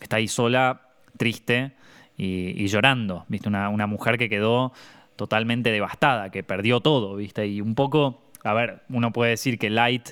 está 0.00 0.16
ahí 0.16 0.28
sola, 0.28 0.82
triste 1.16 1.72
y, 2.16 2.66
llorando, 2.66 3.24
¿viste? 3.28 3.48
Una, 3.48 3.68
una, 3.68 3.86
mujer 3.86 4.18
que 4.18 4.28
quedó 4.28 4.72
totalmente 5.16 5.70
devastada, 5.70 6.30
que 6.30 6.42
perdió 6.42 6.80
todo, 6.80 7.16
¿viste? 7.16 7.46
Y 7.46 7.60
un 7.60 7.74
poco, 7.74 8.22
a 8.42 8.52
ver, 8.52 8.82
uno 8.88 9.12
puede 9.12 9.30
decir 9.30 9.58
que 9.58 9.70
Light 9.70 10.10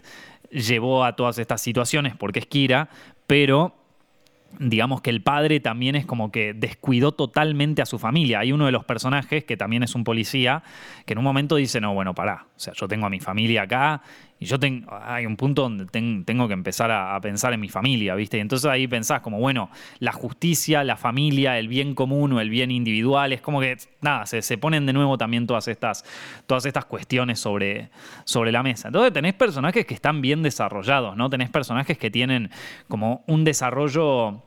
llevó 0.51 1.05
a 1.05 1.17
todas 1.17 1.39
estas 1.39 1.61
situaciones 1.61 2.15
porque 2.17 2.41
es 2.41 2.47
Kira, 2.47 2.89
pero 3.27 3.75
digamos 4.59 5.01
que 5.01 5.11
el 5.11 5.23
padre 5.23 5.61
también 5.61 5.97
es 5.97 6.07
como 6.07 6.31
que 6.31 6.55
descuidó 6.55 7.13
totalmente 7.13 7.83
a 7.83 7.87
su 7.87 7.99
familia. 7.99 8.41
Hay 8.41 8.53
uno 8.53 8.67
de 8.67 8.73
los 8.73 8.85
personajes, 8.85 9.45
que 9.45 9.57
también 9.57 9.83
es 9.83 9.95
un 9.95 10.05
policía, 10.05 10.63
que 11.07 11.15
en 11.15 11.19
un 11.19 11.25
momento 11.25 11.57
dice, 11.57 11.81
no, 11.81 11.95
bueno, 11.95 12.15
pará, 12.15 12.47
o 12.57 12.61
sea, 12.61 12.73
yo 12.75 12.89
tengo 12.89 13.07
a 13.07 13.11
mi 13.11 13.21
familia 13.21 13.63
acá 13.63 14.03
y 14.43 14.45
yo 14.45 14.59
tengo, 14.59 14.93
hay 14.93 15.25
un 15.25 15.37
punto 15.37 15.63
donde 15.63 15.87
tengo 15.87 16.49
que 16.49 16.55
empezar 16.55 16.91
a, 16.91 17.21
pensar 17.21 17.53
en 17.53 17.61
mi 17.61 17.69
familia, 17.69 18.17
¿viste? 18.17 18.39
Y 18.39 18.41
entonces 18.41 18.69
ahí 18.69 18.89
pensás 18.89 19.21
como, 19.21 19.39
bueno, 19.39 19.71
la 20.01 20.11
justicia, 20.11 20.83
la 20.83 20.97
familia, 20.97 21.61
el 21.61 21.69
bien 21.69 21.95
común 21.95 22.33
o 22.33 22.41
el 22.41 22.51
bien 22.51 22.73
individual, 22.73 23.33
es 23.33 23.41
como 23.41 23.61
que, 23.61 23.77
nada, 24.01 24.27
se, 24.27 24.43
se 24.43 24.59
ponen 24.59 24.85
de 24.85 24.93
nuevo 24.93 25.17
también 25.17 25.47
todas 25.47 25.69
estas, 25.69 26.05
todas 26.49 26.67
estas 26.67 26.87
cuestiones 26.87 27.39
sobre, 27.39 27.91
sobre 28.25 28.51
la 28.51 28.65
mesa. 28.65 28.89
Entonces 28.89 29.13
tenés 29.13 29.35
personajes 29.35 29.87
que 29.87 29.95
están 29.95 30.21
bien 30.21 30.43
desarrollados, 30.43 31.17
¿no? 31.17 31.31
Tenés 31.31 31.49
personajes 31.49 31.97
que 31.97 32.11
tienen 32.11 32.51
como 32.89 33.23
un 33.29 33.45
desarrollo 33.45 34.43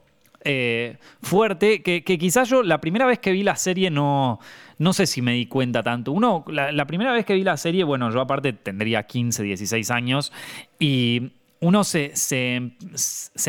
eh, 0.48 0.98
fuerte, 1.24 1.82
que, 1.82 2.04
quizás 2.04 2.48
yo 2.48 2.62
la 2.62 2.80
primera 2.80 3.08
vez 3.08 3.18
que 3.18 3.32
vi 3.32 3.42
la 3.42 3.56
serie 3.56 3.90
no, 3.90 4.40
no 4.78 4.94
sé 4.94 5.08
si 5.08 5.24
me 5.24 5.34
di 5.34 5.48
cuenta 5.48 5.82
tanto. 5.82 6.12
Uno, 6.12 6.46
la, 6.48 6.86
primera 6.86 7.12
vez 7.12 7.26
que 7.26 7.34
vi 7.34 7.44
la 7.44 7.58
serie, 7.58 7.84
bueno, 7.84 8.12
yo 8.12 8.22
aparte 8.22 8.54
tendría 8.54 9.04
15, 9.04 9.42
16 9.42 9.90
años 9.90 10.32
y 10.80 11.32
uno 11.62 11.84
se, 11.84 12.16
se, 12.16 12.62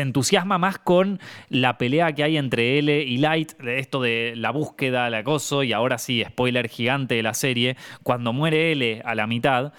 entusiasma 0.01 0.57
más 0.57 0.79
con 0.79 1.19
la 1.49 1.77
pelea 1.77 2.13
que 2.13 2.23
hay 2.23 2.35
entre 2.35 2.79
L 2.79 3.03
y 3.03 3.17
Light, 3.17 3.57
de 3.59 3.77
esto 3.77 4.01
de 4.01 4.33
la 4.35 4.49
búsqueda, 4.49 5.07
el 5.07 5.13
acoso, 5.13 5.61
y 5.61 5.73
ahora 5.73 5.99
sí, 5.99 6.23
spoiler 6.27 6.67
gigante 6.67 7.13
de 7.13 7.21
la 7.21 7.35
serie, 7.35 7.77
cuando 8.01 8.33
muere 8.33 8.71
L 8.71 9.03
a 9.05 9.13
la 9.13 9.27
mitad, 9.27 9.71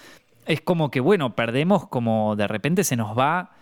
es 0.47 0.61
como 0.61 0.93
que, 0.93 1.01
bueno, 1.01 1.35
perdemos 1.35 1.89
como 1.89 2.37
de 2.37 2.47
repente 2.47 2.85
se 2.85 2.95
nos 2.95 3.19
va 3.19 3.57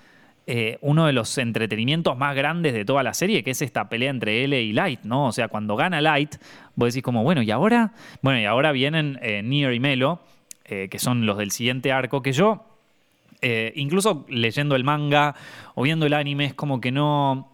eh, 0.47 0.79
uno 0.81 1.07
de 1.07 1.13
los 1.13 1.37
entretenimientos 1.39 2.17
más 2.17 2.37
grandes 2.37 2.73
de 2.73 2.85
toda 2.85 3.03
la 3.03 3.15
serie, 3.15 3.43
que 3.43 3.51
es 3.51 3.63
esta 3.63 3.89
pelea 3.89 4.11
entre 4.11 4.45
L 4.45 4.63
y 4.63 4.73
Light, 4.73 5.01
¿no? 5.03 5.27
O 5.27 5.33
sea, 5.33 5.49
cuando 5.49 5.75
gana 5.75 6.01
Light, 6.01 6.37
vos 6.77 6.93
decís 6.93 7.03
como, 7.03 7.25
bueno, 7.25 7.43
y 7.43 7.51
ahora, 7.51 7.93
bueno, 8.23 8.39
y 8.39 8.45
ahora 8.45 8.73
vienen 8.73 9.19
eh, 9.23 9.43
Nier 9.43 9.75
y 9.75 9.81
Melo, 9.81 10.21
eh, 10.65 10.89
que 10.89 10.99
son 10.99 11.27
los 11.27 11.39
del 11.39 11.51
siguiente 11.51 11.91
arco, 11.93 12.23
que 12.23 12.33
yo, 12.33 12.65
incluso 13.75 14.25
leyendo 14.29 14.75
el 14.75 14.83
manga 14.83 15.35
o 15.75 15.83
viendo 15.83 16.07
el 16.07 16.15
anime, 16.15 16.47
es 16.47 16.55
como 16.55 16.81
que 16.81 16.91
no, 16.91 17.53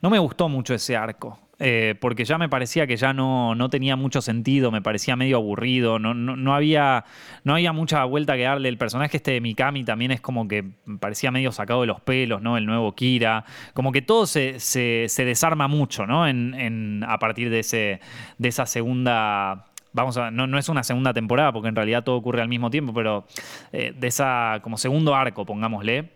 no 0.00 0.10
me 0.10 0.18
gustó 0.18 0.48
mucho 0.48 0.72
ese 0.72 0.96
arco. 0.96 1.38
Eh, 1.58 1.94
porque 2.00 2.26
ya 2.26 2.36
me 2.36 2.50
parecía 2.50 2.86
que 2.86 2.96
ya 2.96 3.14
no, 3.14 3.54
no, 3.54 3.70
tenía 3.70 3.96
mucho 3.96 4.20
sentido, 4.20 4.70
me 4.70 4.82
parecía 4.82 5.16
medio 5.16 5.38
aburrido, 5.38 5.98
no, 5.98 6.12
no, 6.12 6.54
había, 6.54 7.06
no 7.44 7.54
había 7.54 7.72
mucha 7.72 8.04
vuelta 8.04 8.36
que 8.36 8.42
darle. 8.42 8.68
El 8.68 8.76
personaje 8.76 9.16
este 9.16 9.32
de 9.32 9.40
Mikami 9.40 9.82
también 9.82 10.10
es 10.10 10.20
como 10.20 10.48
que 10.48 10.64
parecía 11.00 11.30
medio 11.30 11.52
sacado 11.52 11.80
de 11.80 11.86
los 11.86 12.00
pelos, 12.02 12.42
¿no? 12.42 12.58
El 12.58 12.66
nuevo 12.66 12.94
Kira, 12.94 13.44
como 13.72 13.90
que 13.90 14.02
todo 14.02 14.26
se, 14.26 14.60
se, 14.60 15.24
desarma 15.24 15.66
mucho, 15.66 16.06
¿no? 16.06 16.28
En, 16.28 16.52
en, 16.54 17.04
a 17.08 17.18
partir 17.18 17.48
de, 17.48 17.60
ese, 17.60 18.00
de 18.36 18.48
esa 18.48 18.66
segunda 18.66 19.64
vamos 19.96 20.16
a, 20.18 20.30
no, 20.30 20.46
no, 20.46 20.58
es 20.58 20.68
una 20.68 20.84
segunda 20.84 21.14
temporada, 21.14 21.52
porque 21.52 21.68
en 21.68 21.74
realidad 21.74 22.04
todo 22.04 22.16
ocurre 22.16 22.42
al 22.42 22.48
mismo 22.48 22.70
tiempo, 22.70 22.92
pero 22.92 23.24
eh, 23.72 23.94
de 23.96 24.06
esa 24.06 24.60
como 24.62 24.76
segundo 24.76 25.14
arco, 25.14 25.46
pongámosle, 25.46 26.10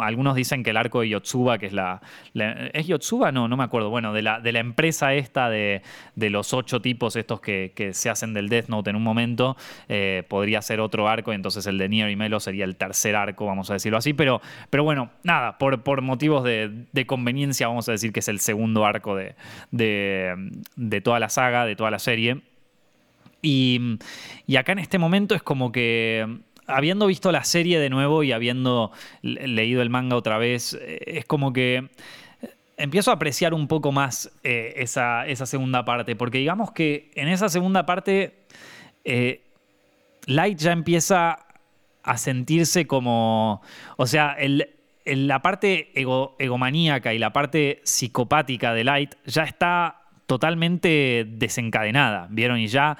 algunos 0.00 0.34
dicen 0.34 0.62
que 0.62 0.70
el 0.70 0.76
arco 0.76 1.00
de 1.00 1.10
Yotsuba, 1.10 1.58
que 1.58 1.66
es 1.66 1.72
la, 1.72 2.00
¿Es 2.72 2.86
Yotsuba? 2.86 3.32
No, 3.32 3.48
no 3.48 3.56
me 3.56 3.64
acuerdo. 3.64 3.90
Bueno, 3.90 4.12
de 4.12 4.22
la, 4.22 4.40
de 4.40 4.52
la 4.52 4.60
empresa 4.60 5.14
esta 5.14 5.50
de, 5.50 5.82
los 6.16 6.52
ocho 6.52 6.80
tipos 6.80 7.16
estos 7.16 7.40
que, 7.40 7.90
se 7.92 8.10
hacen 8.10 8.34
del 8.34 8.48
Death 8.48 8.68
Note 8.68 8.90
en 8.90 8.96
un 8.96 9.02
momento, 9.02 9.56
eh, 9.88 10.24
podría 10.28 10.62
ser 10.62 10.80
otro 10.80 11.08
arco, 11.08 11.32
y 11.32 11.34
entonces 11.34 11.66
el 11.66 11.78
de 11.78 11.88
Nier 11.88 12.10
y 12.10 12.16
Melo 12.16 12.40
sería 12.40 12.64
el 12.64 12.76
tercer 12.76 13.16
arco, 13.16 13.46
vamos 13.46 13.70
a 13.70 13.74
decirlo 13.74 13.98
así. 13.98 14.12
Pero, 14.12 14.40
pero 14.70 14.84
bueno, 14.84 15.10
nada, 15.22 15.58
por, 15.58 15.82
por 15.82 16.02
motivos 16.02 16.44
de, 16.44 16.86
conveniencia 17.06 17.66
vamos 17.66 17.88
a 17.88 17.92
decir 17.92 18.12
que 18.12 18.20
es 18.20 18.28
el 18.28 18.40
segundo 18.40 18.84
arco 18.84 19.16
de, 19.16 19.34
de, 19.70 21.00
toda 21.00 21.18
la 21.18 21.28
saga, 21.28 21.64
de 21.64 21.76
toda 21.76 21.90
la 21.90 21.98
serie. 21.98 22.42
Y, 23.42 23.98
y 24.46 24.56
acá 24.56 24.72
en 24.72 24.80
este 24.80 24.98
momento 24.98 25.34
es 25.34 25.42
como 25.42 25.72
que 25.72 26.40
habiendo 26.70 27.06
visto 27.06 27.32
la 27.32 27.44
serie 27.44 27.78
de 27.78 27.90
nuevo 27.90 28.22
y 28.22 28.32
habiendo 28.32 28.92
leído 29.22 29.82
el 29.82 29.90
manga 29.90 30.16
otra 30.16 30.38
vez, 30.38 30.74
eh, 30.80 30.98
es 31.06 31.24
como 31.24 31.52
que 31.52 31.90
empiezo 32.76 33.10
a 33.10 33.14
apreciar 33.14 33.54
un 33.54 33.68
poco 33.68 33.92
más 33.92 34.32
eh, 34.42 34.74
esa, 34.76 35.24
segunda 35.46 35.84
parte, 35.84 36.16
porque 36.16 36.38
digamos 36.38 36.72
que 36.72 37.10
en 37.14 37.28
esa 37.28 37.48
segunda 37.48 37.84
parte 37.86 38.44
eh, 39.04 39.42
Light 40.26 40.58
ya 40.58 40.72
empieza 40.72 41.46
a 42.02 42.18
sentirse 42.18 42.86
como, 42.86 43.62
o 43.96 44.06
sea, 44.06 44.36
la 45.04 45.42
parte 45.42 45.92
egomaníaca 46.38 47.12
y 47.12 47.18
la 47.18 47.32
parte 47.32 47.80
psicopática 47.84 48.72
de 48.72 48.84
Light 48.84 49.14
ya 49.26 49.42
está 49.42 49.99
totalmente 50.30 51.26
desencadenada, 51.28 52.28
¿vieron? 52.30 52.60
Y 52.60 52.68
ya 52.68 52.96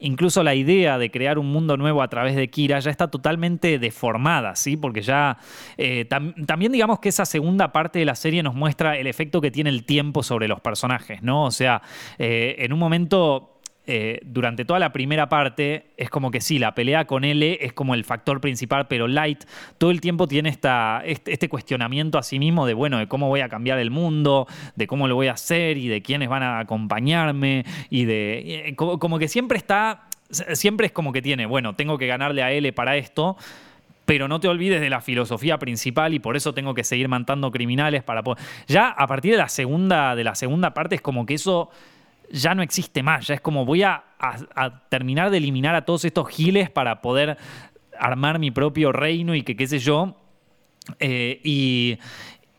incluso 0.00 0.42
la 0.42 0.54
idea 0.54 0.98
de 0.98 1.10
crear 1.10 1.38
un 1.38 1.50
mundo 1.50 1.78
nuevo 1.78 2.02
a 2.02 2.08
través 2.08 2.36
de 2.36 2.50
Kira 2.50 2.78
ya 2.80 2.90
está 2.90 3.10
totalmente 3.10 3.78
deformada, 3.78 4.54
¿sí? 4.54 4.76
Porque 4.76 5.00
ya 5.00 5.38
eh, 5.78 6.04
también 6.04 6.72
digamos 6.72 6.98
que 6.98 7.08
esa 7.08 7.24
segunda 7.24 7.72
parte 7.72 8.00
de 8.00 8.04
la 8.04 8.14
serie 8.14 8.42
nos 8.42 8.54
muestra 8.54 8.98
el 8.98 9.06
efecto 9.06 9.40
que 9.40 9.50
tiene 9.50 9.70
el 9.70 9.86
tiempo 9.86 10.22
sobre 10.22 10.46
los 10.46 10.60
personajes, 10.60 11.22
¿no? 11.22 11.44
O 11.44 11.50
sea, 11.50 11.80
eh, 12.18 12.56
en 12.58 12.74
un 12.74 12.78
momento 12.78 13.53
eh, 13.86 14.20
durante 14.24 14.64
toda 14.64 14.78
la 14.78 14.92
primera 14.92 15.28
parte 15.28 15.88
es 15.98 16.08
como 16.08 16.30
que 16.30 16.40
sí, 16.40 16.58
la 16.58 16.74
pelea 16.74 17.06
con 17.06 17.22
L 17.22 17.58
es 17.60 17.74
como 17.74 17.94
el 17.94 18.04
factor 18.04 18.40
principal, 18.40 18.86
pero 18.88 19.08
Light 19.08 19.44
todo 19.76 19.90
el 19.90 20.00
tiempo 20.00 20.26
tiene 20.26 20.48
esta, 20.48 21.02
este, 21.04 21.32
este, 21.34 21.50
cuestionamiento 21.50 22.16
a 22.16 22.22
sí 22.22 22.38
mismo 22.38 22.66
de, 22.66 22.72
bueno, 22.72 22.96
de 22.96 23.08
cómo 23.08 23.28
voy 23.28 23.40
a 23.40 23.50
cambiar 23.50 23.78
el 23.78 23.90
mundo, 23.90 24.46
de 24.74 24.86
cómo 24.86 25.06
lo 25.06 25.16
voy 25.16 25.26
a 25.26 25.32
hacer 25.32 25.76
y 25.76 25.88
de 25.88 26.00
quiénes 26.00 26.30
van 26.30 26.42
a 26.42 26.60
acompañarme 26.60 27.66
y 27.90 28.06
de... 28.06 28.68
Eh, 28.68 28.74
como, 28.74 29.18
que 29.18 29.28
siempre 29.28 29.58
está, 29.58 30.08
siempre 30.30 30.86
es 30.86 30.92
como 30.92 31.12
que 31.12 31.20
tiene, 31.20 31.44
bueno, 31.44 31.74
tengo 31.74 31.98
que 31.98 32.06
ganarle 32.06 32.42
a 32.42 32.52
L 32.52 32.72
para 32.72 32.96
esto, 32.96 33.36
pero 34.06 34.28
no 34.28 34.40
te 34.40 34.48
olvides 34.48 34.80
de 34.80 34.88
la 34.88 35.02
filosofía 35.02 35.58
principal 35.58 36.14
y 36.14 36.20
por 36.20 36.36
eso 36.36 36.54
tengo 36.54 36.72
que 36.72 36.84
seguir 36.84 37.08
matando 37.08 37.50
criminales 37.50 38.02
para 38.02 38.22
Ya 38.66 38.88
a 38.88 39.06
partir 39.06 39.32
de 39.32 39.38
la 39.38 39.50
segunda, 39.50 40.16
de 40.16 40.24
la 40.24 40.34
segunda 40.34 40.72
parte 40.72 40.94
es 40.94 41.02
como 41.02 41.26
que 41.26 41.34
eso 41.34 41.70
ya 42.30 42.54
no 42.54 42.62
existe 42.62 43.02
más. 43.02 43.26
Ya 43.26 43.34
es 43.34 43.40
como 43.40 43.64
voy 43.64 43.82
a, 43.82 44.04
terminar 44.88 45.30
de 45.30 45.38
eliminar 45.38 45.74
a 45.74 45.84
todos 45.84 46.04
estos 46.04 46.28
giles 46.28 46.70
para 46.70 47.02
poder 47.02 47.36
armar 47.98 48.38
mi 48.38 48.50
propio 48.50 48.92
reino 48.92 49.34
y 49.34 49.42
que 49.42 49.56
qué 49.56 49.66
sé 49.66 49.78
yo. 49.78 50.16
Eh, 50.98 51.40
y, 51.44 51.98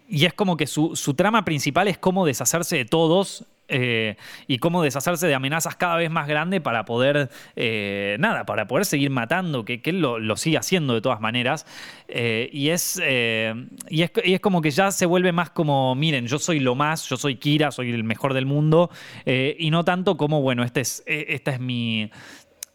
y, 0.08 0.26
es 0.26 0.34
como 0.34 0.58
que 0.58 0.68
su, 0.68 0.96
su, 0.96 1.14
trama 1.14 1.46
principal 1.46 1.88
es 1.88 1.98
cómo 1.98 2.26
deshacerse 2.26 2.78
de 2.78 2.86
todos 2.86 3.46
eh, 3.68 4.16
y 4.48 4.60
cómo 4.60 4.84
deshacerse 4.84 5.28
de 5.28 5.34
amenazas 5.34 5.76
cada 5.76 5.96
vez 5.98 6.12
más 6.12 6.28
grandes 6.28 6.62
para 6.62 6.86
poder, 6.86 7.30
eh, 7.56 8.16
nada, 8.20 8.46
para 8.46 8.68
poder 8.68 8.86
seguir 8.86 9.10
matando, 9.10 9.66
que, 9.66 9.82
él 9.84 10.02
lo, 10.02 10.38
sigue 10.38 10.58
haciendo 10.58 10.94
de 10.94 11.02
todas 11.02 11.22
maneras. 11.22 11.66
Eh, 12.08 12.50
y, 12.52 12.70
es, 12.70 12.98
y, 12.98 14.02
es, 14.04 14.12
y, 14.24 14.34
es, 14.34 14.40
como 14.40 14.62
que 14.62 14.72
ya 14.72 14.92
se 14.92 15.06
vuelve 15.06 15.32
más 15.32 15.50
como, 15.50 15.96
miren, 15.96 16.28
yo 16.28 16.40
soy 16.40 16.60
lo 16.60 16.76
más, 16.76 17.08
yo 17.10 17.18
soy 17.18 17.38
Kira, 17.38 17.72
soy 17.72 17.92
el 17.92 18.04
mejor 18.04 18.34
del 18.34 18.46
mundo, 18.46 18.90
y 19.26 19.72
no 19.72 19.84
tanto 19.84 20.18
como, 20.18 20.42
bueno, 20.42 20.64
este 20.64 20.82
es, 20.82 21.04
esta 21.06 21.52
es 21.52 21.60
mi, 21.60 22.12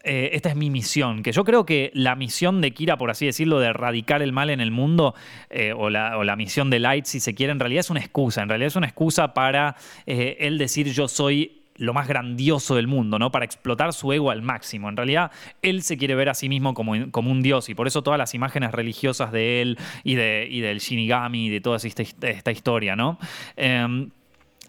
eh, 0.03 0.31
esta 0.33 0.49
es 0.49 0.55
mi 0.55 0.69
misión, 0.69 1.21
que 1.21 1.31
yo 1.31 1.43
creo 1.43 1.65
que 1.65 1.91
la 1.93 2.15
misión 2.15 2.61
de 2.61 2.71
Kira, 2.71 2.97
por 2.97 3.11
así 3.11 3.25
decirlo, 3.25 3.59
de 3.59 3.67
erradicar 3.67 4.21
el 4.21 4.31
mal 4.31 4.49
en 4.49 4.59
el 4.59 4.71
mundo, 4.71 5.13
eh, 5.49 5.73
o, 5.73 5.89
la, 5.89 6.35
misión 6.35 6.69
de 6.69 6.79
Light, 6.79 7.05
si 7.05 7.19
se 7.19 7.35
quiere, 7.35 7.51
en 7.51 7.59
realidad 7.59 7.81
es 7.81 7.89
una 7.89 7.99
excusa, 7.99 8.41
en 8.41 8.49
realidad 8.49 8.67
es 8.67 8.75
una 8.75 8.87
excusa 8.87 9.33
para 9.33 9.75
eh, 10.07 10.37
él 10.39 10.57
decir 10.57 10.91
yo 10.91 11.07
soy 11.07 11.61
lo 11.75 11.93
más 11.93 12.07
grandioso 12.07 12.75
del 12.75 12.87
mundo, 12.87 13.17
¿no? 13.17 13.31
Para 13.31 13.45
explotar 13.45 13.93
su 13.93 14.11
ego 14.13 14.29
al 14.29 14.41
máximo. 14.41 14.89
En 14.89 14.97
realidad, 14.97 15.31
él 15.61 15.81
se 15.81 15.97
quiere 15.97 16.15
ver 16.15 16.29
a 16.29 16.33
sí 16.33 16.47
mismo 16.49 16.73
como, 16.73 16.91
un 16.91 17.41
dios 17.41 17.69
y 17.69 17.75
por 17.75 17.87
eso 17.87 18.03
todas 18.03 18.17
las 18.17 18.35
imágenes 18.35 18.71
religiosas 18.71 19.31
de 19.31 19.61
él 19.61 19.77
y, 20.03 20.15
de, 20.15 20.47
del 20.61 20.79
Shinigami 20.79 21.47
y 21.47 21.49
de 21.49 21.61
toda 21.61 21.77
esta, 21.77 22.51
historia, 22.51 22.95
¿no? 22.95 23.17
Em, 23.55 24.11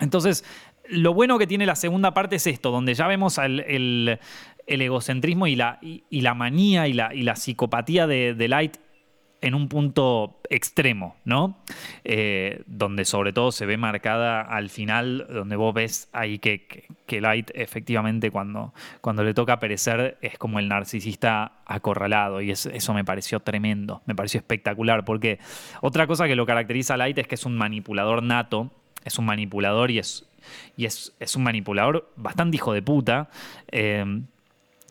entonces, 0.00 0.44
lo 0.88 1.14
bueno 1.14 1.38
que 1.38 1.46
tiene 1.46 1.66
la 1.66 1.76
segunda 1.76 2.12
parte 2.12 2.36
es 2.36 2.46
esto, 2.46 2.70
donde 2.70 2.94
ya 2.94 3.06
vemos 3.06 3.38
el, 3.38 4.18
el 4.66 4.82
egocentrismo 4.82 5.46
y 5.46 5.56
la, 5.56 5.78
y, 5.82 6.20
la 6.20 6.34
manía 6.34 6.88
y 6.88 6.92
la, 6.92 7.14
y 7.14 7.22
la 7.22 7.36
psicopatía 7.36 8.06
de, 8.06 8.48
Light 8.48 8.76
en 9.40 9.54
un 9.54 9.68
punto 9.68 10.40
extremo, 10.50 11.16
¿no? 11.24 11.58
Eh, 12.04 12.62
donde 12.66 13.04
sobre 13.04 13.32
todo 13.32 13.50
se 13.50 13.66
ve 13.66 13.76
marcada 13.76 14.40
al 14.40 14.70
final, 14.70 15.26
donde 15.28 15.56
vos 15.56 15.74
ves 15.74 16.08
ahí 16.12 16.38
que, 16.38 16.86
que, 17.06 17.20
Light 17.20 17.50
efectivamente 17.54 18.30
cuando, 18.30 18.72
cuando 19.00 19.24
le 19.24 19.34
toca 19.34 19.58
perecer 19.58 20.16
es 20.22 20.38
como 20.38 20.60
el 20.60 20.68
narcisista 20.68 21.52
acorralado 21.66 22.40
y 22.40 22.52
eso 22.52 22.94
me 22.94 23.04
pareció 23.04 23.40
tremendo, 23.40 24.02
me 24.06 24.14
pareció 24.14 24.38
espectacular, 24.38 25.04
porque 25.04 25.40
otra 25.80 26.06
cosa 26.06 26.28
que 26.28 26.36
lo 26.36 26.46
caracteriza 26.46 26.94
a 26.94 26.98
Light 26.98 27.18
es 27.18 27.26
que 27.26 27.34
es 27.34 27.44
un 27.44 27.56
manipulador 27.56 28.22
nato, 28.22 28.70
es 29.04 29.18
un 29.18 29.24
manipulador 29.24 29.90
y 29.90 29.98
es, 29.98 30.24
y 30.76 30.84
es, 30.84 31.14
es 31.18 31.34
un 31.34 31.42
manipulador 31.42 32.12
bastante 32.16 32.56
hijo 32.56 32.72
de 32.72 32.82
puta. 32.82 33.28
Eh, 33.72 34.22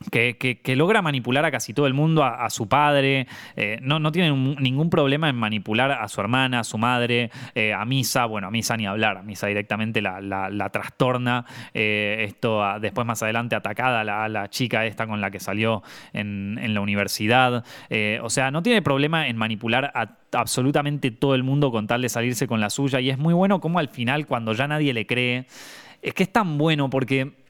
que, 0.10 0.76
logra 0.76 1.02
manipular 1.02 1.45
a 1.45 1.52
casi 1.52 1.74
todo 1.74 1.88
el 1.88 1.93
mundo, 1.93 2.24
a, 2.24 2.49
su 2.49 2.68
padre, 2.68 3.28
eh, 3.56 3.80
no, 3.82 3.99
no, 3.99 4.12
tiene 4.12 4.32
ningún 4.32 4.89
problema 4.89 5.30
en 5.30 5.36
manipular 5.36 5.91
a 5.91 6.08
su 6.08 6.22
hermana, 6.22 6.62
a 6.62 6.64
su 6.64 6.78
madre, 6.78 7.30
eh, 7.56 7.74
a 7.74 7.86
Misa, 7.86 8.26
bueno, 8.26 8.47
a 8.47 8.52
Misa 8.52 8.78
ni 8.78 8.86
hablar, 8.86 9.18
a 9.18 9.24
Misa 9.24 9.47
directamente 9.47 10.02
la, 10.02 10.70
trastorna, 10.72 11.45
eh, 11.74 12.26
esto 12.28 12.64
después 12.80 13.06
más 13.06 13.22
adelante 13.24 13.56
atacada 13.56 14.02
a 14.02 14.30
la, 14.30 14.49
chica 14.49 14.86
esta 14.86 15.08
con 15.08 15.22
la 15.22 15.32
que 15.32 15.39
salió 15.39 15.84
en, 16.14 16.60
en 16.62 16.74
la 16.74 16.82
universidad, 16.82 17.64
o 18.22 18.30
sea, 18.30 18.52
no 18.52 18.64
tiene 18.64 18.82
problema 18.82 19.28
en 19.28 19.38
manipular 19.38 19.91
a 19.93 20.18
absolutamente 20.34 21.12
todo 21.12 21.36
el 21.36 21.43
mundo 21.43 21.72
con 21.72 21.88
tal 21.88 22.02
de 22.02 22.10
salirse 22.10 22.47
con 22.47 22.62
la 22.62 22.70
suya 22.70 22.99
y 22.99 23.10
es 23.10 23.18
muy 23.18 23.34
bueno 23.34 23.60
como 23.60 23.80
al 23.80 23.89
final 23.89 24.28
cuando 24.28 24.54
ya 24.54 24.68
nadie 24.68 24.93
le 24.93 25.06
cree, 25.06 25.45
es 26.02 26.14
que 26.14 26.24
es 26.24 26.32
tan 26.32 26.58
bueno 26.58 26.89
porque 26.89 27.41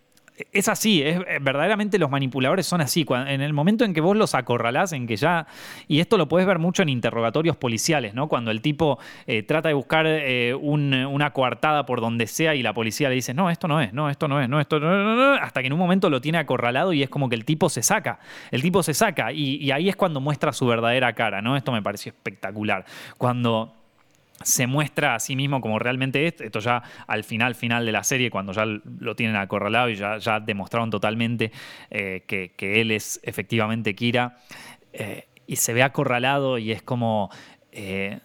es 0.51 0.67
así, 0.67 1.01
es, 1.01 1.19
eh, 1.19 1.39
verdaderamente 1.41 1.99
los 1.99 2.09
manipuladores 2.09 2.65
son 2.65 2.81
así. 2.81 3.05
en 3.09 3.41
el 3.41 3.53
momento 3.53 3.85
en 3.85 3.93
que 3.93 4.01
vos 4.01 4.15
los 4.15 4.35
acorralás, 4.35 4.93
en 4.93 5.07
que 5.07 5.15
ya. 5.15 5.47
Y 5.87 5.99
esto 5.99 6.17
lo 6.17 6.27
puedes 6.27 6.47
ver 6.47 6.59
mucho 6.59 6.83
en 6.83 6.89
interrogatorios 6.89 7.55
policiales, 7.57 8.13
¿no? 8.13 8.27
Cuando 8.27 8.51
el 8.51 8.61
tipo 8.61 8.99
eh, 9.27 9.43
trata 9.43 9.69
de 9.69 9.73
buscar 9.73 10.05
eh, 10.07 10.53
una 10.53 11.31
coartada 11.31 11.85
por 11.85 12.01
donde 12.01 12.27
sea 12.27 12.55
y 12.55 12.63
la 12.63 12.73
policía 12.73 13.09
le 13.09 13.15
dice, 13.15 13.33
no, 13.33 13.49
esto 13.49 13.67
no 13.67 13.81
es, 13.81 13.93
no, 13.93 14.09
esto 14.09 14.27
no 14.27 14.41
es, 14.41 14.47
no, 14.47 14.59
esto 14.59 14.79
no, 14.79 15.33
hasta 15.33 15.61
que 15.61 15.67
en 15.67 15.73
un 15.73 15.79
momento 15.79 16.09
lo 16.09 16.21
tiene 16.21 16.37
acorralado 16.37 16.93
y 16.93 17.03
es 17.03 17.09
como 17.09 17.29
que 17.29 17.35
el 17.35 17.45
tipo 17.45 17.69
se 17.69 17.83
saca. 17.83 18.19
El 18.51 18.61
tipo 18.61 18.83
se 18.83 18.93
saca 18.93 19.31
y 19.31 19.71
ahí 19.71 19.89
es 19.89 19.95
cuando 19.95 20.21
muestra 20.21 20.53
su 20.53 20.65
verdadera 20.65 21.13
cara, 21.13 21.41
¿no? 21.41 21.57
Esto 21.57 21.71
me 21.71 21.81
pareció 21.81 22.11
espectacular. 22.11 22.85
Cuando 23.17 23.80
se 24.43 24.67
muestra 24.67 25.15
a 25.15 25.19
sí 25.19 25.35
mismo 25.35 25.61
como 25.61 25.79
realmente 25.79 26.27
es. 26.27 26.39
Esto 26.41 26.59
ya 26.59 26.83
al 27.07 27.23
final, 27.23 27.55
final 27.55 27.85
de 27.85 27.91
la 27.91 28.03
serie, 28.03 28.29
cuando 28.29 28.53
ya 28.53 28.65
lo 28.65 29.15
tienen 29.15 29.35
acorralado 29.35 29.89
y 29.89 29.95
ya, 29.95 30.17
ya 30.17 30.39
demostraron 30.39 30.89
totalmente 30.89 31.51
eh, 31.89 32.23
que, 32.27 32.81
él 32.81 32.91
es 32.91 33.19
efectivamente 33.23 33.95
Kira. 33.95 34.37
Eh, 34.93 35.27
y 35.47 35.55
se 35.57 35.73
ve 35.73 35.83
acorralado 35.83 36.57
y 36.57 36.71
es 36.71 36.81
como. 36.81 37.29
Eh, 37.71 38.19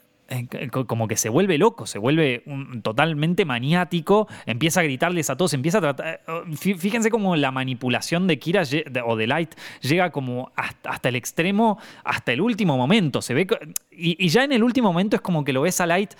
como 0.86 1.08
que 1.08 1.16
se 1.16 1.28
vuelve 1.28 1.58
loco, 1.58 1.86
se 1.86 1.98
vuelve 1.98 2.42
totalmente 2.82 3.44
maniático, 3.44 4.28
empieza 4.44 4.80
a 4.80 4.82
gritarles 4.82 5.30
a 5.30 5.36
todos, 5.36 5.54
empieza 5.54 5.78
a 5.78 5.80
tratar... 5.80 6.20
Fíjense 6.56 7.10
cómo 7.10 7.36
la 7.36 7.50
manipulación 7.52 8.26
de 8.26 8.38
Kira 8.38 8.62
o 9.04 9.16
de 9.16 9.26
Light 9.26 9.54
llega 9.80 10.10
como 10.10 10.50
hasta, 10.56 11.08
el 11.08 11.16
extremo, 11.16 11.78
hasta 12.04 12.32
el 12.32 12.40
último 12.40 12.76
momento. 12.76 13.22
Se 13.22 13.34
ve, 13.34 13.46
y, 13.90 14.24
y, 14.24 14.28
ya 14.28 14.44
en 14.44 14.52
el 14.52 14.62
último 14.62 14.92
momento 14.92 15.16
es 15.16 15.22
como 15.22 15.44
que 15.44 15.52
lo 15.52 15.62
ves 15.62 15.80
a 15.80 15.86
Light 15.86 16.14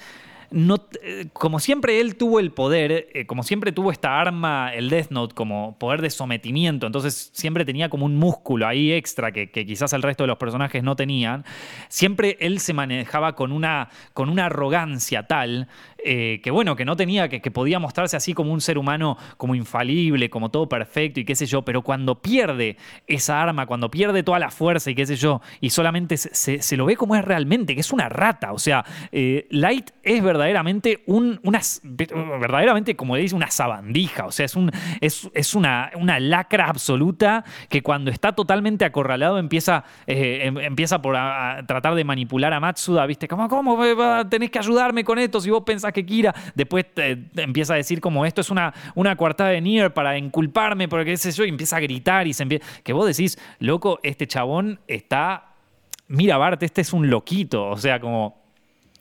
no, 0.51 0.87
eh, 1.03 1.27
como 1.33 1.61
siempre 1.61 2.01
él 2.01 2.17
tuvo 2.17 2.41
el 2.41 2.53
poder, 2.53 3.09
eh, 3.13 3.27
como 3.27 3.43
siempre 3.43 3.73
tuvo 3.73 3.91
esta 3.91 4.21
arma, 4.21 4.73
el 4.75 4.91
Death 4.91 5.11
Note, 5.11 5.35
como 5.35 5.79
poder 5.79 6.03
de 6.03 6.11
sometimiento, 6.11 6.87
entonces 6.87 7.31
siempre 7.33 7.65
tenía 7.65 7.89
como 7.89 8.07
un 8.07 8.17
músculo 8.17 8.67
ahí 8.67 8.93
extra 8.93 9.33
que, 9.33 9.49
quizás 9.51 9.93
el 9.93 10.03
resto 10.03 10.25
de 10.25 10.29
los 10.29 10.39
personajes 10.39 10.83
no 10.83 10.97
tenían, 10.97 11.45
siempre 11.89 12.37
él 12.41 12.61
se 12.61 12.73
manejaba 12.73 13.35
con 13.35 13.53
una, 13.53 13.89
con 14.13 14.29
una 14.29 14.47
arrogancia 14.47 15.27
tal 15.27 15.69
eh, 16.07 16.41
que 16.43 16.51
bueno, 16.51 16.77
que 16.77 16.85
no 16.85 16.97
tenía, 16.97 17.29
que, 17.29 17.41
que, 17.41 17.51
podía 17.51 17.79
mostrarse 17.79 18.17
así 18.17 18.33
como 18.33 18.53
un 18.53 18.61
ser 18.61 18.79
humano, 18.79 19.19
como 19.37 19.55
infalible, 19.55 20.31
como 20.31 20.51
todo 20.51 20.69
perfecto 20.69 21.21
y 21.21 21.25
qué 21.25 21.35
sé 21.35 21.47
yo, 21.47 21.63
pero 21.63 21.83
cuando 21.83 22.23
pierde 22.23 22.77
esa 23.07 23.43
arma, 23.43 23.67
cuando 23.67 23.91
pierde 23.91 24.23
toda 24.23 24.39
la 24.39 24.51
fuerza 24.51 24.91
y 24.91 24.95
qué 24.95 25.07
sé 25.07 25.17
yo, 25.17 25.41
y 25.61 25.71
solamente 25.71 26.17
se, 26.17 26.77
lo 26.77 26.87
ve 26.87 26.97
como 26.97 27.17
es 27.17 27.25
realmente, 27.25 27.75
que 27.75 27.81
es 27.81 27.93
una 27.93 28.09
rata, 28.09 28.53
o 28.53 28.59
sea, 28.59 28.85
Light 29.51 29.91
es 30.03 30.23
verdad 30.23 30.37
verdaderamente 30.37 31.03
un, 31.07 31.41
una, 31.43 31.61
verdaderamente, 31.83 32.95
como 32.95 33.17
dice, 33.17 33.35
una 33.35 33.51
sabandija. 33.51 34.27
O 34.27 34.33
sea, 34.33 34.47
es, 34.47 34.55
un, 34.55 34.71
es, 35.01 35.55
una, 35.55 35.91
una 35.97 36.21
lacra 36.21 36.67
absoluta 36.67 37.45
que 37.69 37.83
cuando 37.83 38.11
está 38.11 38.33
totalmente 38.33 38.85
acorralado 38.85 39.39
empieza, 39.39 39.85
eh, 40.07 40.41
em, 40.45 40.59
empieza 40.59 41.01
por 41.01 41.15
tratar 41.67 41.95
de 41.95 42.05
manipular 42.05 42.53
a 42.53 42.61
Matsuda, 42.61 43.07
¿viste? 43.07 43.27
Como, 43.27 43.49
¿cómo 43.49 43.79
tenés 44.29 44.51
que 44.51 44.59
ayudarme 44.59 45.05
con 45.05 45.19
esto 45.19 45.41
si 45.41 45.51
vos 45.51 45.63
pensás 45.65 45.93
que 45.97 46.07
Kira? 46.07 46.35
Después 46.55 46.87
empieza 47.37 47.75
a 47.75 47.77
decir 47.77 48.01
como 48.01 48.25
esto 48.25 48.41
es 48.41 48.51
una, 48.51 48.73
una 48.95 49.17
coartada 49.17 49.51
de 49.51 49.61
Nier 49.61 49.93
para 49.93 50.17
inculparme, 50.17 50.89
porque 50.89 51.07
qué 51.07 51.17
sé 51.17 51.33
yo, 51.33 51.45
y 51.45 51.49
empieza 51.49 51.79
a 51.79 51.81
gritar 51.81 52.27
y 52.27 52.33
se 52.33 52.43
empieza... 52.43 52.65
Que 52.83 52.93
vos 52.93 53.07
decís, 53.07 53.39
loco, 53.59 53.99
este 54.03 54.27
chabón 54.27 54.79
está... 54.87 55.55
Mira, 56.09 56.37
Bart, 56.37 56.63
este 56.63 56.83
es 56.83 56.93
un 56.93 57.11
loquito. 57.11 57.69
O 57.69 57.77
sea, 57.77 57.99
como 57.99 58.46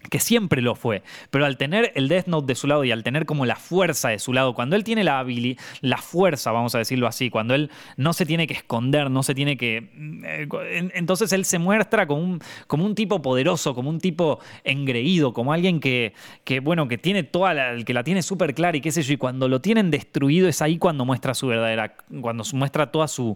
que 0.10 0.20
siempre 0.20 0.62
lo 0.62 0.76
fue, 0.76 1.03
pero 1.30 1.45
al 1.45 1.58
tener 1.58 1.91
el 1.95 2.08
Death 2.08 2.28
Note 2.28 2.47
de 2.47 2.56
su 2.56 2.68
lado 2.68 2.84
y 2.84 2.91
al 2.91 3.03
tener 3.03 3.26
como 3.26 3.45
la 3.45 3.56
fuerza 3.56 4.10
de 4.10 4.20
su 4.20 4.34
lado, 4.34 4.53
cuando 4.53 4.76
él 4.76 4.84
tiene 4.84 5.03
la 5.03 5.20
habilidad, 5.20 5.62
la 5.82 5.97
fuerza, 5.97 6.51
vamos 6.51 6.76
a 6.76 6.80
decirlo 6.80 7.08
así, 7.08 7.30
cuando 7.30 7.56
él 7.56 7.70
no 7.97 8.14
se 8.14 8.26
tiene 8.26 8.47
que 8.47 8.53
esconder, 8.53 9.10
no 9.10 9.24
se 9.24 9.36
tiene 9.36 9.58
que... 9.58 9.89
Eh, 10.26 10.89
entonces 10.93 11.32
él 11.34 11.45
se 11.45 11.60
muestra 11.60 12.08
como 12.08 12.22
un, 12.22 12.39
como 12.68 12.86
un 12.86 12.95
tipo 12.95 13.22
poderoso, 13.22 13.74
como 13.76 13.89
un 13.89 13.99
tipo 13.99 14.39
engreído, 14.64 15.34
como 15.34 15.53
alguien 15.53 15.80
que, 15.80 16.14
que 16.43 16.60
bueno, 16.60 16.88
que 16.88 16.97
tiene 16.97 17.24
toda 17.24 17.53
la, 17.53 17.84
que 17.84 17.93
la 17.93 18.03
tiene 18.03 18.22
súper 18.22 18.53
clara 18.53 18.78
y 18.78 18.82
qué 18.82 18.91
sé 18.91 19.01
yo, 19.01 19.14
y 19.14 19.18
cuando 19.18 19.47
lo 19.47 19.62
tienen 19.62 19.91
destruido 19.91 20.47
es 20.47 20.62
ahí 20.62 20.78
cuando 20.78 21.06
muestra 21.06 21.34
su 21.34 21.47
verdadera, 21.47 21.95
cuando 22.22 22.43
muestra 22.53 22.91
toda 22.91 23.08
su, 23.08 23.36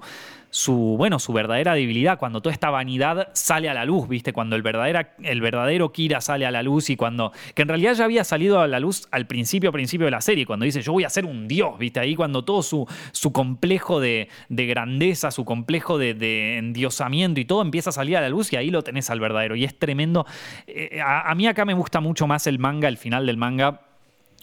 su, 0.52 0.95
bueno, 0.97 1.20
su 1.20 1.32
verdadera 1.32 1.76
debilidad, 1.76 2.18
cuando 2.18 2.41
toda 2.41 2.54
esta 2.54 2.70
vanidad 2.70 3.30
sale 3.34 3.70
a 3.70 3.74
la 3.74 3.86
luz, 3.86 4.08
¿viste? 4.08 4.34
Cuando 4.34 4.56
el, 4.56 4.64
verdadera, 4.64 5.14
el 5.22 5.41
verdadero 5.41 5.91
Kira 5.91 6.22
sale 6.22 6.45
a 6.45 6.52
la 6.52 6.64
luz 6.64 6.89
y 6.89 6.95
cuando, 6.95 7.32
que 7.54 7.62
en 7.62 7.68
realidad 7.68 7.93
ya 7.93 8.06
había 8.06 8.24
salido 8.24 8.60
a 8.60 8.68
la 8.68 8.80
luz 8.80 9.08
al 9.12 9.28
principio, 9.28 9.72
principio 9.72 10.06
de 10.06 10.12
la 10.12 10.22
serie, 10.22 10.45
cuando 10.45 10.66
dice 10.66 10.82
yo 10.82 10.93
voy 10.93 11.04
a 11.04 11.10
ser 11.10 11.26
un 11.26 11.47
dios, 11.47 11.78
¿viste? 11.78 12.00
Ahí 12.00 12.16
cuando 12.16 12.43
todo 12.43 12.64
su, 12.64 12.88
su 13.12 13.32
complejo 13.32 14.00
de, 14.00 14.28
grandeza, 14.50 15.32
su 15.32 15.45
complejo 15.45 15.97
de, 15.97 16.58
endiosamiento 16.58 17.39
y 17.39 17.45
todo 17.45 17.62
empieza 17.62 17.91
a 17.91 17.93
salir 17.93 18.18
a 18.18 18.22
la 18.22 18.30
luz 18.30 18.52
y 18.52 18.56
ahí 18.56 18.72
lo 18.72 18.84
tenés 18.84 19.10
al 19.10 19.20
verdadero 19.20 19.56
y 19.56 19.66
es 19.66 19.78
tremendo. 19.78 20.26
Eh, 20.68 21.00
a, 21.02 21.30
a 21.30 21.36
mí 21.36 21.47
acá 21.47 21.66
me 21.66 21.74
gusta 21.74 22.00
mucho 22.00 22.28
más 22.28 22.47
el 22.47 22.60
manga, 22.60 22.88
el 22.88 22.97
final 22.97 23.26
del 23.26 23.38
manga 23.38 23.82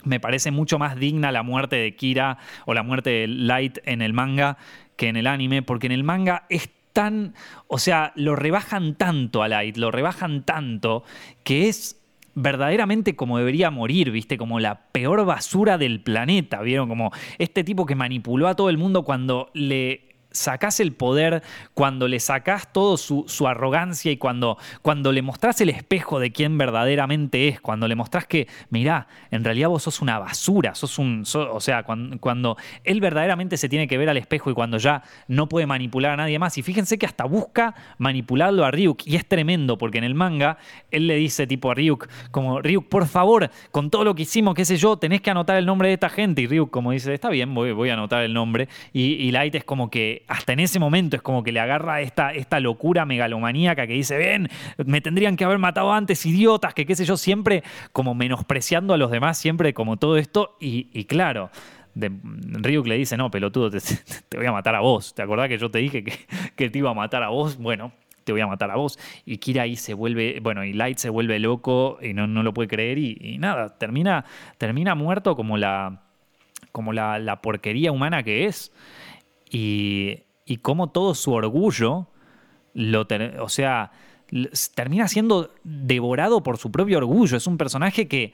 me 0.05 0.21
parece 0.21 0.53
mucho 0.53 0.79
más 0.79 0.97
digna 0.97 1.33
la 1.33 1.43
muerte 1.43 1.75
de 1.77 1.97
Kira 1.97 2.39
o 2.65 2.75
la 2.75 2.85
muerte 2.85 3.11
de 3.11 3.27
Light 3.27 3.79
en 3.85 4.03
el 4.03 4.13
manga 4.13 4.57
que 4.97 5.09
en 5.09 5.17
el 5.17 5.27
anime, 5.27 5.63
porque 5.63 5.87
en 5.87 5.93
el 5.93 6.05
manga 6.05 6.47
es 6.49 6.71
tan, 6.93 7.35
o 7.69 7.79
sea, 7.79 8.13
lo 8.17 8.37
rebajan 8.37 8.95
tanto 8.95 9.43
a 9.43 9.49
Light, 9.49 9.77
lo 9.77 9.91
rebajan 9.91 10.45
tanto, 10.45 11.05
que 11.45 11.69
es 11.69 12.01
verdaderamente 12.35 13.17
como 13.17 13.39
debería 13.39 13.71
morir, 13.71 14.11
¿viste? 14.11 14.37
Como 14.37 14.61
la 14.61 14.87
peor 14.93 15.25
basura 15.25 15.79
del 15.79 16.01
planeta, 16.01 16.61
¿vieron? 16.61 16.89
Como 16.89 17.11
este 17.39 17.65
tipo 17.65 17.87
que 17.87 17.95
manipuló 17.95 18.47
a 18.47 18.55
todo 18.55 18.71
el 18.71 18.79
mundo 18.79 19.05
cuando 19.05 19.51
le 19.55 20.06
sacás 20.37 20.81
el 20.81 20.93
poder, 20.93 21.43
cuando 21.75 22.09
le 22.09 22.21
sacás 22.21 22.73
todo 22.73 22.97
su, 22.97 23.47
arrogancia 23.47 24.11
y 24.11 24.17
cuando, 24.17 24.59
cuando 24.83 25.13
le 25.13 25.23
mostrás 25.23 25.61
el 25.61 25.69
espejo 25.69 26.21
de 26.21 26.33
quién 26.33 26.59
verdaderamente 26.59 27.49
es, 27.49 27.61
cuando 27.61 27.89
le 27.89 27.95
mostrás 27.95 28.27
que, 28.27 28.49
mirá, 28.71 29.09
en 29.31 29.45
realidad 29.45 29.69
vos 29.69 29.83
sos 29.83 30.01
una 30.01 30.19
basura, 30.19 30.75
sos 30.75 30.99
un. 30.99 31.25
o 31.35 31.61
sea, 31.61 31.85
cuando, 31.85 32.57
él 32.85 33.01
verdaderamente 33.01 33.57
se 33.57 33.69
tiene 33.69 33.89
que 33.89 33.99
ver 33.99 34.09
al 34.09 34.17
espejo 34.17 34.51
y 34.51 34.55
cuando 34.55 34.79
ya 34.79 35.03
no 35.29 35.49
puede 35.49 35.67
manipular 35.67 36.13
a 36.13 36.17
nadie 36.17 36.39
más. 36.39 36.59
Y 36.59 36.63
fíjense 36.63 36.99
que 36.99 37.07
hasta 37.07 37.25
busca 37.25 37.75
manipularlo 37.99 38.65
a 38.65 38.71
Ryuk 38.71 39.07
y 39.07 39.17
es 39.17 39.27
tremendo 39.27 39.79
porque 39.79 39.99
en 39.99 40.05
el 40.05 40.15
manga 40.15 40.59
él 40.91 41.07
le 41.07 41.17
dice 41.17 41.47
tipo 41.47 41.71
a 41.71 41.75
Ryuk, 41.75 42.09
como 42.31 42.61
Ryuk, 42.61 42.89
por 42.89 43.07
favor, 43.07 43.51
con 43.71 43.91
todo 43.91 44.05
lo 44.05 44.15
que 44.15 44.23
hicimos, 44.23 44.55
qué 44.55 44.65
sé 44.65 44.77
yo, 44.77 44.97
tenés 44.97 45.21
que 45.21 45.31
anotar 45.31 45.57
el 45.57 45.67
nombre 45.67 45.89
de 45.89 45.95
esta 45.95 46.09
gente. 46.09 46.43
Y 46.43 46.47
Ryuk, 46.47 46.71
como 46.71 46.93
dice, 46.93 47.13
está 47.15 47.29
bien, 47.29 47.55
voy, 47.55 47.73
voy 47.73 47.91
a 47.91 47.95
anotar 47.95 48.23
el 48.23 48.33
nombre. 48.35 48.69
Y, 48.93 49.15
y 49.15 49.31
Light 49.31 49.55
es 49.55 49.65
como 49.65 49.91
que 49.91 50.25
hasta 50.29 50.53
en 50.53 50.61
ese 50.61 50.79
momento 50.79 51.17
es 51.17 51.23
como 51.23 51.43
que 51.43 51.53
le 51.53 51.61
agarra 51.61 52.01
esta, 52.01 52.33
esta 52.33 52.61
locura 52.61 53.05
megalomaníaca 53.05 53.87
que 53.87 53.93
dice, 53.95 54.17
ven, 54.17 54.49
me 54.85 55.01
tendrían 55.01 55.37
que 55.37 55.45
haber 55.45 55.59
matado 55.59 55.93
antes, 55.93 56.25
idiotas, 56.27 56.75
que 56.75 56.87
qué 56.87 56.97
sé 56.97 57.05
yo, 57.05 57.17
siempre 57.17 57.63
como 57.93 58.15
menospreciando 58.15 58.95
a 58.95 58.97
los 58.97 59.11
demás, 59.11 59.39
siempre 59.39 59.75
como 59.75 59.97
todo 59.97 60.17
esto, 60.17 60.57
y, 60.61 61.05
claro. 61.05 61.51
De, 61.95 62.13
Ryuk 62.61 62.87
le 62.87 62.99
dice, 62.99 63.17
no, 63.17 63.31
pelotudo, 63.31 63.71
te, 63.71 63.79
te, 64.29 64.37
voy 64.37 64.47
a 64.47 64.53
matar 64.53 64.75
a 64.75 64.81
vos. 64.81 65.15
¿Te 65.15 65.23
acordás 65.23 65.49
que 65.49 65.57
yo 65.57 65.71
te 65.71 65.79
dije 65.79 66.05
que, 66.05 66.13
que 66.55 66.69
te 66.69 66.79
iba 66.79 66.91
a 66.91 66.95
matar 66.95 67.23
a 67.23 67.29
vos? 67.29 67.57
Bueno, 67.57 67.93
te 68.27 68.33
voy 68.33 68.41
a 68.41 68.47
matar 68.47 68.71
a 68.71 68.77
vos. 68.77 68.99
Y 69.25 69.39
Kira 69.39 69.63
ahí 69.63 69.77
se 69.77 69.95
vuelve, 69.95 70.41
bueno, 70.43 70.65
y 70.65 70.73
Light 70.73 70.99
se 70.99 71.09
vuelve 71.09 71.39
loco 71.39 71.99
y 72.03 72.13
no, 72.13 72.27
no 72.27 72.43
lo 72.43 72.53
puede 72.53 72.69
creer 72.69 72.99
y, 72.99 73.39
nada, 73.39 73.79
termina, 73.79 74.25
termina 74.59 74.95
muerto 74.95 75.37
como 75.37 75.57
la, 75.57 76.03
como 76.73 76.93
la, 76.93 77.19
la 77.19 77.41
porquería 77.41 77.93
humana 77.93 78.23
que 78.23 78.45
es. 78.47 78.73
Y, 79.51 80.25
y 80.45 80.59
cómo 80.59 80.91
todo 80.91 81.15
su 81.15 81.33
orgullo, 81.33 82.09
lo 82.73 83.07
o 83.41 83.49
sea, 83.49 83.93
termina 84.75 85.09
siendo 85.09 85.53
devorado 85.65 86.43
por 86.43 86.57
su 86.57 86.71
propio 86.71 86.99
orgullo. 86.99 87.37
Es 87.37 87.47
un 87.47 87.59
personaje 87.59 88.09
que, 88.09 88.33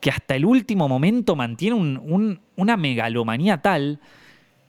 que 0.00 0.10
hasta 0.10 0.36
el 0.36 0.44
último 0.44 0.88
momento 0.88 1.36
mantiene 1.36 1.98
una 2.56 2.76
megalomanía 2.76 3.62
tal 3.62 4.00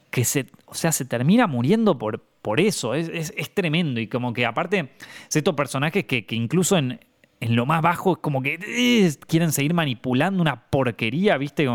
que 0.09 0.23
se, 0.23 0.47
o 0.65 0.73
sea, 0.73 0.91
se 0.91 1.05
termina 1.05 1.47
muriendo 1.47 1.97
por, 1.97 2.23
por 2.41 2.59
eso. 2.61 2.95
Es, 2.95 3.33
tremendo. 3.53 3.99
Y 3.99 4.07
como 4.07 4.33
que 4.33 4.45
aparte, 4.45 4.91
es 5.27 5.35
estos 5.35 5.55
personajes 5.55 6.05
que, 6.05 6.25
incluso 6.29 6.77
en, 6.77 6.99
lo 7.41 7.65
más 7.65 7.81
bajo 7.81 8.13
es 8.13 8.17
como 8.19 8.41
que 8.41 8.57
eh, 8.65 9.13
quieren 9.27 9.51
seguir 9.51 9.73
manipulando 9.73 10.41
una 10.41 10.69
porquería, 10.69 11.37
¿viste? 11.37 11.67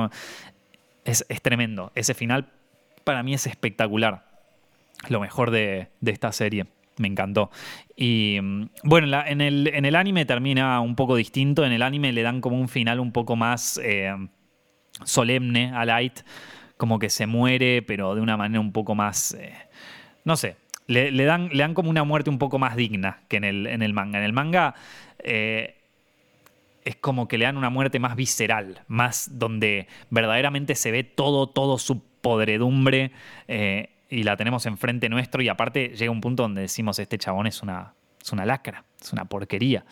es, 1.04 1.26
es 1.28 1.42
tremendo. 1.42 1.92
Ese 1.94 2.14
final 2.14 2.48
para 3.04 3.22
mí 3.22 3.34
es 3.34 3.46
espectacular. 3.46 4.24
lo 5.08 5.20
mejor 5.20 5.50
de, 5.50 5.88
esta 6.04 6.32
serie. 6.32 6.66
Me 6.98 7.08
encantó. 7.08 7.50
Y 7.96 8.38
mm, 8.40 8.68
bueno, 8.84 9.22
en, 9.26 9.40
el, 9.40 9.96
anime 9.96 10.24
termina 10.24 10.80
un 10.80 10.94
poco 10.94 11.16
distinto. 11.16 11.64
En 11.64 11.72
el 11.72 11.82
anime 11.82 12.12
le 12.12 12.22
dan 12.22 12.40
como 12.40 12.58
un 12.60 12.68
final 12.68 13.00
un 13.00 13.12
poco 13.12 13.36
más 13.36 13.80
eh, 13.82 14.14
solemne 15.04 15.72
a 15.74 15.84
Light. 15.84 16.20
Como 16.76 16.98
que 16.98 17.10
se 17.10 17.26
muere, 17.26 17.82
pero 17.82 18.14
de 18.14 18.20
una 18.20 18.36
manera 18.36 18.60
un 18.60 18.72
poco 18.72 18.94
más. 18.94 19.34
Eh, 19.34 19.54
no 20.24 20.36
sé. 20.36 20.56
Le, 20.88 21.24
dan, 21.24 21.74
como 21.74 21.88
una 21.88 22.04
muerte 22.04 22.28
un 22.28 22.38
poco 22.38 22.58
más 22.58 22.76
digna 22.76 23.20
que 23.28 23.38
en 23.38 23.44
el, 23.44 23.66
en 23.66 23.82
el 23.82 23.94
manga. 23.94 24.18
En 24.18 24.24
el 24.24 24.32
manga. 24.32 24.74
Eh, 25.18 25.81
es 26.84 26.96
como 26.96 27.28
que 27.28 27.38
le 27.38 27.44
dan 27.44 27.56
una 27.56 27.70
muerte 27.70 27.98
más 27.98 28.16
visceral, 28.16 28.82
más 28.88 29.38
donde 29.38 29.86
verdaderamente 30.10 30.74
se 30.74 30.90
ve 30.90 31.04
todo, 31.04 31.48
todo 31.48 31.78
su 31.78 32.02
podredumbre 32.20 33.12
y 34.12 34.24
la 34.24 34.36
tenemos 34.36 34.66
enfrente 34.66 35.08
nuestro 35.08 35.42
y 35.42 35.48
aparte 35.48 35.88
llega 35.96 36.10
un 36.10 36.20
punto 36.20 36.42
donde 36.42 36.60
decimos 36.60 36.98
este 36.98 37.16
chabón 37.16 37.46
es 37.46 37.62
una, 37.62 37.94
es 38.22 38.32
una 38.32 38.44
lacra, 38.44 38.84
es 39.00 39.12
una 39.12 39.24
porquería. 39.24 39.84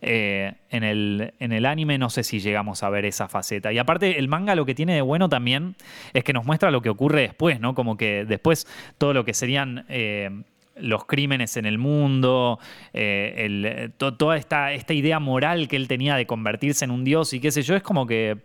Eh, 0.00 0.54
en, 0.70 0.84
el, 0.84 1.34
en, 1.38 1.52
el, 1.52 1.66
anime 1.66 1.98
no 1.98 2.08
sé 2.08 2.22
si 2.22 2.40
llegamos 2.40 2.82
a 2.82 2.90
ver 2.90 3.04
esa 3.04 3.28
faceta. 3.28 3.72
Y 3.72 3.78
aparte 3.78 4.18
el 4.18 4.28
manga 4.28 4.54
lo 4.54 4.64
que 4.64 4.74
tiene 4.74 4.94
de 4.94 5.02
bueno 5.02 5.28
también 5.28 5.76
es 6.12 6.24
que 6.24 6.32
nos 6.32 6.46
muestra 6.46 6.70
lo 6.70 6.82
que 6.82 6.88
ocurre 6.88 7.22
después, 7.22 7.60
¿no? 7.60 7.74
Como 7.74 7.96
que 7.96 8.24
después 8.24 8.66
todo 8.98 9.12
lo 9.12 9.24
que 9.24 9.34
serían... 9.34 9.84
Eh, 9.88 10.44
los 10.76 11.04
crímenes 11.04 11.56
en 11.56 11.66
el 11.66 11.78
mundo, 11.78 12.58
eh, 12.92 13.90
toda 13.96 14.36
esta, 14.36 14.72
idea 14.72 15.18
moral 15.18 15.68
que 15.68 15.76
él 15.76 15.88
tenía 15.88 16.16
de 16.16 16.26
convertirse 16.26 16.84
en 16.84 16.90
un 16.90 17.04
dios 17.04 17.32
y 17.32 17.40
qué 17.40 17.50
sé 17.50 17.62
yo, 17.62 17.76
es 17.76 17.82
como 17.82 18.06
que 18.06 18.38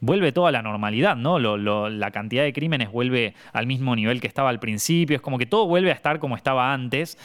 vuelve 0.00 0.32
toda 0.32 0.52
la 0.52 0.62
normalidad, 0.62 1.16
¿no? 1.16 1.38
la 1.38 2.10
cantidad 2.10 2.42
de 2.42 2.52
crímenes 2.52 2.90
vuelve 2.90 3.34
al 3.52 3.66
mismo 3.66 3.96
nivel 3.96 4.20
que 4.20 4.26
estaba 4.26 4.50
al 4.50 4.60
principio, 4.60 5.16
es 5.16 5.22
como 5.22 5.38
que 5.38 5.46
todo 5.46 5.66
vuelve 5.66 5.90
a 5.90 5.94
estar 5.94 6.18
como 6.18 6.36
estaba 6.36 6.72
antes 6.72 7.18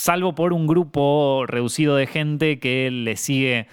salvo 0.00 0.34
por 0.34 0.54
un 0.54 0.66
grupo 0.66 1.44
reducido 1.46 1.94
de 1.94 2.06
gente 2.06 2.58
que 2.58 2.90
le 2.90 3.16
sigue, 3.16 3.66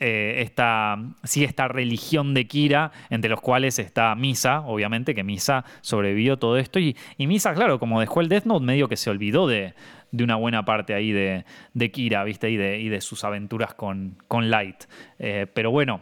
eh, 0.00 0.34
esta, 0.38 0.98
sigue 1.22 1.46
esta 1.46 1.68
religión 1.68 2.34
de 2.34 2.48
Kira, 2.48 2.90
entre 3.08 3.30
los 3.30 3.40
cuales 3.40 3.78
está 3.78 4.16
Misa, 4.16 4.62
obviamente, 4.62 5.14
que 5.14 5.22
Misa 5.22 5.64
sobrevivió 5.80 6.38
todo 6.38 6.58
esto. 6.58 6.80
Y, 6.80 6.96
Misa, 7.18 7.54
claro, 7.54 7.78
como 7.78 8.00
dejó 8.00 8.20
el 8.20 8.28
Death 8.28 8.46
Note, 8.46 8.64
medio 8.64 8.88
que 8.88 8.96
se 8.96 9.10
olvidó 9.10 9.46
de, 9.46 9.74
una 10.10 10.34
buena 10.34 10.64
parte 10.64 10.92
ahí 10.94 11.12
de, 11.12 11.44
Kira, 11.92 12.24
¿viste? 12.24 12.50
Y 12.50 12.56
de, 12.56 12.80
y 12.80 12.88
de 12.88 13.00
sus 13.00 13.22
aventuras 13.22 13.74
con, 13.74 14.16
con 14.26 14.50
Light. 14.50 14.86
Eh, 15.20 15.46
pero 15.54 15.70
bueno, 15.70 16.00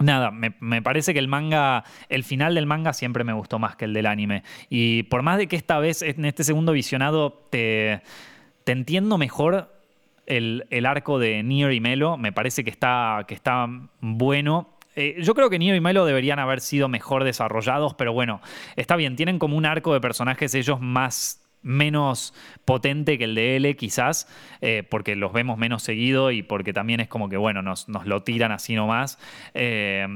Nada, 0.00 0.30
me, 0.30 0.80
parece 0.80 1.12
que 1.12 1.18
el 1.18 1.28
manga, 1.28 1.84
el 2.08 2.24
final 2.24 2.54
del 2.54 2.64
manga 2.64 2.94
siempre 2.94 3.22
me 3.22 3.34
gustó 3.34 3.58
más 3.58 3.76
que 3.76 3.84
el 3.84 3.92
del 3.92 4.06
anime. 4.06 4.44
Y 4.70 5.02
por 5.04 5.20
más 5.20 5.36
de 5.36 5.46
que 5.46 5.56
esta 5.56 5.78
vez, 5.78 6.00
en 6.00 6.24
este 6.24 6.42
segundo 6.42 6.72
visionado, 6.72 7.34
te, 7.50 8.00
entiendo 8.72 9.18
mejor 9.18 9.72
el, 10.26 10.86
arco 10.86 11.18
de 11.18 11.42
Nier 11.42 11.72
y 11.72 11.80
Melo, 11.80 12.16
me 12.16 12.32
parece 12.32 12.64
que 12.64 12.70
está, 12.70 13.24
que 13.26 13.34
está 13.34 13.68
bueno. 14.00 14.68
Eh, 14.96 15.16
yo 15.20 15.34
creo 15.34 15.50
que 15.50 15.58
Nier 15.58 15.76
y 15.76 15.80
Melo 15.80 16.04
deberían 16.04 16.38
haber 16.38 16.60
sido 16.60 16.88
mejor 16.88 17.24
desarrollados, 17.24 17.94
pero 17.94 18.12
bueno, 18.12 18.40
está 18.76 18.96
bien, 18.96 19.16
tienen 19.16 19.38
como 19.38 19.56
un 19.56 19.66
arco 19.66 19.92
de 19.92 20.00
personajes 20.00 20.54
ellos 20.54 20.80
más 20.80 21.40
menos 21.62 22.32
potente 22.64 23.18
que 23.18 23.24
el 23.24 23.34
de 23.34 23.56
L, 23.56 23.76
quizás, 23.76 24.28
eh, 24.60 24.82
porque 24.88 25.14
los 25.16 25.32
vemos 25.32 25.58
menos 25.58 25.82
seguido 25.82 26.30
y 26.30 26.42
porque 26.42 26.72
también 26.72 27.00
es 27.00 27.08
como 27.08 27.28
que, 27.28 27.36
bueno, 27.36 27.62
nos, 27.62 27.86
lo 27.88 28.22
tiran 28.22 28.52
así 28.52 28.74
nomás. 28.74 29.18
Eh, 29.54 30.06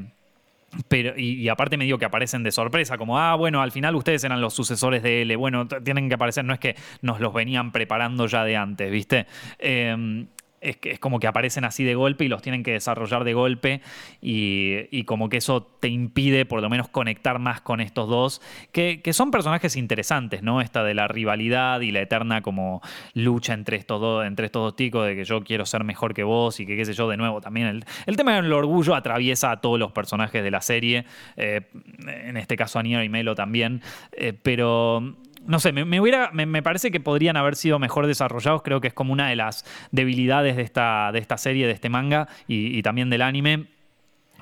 pero, 0.88 1.18
y, 1.18 1.48
aparte 1.48 1.76
me 1.76 1.84
digo 1.84 1.98
que 1.98 2.04
aparecen 2.04 2.42
de 2.42 2.52
sorpresa, 2.52 2.98
como, 2.98 3.18
ah, 3.18 3.34
bueno, 3.34 3.62
al 3.62 3.72
final 3.72 3.94
ustedes 3.94 4.24
eran 4.24 4.40
los 4.40 4.54
sucesores 4.54 5.02
de 5.02 5.22
L, 5.22 5.36
bueno, 5.36 5.66
tienen 5.66 6.08
que 6.08 6.14
aparecer, 6.14 6.44
no 6.44 6.54
es 6.54 6.60
que 6.60 6.76
nos 7.02 7.20
los 7.20 7.32
venían 7.32 7.72
preparando 7.72 8.26
ya 8.26 8.44
de 8.44 8.56
antes, 8.56 8.90
¿viste? 8.90 9.26
Eh, 9.58 10.26
es, 10.64 10.78
es, 10.82 10.98
como 10.98 11.20
que 11.20 11.26
aparecen 11.26 11.64
así 11.64 11.84
de 11.84 11.94
golpe 11.94 12.24
y 12.24 12.28
los 12.28 12.42
tienen 12.42 12.62
que 12.62 12.72
desarrollar 12.72 13.24
de 13.24 13.34
golpe 13.34 13.80
y, 14.20 15.04
como 15.04 15.28
que 15.28 15.36
eso 15.36 15.62
te 15.62 15.88
impide 15.88 16.46
por 16.46 16.62
lo 16.62 16.70
menos 16.70 16.88
conectar 16.88 17.38
más 17.38 17.60
con 17.60 17.80
estos 17.80 18.08
dos, 18.08 18.40
que, 18.72 19.00
son 19.12 19.30
personajes 19.30 19.76
interesantes, 19.76 20.42
¿no? 20.42 20.60
Esta 20.60 20.82
de 20.82 20.94
la 20.94 21.06
rivalidad 21.06 21.80
y 21.82 21.92
la 21.92 22.00
eterna 22.00 22.42
como 22.42 22.80
lucha 23.12 23.52
entre 23.52 23.76
estos 23.76 24.00
dos, 24.00 24.26
entre 24.26 24.46
estos 24.46 24.62
dos 24.62 24.76
ticos 24.76 25.06
de 25.06 25.14
que 25.14 25.24
yo 25.24 25.42
quiero 25.44 25.66
ser 25.66 25.84
mejor 25.84 26.14
que 26.14 26.24
vos 26.24 26.58
y 26.58 26.66
que 26.66 26.76
qué 26.76 26.84
sé 26.84 26.94
yo, 26.94 27.08
de 27.08 27.16
nuevo, 27.16 27.40
también 27.40 27.84
el, 28.06 28.16
tema 28.16 28.34
del 28.34 28.52
orgullo 28.52 28.94
atraviesa 28.94 29.50
a 29.50 29.60
todos 29.60 29.78
los 29.78 29.92
personajes 29.92 30.42
de 30.42 30.50
la 30.50 30.60
serie, 30.60 31.04
eh, 31.36 31.68
en 32.06 32.36
este 32.36 32.56
caso 32.56 32.78
a 32.78 32.82
Nier 32.82 33.04
y 33.04 33.08
Melo 33.08 33.34
también, 33.34 33.82
eh, 34.12 34.32
pero 34.32 35.14
no 35.46 35.58
sé, 35.60 35.72
me, 35.72 35.84
me, 35.84 36.62
parece 36.62 36.90
que 36.90 37.00
podrían 37.00 37.36
haber 37.36 37.56
sido 37.56 37.78
mejor 37.78 38.06
desarrollados. 38.06 38.62
Creo 38.62 38.80
que 38.80 38.88
es 38.88 38.94
como 38.94 39.12
una 39.12 39.28
de 39.28 39.36
las 39.36 39.64
debilidades 39.90 40.56
de 40.56 40.62
esta, 40.62 41.10
de 41.12 41.18
esta 41.18 41.36
serie, 41.36 41.66
de 41.66 41.72
este 41.72 41.88
manga 41.88 42.28
y, 42.46 42.82
también 42.82 43.10
del 43.10 43.22
anime. 43.22 43.66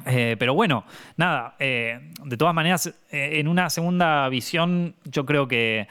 Eh, 0.07 0.37
pero 0.39 0.55
bueno, 0.55 0.85
nada, 1.17 1.55
eh, 1.59 2.13
de 2.25 2.37
todas 2.37 2.55
maneras, 2.55 2.87
eh, 3.11 3.41
en 3.41 3.47
una 3.47 3.71
segunda 3.71 4.29
visión 4.29 4.95
yo 5.05 5.27
creo 5.27 5.47
que 5.47 5.87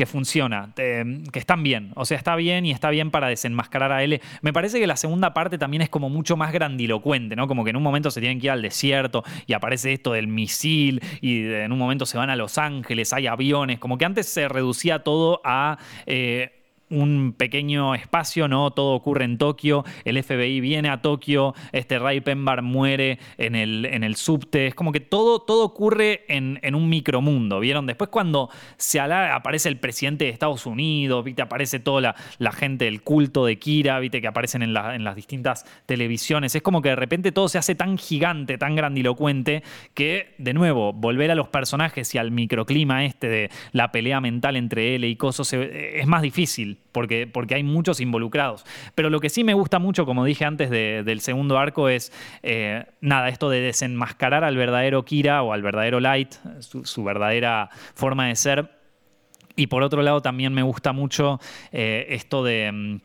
que 0.00 0.06
funciona, 0.06 0.72
que 0.74 1.38
están 1.38 1.62
bien. 1.62 1.92
O 1.94 2.06
sea, 2.06 2.16
está 2.16 2.34
bien 2.34 2.64
y 2.64 2.70
está 2.70 2.88
bien 2.88 3.10
para 3.10 3.28
desenmascarar 3.28 3.92
a 3.92 4.02
L. 4.02 4.18
Me 4.40 4.50
parece 4.50 4.80
que 4.80 4.86
la 4.86 4.96
segunda 4.96 5.34
parte 5.34 5.58
también 5.58 5.82
es 5.82 5.90
como 5.90 6.08
mucho 6.08 6.38
más 6.38 6.54
grandilocuente, 6.54 7.36
¿no? 7.36 7.46
Como 7.46 7.64
que 7.64 7.70
en 7.70 7.76
un 7.76 7.82
momento 7.82 8.10
se 8.10 8.18
tienen 8.20 8.40
que 8.40 8.46
ir 8.46 8.50
al 8.50 8.62
desierto 8.62 9.24
y 9.46 9.52
aparece 9.52 9.92
esto 9.92 10.12
del 10.12 10.26
misil 10.26 11.02
y 11.20 11.44
en 11.52 11.70
un 11.70 11.78
momento 11.78 12.06
se 12.06 12.16
van 12.16 12.30
a 12.30 12.36
Los 12.36 12.56
Ángeles, 12.56 13.12
hay 13.12 13.26
aviones. 13.26 13.78
Como 13.78 13.98
que 13.98 14.06
antes 14.06 14.26
se 14.26 14.48
reducía 14.48 15.00
todo 15.00 15.42
a. 15.44 15.76
Eh, 16.06 16.59
un 16.90 17.34
pequeño 17.36 17.94
espacio, 17.94 18.48
¿no? 18.48 18.72
Todo 18.72 18.94
ocurre 18.94 19.24
en 19.24 19.38
Tokio, 19.38 19.84
el 20.04 20.22
FBI 20.22 20.60
viene 20.60 20.90
a 20.90 21.00
Tokio, 21.00 21.54
este 21.72 21.98
Ray 21.98 22.20
Penbar 22.20 22.62
muere 22.62 23.18
en 23.38 23.54
el, 23.54 23.86
en 23.86 24.04
el 24.04 24.16
subte, 24.16 24.66
es 24.66 24.74
como 24.74 24.92
que 24.92 25.00
todo, 25.00 25.40
todo 25.40 25.64
ocurre 25.64 26.24
en, 26.28 26.58
en 26.62 26.74
un 26.74 26.88
micromundo, 26.88 27.60
¿vieron? 27.60 27.86
Después 27.86 28.10
cuando 28.10 28.50
se 28.76 29.00
aparece 29.00 29.68
el 29.68 29.78
presidente 29.78 30.24
de 30.24 30.30
Estados 30.30 30.66
Unidos, 30.66 31.24
¿viste? 31.24 31.42
Aparece 31.42 31.78
toda 31.78 32.00
la, 32.00 32.16
la 32.38 32.52
gente 32.52 32.86
del 32.86 33.02
culto 33.02 33.46
de 33.46 33.58
Kira, 33.58 33.98
¿viste? 34.00 34.20
Que 34.20 34.26
aparecen 34.26 34.62
en, 34.62 34.76
en 34.76 35.04
las 35.04 35.16
distintas 35.16 35.64
televisiones, 35.86 36.54
es 36.54 36.62
como 36.62 36.82
que 36.82 36.90
de 36.90 36.96
repente 36.96 37.32
todo 37.32 37.48
se 37.48 37.58
hace 37.58 37.74
tan 37.74 37.98
gigante, 37.98 38.58
tan 38.58 38.74
grandilocuente, 38.74 39.62
que 39.94 40.34
de 40.38 40.54
nuevo, 40.54 40.92
volver 40.92 41.30
a 41.30 41.34
los 41.34 41.48
personajes 41.48 42.14
y 42.14 42.18
al 42.18 42.32
microclima 42.32 43.04
este 43.04 43.28
de 43.28 43.50
la 43.72 43.92
pelea 43.92 44.20
mental 44.20 44.56
entre 44.56 44.96
él 44.96 45.04
y 45.04 45.16
Coso 45.16 45.42
es 45.42 46.06
más 46.06 46.22
difícil 46.22 46.79
porque, 46.92 47.26
porque 47.26 47.54
hay 47.54 47.62
muchos 47.62 48.00
involucrados. 48.00 48.64
Pero 48.94 49.10
lo 49.10 49.20
que 49.20 49.30
sí 49.30 49.44
me 49.44 49.54
gusta 49.54 49.78
mucho, 49.78 50.06
como 50.06 50.24
dije 50.24 50.44
antes 50.44 50.70
del 50.70 51.20
segundo 51.20 51.58
arco, 51.58 51.88
es 51.88 52.12
eh, 52.42 52.84
nada, 53.00 53.28
esto 53.28 53.50
de 53.50 53.60
desenmascarar 53.60 54.44
al 54.44 54.56
verdadero 54.56 55.04
Kira 55.04 55.42
o 55.42 55.52
al 55.52 55.62
verdadero 55.62 56.00
Light, 56.00 56.34
su, 56.60 57.04
verdadera 57.04 57.70
forma 57.94 58.26
de 58.26 58.36
ser. 58.36 58.70
Y 59.56 59.66
por 59.66 59.82
otro 59.82 60.02
lado, 60.02 60.22
también 60.22 60.54
me 60.54 60.62
gusta 60.62 60.92
mucho 60.92 61.40
eh, 61.72 62.06
esto 62.10 62.44
de. 62.44 63.00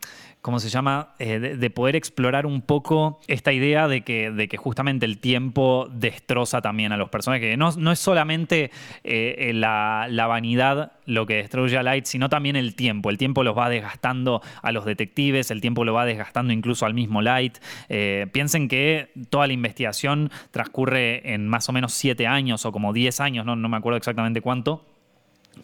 ¿Cómo 0.46 0.60
se 0.60 0.68
llama? 0.68 1.08
Eh, 1.18 1.40
de, 1.40 1.70
poder 1.70 1.96
explorar 1.96 2.46
un 2.46 2.62
poco 2.62 3.18
esta 3.26 3.52
idea 3.52 3.88
de 3.88 4.02
que, 4.02 4.30
de 4.30 4.46
que 4.46 4.56
justamente 4.56 5.04
el 5.04 5.18
tiempo 5.18 5.88
destroza 5.90 6.62
también 6.62 6.92
a 6.92 6.96
los 6.96 7.08
personajes. 7.08 7.58
No, 7.58 7.72
no 7.72 7.90
es 7.90 7.98
solamente 7.98 8.70
eh, 9.02 9.50
la, 9.52 10.06
vanidad 10.28 10.92
lo 11.04 11.26
que 11.26 11.34
destruye 11.34 11.76
a 11.76 11.82
Light, 11.82 12.04
sino 12.04 12.28
también 12.28 12.54
el 12.54 12.76
tiempo. 12.76 13.10
El 13.10 13.18
tiempo 13.18 13.42
los 13.42 13.58
va 13.58 13.68
desgastando 13.68 14.40
a 14.62 14.70
los 14.70 14.84
detectives, 14.84 15.50
el 15.50 15.60
tiempo 15.60 15.84
lo 15.84 15.94
va 15.94 16.04
desgastando 16.04 16.52
incluso 16.52 16.86
al 16.86 16.94
mismo 16.94 17.22
Light. 17.22 17.58
Eh, 17.88 18.28
piensen 18.30 18.68
que 18.68 19.10
toda 19.30 19.48
la 19.48 19.52
investigación 19.52 20.30
transcurre 20.52 21.34
en 21.34 21.48
más 21.48 21.68
o 21.68 21.72
menos 21.72 21.92
siete 21.92 22.28
años 22.28 22.64
o 22.66 22.70
como 22.70 22.92
diez 22.92 23.18
años, 23.18 23.44
no, 23.44 23.56
no 23.56 23.68
me 23.68 23.78
acuerdo 23.78 23.96
exactamente 23.96 24.40
cuánto 24.40 24.95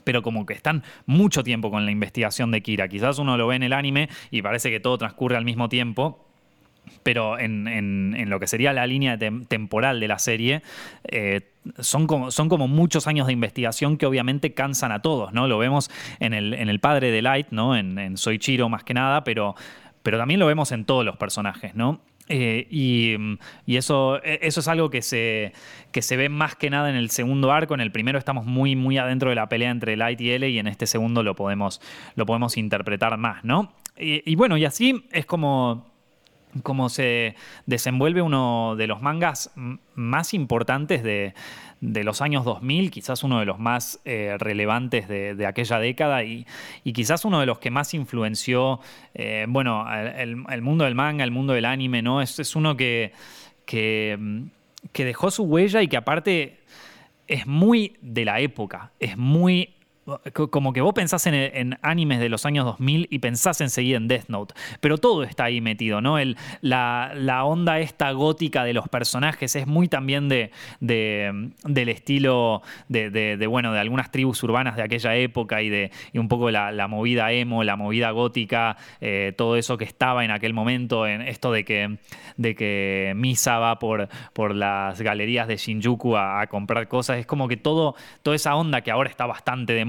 pero 0.05 0.23
como 0.23 0.47
que 0.47 0.55
están 0.55 0.83
mucho 1.07 1.43
tiempo 1.43 1.71
con 1.71 1.85
la 1.85 1.91
investigación 1.91 2.51
de 2.51 2.63
Kira. 2.63 2.89
Quizás 2.89 3.19
uno 3.19 3.37
lo 3.37 3.47
ve 3.47 3.57
en 3.57 3.63
el 3.63 3.73
anime 3.73 4.09
y 4.31 4.43
parece 4.43 4.71
que 4.71 4.81
todo 4.81 4.99
transcurre 4.99 5.37
al 5.37 5.45
mismo 5.45 5.69
tiempo. 5.69 6.27
Pero 7.05 7.39
en, 7.39 8.29
lo 8.29 8.41
que 8.41 8.47
sería 8.47 8.73
la 8.73 8.87
línea 8.87 9.17
temporal 9.19 10.01
de 10.01 10.09
la 10.09 10.19
serie, 10.19 10.63
eh, 11.05 11.53
son, 11.79 12.07
como, 12.07 12.33
son 12.33 12.49
como 12.49 12.67
muchos 12.67 13.07
años 13.07 13.29
de 13.29 13.33
investigación 13.33 13.97
que 13.97 14.07
obviamente 14.07 14.53
cansan 14.53 14.91
a 14.91 15.01
todos, 15.01 15.33
¿no? 15.33 15.47
Lo 15.47 15.59
vemos 15.59 15.91
en 16.19 16.35
el, 16.35 16.55
en 16.55 16.69
el 16.69 16.81
padre 16.81 17.13
de 17.13 17.23
Light, 17.23 17.49
¿no? 17.51 17.77
En, 17.77 17.99
en 17.99 18.17
Soichiro 18.17 18.69
más 18.69 18.83
que 18.83 18.95
nada, 18.95 19.23
pero, 19.23 19.55
pero 20.03 20.19
también 20.19 20.41
lo 20.41 20.47
vemos 20.47 20.73
en 20.73 20.85
todos 20.85 21.05
los 21.05 21.17
personajes, 21.17 21.75
¿no? 21.75 22.01
Eh, 22.35 22.67
y, 22.71 23.77
eso, 23.77 24.17
e, 24.25 24.39
eso 24.41 24.61
es 24.61 24.69
algo 24.69 24.89
que 24.89 25.03
se, 25.03 25.53
que 25.91 26.01
se 26.01 26.17
ve 26.17 26.31
más 26.31 26.57
que 26.57 26.71
nada 26.71 26.89
en 26.89 26.97
el 26.97 27.11
segundo 27.11 27.53
arco. 27.53 27.75
En 27.75 27.83
el 27.83 27.93
primero 27.93 28.19
estamos 28.19 28.47
muy, 28.47 28.75
muy 28.75 28.97
adentro 28.97 29.29
de 29.29 29.37
la 29.37 29.51
pelea 29.51 29.71
entre 29.71 29.99
Light 29.99 30.19
y 30.23 30.31
L 30.31 30.49
y 30.49 30.59
en 30.59 30.67
este 30.67 30.87
segundo 30.87 31.23
lo 31.23 31.37
podemos, 31.37 31.83
lo 32.15 32.25
podemos 32.25 32.57
interpretar 32.57 33.19
más, 33.19 33.45
¿no? 33.45 33.75
Y, 33.99 34.35
bueno, 34.37 34.57
y 34.57 34.65
así 34.65 35.05
es 35.13 35.27
como 35.27 35.93
como 36.63 36.91
se 36.91 37.35
desenvuelve 37.65 38.21
uno 38.21 38.77
de 38.77 38.87
los 38.87 39.01
mangas 39.01 39.53
más 39.95 40.35
importantes 40.35 41.03
de, 41.03 41.33
los 41.83 42.23
años 42.23 42.45
2000, 42.45 42.91
quizás 42.91 43.25
uno 43.25 43.41
de 43.41 43.45
los 43.45 43.59
más 43.59 44.01
eh, 44.05 44.37
relevantes 44.39 45.09
de, 45.09 45.47
aquella 45.47 45.79
década 45.79 46.25
y, 46.25 46.47
quizás 46.85 47.25
uno 47.25 47.41
de 47.41 47.47
los 47.47 47.59
que 47.59 47.71
más 47.71 47.93
influenció, 47.93 48.81
eh, 49.15 49.47
bueno, 49.49 49.85
el, 49.93 50.63
mundo 50.63 50.85
del 50.85 50.95
manga, 50.95 51.25
el 51.25 51.33
mundo 51.33 51.53
del 51.53 51.65
anime, 51.65 52.01
¿no? 52.01 52.23
Es, 52.23 52.57
uno 52.57 52.77
que, 52.77 53.13
que, 53.67 54.17
que 54.93 55.05
dejó 55.05 55.31
su 55.31 55.43
huella 55.43 55.83
y 55.83 55.89
que 55.89 55.97
aparte 55.97 56.61
es 57.27 57.47
muy 57.47 57.97
de 58.01 58.25
la 58.25 58.41
época, 58.41 58.93
es 59.01 59.17
muy 59.17 59.75
como 60.33 60.73
que 60.73 60.81
vos 60.81 60.95
pensás 60.95 61.27
en, 61.27 61.79
animes 61.83 62.19
de 62.19 62.29
los 62.29 62.45
años 62.45 62.65
2000 62.65 63.07
y 63.11 63.19
pensás 63.21 63.61
enseguida 63.61 63.97
en 63.99 64.09
Death 64.09 64.29
Note, 64.29 64.55
pero 64.81 64.99
todo 64.99 65.23
está 65.23 65.45
ahí 65.45 65.61
metido, 65.61 66.01
¿no? 66.01 66.17
La, 66.61 67.45
onda 67.45 67.79
esta 67.81 68.11
gótica 68.13 68.65
de 68.65 68.73
los 68.73 68.89
personajes 68.89 69.55
es 69.57 69.67
muy 69.67 69.89
también 69.89 70.29
de, 70.29 70.51
del 70.81 71.89
estilo 71.89 72.63
de, 72.89 73.47
bueno, 73.49 73.73
de 73.73 73.81
algunas 73.81 74.11
tribus 74.11 74.43
urbanas 74.43 74.77
de 74.77 74.83
aquella 74.83 75.15
época 75.17 75.63
y 75.63 75.69
de 75.69 75.91
un 76.15 76.29
poco 76.29 76.51
la, 76.51 76.89
movida 76.89 77.33
emo, 77.33 77.65
la 77.65 77.77
movida 77.77 78.11
gótica, 78.11 78.77
eh, 79.01 79.33
todo 79.37 79.57
eso 79.57 79.79
que 79.79 79.85
estaba 79.85 80.25
en 80.25 80.31
aquel 80.31 80.53
momento, 80.53 81.07
en 81.07 81.23
esto 81.23 81.53
de 81.53 81.65
que, 81.65 81.99
de 82.37 82.55
que 82.55 83.13
Misa 83.17 83.59
va 83.59 83.79
por, 83.79 84.09
por 84.33 84.55
las 84.55 85.01
galerías 85.01 85.49
de 85.49 85.57
Shinjuku 85.57 86.17
a, 86.17 86.47
comprar 86.49 86.89
cosas, 86.89 87.19
es 87.19 87.27
como 87.27 87.49
que 87.49 87.57
todo, 87.57 87.95
toda 88.23 88.37
esa 88.37 88.57
onda 88.57 88.81
que 88.81 88.91
ahora 88.91 89.09
está 89.09 89.27
bastante 89.27 89.73
de 89.73 89.85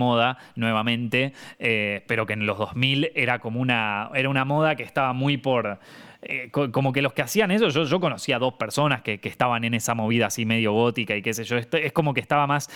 nuevamente, 0.55 1.33
eh, 1.59 2.03
pero 2.07 2.25
que 2.25 2.33
en 2.33 2.45
los 2.45 2.57
2000 2.57 3.11
era 3.15 3.39
como 3.39 3.59
una, 3.59 4.09
era 4.13 4.29
una 4.29 4.45
moda 4.45 4.75
que 4.75 4.83
estaba 4.83 5.13
muy 5.13 5.37
por 5.37 5.79
eh, 6.25 6.49
como 6.51 6.93
que 6.93 7.01
los 7.01 7.11
que 7.11 7.21
hacían 7.21 7.51
eso, 7.51 7.67
yo, 7.67 7.83
yo 7.83 7.99
conocía 7.99 8.39
dos 8.39 8.53
personas 8.53 9.01
que, 9.01 9.19
estaban 9.23 9.65
en 9.65 9.73
esa 9.73 9.93
movida 9.93 10.27
así 10.27 10.45
medio 10.45 10.71
gótica 10.71 11.15
y 11.15 11.21
qué 11.21 11.33
sé 11.33 11.43
yo, 11.43 11.57
es 11.57 11.91
como 11.91 12.13
que 12.13 12.21
estaba 12.21 12.47
más, 12.47 12.69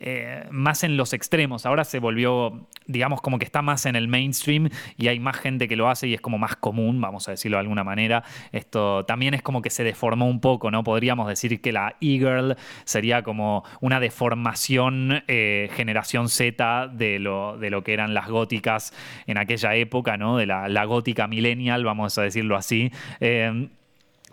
eh, 0.00 0.46
más 0.50 0.84
en 0.84 0.96
los 0.96 1.12
extremos, 1.12 1.66
ahora 1.66 1.84
se 1.84 1.98
volvió, 1.98 2.66
digamos, 2.86 3.20
como 3.20 3.38
que 3.38 3.44
está 3.44 3.62
más 3.62 3.86
en 3.86 3.96
el 3.96 4.08
mainstream 4.08 4.68
y 4.96 5.08
hay 5.08 5.18
más 5.18 5.36
gente 5.36 5.68
que 5.68 5.76
lo 5.76 5.88
hace 5.88 6.08
y 6.08 6.14
es 6.14 6.20
como 6.20 6.38
más 6.38 6.56
común, 6.56 7.00
vamos 7.00 7.28
a 7.28 7.32
decirlo 7.32 7.56
de 7.56 7.62
alguna 7.62 7.84
manera. 7.84 8.22
Esto 8.52 9.04
también 9.04 9.34
es 9.34 9.42
como 9.42 9.62
que 9.62 9.70
se 9.70 9.84
deformó 9.84 10.28
un 10.28 10.40
poco, 10.40 10.70
¿no? 10.70 10.84
Podríamos 10.84 11.28
decir 11.28 11.60
que 11.60 11.72
la 11.72 11.96
e-girl 12.00 12.56
sería 12.84 13.22
como 13.22 13.64
una 13.80 14.00
deformación 14.00 15.22
eh, 15.26 15.70
generación 15.74 16.28
Z 16.28 16.88
de 16.88 17.18
lo, 17.18 17.58
de 17.58 17.70
lo 17.70 17.82
que 17.82 17.92
eran 17.92 18.14
las 18.14 18.28
góticas 18.28 18.92
en 19.26 19.38
aquella 19.38 19.74
época, 19.74 20.16
¿no? 20.16 20.36
De 20.36 20.46
la, 20.46 20.68
la 20.68 20.84
gótica 20.84 21.26
millennial, 21.26 21.84
vamos 21.84 22.16
a 22.18 22.22
decirlo 22.22 22.56
así. 22.56 22.90
Eh, 23.20 23.68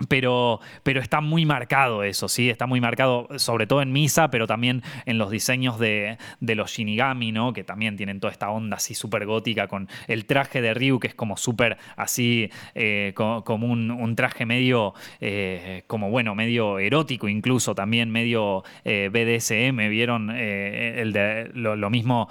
pero, 0.10 0.60
pero, 0.84 1.00
está 1.00 1.22
muy 1.22 1.46
marcado 1.46 2.04
eso, 2.04 2.28
¿sí? 2.28 2.50
Está 2.50 2.66
muy 2.66 2.82
marcado, 2.82 3.30
sobre 3.38 3.66
todo 3.66 3.82
en 3.82 3.94
Misa, 3.94 4.30
pero 4.30 4.46
también 4.46 4.84
en 5.06 5.18
los 5.18 5.32
diseños 5.32 5.80
de, 5.80 6.18
los 6.42 6.72
Shinigami, 6.72 7.32
¿no? 7.32 7.54
Que 7.54 7.64
también 7.64 7.96
tienen 7.96 8.20
toda 8.20 8.32
esta 8.32 8.50
onda 8.50 8.78
así 8.78 8.94
súper 8.94 9.26
gótica, 9.26 9.68
con 9.68 9.88
el 10.08 10.26
traje 10.26 10.62
de 10.62 10.74
Ryu, 10.74 11.00
que 11.00 11.08
es 11.08 11.16
como 11.16 11.38
súper 11.38 11.78
así, 11.96 12.50
eh, 12.74 13.14
como, 13.16 13.68
un, 13.68 14.16
traje 14.16 14.46
medio, 14.46 14.94
eh, 15.22 15.84
como 15.88 16.10
bueno, 16.10 16.36
medio 16.36 16.80
erótico 16.80 17.30
incluso, 17.30 17.74
también 17.74 18.12
medio 18.12 18.64
BDSM, 18.84 19.90
¿vieron? 19.90 20.30
el 20.30 21.14
de, 21.14 21.52
lo, 21.54 21.90
mismo 21.90 22.30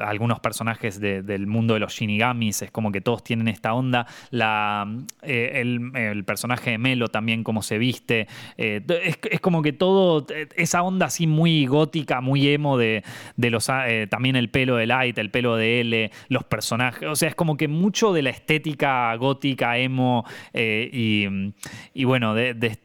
algunos 0.00 0.40
personajes 0.40 1.00
del 1.00 1.46
mundo 1.46 1.74
de 1.74 1.80
los 1.80 1.92
Shinigamis, 1.92 2.62
es 2.62 2.70
como 2.70 2.92
que 2.92 3.00
todos 3.00 3.22
tienen 3.22 3.48
esta 3.48 3.74
onda. 3.74 4.06
La, 4.30 4.86
el, 5.22 5.90
el 5.94 6.24
personaje 6.24 6.70
de 6.70 6.78
también 7.08 7.44
cómo 7.44 7.62
se 7.62 7.78
viste. 7.78 8.26
Eh, 8.56 8.82
es, 9.30 9.40
como 9.40 9.62
que 9.62 9.72
todo, 9.72 10.26
esa 10.56 10.82
onda 10.82 11.06
así 11.06 11.26
muy 11.26 11.66
gótica, 11.66 12.20
muy 12.20 12.48
emo 12.48 12.78
de, 12.78 13.02
los, 13.36 13.68
eh, 13.68 14.06
también 14.10 14.36
el 14.36 14.50
pelo 14.50 14.76
de 14.76 14.86
Light, 14.86 15.18
el 15.18 15.30
pelo 15.30 15.56
de 15.56 15.80
L, 15.80 16.10
los 16.28 16.44
personajes. 16.44 17.08
O 17.08 17.16
sea, 17.16 17.28
es 17.28 17.34
como 17.34 17.56
que 17.56 17.68
mucho 17.68 18.12
de 18.12 18.22
la 18.22 18.30
estética 18.30 19.14
gótica, 19.16 19.78
emo 19.78 20.24
eh, 20.52 20.88
y, 21.94 22.04
bueno, 22.04 22.34
de, 22.34 22.78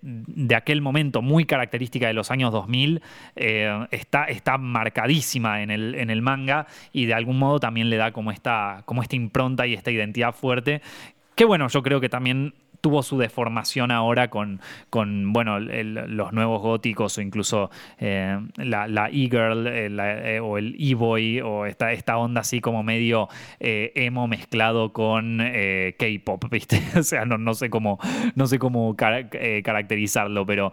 aquel 0.56 0.82
momento 0.82 1.22
muy 1.22 1.46
característica 1.46 2.08
de 2.08 2.14
los 2.14 2.32
años 2.32 2.52
2000, 2.52 3.02
está, 3.36 4.26
está 4.26 4.58
marcadísima 4.58 5.62
en 5.62 5.72
el, 5.72 5.96
en 5.96 6.10
el 6.10 6.22
manga 6.22 6.68
y 6.92 7.06
de 7.06 7.14
algún 7.14 7.40
modo 7.40 7.60
también 7.60 7.90
le 7.90 7.98
da 7.98 8.12
como 8.12 8.32
esta, 8.32 8.84
como 8.86 9.02
esta 9.02 9.16
impronta 9.16 9.68
y 9.68 9.74
esta 9.74 9.92
identidad 9.92 10.34
fuerte. 10.34 10.82
Que 11.36 11.46
bueno, 11.46 11.68
yo 11.70 11.82
creo 11.82 12.02
que 12.02 12.10
también 12.10 12.54
tuvo 12.82 13.04
su 13.04 13.18
deformación 13.18 13.92
ahora 13.92 14.30
con, 14.30 14.62
con 14.90 15.34
bueno, 15.34 15.60
los 15.60 16.34
nuevos 16.34 16.62
góticos 16.62 17.18
o 17.18 17.22
incluso 17.22 17.70
eh, 17.98 18.40
la, 18.58 19.10
e-girl 19.10 19.68
eh, 19.68 20.36
eh, 20.36 20.40
o 20.40 20.58
el 20.58 20.76
e-boy 20.80 21.42
o 21.42 21.66
esta, 21.66 21.92
esta 21.92 22.18
onda 22.18 22.42
así 22.42 22.62
como 22.62 22.84
medio 22.84 23.28
emo 23.60 24.28
mezclado 24.28 24.94
con 24.94 25.40
K-pop, 25.40 26.46
¿viste? 26.50 26.82
o 26.98 27.04
sea, 27.04 27.26
no, 27.26 27.38
no, 27.38 27.54
sé 27.54 27.70
cómo, 27.70 28.00
no 28.36 28.48
sé 28.48 28.60
cómo 28.60 28.96
caracterizarlo, 28.96 30.46
pero... 30.46 30.72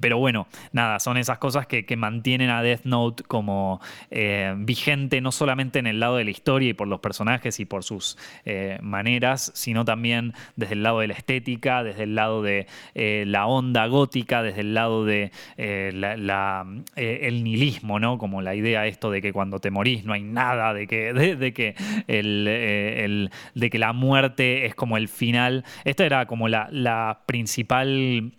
Pero 0.00 0.16
bueno, 0.18 0.46
nada, 0.70 1.00
son 1.00 1.16
esas 1.16 1.38
cosas 1.38 1.66
que, 1.66 1.82
mantienen 1.96 2.50
a 2.50 2.62
Death 2.62 2.84
Note 2.84 3.24
como 3.24 3.80
eh, 4.10 4.54
vigente 4.56 5.20
no 5.20 5.30
solamente 5.32 5.78
en 5.78 5.86
el 5.86 6.00
lado 6.00 6.16
de 6.16 6.24
la 6.24 6.30
historia 6.30 6.70
y 6.70 6.72
por 6.72 6.88
los 6.88 7.00
personajes 7.00 7.60
y 7.60 7.64
por 7.64 7.84
sus 7.84 8.16
eh, 8.44 8.78
maneras, 8.80 9.50
sino 9.54 9.84
también 9.84 10.34
desde 10.56 10.74
el 10.74 10.82
lado 10.82 11.00
de 11.00 11.08
la 11.08 11.14
estética, 11.14 11.82
desde 11.82 12.04
el 12.04 12.14
lado 12.14 12.42
de 12.42 12.66
eh, 12.94 13.24
la 13.26 13.46
onda 13.46 13.86
gótica, 13.86 14.42
desde 14.42 14.60
el 14.60 14.74
lado 14.74 15.04
de 15.04 15.32
el 15.56 17.44
nihilismo, 17.44 17.98
¿no? 17.98 18.18
Como 18.18 18.40
la 18.40 18.54
idea 18.54 18.86
esto 18.86 19.10
de 19.10 19.20
que 19.20 19.32
cuando 19.32 19.58
te 19.58 19.70
morís 19.70 20.04
no 20.04 20.12
hay 20.12 20.22
nada, 20.22 20.74
de 20.74 20.86
que, 20.86 21.12
de, 21.12 21.52
que, 21.52 21.74
el, 22.06 23.30
de 23.54 23.70
que 23.70 23.78
la 23.78 23.92
muerte 23.92 24.66
es 24.66 24.74
como 24.74 24.96
el 24.96 25.08
final. 25.08 25.64
Esta 25.84 26.06
era 26.06 26.26
como 26.26 26.48
la, 26.48 26.68
la 26.70 27.22
principal 27.26 28.32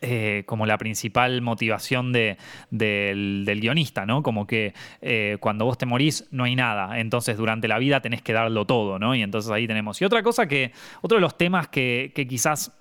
eh, 0.00 0.44
como 0.46 0.64
la 0.64 0.78
principal 0.78 1.42
motivación 1.42 2.12
del, 2.12 3.58
guionista, 3.60 4.06
¿no? 4.06 4.22
Como 4.22 4.46
que 4.46 4.72
eh, 5.02 5.38
cuando 5.40 5.64
vos 5.64 5.76
te 5.76 5.86
morís 5.86 6.28
no 6.30 6.44
hay 6.44 6.54
nada, 6.54 7.00
entonces 7.00 7.36
durante 7.36 7.66
la 7.66 7.80
vida 7.80 8.00
tenés 8.00 8.22
que 8.22 8.32
darlo 8.32 8.64
todo, 8.64 9.00
¿no? 9.00 9.16
Y 9.16 9.22
entonces 9.22 9.50
ahí 9.50 9.66
tenemos. 9.66 10.00
Y 10.00 10.04
otra 10.04 10.22
cosa 10.22 10.46
que, 10.46 10.70
otro 11.02 11.16
de 11.16 11.20
los 11.20 11.36
temas 11.36 11.66
que, 11.66 12.12
quizás 12.28 12.78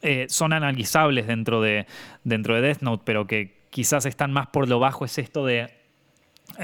eh, 0.00 0.24
son 0.30 0.54
analizables 0.54 1.26
dentro 1.26 1.60
de, 1.60 1.84
dentro 2.22 2.54
de 2.54 2.62
Death 2.62 2.80
Note, 2.80 3.02
pero 3.04 3.26
que 3.26 3.66
quizás 3.68 4.06
están 4.06 4.32
más 4.32 4.46
por 4.46 4.66
lo 4.66 4.78
bajo, 4.78 5.04
es 5.04 5.18
esto 5.18 5.44
de, 5.44 5.68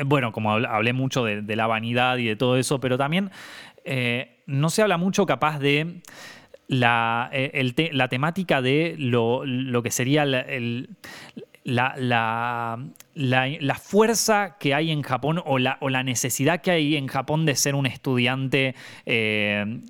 bueno, 0.06 0.32
como 0.32 0.52
hablé 0.52 0.94
mucho 0.94 1.24
de, 1.24 1.56
la 1.56 1.66
vanidad 1.66 2.16
y 2.16 2.24
de 2.24 2.36
todo 2.36 2.56
eso, 2.56 2.80
pero 2.80 2.96
también 2.96 3.30
no 4.46 4.70
se 4.70 4.80
habla 4.80 4.96
mucho 4.96 5.26
capaz 5.26 5.58
de 5.58 6.00
la, 6.70 7.28
eh, 7.32 7.90
la 7.92 8.08
temática 8.08 8.62
de 8.62 8.94
lo, 8.96 9.42
que 9.82 9.90
sería 9.90 10.24
la, 10.24 10.46
la, 13.14 13.74
fuerza 13.74 14.56
que 14.58 14.72
hay 14.72 14.92
en 14.92 15.02
Japón 15.02 15.42
o 15.44 15.58
la, 15.58 15.78
o 15.80 15.88
la, 15.88 16.04
necesidad 16.04 16.60
que 16.60 16.70
hay 16.70 16.94
en 16.94 17.08
Japón 17.08 17.44
de 17.44 17.56
ser 17.56 17.74
un 17.74 17.86
estudiante 17.86 18.76
eh, 19.04 19.80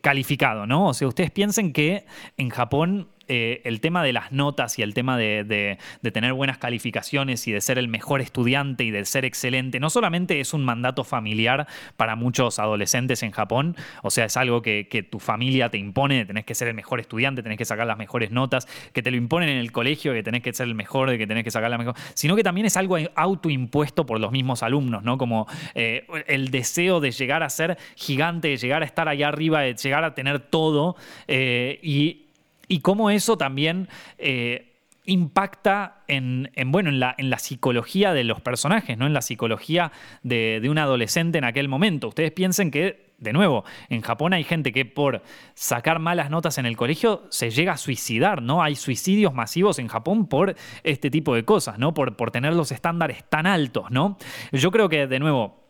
calificado, 0.00 0.64
¿no? 0.64 0.86
O 0.86 0.94
sea, 0.94 1.08
ustedes 1.08 1.32
piensen 1.32 1.72
que 1.72 2.06
en 2.36 2.50
Japón 2.50 3.08
eh, 3.28 3.60
el 3.64 3.80
tema 3.80 4.02
de 4.02 4.12
las 4.12 4.32
notas 4.32 4.78
y 4.78 4.82
el 4.82 4.94
tema 4.94 5.16
de, 5.16 5.78
tener 6.12 6.32
buenas 6.32 6.58
calificaciones 6.58 7.46
y 7.48 7.52
de 7.52 7.60
ser 7.60 7.78
el 7.78 7.88
mejor 7.88 8.20
estudiante 8.20 8.84
y 8.84 8.90
de 8.90 9.04
ser 9.04 9.24
excelente, 9.24 9.80
no 9.80 9.90
solamente 9.90 10.40
es 10.40 10.52
un 10.52 10.64
mandato 10.64 11.04
familiar 11.04 11.66
para 11.96 12.16
muchos 12.16 12.58
adolescentes 12.58 13.22
en 13.22 13.30
Japón, 13.30 13.76
o 14.02 14.10
sea, 14.10 14.26
es 14.26 14.36
algo 14.36 14.62
que, 14.62 15.06
tu 15.10 15.18
familia 15.18 15.68
te 15.68 15.78
impone, 15.78 16.24
tenés 16.24 16.44
que 16.44 16.54
ser 16.54 16.68
el 16.68 16.74
mejor 16.74 17.00
estudiante, 17.00 17.42
tenés 17.42 17.58
que 17.58 17.64
sacar 17.64 17.86
las 17.86 17.98
mejores 17.98 18.30
notas, 18.30 18.66
que 18.92 19.02
te 19.02 19.10
lo 19.10 19.16
imponen 19.16 19.48
en 19.48 19.58
el 19.58 19.72
colegio, 19.72 20.12
que 20.12 20.22
tenés 20.22 20.42
que 20.42 20.52
ser 20.52 20.68
el 20.68 20.74
mejor, 20.74 21.10
de 21.10 21.18
que 21.18 21.26
tenés 21.26 21.44
que 21.44 21.50
sacar 21.50 21.70
la 21.70 21.78
mejor, 21.78 21.94
sino 22.14 22.36
que 22.36 22.42
también 22.42 22.66
es 22.66 22.76
algo 22.76 22.96
autoimpuesto 23.14 24.06
por 24.06 24.20
los 24.20 24.32
mismos 24.32 24.62
alumnos, 24.62 25.02
¿no? 25.02 25.18
Como 25.18 25.46
eh, 25.74 26.06
el 26.26 26.50
deseo 26.50 27.00
de 27.00 27.10
llegar 27.10 27.42
a 27.42 27.50
ser 27.50 27.78
gigante, 27.96 28.48
de 28.48 28.56
llegar 28.56 28.82
a 28.82 28.84
estar 28.84 29.08
allá 29.08 29.28
arriba, 29.28 29.60
de 29.60 29.74
llegar 29.74 30.04
a 30.04 30.14
tener 30.14 30.40
todo 30.40 30.96
eh, 31.28 31.78
y 31.82 32.26
y 32.68 32.80
cómo 32.80 33.10
eso 33.10 33.36
también 33.36 33.88
eh, 34.18 34.72
impacta 35.04 36.02
en, 36.06 36.50
bueno, 36.66 36.90
en, 36.90 37.30
la, 37.30 37.38
psicología 37.38 38.12
de 38.12 38.24
los 38.24 38.40
personajes, 38.40 38.96
¿no? 38.96 39.06
en 39.06 39.14
la 39.14 39.22
psicología 39.22 39.92
de, 40.22 40.66
un 40.70 40.78
adolescente 40.78 41.38
en 41.38 41.44
aquel 41.44 41.68
momento. 41.68 42.08
Ustedes 42.08 42.32
piensen 42.32 42.70
que 42.70 43.12
de 43.18 43.32
nuevo, 43.32 43.64
en 43.88 44.00
Japón 44.00 44.32
hay 44.32 44.42
gente 44.42 44.72
que 44.72 44.84
por 44.84 45.22
sacar 45.54 46.00
malas 46.00 46.28
notas 46.28 46.58
en 46.58 46.66
el 46.66 46.76
colegio 46.76 47.24
se 47.30 47.50
llega 47.50 47.74
a 47.74 47.76
suicidar, 47.76 48.42
¿no? 48.42 48.64
Hay 48.64 48.74
suicidios 48.74 49.32
masivos 49.32 49.78
en 49.78 49.86
Japón 49.86 50.26
por 50.26 50.56
este 50.82 51.08
tipo 51.08 51.36
de 51.36 51.44
cosas, 51.44 51.78
¿no? 51.78 51.94
Por, 51.94 52.16
por 52.16 52.32
tener 52.32 52.52
los 52.52 52.72
estándares 52.72 53.22
tan 53.28 53.46
altos, 53.46 53.92
¿no? 53.92 54.18
Yo 54.50 54.72
creo 54.72 54.88
que, 54.88 55.06
de 55.06 55.20
nuevo, 55.20 55.61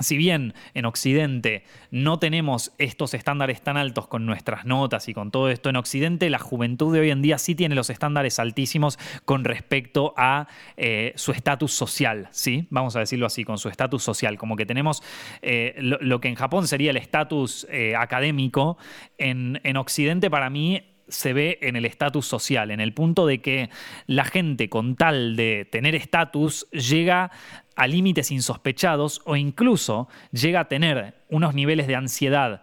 si 0.00 0.16
bien 0.16 0.54
en 0.74 0.86
Occidente 0.86 1.64
no 1.90 2.18
tenemos 2.18 2.72
estos 2.78 3.14
estándares 3.14 3.62
tan 3.62 3.76
altos 3.76 4.08
con 4.08 4.26
nuestras 4.26 4.64
notas 4.64 5.08
y 5.08 5.14
con 5.14 5.30
todo 5.30 5.50
esto, 5.50 5.70
en 5.70 5.76
Occidente 5.76 6.28
la 6.30 6.38
juventud 6.38 6.92
de 6.92 7.00
hoy 7.00 7.10
en 7.10 7.22
día 7.22 7.38
sí 7.38 7.54
tiene 7.54 7.74
los 7.74 7.90
estándares 7.90 8.38
altísimos 8.38 8.98
con 9.24 9.44
respecto 9.44 10.12
a 10.16 10.48
eh, 10.76 11.12
su 11.16 11.32
estatus 11.32 11.72
social, 11.72 12.28
¿sí? 12.32 12.66
Vamos 12.70 12.96
a 12.96 13.00
decirlo 13.00 13.26
así, 13.26 13.44
con 13.44 13.58
su 13.58 13.68
estatus 13.68 14.02
social. 14.02 14.36
Como 14.36 14.56
que 14.56 14.66
tenemos 14.66 15.02
eh, 15.42 15.74
lo, 15.78 16.20
que 16.20 16.28
en 16.28 16.34
Japón 16.34 16.66
sería 16.66 16.90
el 16.90 16.96
estatus 16.96 17.66
eh, 17.70 17.94
académico, 17.96 18.76
en, 19.18 19.60
en 19.62 19.76
Occidente 19.76 20.30
para 20.30 20.50
mí 20.50 20.93
se 21.08 21.32
ve 21.32 21.58
en 21.62 21.76
el 21.76 21.84
estatus 21.84 22.26
social, 22.26 22.70
en 22.70 22.80
el 22.80 22.92
punto 22.92 23.26
de 23.26 23.40
que 23.40 23.70
la 24.06 24.24
gente 24.24 24.68
con 24.68 24.96
tal 24.96 25.36
de 25.36 25.66
tener 25.70 25.94
estatus 25.94 26.66
llega 26.70 27.30
a 27.76 27.86
límites 27.86 28.30
insospechados 28.30 29.20
o 29.24 29.36
incluso 29.36 30.08
llega 30.32 30.60
a 30.60 30.68
tener 30.68 31.14
unos 31.28 31.54
niveles 31.54 31.86
de 31.86 31.96
ansiedad 31.96 32.62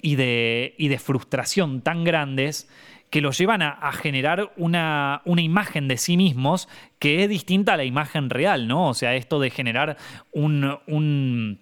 y 0.00 0.16
de, 0.16 0.74
y 0.78 0.88
de 0.88 0.98
frustración 0.98 1.82
tan 1.82 2.04
grandes 2.04 2.68
que 3.10 3.20
los 3.20 3.38
llevan 3.38 3.62
a, 3.62 3.92
generar 3.92 4.52
una, 4.56 5.22
una, 5.24 5.40
imagen 5.40 5.86
de 5.86 5.96
sí 5.96 6.16
mismos 6.16 6.68
que 6.98 7.22
es 7.22 7.28
distinta 7.28 7.74
a 7.74 7.76
la 7.76 7.84
imagen 7.84 8.30
real, 8.30 8.66
¿no? 8.66 8.88
O 8.88 8.94
sea, 8.94 9.14
esto 9.14 9.38
de 9.38 9.50
generar 9.50 9.96
un, 10.32 10.76
un 10.88 11.60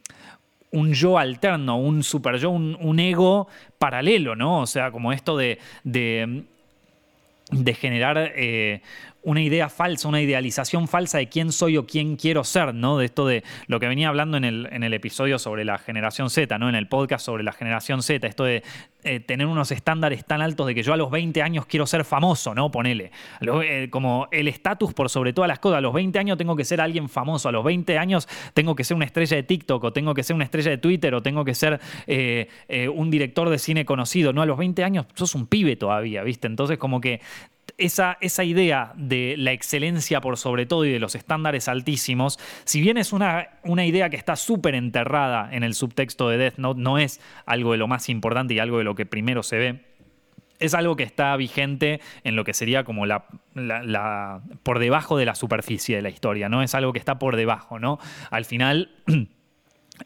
un 0.74 0.92
yo 0.92 1.18
alterno, 1.18 1.78
un 1.78 2.02
super 2.02 2.36
yo, 2.36 2.50
un, 2.50 3.00
ego 3.00 3.48
paralelo, 3.78 4.34
¿no? 4.34 4.60
O 4.60 4.66
sea, 4.66 4.90
como 4.90 5.12
esto 5.12 5.36
de, 5.36 5.58
de, 5.84 6.44
generar 7.74 8.32
eh, 8.34 8.82
una 9.24 9.42
idea 9.42 9.68
falsa, 9.68 10.08
una 10.08 10.20
idealización 10.20 10.86
falsa 10.86 11.18
de 11.18 11.28
quién 11.28 11.50
soy 11.50 11.76
o 11.76 11.86
quién 11.86 12.16
quiero 12.16 12.44
ser, 12.44 12.74
¿no? 12.74 12.98
De 12.98 13.06
esto 13.06 13.26
de 13.26 13.42
lo 13.66 13.80
que 13.80 13.88
venía 13.88 14.08
hablando 14.08 14.36
en 14.36 14.44
el, 14.44 14.68
en 14.70 14.84
el 14.84 14.94
episodio 14.94 15.38
sobre 15.38 15.64
la 15.64 15.78
generación 15.78 16.30
Z, 16.30 16.58
¿no? 16.58 16.68
En 16.68 16.74
el 16.74 16.88
podcast 16.88 17.24
sobre 17.24 17.42
la 17.42 17.52
generación 17.52 18.02
Z, 18.02 18.26
esto 18.26 18.44
de 18.44 18.62
eh, 19.06 19.20
tener 19.20 19.46
unos 19.46 19.70
estándares 19.70 20.24
tan 20.24 20.40
altos 20.40 20.66
de 20.66 20.74
que 20.74 20.82
yo 20.82 20.94
a 20.94 20.96
los 20.96 21.10
20 21.10 21.42
años 21.42 21.66
quiero 21.66 21.86
ser 21.86 22.06
famoso, 22.06 22.54
¿no? 22.54 22.70
Ponele. 22.70 23.12
Eh, 23.42 23.88
como 23.90 24.28
el 24.30 24.48
estatus 24.48 24.94
por 24.94 25.10
sobre 25.10 25.34
todas 25.34 25.46
las 25.46 25.58
cosas. 25.58 25.78
A 25.78 25.80
los 25.82 25.92
20 25.92 26.18
años 26.18 26.38
tengo 26.38 26.56
que 26.56 26.64
ser 26.64 26.80
alguien 26.80 27.10
famoso. 27.10 27.50
A 27.50 27.52
los 27.52 27.62
20 27.64 27.98
años 27.98 28.26
tengo 28.54 28.74
que 28.74 28.82
ser 28.82 28.94
una 28.94 29.04
estrella 29.04 29.36
de 29.36 29.42
TikTok 29.42 29.84
o 29.84 29.92
tengo 29.92 30.14
que 30.14 30.22
ser 30.22 30.34
una 30.34 30.44
estrella 30.44 30.70
de 30.70 30.78
Twitter 30.78 31.14
o 31.14 31.22
tengo 31.22 31.44
que 31.44 31.54
ser 31.54 31.80
eh, 32.06 32.48
un 32.94 33.10
director 33.10 33.50
de 33.50 33.58
cine 33.58 33.84
conocido. 33.84 34.32
No, 34.32 34.40
a 34.40 34.46
los 34.46 34.56
20 34.56 34.82
años 34.84 35.06
sos 35.14 35.34
un 35.34 35.46
pibe 35.46 35.76
todavía, 35.76 36.22
¿viste? 36.22 36.46
Entonces 36.46 36.78
como 36.78 37.02
que 37.02 37.20
esa, 37.78 38.18
esa, 38.20 38.44
idea 38.44 38.92
de 38.96 39.34
la 39.38 39.52
excelencia 39.52 40.20
por 40.20 40.36
sobre 40.36 40.66
todo 40.66 40.84
y 40.84 40.92
de 40.92 40.98
los 40.98 41.14
estándares 41.14 41.68
altísimos, 41.68 42.38
si 42.64 42.80
bien 42.80 42.98
es 42.98 43.12
una, 43.12 43.48
una 43.62 43.84
idea 43.86 44.10
que 44.10 44.16
está 44.16 44.36
súper 44.36 44.74
enterrada 44.74 45.48
en 45.52 45.62
el 45.62 45.74
subtexto 45.74 46.28
de 46.28 46.38
Death 46.38 46.58
Note, 46.58 46.80
no 46.80 46.98
es 46.98 47.20
algo 47.46 47.72
de 47.72 47.78
lo 47.78 47.88
más 47.88 48.08
importante 48.08 48.54
y 48.54 48.58
algo 48.58 48.78
de 48.78 48.84
lo 48.84 48.94
que 48.94 49.06
primero 49.06 49.42
se 49.42 49.58
ve. 49.58 49.80
Es 50.60 50.72
algo 50.74 50.96
que 50.96 51.02
está 51.02 51.36
vigente 51.36 52.00
en 52.22 52.36
lo 52.36 52.44
que 52.44 52.54
sería 52.54 52.84
como 52.84 53.06
la, 53.06 53.26
la 53.54 54.40
por 54.62 54.78
debajo 54.78 55.18
de 55.18 55.26
la 55.26 55.34
superficie 55.34 55.96
de 55.96 56.02
la 56.02 56.10
historia, 56.10 56.48
¿no? 56.48 56.62
Es 56.62 56.74
algo 56.74 56.92
que 56.92 57.00
está 57.00 57.18
por 57.18 57.36
debajo, 57.36 57.78
¿no? 57.78 57.98
Al 58.30 58.44
final. 58.44 58.90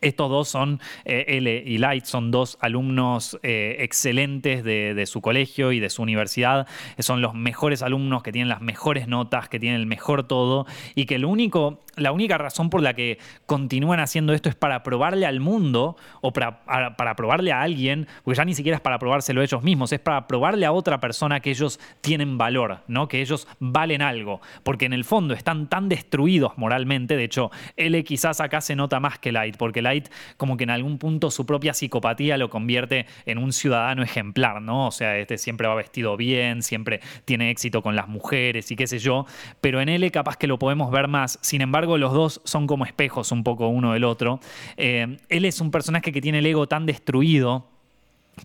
Estos 0.02 0.28
dos 0.28 0.48
son, 0.50 0.80
eh, 1.06 1.24
L 1.28 1.62
y 1.64 1.78
Light, 1.78 2.04
son 2.04 2.30
dos 2.30 2.58
alumnos 2.60 3.38
eh, 3.42 3.76
excelentes 3.80 4.62
de, 4.62 5.06
su 5.06 5.22
colegio 5.22 5.72
y 5.72 5.80
de 5.80 5.88
su 5.88 6.02
universidad. 6.02 6.66
Son 6.98 7.22
los 7.22 7.32
mejores 7.32 7.82
alumnos 7.82 8.22
que 8.22 8.30
tienen 8.30 8.50
las 8.50 8.60
mejores 8.60 9.08
notas, 9.08 9.48
que 9.48 9.58
tienen 9.58 9.80
el 9.80 9.86
mejor 9.86 10.24
todo 10.24 10.66
y 10.94 11.06
que 11.06 11.18
lo 11.18 11.30
único, 11.30 11.80
la 11.96 12.12
única 12.12 12.36
razón 12.36 12.68
por 12.68 12.82
la 12.82 12.92
que 12.92 13.18
continúan 13.46 13.98
haciendo 13.98 14.34
esto 14.34 14.50
es 14.50 14.54
para 14.54 14.82
probarle 14.82 15.24
al 15.24 15.40
mundo 15.40 15.96
o 16.20 16.34
para, 16.34 16.64
para 16.96 17.16
probarle 17.16 17.52
a 17.52 17.62
alguien, 17.62 18.06
porque 18.24 18.36
ya 18.36 18.44
ni 18.44 18.54
siquiera 18.54 18.76
es 18.76 18.82
para 18.82 18.98
probárselo 18.98 19.42
ellos 19.42 19.62
mismos, 19.62 19.90
es 19.92 20.00
para 20.00 20.26
probarle 20.26 20.66
a 20.66 20.72
otra 20.72 21.00
persona 21.00 21.40
que 21.40 21.48
ellos 21.48 21.80
tienen 22.02 22.36
valor, 22.36 22.80
¿no? 22.88 23.08
que 23.08 23.22
ellos 23.22 23.48
valen 23.58 24.02
algo, 24.02 24.42
porque 24.64 24.84
en 24.84 24.92
el 24.92 25.04
fondo 25.04 25.32
están 25.32 25.68
tan 25.68 25.88
destruidos 25.88 26.58
moralmente, 26.58 27.16
de 27.16 27.24
hecho, 27.24 27.50
L 27.76 28.04
quizás 28.04 28.42
acá 28.42 28.60
se 28.60 28.76
nota 28.76 29.00
más 29.00 29.18
que 29.18 29.32
Light, 29.32 29.56
porque 29.56 29.77
Light 29.82 30.08
como 30.36 30.56
que 30.56 30.64
en 30.64 30.70
algún 30.70 30.98
punto 30.98 31.30
su 31.30 31.46
propia 31.46 31.74
psicopatía 31.74 32.36
lo 32.36 32.50
convierte 32.50 33.06
en 33.26 33.38
un 33.38 33.52
ciudadano 33.52 34.02
ejemplar, 34.02 34.62
¿no? 34.62 34.86
O 34.86 34.90
sea, 34.90 35.16
este 35.18 35.38
siempre 35.38 35.68
va 35.68 35.74
vestido 35.74 36.16
bien, 36.16 36.62
siempre 36.62 37.00
tiene 37.24 37.50
éxito 37.50 37.82
con 37.82 37.96
las 37.96 38.08
mujeres 38.08 38.70
y 38.70 38.76
qué 38.76 38.86
sé 38.86 38.98
yo, 38.98 39.26
pero 39.60 39.80
en 39.80 39.88
L 39.88 40.10
capaz 40.10 40.36
que 40.36 40.46
lo 40.46 40.58
podemos 40.58 40.90
ver 40.90 41.08
más. 41.08 41.38
Sin 41.42 41.60
embargo, 41.60 41.98
los 41.98 42.12
dos 42.12 42.40
son 42.44 42.66
como 42.66 42.84
espejos 42.84 43.32
un 43.32 43.44
poco 43.44 43.68
uno 43.68 43.92
del 43.92 44.04
otro. 44.04 44.40
Eh, 44.76 45.18
él 45.28 45.44
es 45.44 45.60
un 45.60 45.70
personaje 45.70 46.12
que 46.12 46.20
tiene 46.20 46.38
el 46.38 46.46
ego 46.46 46.66
tan 46.66 46.86
destruido 46.86 47.66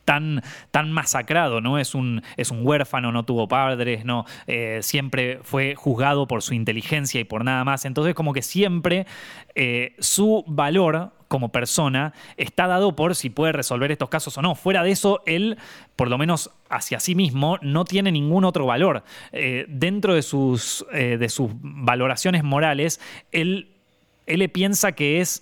tan, 0.05 0.41
tan 0.71 0.91
masacrado, 0.91 1.61
¿no? 1.61 1.77
Es 1.77 1.95
un, 1.95 2.21
es 2.37 2.51
un 2.51 2.65
huérfano, 2.65 3.11
no 3.11 3.23
tuvo 3.25 3.47
padres, 3.47 4.05
¿no? 4.05 4.25
Eh, 4.47 4.79
siempre 4.81 5.39
fue 5.43 5.75
juzgado 5.75 6.27
por 6.27 6.41
su 6.41 6.53
inteligencia 6.53 7.21
y 7.21 7.23
por 7.23 7.43
nada 7.43 7.63
más. 7.63 7.85
Entonces, 7.85 8.13
como 8.13 8.33
que 8.33 8.41
siempre 8.41 9.05
eh, 9.55 9.95
su 9.99 10.43
valor 10.47 11.11
como 11.33 11.49
persona 11.49 12.13
está 12.37 12.67
dado 12.67 12.95
por 12.95 13.15
si 13.15 13.31
puede 13.31 13.53
resolver 13.53 13.91
estos 13.91 14.07
casos 14.07 14.37
o 14.37 14.43
no. 14.43 14.53
Fuera 14.53 14.83
de 14.83 14.91
eso, 14.91 15.23
él, 15.25 15.57
por 15.95 16.07
lo 16.07 16.19
menos 16.19 16.51
hacia 16.69 16.99
sí 16.99 17.15
mismo, 17.15 17.57
no 17.63 17.85
tiene 17.85 18.11
ningún 18.11 18.45
otro 18.45 18.67
valor. 18.67 19.03
Eh, 19.31 19.65
dentro 19.67 20.13
de 20.13 20.21
sus, 20.21 20.85
de 20.93 21.29
sus 21.29 21.49
valoraciones 21.59 22.43
morales, 22.43 23.01
él, 23.31 23.71
él 24.27 24.47
piensa 24.49 24.91
que 24.91 25.21
es 25.21 25.41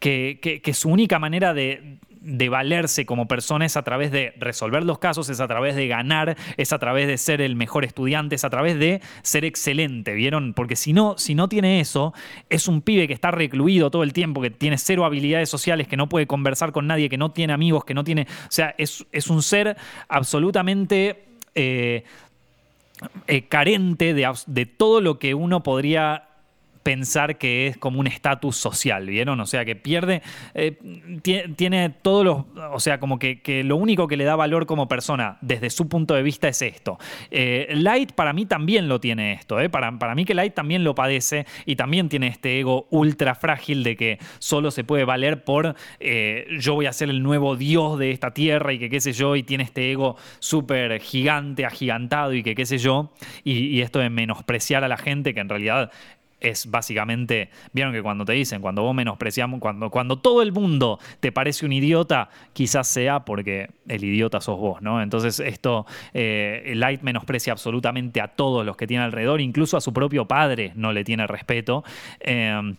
que 0.00 0.72
su 0.74 0.88
única 0.88 1.20
manera 1.20 1.54
de, 1.54 2.00
de 2.20 2.48
valerse 2.48 3.06
como 3.06 3.26
persona 3.26 3.64
es 3.64 3.76
a 3.76 3.82
través 3.82 4.10
de 4.10 4.34
resolver 4.38 4.84
los 4.84 4.98
casos, 4.98 5.28
es 5.30 5.40
a 5.40 5.48
través 5.48 5.74
de 5.74 5.88
ganar, 5.88 6.36
es 6.56 6.72
a 6.72 6.78
través 6.78 7.06
de 7.06 7.18
ser 7.18 7.40
el 7.40 7.56
mejor 7.56 7.84
estudiante, 7.84 8.34
es 8.34 8.44
a 8.44 8.50
través 8.50 8.78
de 8.78 9.00
ser 9.22 9.44
excelente, 9.44 10.12
¿vieron? 10.12 10.52
Porque 10.54 10.76
si 10.76 10.92
no, 10.92 11.16
si 11.16 11.34
no 11.34 11.48
tiene 11.48 11.80
eso, 11.80 12.12
es 12.48 12.68
un 12.68 12.82
pibe 12.82 13.06
que 13.06 13.14
está 13.14 13.30
recluido 13.30 13.90
todo 13.90 14.02
el 14.02 14.12
tiempo, 14.12 14.42
que 14.42 14.50
tiene 14.50 14.76
cero 14.78 15.04
habilidades 15.04 15.48
sociales, 15.48 15.88
que 15.88 15.96
no 15.96 16.08
puede 16.08 16.26
conversar 16.26 16.72
con 16.72 16.86
nadie, 16.86 17.08
que 17.08 17.18
no 17.18 17.30
tiene 17.30 17.52
amigos, 17.52 17.84
que 17.84 17.94
no 17.94 18.04
tiene... 18.04 18.22
O 18.22 18.50
sea, 18.50 18.74
es, 18.76 19.04
un 19.28 19.42
ser 19.42 19.76
absolutamente... 20.08 21.24
Eh, 21.54 22.04
eh, 23.26 23.48
carente 23.48 24.12
de, 24.12 24.30
de 24.46 24.66
todo 24.66 25.00
lo 25.00 25.18
que 25.18 25.32
uno 25.32 25.62
podría 25.62 26.29
pensar 26.82 27.38
que 27.38 27.66
es 27.66 27.76
como 27.76 28.00
un 28.00 28.06
estatus 28.06 28.56
social, 28.56 29.06
¿vieron? 29.06 29.38
O 29.40 29.46
sea, 29.46 29.64
que 29.64 29.76
pierde, 29.76 30.22
eh, 30.54 30.78
tiene 31.56 31.90
todos 31.90 32.24
los, 32.24 32.44
o 32.72 32.80
sea, 32.80 32.98
como 32.98 33.18
que, 33.18 33.40
lo 33.64 33.76
único 33.76 34.08
que 34.08 34.16
le 34.16 34.24
da 34.24 34.36
valor 34.36 34.66
como 34.66 34.88
persona 34.88 35.38
desde 35.40 35.70
su 35.70 35.88
punto 35.88 36.14
de 36.14 36.22
vista 36.22 36.48
es 36.48 36.62
esto. 36.62 36.98
Eh, 37.30 37.68
Light 37.74 38.12
para 38.12 38.32
mí 38.32 38.46
también 38.46 38.88
lo 38.88 39.00
tiene 39.00 39.32
esto, 39.32 39.60
¿eh? 39.60 39.68
para, 39.68 39.98
para 39.98 40.14
mí 40.14 40.24
que 40.24 40.34
Light 40.34 40.54
también 40.54 40.84
lo 40.84 40.94
padece 40.94 41.46
y 41.66 41.76
también 41.76 42.08
tiene 42.08 42.28
este 42.28 42.60
ego 42.60 42.86
ultra 42.90 43.34
frágil 43.34 43.82
de 43.82 43.96
que 43.96 44.18
solo 44.38 44.70
se 44.70 44.84
puede 44.84 45.04
valer 45.04 45.44
por 45.44 45.76
yo 46.58 46.74
voy 46.74 46.86
a 46.86 46.92
ser 46.92 47.10
el 47.10 47.22
nuevo 47.22 47.56
dios 47.56 47.98
de 47.98 48.10
esta 48.10 48.32
tierra 48.32 48.72
y 48.72 48.78
que 48.78 48.88
qué 48.88 49.00
sé 49.00 49.12
yo, 49.12 49.36
y 49.36 49.42
tiene 49.42 49.64
este 49.64 49.90
ego 49.90 50.16
súper 50.38 51.00
gigante, 51.00 51.64
agigantado 51.64 52.34
y 52.34 52.42
que 52.42 52.54
qué 52.54 52.66
sé 52.66 52.78
yo, 52.78 53.12
y 53.44 53.80
esto 53.80 53.98
de 53.98 54.10
menospreciar 54.10 54.84
a 54.84 54.88
la 54.88 54.96
gente 54.96 55.34
que 55.34 55.40
en 55.40 55.48
realidad 55.48 55.90
es 56.40 56.70
básicamente, 56.70 57.50
vieron 57.72 57.92
que 57.92 58.02
cuando 58.02 58.24
te 58.24 58.32
dicen, 58.32 58.60
cuando 58.60 58.82
vos 58.82 58.94
menospreciamos, 58.94 59.60
cuando, 59.60 59.90
cuando 59.90 60.18
todo 60.18 60.42
el 60.42 60.52
mundo 60.52 60.98
te 61.20 61.32
parece 61.32 61.66
un 61.66 61.72
idiota, 61.72 62.30
quizás 62.52 62.88
sea 62.88 63.24
porque 63.24 63.70
el 63.88 64.04
idiota 64.04 64.40
sos 64.40 64.58
vos, 64.58 64.82
¿no? 64.82 65.02
Entonces 65.02 65.40
esto, 65.40 65.86
eh, 66.14 66.72
Light 66.74 67.02
menosprecia 67.02 67.52
absolutamente 67.52 68.20
a 68.20 68.28
todos 68.28 68.64
los 68.64 68.76
que 68.76 68.86
tiene 68.86 69.04
alrededor, 69.04 69.40
incluso 69.40 69.76
a 69.76 69.80
su 69.80 69.92
propio 69.92 70.26
padre 70.26 70.72
no 70.74 70.92
le 70.92 71.04
tiene 71.04 71.26
respeto. 71.26 71.84
Em, 72.20 72.76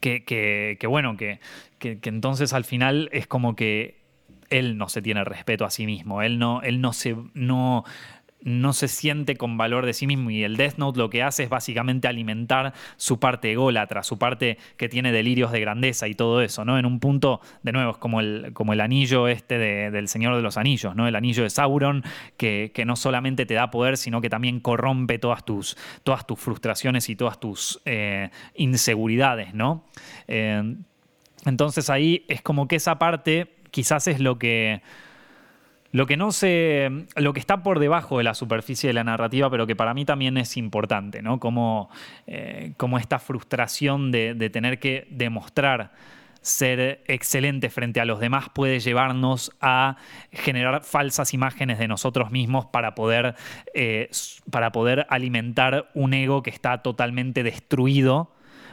que, 0.00 0.24
que, 0.24 0.86
bueno, 0.86 1.16
que, 1.16 1.40
que, 1.78 1.98
entonces 2.04 2.52
al 2.52 2.64
final 2.64 3.08
es 3.12 3.26
como 3.26 3.56
que 3.56 4.00
él 4.50 4.76
no 4.76 4.88
se 4.88 5.02
tiene 5.02 5.24
respeto 5.24 5.64
a 5.64 5.70
sí 5.70 5.86
mismo, 5.86 6.22
él 6.22 6.38
no, 6.38 6.62
él 6.62 6.80
no 6.80 6.92
se... 6.92 7.16
No, 7.34 7.84
no 8.44 8.72
se 8.72 8.88
siente 8.88 9.36
con 9.36 9.56
valor 9.56 9.86
de 9.86 9.92
sí 9.92 10.06
mismo 10.06 10.30
y 10.30 10.44
el 10.44 10.56
Death 10.56 10.76
Note 10.76 10.98
lo 10.98 11.10
que 11.10 11.22
hace 11.22 11.44
es 11.44 11.48
básicamente 11.48 12.08
alimentar 12.08 12.72
su 12.96 13.18
parte 13.18 13.52
ególatra, 13.52 14.02
su 14.02 14.18
parte 14.18 14.58
que 14.76 14.88
tiene 14.88 15.12
delirios 15.12 15.52
de 15.52 15.60
grandeza 15.60 16.08
y 16.08 16.14
todo 16.14 16.40
eso, 16.42 16.64
¿no? 16.64 16.78
En 16.78 16.86
un 16.86 17.00
punto, 17.00 17.40
de 17.62 17.72
nuevo, 17.72 17.92
es 17.92 17.98
como 17.98 18.20
el, 18.20 18.50
como 18.52 18.72
el 18.72 18.80
anillo 18.80 19.28
este 19.28 19.58
del 19.58 20.08
Señor 20.08 20.36
de 20.36 20.42
los 20.42 20.56
Anillos, 20.56 20.96
¿no? 20.96 21.06
El 21.06 21.16
anillo 21.16 21.42
de 21.42 21.50
Sauron 21.50 22.02
que, 22.36 22.72
no 22.86 22.96
solamente 22.96 23.46
te 23.46 23.54
da 23.54 23.70
poder, 23.70 23.96
sino 23.96 24.20
que 24.20 24.28
también 24.28 24.58
corrompe 24.60 25.18
todas 25.18 25.44
tus, 25.44 25.76
todas 26.02 26.26
tus 26.26 26.38
frustraciones 26.38 27.08
y 27.08 27.16
todas 27.16 27.38
tus 27.38 27.80
eh, 27.84 28.30
inseguridades, 28.54 29.54
¿no? 29.54 29.84
Eh, 30.26 30.74
entonces 31.44 31.90
ahí 31.90 32.24
es 32.28 32.42
como 32.42 32.68
que 32.68 32.76
esa 32.76 32.98
parte 32.98 33.54
quizás 33.70 34.06
es 34.08 34.20
lo 34.20 34.38
que 34.38 34.82
lo 35.92 36.06
que 36.06 36.16
no 36.16 36.32
se. 36.32 36.90
Lo 37.16 37.32
que 37.32 37.40
está 37.40 37.62
por 37.62 37.78
debajo 37.78 38.18
de 38.18 38.24
la 38.24 38.34
superficie 38.34 38.88
de 38.88 38.94
la 38.94 39.04
narrativa, 39.04 39.50
pero 39.50 39.66
que 39.66 39.76
para 39.76 39.94
mí 39.94 40.04
también 40.04 40.38
es 40.38 40.56
importante, 40.56 41.22
¿no? 41.22 41.38
Como, 41.38 41.90
eh, 42.26 42.72
como 42.78 42.98
esta 42.98 43.18
frustración 43.18 44.10
de, 44.10 44.50
tener 44.50 44.78
que 44.78 45.06
demostrar 45.10 45.92
ser 46.40 47.04
excelente 47.06 47.70
frente 47.70 48.00
a 48.00 48.04
los 48.04 48.18
demás 48.18 48.46
puede 48.52 48.80
llevarnos 48.80 49.52
a 49.60 49.96
generar 50.32 50.82
falsas 50.82 51.34
imágenes 51.34 51.78
de 51.78 51.86
nosotros 51.86 52.32
mismos 52.32 52.66
para 52.66 52.96
poder, 52.96 53.36
eh, 53.74 54.10
para 54.50 54.72
poder 54.72 55.06
alimentar 55.08 55.90
un 55.94 56.14
ego 56.14 56.42
que 56.42 56.50
está 56.50 56.82
totalmente 56.82 57.44
destruido 57.44 58.32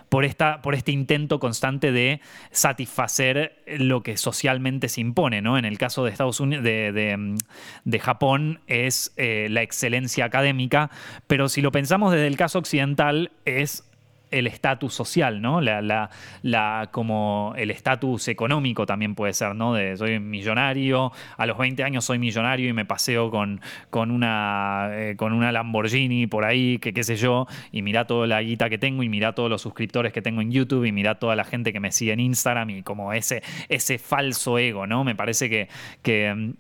por, 0.10 0.26
esta, 0.26 0.62
por 0.62 0.76
este 0.76 0.92
intento 0.92 1.40
constante 1.40 1.92
de 1.92 2.20
satisfacer 2.52 3.64
lo 3.68 4.04
que 4.04 4.18
socialmente 4.18 4.90
se 4.90 5.02
impone. 5.02 5.42
¿no? 5.42 5.58
En 5.58 5.66
el 5.66 5.78
caso 5.78 6.04
de 6.04 6.12
Estados 6.12 6.40
Unidos, 6.40 6.64
de, 6.64 8.00
Japón, 8.00 8.60
es 8.68 9.14
eh, 9.18 9.48
la 9.50 9.62
excelencia 9.62 10.26
académica, 10.26 10.90
pero 11.28 11.50
si 11.50 11.62
lo 11.62 11.72
pensamos 11.72 12.12
desde 12.12 12.28
el 12.28 12.38
caso 12.38 12.60
occidental, 12.60 13.32
es 13.46 13.89
el 14.32 14.48
estatus 14.48 14.94
social, 14.94 15.42
¿no? 15.42 15.62
La, 15.62 16.10
la, 16.42 16.90
como 16.92 17.54
el 17.58 17.72
estatus 17.72 18.28
económico 18.28 18.86
también 18.86 19.16
puede 19.16 19.34
ser, 19.34 19.56
¿no? 19.56 19.74
De 19.74 19.98
soy 19.98 20.20
millonario, 20.20 21.12
a 21.38 21.46
los 21.46 21.58
20 21.58 21.84
años 21.84 22.06
soy 22.06 22.20
millonario 22.20 22.70
y 22.70 22.74
me 22.74 22.86
paseo 22.86 23.32
con, 23.32 23.62
con, 23.90 24.12
una, 24.12 24.90
eh, 24.94 25.16
con 25.16 25.34
una 25.34 25.52
Lamborghini 25.52 26.28
por 26.28 26.46
ahí, 26.46 26.80
que 26.80 26.94
qué 26.94 27.04
sé 27.04 27.16
yo, 27.16 27.48
y 27.72 27.82
mira 27.82 28.06
toda 28.06 28.28
la 28.28 28.42
guita 28.42 28.70
que 28.70 28.78
tengo 28.78 29.04
y 29.04 29.10
mira 29.10 29.34
todos 29.34 29.50
los 29.50 29.62
suscriptores 29.62 30.14
que 30.14 30.22
tengo 30.22 30.42
en 30.42 30.52
YouTube 30.52 30.86
y 30.86 30.92
mira 30.92 31.16
toda 31.16 31.36
la 31.36 31.44
gente 31.44 31.74
que 31.74 31.80
me 31.80 31.92
sigue 31.92 32.14
en 32.14 32.20
Instagram 32.20 32.70
y 32.70 32.84
como 32.84 33.14
ese, 33.14 33.42
ese 33.68 33.98
falso 33.98 34.58
ego, 34.58 34.88
¿no? 34.88 35.04
Me 35.04 35.16
parece 35.16 35.50
que, 35.50 35.68
que 36.02 36.54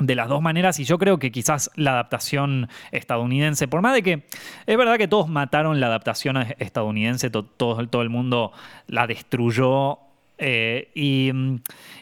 de 0.00 0.14
las 0.14 0.28
dos 0.28 0.42
maneras 0.42 0.78
y 0.80 0.84
yo 0.84 0.98
creo 0.98 1.18
que 1.18 1.30
quizás 1.30 1.70
la 1.76 1.92
adaptación 1.92 2.68
estadounidense, 2.90 3.68
por 3.68 3.82
más 3.82 3.94
de 3.94 4.02
que 4.02 4.24
es 4.66 4.76
verdad 4.76 4.96
que 4.98 5.08
todos 5.08 5.28
mataron 5.28 5.78
la 5.78 5.86
adaptación 5.86 6.38
estadounidense, 6.58 7.30
todo, 7.30 7.44
todo 7.46 8.02
el 8.02 8.10
mundo 8.10 8.52
la 8.86 9.06
destruyó 9.06 9.98
eh, 10.42 10.90
y, 10.94 11.30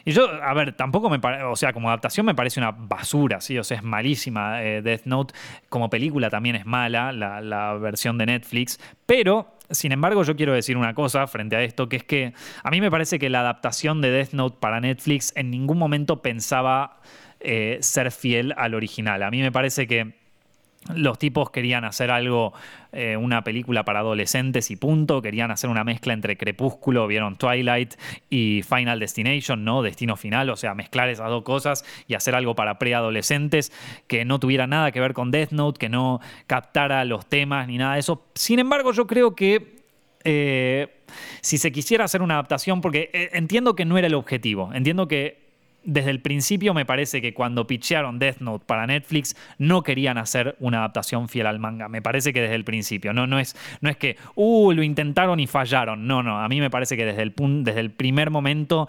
yo, 0.05 0.29
a 0.41 0.53
ver, 0.53 0.71
tampoco 0.71 1.09
me 1.09 1.19
parece, 1.19 1.43
o 1.43 1.57
sea, 1.57 1.73
como 1.73 1.89
adaptación 1.89 2.25
me 2.25 2.33
parece 2.33 2.61
una 2.61 2.71
basura, 2.71 3.41
¿sí? 3.41 3.57
O 3.57 3.65
sea, 3.65 3.77
es 3.77 3.83
malísima. 3.83 4.63
Eh, 4.63 4.81
Death 4.81 5.05
Note 5.05 5.33
como 5.67 5.89
película 5.89 6.29
también 6.29 6.55
es 6.55 6.65
mala, 6.65 7.11
la, 7.11 7.41
la, 7.41 7.73
versión 7.73 8.17
de 8.17 8.25
Netflix, 8.27 8.79
pero, 9.05 9.57
sin 9.69 9.91
embargo, 9.91 10.23
yo 10.23 10.37
quiero 10.37 10.53
decir 10.53 10.77
una 10.77 10.93
cosa 10.93 11.27
frente 11.27 11.57
a 11.57 11.63
esto, 11.63 11.89
que 11.89 11.97
es 11.97 12.03
que 12.05 12.33
a 12.63 12.71
mí 12.71 12.79
me 12.79 12.89
parece 12.89 13.19
que 13.19 13.29
la 13.29 13.41
adaptación 13.41 13.99
de 13.99 14.09
Death 14.09 14.31
Note 14.31 14.57
para 14.59 14.79
Netflix 14.79 15.33
en 15.35 15.51
ningún 15.51 15.77
momento 15.77 16.21
pensaba 16.21 17.01
eh, 17.39 17.77
ser 17.81 18.11
fiel 18.11 18.53
al 18.57 18.75
original. 18.75 19.23
A 19.23 19.31
mí 19.31 19.41
me 19.41 19.51
parece 19.51 19.87
que 19.87 20.19
los 20.93 21.19
tipos 21.19 21.51
querían 21.51 21.85
hacer 21.85 22.09
algo, 22.09 22.53
eh, 22.91 23.15
una 23.17 23.43
película 23.43 23.83
para 23.85 23.99
adolescentes 23.99 24.71
y 24.71 24.75
punto. 24.75 25.21
Querían 25.21 25.51
hacer 25.51 25.69
una 25.69 25.83
mezcla 25.83 26.13
entre 26.13 26.37
Crepúsculo, 26.37 27.05
vieron 27.05 27.37
Twilight 27.37 27.95
y 28.29 28.63
Final 28.63 28.99
Destination, 28.99 29.63
¿no? 29.63 29.83
Destino 29.83 30.15
final, 30.15 30.49
o 30.49 30.55
sea, 30.55 30.73
mezclar 30.73 31.09
esas 31.09 31.29
dos 31.29 31.43
cosas 31.43 31.85
y 32.07 32.13
hacer 32.13 32.33
algo 32.33 32.55
para 32.55 32.79
preadolescentes 32.79 33.71
que 34.07 34.25
no 34.25 34.39
tuviera 34.39 34.67
nada 34.67 34.91
que 34.91 34.99
ver 34.99 35.13
con 35.13 35.31
Death 35.31 35.51
Note, 35.51 35.79
que 35.79 35.89
no 35.89 36.21
captara 36.47 37.05
los 37.05 37.25
temas 37.27 37.67
ni 37.67 37.77
nada 37.77 37.93
de 37.93 37.99
eso. 37.99 38.25
Sin 38.33 38.59
embargo, 38.59 38.91
yo 38.93 39.05
creo 39.05 39.35
que 39.35 39.79
eh, 40.23 40.87
si 41.41 41.57
se 41.57 41.71
quisiera 41.71 42.05
hacer 42.05 42.21
una 42.21 42.35
adaptación, 42.35 42.81
porque 42.81 43.29
entiendo 43.33 43.75
que 43.75 43.85
no 43.85 43.97
era 43.97 44.07
el 44.07 44.15
objetivo, 44.15 44.71
entiendo 44.73 45.07
que 45.07 45.48
desde 45.89 46.11
el 46.11 46.21
principio 46.21 46.73
me 46.73 46.85
parece 46.85 47.21
que 47.21 47.33
cuando 47.33 47.67
pitchearon 47.67 48.19
Death 48.19 48.39
Note 48.39 48.65
para 48.65 48.85
Netflix 48.87 49.35
no 49.57 49.83
querían 49.83 50.17
hacer 50.17 50.55
una 50.59 50.79
adaptación 50.79 51.29
fiel 51.29 51.47
al 51.47 51.59
manga. 51.59 51.89
Me 51.89 52.01
parece 52.01 52.33
que 52.33 52.41
desde 52.41 52.55
el 52.55 52.63
principio. 52.63 53.13
No, 53.13 53.27
no, 53.27 53.39
es, 53.39 53.55
no 53.81 53.89
es 53.89 53.97
que, 53.97 54.17
uh, 54.35 54.71
lo 54.71 54.83
intentaron 54.83 55.39
y 55.39 55.47
fallaron. 55.47 56.07
No, 56.07 56.23
no. 56.23 56.39
A 56.39 56.47
mí 56.47 56.59
me 56.59 56.69
parece 56.69 56.95
que 56.95 57.05
desde 57.05 57.23
el, 57.23 57.33
desde 57.63 57.79
el 57.79 57.91
primer 57.91 58.29
momento 58.29 58.87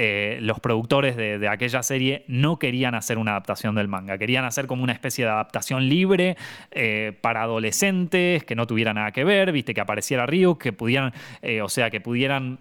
eh, 0.00 0.38
los 0.42 0.60
productores 0.60 1.16
de, 1.16 1.48
aquella 1.48 1.82
serie 1.82 2.24
no 2.28 2.60
querían 2.60 2.94
hacer 2.94 3.18
una 3.18 3.32
adaptación 3.32 3.74
del 3.74 3.88
manga. 3.88 4.16
Querían 4.16 4.44
hacer 4.44 4.68
como 4.68 4.84
una 4.84 4.92
especie 4.92 5.24
de 5.24 5.32
adaptación 5.32 5.88
libre 5.88 6.36
eh, 6.70 7.18
para 7.20 7.42
adolescentes, 7.42 8.44
que 8.44 8.54
no 8.54 8.68
tuviera 8.68 8.94
nada 8.94 9.10
que 9.10 9.24
ver, 9.24 9.50
viste, 9.50 9.74
que 9.74 9.80
apareciera 9.80 10.24
Ryu, 10.24 10.56
que 10.56 10.72
pudieran, 10.72 11.12
eh, 11.42 11.62
o 11.62 11.68
sea, 11.68 11.90
que 11.90 12.00
pudieran 12.00 12.60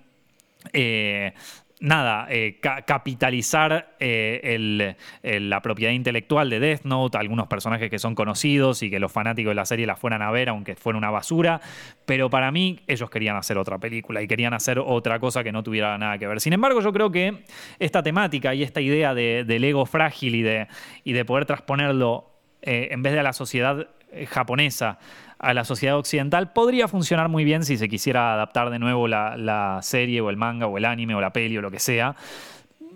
nada, 1.79 2.27
eh, 2.29 2.59
capitalizar 2.59 3.95
eh, 3.99 4.95
la 5.23 5.61
propiedad 5.61 5.91
intelectual 5.91 6.49
de 6.49 6.59
Death 6.59 6.83
Note, 6.83 7.17
algunos 7.17 7.47
personajes 7.47 7.89
que 7.89 7.99
son 7.99 8.15
conocidos 8.15 8.81
y 8.83 8.89
que 8.89 8.99
los 8.99 9.11
fanáticos 9.11 9.51
de 9.51 9.55
la 9.55 9.65
serie 9.65 9.85
la 9.85 9.95
fueran 9.95 10.21
a 10.21 10.31
ver, 10.31 10.49
aunque 10.49 10.75
fuera 10.75 10.97
una 10.97 11.11
basura. 11.11 11.61
Pero 12.05 12.29
para 12.29 12.51
mí, 12.51 12.79
ellos 12.87 13.09
querían 13.09 13.35
hacer 13.35 13.57
otra 13.57 13.77
película 13.77 14.21
y 14.21 14.27
querían 14.27 14.53
hacer 14.53 14.79
otra 14.79 15.19
cosa 15.19 15.43
que 15.43 15.51
no 15.51 15.63
tuviera 15.63 15.97
nada 15.97 16.17
que 16.17 16.27
ver. 16.27 16.41
Sin 16.41 16.53
embargo, 16.53 16.81
yo 16.81 16.91
creo 16.91 17.11
que 17.11 17.43
esta 17.79 18.01
temática 18.01 18.55
y 18.55 18.63
esta 18.63 18.81
idea 18.81 19.13
del 19.13 19.63
ego 19.63 19.85
frágil 19.85 20.35
y 20.35 20.41
de, 20.41 20.67
y 21.03 21.13
de 21.13 21.25
poder 21.25 21.45
transponerlo 21.45 22.31
eh, 22.61 22.89
en 22.91 23.03
vez 23.03 23.13
de 23.13 23.19
a 23.19 23.23
la 23.23 23.33
sociedad 23.33 23.87
japonesa 24.29 24.99
a 25.39 25.53
la 25.53 25.63
sociedad 25.63 25.97
occidental, 25.97 26.51
podría 26.53 26.87
funcionar 26.87 27.29
muy 27.29 27.43
bien 27.43 27.63
si 27.63 27.77
se 27.77 27.89
quisiera 27.89 28.33
adaptar 28.33 28.69
de 28.69 28.79
nuevo 28.79 29.07
la, 29.07 29.79
serie 29.81 30.21
o 30.21 30.29
el 30.29 30.37
manga 30.37 30.67
o 30.67 30.77
el 30.77 30.85
anime 30.85 31.15
o 31.15 31.21
la 31.21 31.31
peli 31.31 31.57
o 31.57 31.61
lo 31.61 31.71
que 31.71 31.79
sea. 31.79 32.15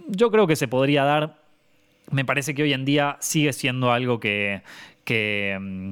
Yo 0.07 0.31
creo 0.31 0.47
que 0.47 0.55
se 0.55 0.67
podría 0.67 1.03
dar. 1.03 1.37
Me 2.09 2.25
parece 2.25 2.55
que 2.55 2.63
hoy 2.63 2.73
en 2.73 2.85
día 2.85 3.17
sigue 3.19 3.53
siendo 3.53 3.91
algo 3.91 4.19
que, 4.19 4.61
mm, 5.07 5.89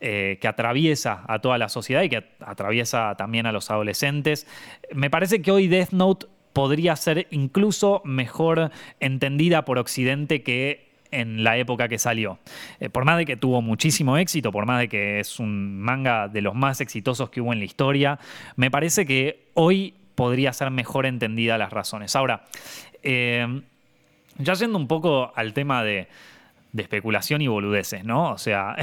eh, 0.00 0.38
atraviesa 0.44 1.24
a 1.26 1.40
toda 1.40 1.58
la 1.58 1.68
sociedad 1.68 2.02
y 2.02 2.08
que 2.08 2.24
atraviesa 2.40 3.16
también 3.16 3.46
a 3.46 3.52
los 3.52 3.70
adolescentes. 3.70 4.46
Me 4.94 5.10
parece 5.10 5.42
que 5.42 5.50
hoy 5.50 5.66
Death 5.66 5.90
Note 5.90 6.26
podría 6.52 6.96
ser 6.96 7.26
incluso 7.30 8.02
mejor 8.04 8.70
entendida 9.00 9.64
por 9.64 9.78
Occidente 9.78 10.42
que 10.42 10.87
en 11.10 11.44
la 11.44 11.56
época 11.56 11.88
que 11.88 11.98
salió. 11.98 12.38
Eh, 12.80 12.88
por 12.88 13.04
más 13.04 13.18
de 13.18 13.26
que 13.26 13.36
tuvo 13.36 13.62
muchísimo 13.62 14.16
éxito, 14.16 14.52
por 14.52 14.66
más 14.66 14.80
de 14.80 14.88
que 14.88 15.20
es 15.20 15.38
un 15.38 15.80
manga 15.80 16.28
de 16.28 16.42
los 16.42 16.54
más 16.54 16.80
exitosos 16.80 17.30
que 17.30 17.40
hubo 17.40 17.52
en 17.52 17.58
la 17.58 17.64
historia, 17.64 18.18
me 18.56 18.70
parece 18.70 19.06
que 19.06 19.48
hoy 19.54 19.94
podría 20.14 20.52
ser 20.52 20.70
mejor 20.70 21.06
entendida 21.06 21.58
las 21.58 21.72
razones. 21.72 22.16
Ahora, 22.16 22.44
eh, 23.02 23.62
ya 24.38 24.54
yendo 24.54 24.78
un 24.78 24.88
poco 24.88 25.32
al 25.34 25.52
tema 25.52 25.82
de, 25.82 26.08
especulación 26.76 27.42
y 27.42 27.48
boludeces, 27.48 28.04
¿no? 28.04 28.30
O 28.30 28.38
sea, 28.38 28.76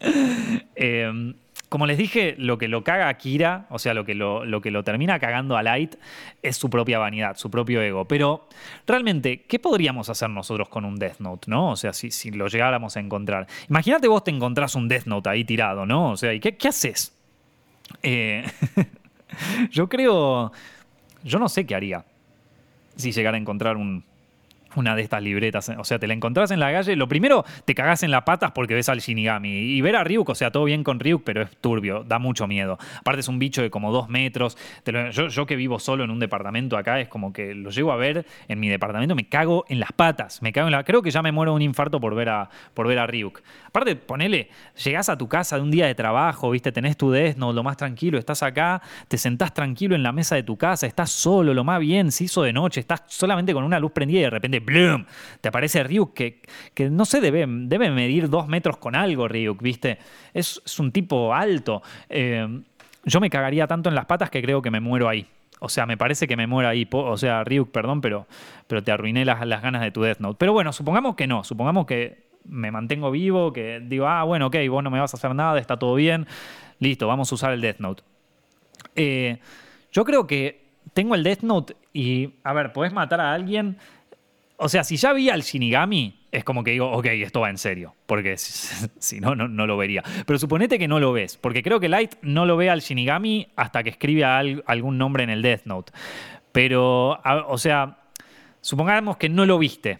eh, 0.74 1.34
como 1.72 1.86
les 1.86 1.96
dije, 1.96 2.34
lo 2.36 2.58
que 2.58 2.68
lo 2.68 2.84
caga 2.84 3.08
a 3.08 3.14
Kira, 3.14 3.64
o 3.70 3.78
sea, 3.78 3.94
lo 3.94 4.04
que 4.04 4.14
lo, 4.14 4.60
que 4.60 4.70
lo 4.70 4.84
termina 4.84 5.18
cagando 5.18 5.56
a 5.56 5.62
Light 5.62 5.94
es 6.42 6.58
su 6.58 6.68
propia 6.68 6.98
vanidad, 6.98 7.38
su 7.38 7.50
propio 7.50 7.80
ego. 7.80 8.06
Pero 8.06 8.46
realmente, 8.86 9.44
¿qué 9.48 9.58
podríamos 9.58 10.10
hacer 10.10 10.28
nosotros 10.28 10.68
con 10.68 10.84
un 10.84 10.98
Death 10.98 11.20
Note, 11.20 11.50
no? 11.50 11.70
O 11.70 11.76
sea, 11.76 11.94
si, 11.94 12.10
si 12.10 12.30
lo 12.30 12.48
llegáramos 12.48 12.98
a 12.98 13.00
encontrar. 13.00 13.46
Imagínate 13.70 14.06
vos 14.06 14.22
te 14.22 14.30
encontrás 14.30 14.74
un 14.74 14.86
Death 14.86 15.06
Note 15.06 15.30
ahí 15.30 15.46
tirado, 15.46 15.86
¿no? 15.86 16.10
O 16.10 16.16
sea, 16.18 16.34
¿y 16.34 16.40
qué, 16.40 16.68
haces? 16.68 17.16
Eh, 18.02 18.44
yo 19.70 19.88
creo. 19.88 20.52
Yo 21.24 21.38
no 21.38 21.48
sé 21.48 21.64
qué 21.64 21.74
haría 21.74 22.04
si 22.96 23.12
llegara 23.12 23.38
a 23.38 23.40
encontrar 23.40 23.78
un, 23.78 24.04
una 24.76 24.94
de 24.96 25.02
estas 25.02 25.22
libretas. 25.22 25.70
O 25.78 25.84
sea, 25.84 25.98
te 25.98 26.06
la 26.06 26.14
encontrás 26.14 26.50
en 26.50 26.60
la 26.60 26.72
calle. 26.72 26.96
Lo 26.96 27.08
primero, 27.08 27.44
te 27.64 27.74
cagás 27.74 28.02
en 28.02 28.10
las 28.10 28.22
patas 28.22 28.52
porque 28.52 28.74
ves 28.74 28.88
al 28.88 29.00
Shinigami. 29.00 29.48
Y 29.48 29.80
ver 29.80 29.96
a 29.96 30.04
Ryuk, 30.04 30.28
o 30.28 30.34
sea, 30.34 30.50
todo 30.50 30.64
bien 30.64 30.84
con 30.84 31.00
Ryuk, 31.00 31.22
pero 31.24 31.42
es 31.42 31.56
turbio, 31.56 32.04
da 32.04 32.18
mucho 32.18 32.46
miedo. 32.46 32.78
Aparte, 32.98 33.20
es 33.20 33.28
un 33.28 33.38
bicho 33.38 33.62
de 33.62 33.70
como 33.70 33.92
dos 33.92 34.08
metros. 34.08 34.56
yo, 35.12 35.46
que 35.46 35.56
vivo 35.56 35.78
solo 35.78 36.04
en 36.04 36.10
un 36.10 36.18
departamento 36.18 36.76
acá, 36.76 37.00
es 37.00 37.08
como 37.08 37.32
que 37.32 37.54
lo 37.54 37.70
llego 37.70 37.92
a 37.92 37.96
ver 37.96 38.26
en 38.48 38.60
mi 38.60 38.68
departamento, 38.68 39.14
me 39.14 39.28
cago 39.28 39.64
en 39.68 39.80
las 39.80 39.92
patas. 39.92 40.42
Me 40.42 40.52
cago 40.52 40.68
en 40.68 40.72
la. 40.72 40.84
Creo 40.84 41.02
que 41.02 41.10
ya 41.10 41.22
me 41.22 41.32
muero 41.32 41.52
de 41.52 41.56
un 41.56 41.62
infarto 41.62 42.00
por 42.00 42.14
ver 42.14 42.28
a, 42.28 42.48
por 42.74 42.86
ver 42.86 42.98
a 42.98 43.06
Ryuk. 43.06 43.42
Aparte, 43.66 43.96
ponele, 43.96 44.50
llegás 44.84 45.08
a 45.08 45.16
tu 45.16 45.28
casa 45.28 45.56
de 45.56 45.62
un 45.62 45.70
día 45.70 45.86
de 45.86 45.94
trabajo, 45.94 46.50
viste, 46.50 46.72
tenés 46.72 46.96
tu 46.96 47.10
desno, 47.10 47.52
lo 47.52 47.62
más 47.62 47.76
tranquilo, 47.76 48.18
estás 48.18 48.42
acá, 48.42 48.82
te 49.08 49.18
sentás 49.18 49.54
tranquilo 49.54 49.94
en 49.94 50.02
la 50.02 50.12
mesa 50.12 50.34
de 50.34 50.42
tu 50.42 50.56
casa, 50.56 50.86
estás 50.86 51.10
solo, 51.10 51.54
lo 51.54 51.64
más 51.64 51.80
bien, 51.80 52.12
se 52.12 52.24
hizo 52.24 52.42
de 52.42 52.52
noche, 52.52 52.80
estás 52.80 53.02
solamente 53.06 53.52
con 53.52 53.64
una 53.64 53.78
luz 53.78 53.92
prendida 53.92 54.20
y 54.20 54.22
de 54.22 54.30
repente 54.30 54.60
¡blum! 54.64 55.04
Te 55.40 55.48
aparece 55.48 55.82
Ryuk, 55.82 56.14
que, 56.14 56.42
que 56.74 56.90
no 56.90 57.04
sé, 57.04 57.20
debe, 57.20 57.46
debe 57.48 57.90
medir 57.90 58.28
dos 58.28 58.48
metros 58.48 58.76
con 58.76 58.94
algo, 58.94 59.28
Ryuk, 59.28 59.60
¿viste? 59.62 59.98
Es, 60.34 60.60
un 60.78 60.92
tipo 60.92 61.34
alto. 61.34 61.82
Eh, 62.08 62.62
yo 63.04 63.20
me 63.20 63.30
cagaría 63.30 63.66
tanto 63.66 63.88
en 63.88 63.94
las 63.94 64.06
patas 64.06 64.30
que 64.30 64.42
creo 64.42 64.62
que 64.62 64.70
me 64.70 64.80
muero 64.80 65.08
ahí. 65.08 65.26
O 65.60 65.68
sea, 65.68 65.86
me 65.86 65.96
parece 65.96 66.26
que 66.26 66.36
me 66.36 66.46
muero 66.46 66.68
ahí. 66.68 66.88
O 66.90 67.16
sea, 67.16 67.44
Ryuk, 67.44 67.70
perdón, 67.70 68.00
pero, 68.00 68.26
pero 68.66 68.82
te 68.82 68.90
arruiné 68.90 69.24
las, 69.24 69.46
las 69.46 69.62
ganas 69.62 69.82
de 69.82 69.90
tu 69.90 70.02
Death 70.02 70.18
Note. 70.18 70.36
Pero 70.38 70.52
bueno, 70.52 70.72
supongamos 70.72 71.14
que 71.14 71.26
no. 71.26 71.44
Supongamos 71.44 71.86
que 71.86 72.32
me 72.44 72.70
mantengo 72.70 73.10
vivo, 73.10 73.52
que 73.52 73.80
digo, 73.80 74.06
ah, 74.06 74.24
bueno, 74.24 74.46
ok, 74.48 74.56
vos 74.68 74.82
no 74.82 74.90
me 74.90 74.98
vas 75.00 75.14
a 75.14 75.16
hacer 75.16 75.34
nada, 75.34 75.58
está 75.58 75.78
todo 75.78 75.94
bien. 75.94 76.26
Listo, 76.80 77.06
vamos 77.06 77.30
a 77.30 77.34
usar 77.34 77.52
el 77.52 77.60
Death 77.60 77.78
Note. 77.78 78.02
Eh, 78.96 79.38
yo 79.92 80.04
creo 80.04 80.26
que 80.26 80.62
tengo 80.92 81.14
el 81.14 81.22
Death 81.22 81.42
Note 81.42 81.76
y, 81.92 82.34
a 82.42 82.52
ver, 82.52 82.72
podés 82.72 82.92
matar 82.92 83.20
a 83.20 83.32
alguien 83.32 83.78
o 84.56 84.68
sea, 84.68 84.84
si 84.84 84.96
ya 84.96 85.12
vi 85.12 85.28
al 85.28 85.42
Shinigami, 85.42 86.20
es 86.30 86.44
como 86.44 86.64
que 86.64 86.70
digo, 86.70 86.90
ok, 86.90 87.06
esto 87.06 87.40
va 87.40 87.50
en 87.50 87.58
serio, 87.58 87.94
porque 88.06 88.36
si, 88.38 89.20
no, 89.20 89.34
no, 89.34 89.66
lo 89.66 89.76
vería. 89.76 90.02
Pero 90.26 90.38
suponete 90.38 90.78
que 90.78 90.88
no 90.88 91.00
lo 91.00 91.12
ves, 91.12 91.36
porque 91.36 91.62
creo 91.62 91.80
que 91.80 91.88
Light 91.88 92.14
no 92.22 92.46
lo 92.46 92.56
ve 92.56 92.70
al 92.70 92.80
Shinigami 92.80 93.48
hasta 93.56 93.82
que 93.82 93.90
escribe 93.90 94.24
algún 94.24 94.98
nombre 94.98 95.24
en 95.24 95.30
el 95.30 95.42
Death 95.42 95.64
Note. 95.64 95.92
Pero, 96.52 97.20
o 97.48 97.58
sea, 97.58 97.98
supongamos 98.60 99.16
que 99.16 99.28
no 99.28 99.46
lo 99.46 99.58
viste. 99.58 99.98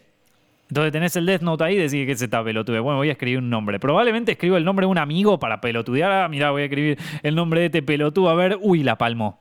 Entonces 0.68 0.92
tenés 0.92 1.14
el 1.16 1.26
Death 1.26 1.42
Note 1.42 1.64
ahí 1.64 1.74
y 1.74 1.78
decís 1.78 2.06
que 2.06 2.14
se 2.14 2.24
está 2.24 2.42
pelotudo. 2.42 2.82
Bueno, 2.82 2.96
voy 2.96 3.10
a 3.10 3.12
escribir 3.12 3.38
un 3.38 3.50
nombre. 3.50 3.78
Probablemente 3.78 4.32
escribo 4.32 4.56
el 4.56 4.64
nombre 4.64 4.86
de 4.86 4.90
un 4.90 4.96
amigo 4.96 5.38
para 5.38 5.60
pelotudear. 5.60 6.10
Ah, 6.10 6.28
mira, 6.28 6.50
voy 6.50 6.62
a 6.62 6.64
escribir 6.64 6.98
el 7.22 7.34
nombre 7.34 7.60
de 7.60 7.66
este 7.66 7.82
pelotudo. 7.82 8.30
A 8.30 8.34
ver, 8.34 8.58
uy, 8.58 8.82
la 8.82 8.96
palmo. 8.96 9.38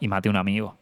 Y 0.00 0.08
maté 0.08 0.30
a 0.30 0.30
un 0.30 0.36
amigo. 0.36 0.78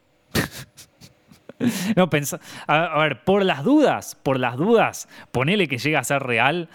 no, 1.96 2.10
pensa, 2.10 2.40
a, 2.66 2.98
ver, 3.00 3.24
por 3.24 3.44
las 3.44 3.64
dudas, 3.64 4.16
por 4.22 4.38
las 4.38 4.56
dudas, 4.56 5.08
ponele 5.32 5.68
que 5.68 5.78
llega 5.78 6.00
a 6.00 6.04
ser 6.04 6.22
real. 6.22 6.68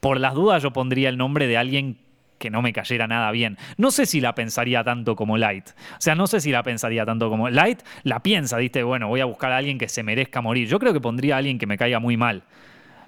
Por 0.00 0.20
las 0.20 0.34
dudas 0.34 0.62
yo 0.62 0.72
pondría 0.72 1.08
el 1.08 1.16
nombre 1.16 1.46
de 1.46 1.56
alguien 1.56 1.98
que 2.38 2.50
no 2.50 2.62
me 2.62 2.72
cayera 2.72 3.06
nada 3.06 3.30
bien. 3.30 3.56
No 3.78 3.90
sé 3.90 4.06
si 4.06 4.20
la 4.20 4.34
pensaría 4.34 4.84
tanto 4.84 5.16
como 5.16 5.38
Light. 5.38 5.70
O 5.92 6.00
sea, 6.00 6.14
no 6.14 6.26
sé 6.26 6.40
si 6.40 6.50
la 6.50 6.62
pensaría 6.62 7.06
tanto 7.06 7.30
como 7.30 7.48
Light. 7.48 7.80
La 8.02 8.20
piensa, 8.20 8.58
¿viste? 8.58 8.82
Bueno, 8.82 9.08
voy 9.08 9.20
a 9.20 9.24
buscar 9.24 9.52
a 9.52 9.56
alguien 9.56 9.78
que 9.78 9.88
se 9.88 10.02
merezca 10.02 10.42
morir. 10.42 10.68
Yo 10.68 10.78
creo 10.78 10.92
que 10.92 11.00
pondría 11.00 11.36
a 11.36 11.38
alguien 11.38 11.58
que 11.58 11.66
me 11.66 11.78
caiga 11.78 11.98
muy 11.98 12.16
mal. 12.18 12.42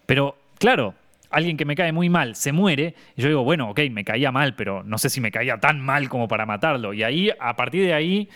Pero, 0.06 0.38
claro, 0.58 0.94
alguien 1.30 1.56
que 1.56 1.64
me 1.64 1.76
cae 1.76 1.92
muy 1.92 2.08
mal 2.08 2.34
se 2.36 2.52
muere. 2.52 2.94
Y 3.16 3.22
yo 3.22 3.28
digo, 3.28 3.44
bueno, 3.44 3.70
ok, 3.70 3.80
me 3.90 4.04
caía 4.04 4.32
mal, 4.32 4.54
pero 4.54 4.82
no 4.82 4.98
sé 4.98 5.10
si 5.10 5.20
me 5.20 5.30
caía 5.30 5.58
tan 5.58 5.80
mal 5.80 6.08
como 6.08 6.26
para 6.26 6.46
matarlo. 6.46 6.94
Y 6.94 7.02
ahí, 7.02 7.30
a 7.38 7.54
partir 7.54 7.84
de 7.84 7.92
ahí, 7.92 8.28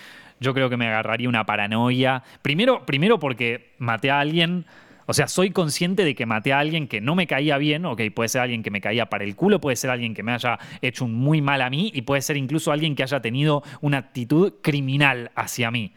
yo 0.43 0.53
creo 0.53 0.69
que 0.69 0.77
me 0.77 0.87
agarraría 0.87 1.29
una 1.29 1.47
paranoia. 1.47 2.23
Primero, 2.43 2.85
primero 2.85 3.19
porque 3.19 3.75
maté 3.79 4.11
a 4.11 4.21
alguien 4.21 4.67
o 5.07 5.15
sea, 5.15 5.29
soy 5.29 5.51
consciente 5.51 6.05
de 6.05 6.15
que 6.15 6.27
maté 6.27 6.53
a 6.53 6.59
alguien 6.59 6.87
que 6.87 7.01
no 7.01 7.15
me 7.15 7.27
caía 7.27 7.59
bien, 7.59 7.85
ok, 7.85 8.01
puede 8.15 8.29
ser 8.29 8.41
alguien 8.41 8.63
que 8.63 8.71
me 8.71 8.81
caía 8.81 9.07
para 9.07 9.25
el 9.25 9.35
culo, 9.37 9.61
puede 9.61 9.77
ser 9.77 9.91
alguien 9.91 10.15
que 10.15 10.23
me 10.23 10.33
haya 10.33 10.59
hecho 10.81 11.05
un 11.05 11.15
muy 11.15 11.43
mal 11.43 11.61
a 11.63 11.71
mí 11.71 11.91
y 11.95 12.03
puede 12.03 12.23
ser 12.23 12.37
incluso 12.37 12.73
alguien 12.73 12.95
que 12.95 13.03
haya 13.03 13.21
tenido 13.21 13.63
una 13.81 13.99
actitud 13.99 14.55
criminal 14.63 15.31
hacia 15.35 15.71
mí. 15.71 15.93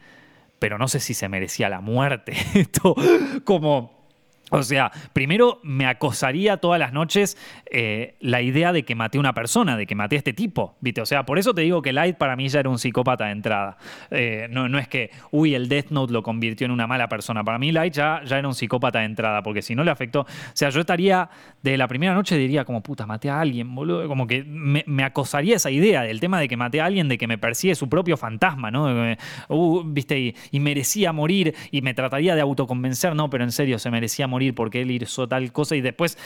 Pero 0.58 0.78
no 0.78 0.88
sé 0.88 1.00
si 1.00 1.14
se 1.14 1.28
merecía 1.28 1.68
la 1.68 1.80
muerte. 1.80 2.32
Esto 2.54 2.94
como 3.44 3.95
o 4.50 4.62
sea, 4.62 4.92
primero 5.12 5.60
me 5.64 5.86
acosaría 5.86 6.58
todas 6.58 6.78
las 6.78 6.92
noches 6.92 7.36
eh, 7.68 8.14
la 8.20 8.42
idea 8.42 8.72
de 8.72 8.84
que 8.84 8.94
maté 8.94 9.18
a 9.18 9.20
una 9.20 9.34
persona, 9.34 9.76
de 9.76 9.86
que 9.86 9.96
maté 9.96 10.14
a 10.14 10.18
este 10.18 10.32
tipo, 10.32 10.76
¿viste? 10.80 11.00
O 11.00 11.06
sea, 11.06 11.26
por 11.26 11.38
eso 11.38 11.52
te 11.52 11.62
digo 11.62 11.82
que 11.82 11.92
Light 11.92 12.16
para 12.16 12.36
mí 12.36 12.48
ya 12.48 12.60
era 12.60 12.70
un 12.70 12.78
psicópata 12.78 13.24
de 13.24 13.32
entrada. 13.32 13.76
Eh, 14.10 14.46
no, 14.50 14.68
no 14.68 14.78
es 14.78 14.86
que, 14.86 15.10
uy, 15.32 15.56
el 15.56 15.68
Death 15.68 15.90
Note 15.90 16.12
lo 16.12 16.22
convirtió 16.22 16.64
en 16.64 16.70
una 16.70 16.86
mala 16.86 17.08
persona. 17.08 17.42
Para 17.42 17.58
mí 17.58 17.72
Light 17.72 17.94
ya, 17.94 18.22
ya 18.24 18.38
era 18.38 18.46
un 18.46 18.54
psicópata 18.54 19.00
de 19.00 19.06
entrada, 19.06 19.42
porque 19.42 19.62
si 19.62 19.74
no 19.74 19.82
le 19.82 19.90
afectó... 19.90 20.20
O 20.20 20.26
sea, 20.52 20.68
yo 20.70 20.78
estaría, 20.78 21.28
de 21.62 21.76
la 21.76 21.88
primera 21.88 22.14
noche 22.14 22.36
diría 22.36 22.64
como, 22.64 22.82
puta, 22.82 23.04
maté 23.04 23.28
a 23.28 23.40
alguien, 23.40 23.74
boludo. 23.74 24.06
Como 24.06 24.28
que 24.28 24.44
me, 24.44 24.84
acosaría 25.02 25.56
esa 25.56 25.70
idea 25.72 26.02
del 26.02 26.20
tema 26.20 26.38
de 26.38 26.46
que 26.46 26.56
maté 26.56 26.80
a 26.80 26.84
alguien, 26.84 27.08
de 27.08 27.18
que 27.18 27.26
me 27.26 27.36
persigue 27.36 27.74
su 27.74 27.88
propio 27.88 28.16
fantasma, 28.16 28.70
¿no? 28.70 29.16
Uh, 29.48 29.82
¿Viste? 29.84 30.34
Y, 30.52 30.60
merecía 30.60 31.12
morir 31.12 31.54
y 31.70 31.80
me 31.80 31.94
trataría 31.94 32.34
de 32.34 32.40
autoconvencer, 32.40 33.14
no, 33.14 33.30
pero 33.30 33.44
en 33.44 33.52
serio, 33.52 33.78
se 33.78 33.88
merecía 33.90 34.26
morir 34.26 34.35
morir 34.36 34.54
porque 34.54 34.82
él 34.82 34.90
hizo 34.90 35.26
tal 35.26 35.50
cosa 35.50 35.74
y 35.76 35.80
después 35.80 36.18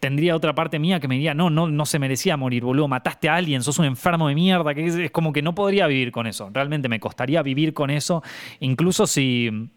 tendría 0.00 0.34
otra 0.34 0.54
parte 0.54 0.78
mía 0.78 1.00
que 1.00 1.08
me 1.08 1.16
diría, 1.16 1.34
no, 1.34 1.50
no, 1.50 1.68
no 1.68 1.86
se 1.86 1.98
merecía 1.98 2.36
morir, 2.36 2.64
boludo, 2.64 2.88
mataste 2.88 3.28
a 3.28 3.34
alguien, 3.34 3.62
sos 3.62 3.78
un 3.78 3.84
enfermo 3.84 4.28
de 4.28 4.34
mierda, 4.34 4.74
que 4.74 4.86
es, 4.86 5.10
como 5.10 5.32
que 5.32 5.42
no 5.42 5.54
podría 5.54 5.86
vivir 5.86 6.12
con 6.12 6.26
eso, 6.26 6.50
realmente 6.52 6.88
me 6.88 7.00
costaría 7.00 7.42
vivir 7.42 7.74
con 7.74 7.90
eso, 7.90 8.22
incluso 8.60 9.06
si... 9.06 9.70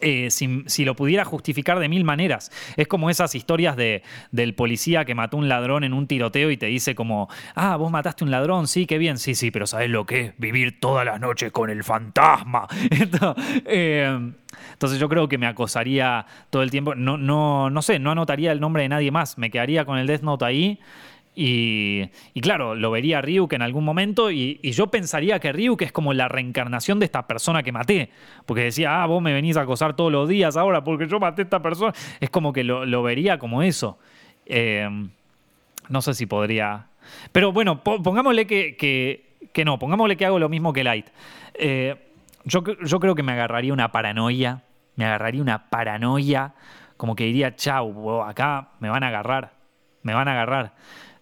Eh, 0.00 0.30
si, 0.30 0.84
lo 0.84 0.96
pudiera 0.96 1.24
justificar 1.24 1.78
de 1.78 1.88
mil 1.88 2.04
maneras. 2.04 2.50
Es 2.76 2.88
como 2.88 3.10
esas 3.10 3.34
historias 3.34 3.76
de, 3.76 4.02
del 4.30 4.54
policía 4.54 5.04
que 5.04 5.14
mató 5.14 5.36
un 5.36 5.48
ladrón 5.48 5.84
en 5.84 5.92
un 5.92 6.06
tiroteo 6.06 6.50
y 6.50 6.56
te 6.56 6.66
dice 6.66 6.94
como, 6.94 7.28
ah, 7.54 7.76
vos 7.76 7.90
mataste 7.90 8.24
un 8.24 8.30
ladrón, 8.30 8.66
sí, 8.66 8.86
qué 8.86 8.98
bien, 8.98 9.18
sí, 9.18 9.34
sí, 9.34 9.50
pero 9.50 9.66
¿sabes 9.66 9.90
lo 9.90 10.06
que 10.06 10.20
es? 10.20 10.34
Vivir 10.38 10.80
todas 10.80 11.04
las 11.04 11.20
noches 11.20 11.52
con 11.52 11.70
el 11.70 11.84
fantasma. 11.84 12.66
eh, 13.66 14.32
entonces 14.72 14.98
yo 14.98 15.08
creo 15.08 15.28
que 15.28 15.38
me 15.38 15.46
acosaría 15.46 16.26
todo 16.50 16.62
el 16.62 16.70
tiempo. 16.70 16.94
No, 16.94 17.16
no, 17.16 17.70
no 17.70 17.82
sé, 17.82 17.98
no 17.98 18.10
anotaría 18.10 18.52
el 18.52 18.60
nombre 18.60 18.82
de 18.82 18.88
nadie 18.88 19.10
más. 19.10 19.38
Me 19.38 19.50
quedaría 19.50 19.84
con 19.84 19.98
el 19.98 20.06
Death 20.06 20.22
Note 20.22 20.44
ahí. 20.44 20.80
Y, 21.34 22.10
claro, 22.42 22.74
lo 22.74 22.90
vería 22.90 23.22
Ryuk 23.22 23.52
en 23.52 23.62
algún 23.62 23.84
momento 23.84 24.30
y, 24.30 24.58
yo 24.62 24.88
pensaría 24.88 25.38
que 25.38 25.52
Ryuk 25.52 25.82
es 25.82 25.92
como 25.92 26.12
la 26.12 26.28
reencarnación 26.28 26.98
de 26.98 27.06
esta 27.06 27.26
persona 27.26 27.62
que 27.62 27.72
maté. 27.72 28.10
Porque 28.46 28.64
decía, 28.64 29.02
ah, 29.02 29.06
vos 29.06 29.22
me 29.22 29.32
venís 29.32 29.56
a 29.56 29.62
acosar 29.62 29.94
todos 29.96 30.12
los 30.12 30.28
días 30.28 30.56
ahora 30.56 30.84
porque 30.84 31.06
yo 31.06 31.20
maté 31.20 31.42
a 31.42 31.44
esta 31.44 31.62
persona. 31.62 31.92
Es 32.20 32.30
como 32.30 32.52
que 32.52 32.64
lo, 32.64 33.02
vería 33.02 33.38
como 33.38 33.62
eso. 33.62 33.98
Eh, 34.46 34.88
no 35.88 36.02
sé 36.02 36.14
si 36.14 36.26
podría... 36.26 36.86
Pero 37.32 37.52
bueno, 37.52 37.82
pongámosle 37.82 38.46
que, 38.46 38.76
que, 39.52 39.64
no, 39.64 39.78
pongámosle 39.78 40.16
que 40.16 40.26
hago 40.26 40.38
lo 40.38 40.48
mismo 40.48 40.72
que 40.72 40.84
Light. 40.84 41.06
Eh, 41.54 41.96
yo, 42.44 42.62
creo 42.62 43.14
que 43.14 43.22
me 43.22 43.32
agarraría 43.32 43.72
una 43.72 43.92
paranoia, 43.92 44.62
me 44.96 45.04
agarraría 45.04 45.42
una 45.42 45.68
paranoia, 45.68 46.54
como 46.96 47.14
que 47.14 47.24
diría, 47.24 47.54
chau, 47.54 48.22
acá 48.22 48.68
me 48.80 48.88
van 48.88 49.02
a 49.02 49.08
agarrar, 49.08 49.52
me 50.02 50.14
van 50.14 50.28
a 50.28 50.32
agarrar. 50.32 50.72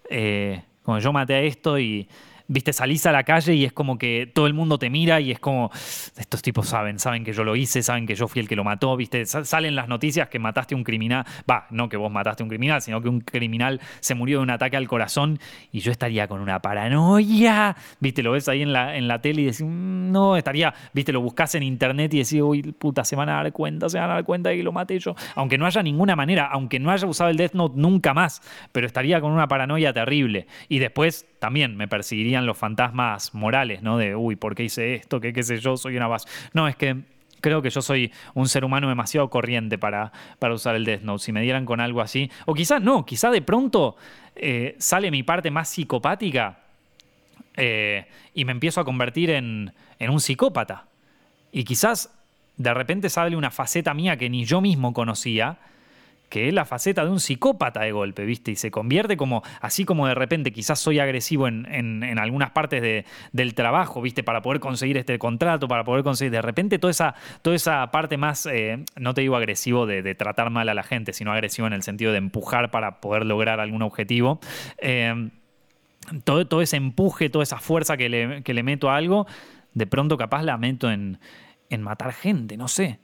Eh, 0.08 0.62
como 0.82 0.98
yo 0.98 1.12
maté 1.12 1.34
a 1.34 1.42
esto 1.42 1.78
y, 1.78 2.08
viste, 2.48 2.72
salís 2.72 3.04
a 3.06 3.12
la 3.12 3.22
calle 3.24 3.54
y 3.54 3.64
es 3.64 3.72
como 3.72 3.98
que 3.98 4.30
todo 4.34 4.46
el 4.46 4.54
mundo 4.54 4.78
te 4.78 4.90
mira 4.90 5.20
y 5.20 5.30
es 5.30 5.38
como, 5.38 5.70
estos 6.16 6.42
tipos 6.42 6.68
saben, 6.68 6.98
saben 6.98 7.22
que 7.22 7.32
yo 7.32 7.44
lo 7.44 7.54
hice, 7.54 7.82
saben 7.82 8.06
que 8.06 8.14
yo 8.14 8.26
fui 8.26 8.40
el 8.40 8.48
que 8.48 8.56
lo 8.56 8.64
mató, 8.64 8.96
viste, 8.96 9.26
salen 9.26 9.76
las 9.76 9.88
noticias 9.88 10.28
que 10.28 10.38
mataste 10.38 10.74
a 10.74 10.78
un 10.78 10.84
criminal, 10.84 11.24
va, 11.48 11.66
no 11.70 11.88
que 11.88 11.96
vos 11.96 12.10
mataste 12.10 12.42
a 12.42 12.44
un 12.44 12.48
criminal, 12.48 12.80
sino 12.80 13.02
que 13.02 13.08
un 13.08 13.20
criminal 13.20 13.80
se 14.00 14.14
murió 14.14 14.38
de 14.38 14.44
un 14.44 14.50
ataque 14.50 14.76
al 14.76 14.88
corazón 14.88 15.38
y 15.70 15.80
yo 15.80 15.92
estaría 15.92 16.26
con 16.26 16.40
una 16.40 16.60
paranoia, 16.60 17.76
viste, 18.00 18.22
lo 18.22 18.32
ves 18.32 18.48
ahí 18.48 18.62
en 18.62 18.72
la, 18.72 18.96
en 18.96 19.08
la 19.08 19.20
tele 19.20 19.42
y 19.42 19.44
decís, 19.44 19.62
mm, 19.62 20.10
no, 20.10 20.36
estaría, 20.36 20.72
viste, 20.94 21.12
lo 21.12 21.20
buscas 21.20 21.54
en 21.54 21.62
internet 21.62 22.14
y 22.14 22.18
decís, 22.18 22.40
uy, 22.40 22.62
puta, 22.62 23.04
se 23.04 23.14
van 23.14 23.28
a 23.28 23.34
dar 23.42 23.52
cuenta, 23.52 23.90
se 23.90 23.98
van 23.98 24.10
a 24.10 24.14
dar 24.14 24.24
cuenta 24.24 24.48
de 24.48 24.56
que 24.56 24.62
lo 24.62 24.72
maté 24.72 24.98
yo, 24.98 25.14
aunque 25.34 25.58
no 25.58 25.66
haya 25.66 25.82
ninguna 25.82 26.16
manera, 26.16 26.46
aunque 26.46 26.78
no 26.80 26.90
haya 26.90 27.06
usado 27.06 27.28
el 27.28 27.36
Death 27.36 27.52
Note 27.52 27.74
nunca 27.76 28.14
más, 28.14 28.40
pero 28.72 28.86
estaría 28.86 29.20
con 29.20 29.32
una 29.32 29.48
paranoia 29.48 29.92
terrible. 29.92 30.46
Y 30.68 30.78
después 30.78 31.26
también 31.38 31.76
me 31.76 31.88
perseguirían 31.88 32.46
los 32.46 32.58
fantasmas 32.58 33.34
morales, 33.34 33.82
¿no? 33.82 33.98
De, 33.98 34.16
uy, 34.16 34.36
¿por 34.36 34.54
qué 34.54 34.64
hice 34.64 34.94
esto? 34.94 35.20
¿Qué, 35.20 35.32
qué 35.32 35.42
sé 35.42 35.58
yo? 35.58 35.76
Soy 35.76 35.96
una 35.96 36.06
base. 36.06 36.28
No, 36.52 36.68
es 36.68 36.76
que 36.76 36.96
creo 37.40 37.62
que 37.62 37.70
yo 37.70 37.82
soy 37.82 38.12
un 38.34 38.48
ser 38.48 38.64
humano 38.64 38.88
demasiado 38.88 39.30
corriente 39.30 39.78
para, 39.78 40.12
para 40.38 40.54
usar 40.54 40.74
el 40.74 40.84
Death 40.84 41.02
Note. 41.02 41.24
Si 41.24 41.32
me 41.32 41.42
dieran 41.42 41.64
con 41.64 41.80
algo 41.80 42.00
así, 42.00 42.30
o 42.46 42.54
quizás 42.54 42.82
no, 42.82 43.04
quizás 43.04 43.32
de 43.32 43.42
pronto 43.42 43.96
eh, 44.34 44.76
sale 44.78 45.10
mi 45.10 45.22
parte 45.22 45.50
más 45.50 45.68
psicopática 45.68 46.58
eh, 47.56 48.06
y 48.34 48.44
me 48.44 48.52
empiezo 48.52 48.80
a 48.80 48.84
convertir 48.84 49.30
en, 49.30 49.72
en 49.98 50.10
un 50.10 50.20
psicópata. 50.20 50.86
Y 51.52 51.64
quizás 51.64 52.14
de 52.56 52.74
repente 52.74 53.08
sale 53.08 53.36
una 53.36 53.50
faceta 53.50 53.94
mía 53.94 54.16
que 54.16 54.28
ni 54.28 54.44
yo 54.44 54.60
mismo 54.60 54.92
conocía 54.92 55.58
que 56.28 56.48
es 56.48 56.54
la 56.54 56.64
faceta 56.64 57.04
de 57.04 57.10
un 57.10 57.20
psicópata 57.20 57.80
de 57.80 57.92
golpe, 57.92 58.24
¿viste? 58.24 58.50
Y 58.50 58.56
se 58.56 58.70
convierte 58.70 59.16
como, 59.16 59.42
así 59.60 59.84
como 59.84 60.06
de 60.06 60.14
repente 60.14 60.52
quizás 60.52 60.78
soy 60.78 60.98
agresivo 60.98 61.48
en, 61.48 61.66
en, 61.72 62.18
algunas 62.18 62.50
partes 62.50 63.04
del 63.32 63.54
trabajo, 63.54 64.02
¿viste? 64.02 64.22
Para 64.22 64.42
poder 64.42 64.60
conseguir 64.60 64.96
este 64.98 65.18
contrato, 65.18 65.68
para 65.68 65.84
poder 65.84 66.04
conseguir, 66.04 66.32
de 66.32 66.42
repente 66.42 66.78
toda 66.78 66.90
esa, 66.90 67.14
toda 67.42 67.56
esa 67.56 67.90
parte 67.90 68.16
más, 68.16 68.46
eh, 68.46 68.84
no 68.96 69.14
te 69.14 69.22
digo 69.22 69.36
agresivo 69.36 69.86
de, 69.86 70.14
tratar 70.14 70.50
mal 70.50 70.68
a 70.68 70.74
la 70.74 70.82
gente, 70.82 71.12
sino 71.12 71.32
agresivo 71.32 71.66
en 71.66 71.72
el 71.72 71.82
sentido 71.82 72.12
de 72.12 72.18
empujar 72.18 72.70
para 72.70 73.00
poder 73.00 73.24
lograr 73.24 73.60
algún 73.60 73.82
objetivo. 73.82 74.40
Eh, 74.78 75.30
todo, 76.24 76.46
todo, 76.46 76.62
ese 76.62 76.76
empuje, 76.76 77.30
toda 77.30 77.42
esa 77.42 77.58
fuerza 77.58 77.96
que 77.96 78.08
le, 78.08 78.42
que 78.42 78.54
le 78.54 78.62
meto 78.62 78.90
a 78.90 78.96
algo, 78.96 79.26
de 79.74 79.86
pronto 79.86 80.16
capaz 80.16 80.42
la 80.42 80.56
meto 80.56 80.90
en, 80.90 81.18
en 81.70 81.82
matar 81.82 82.12
gente, 82.12 82.56
no 82.56 82.68
sé 82.68 82.98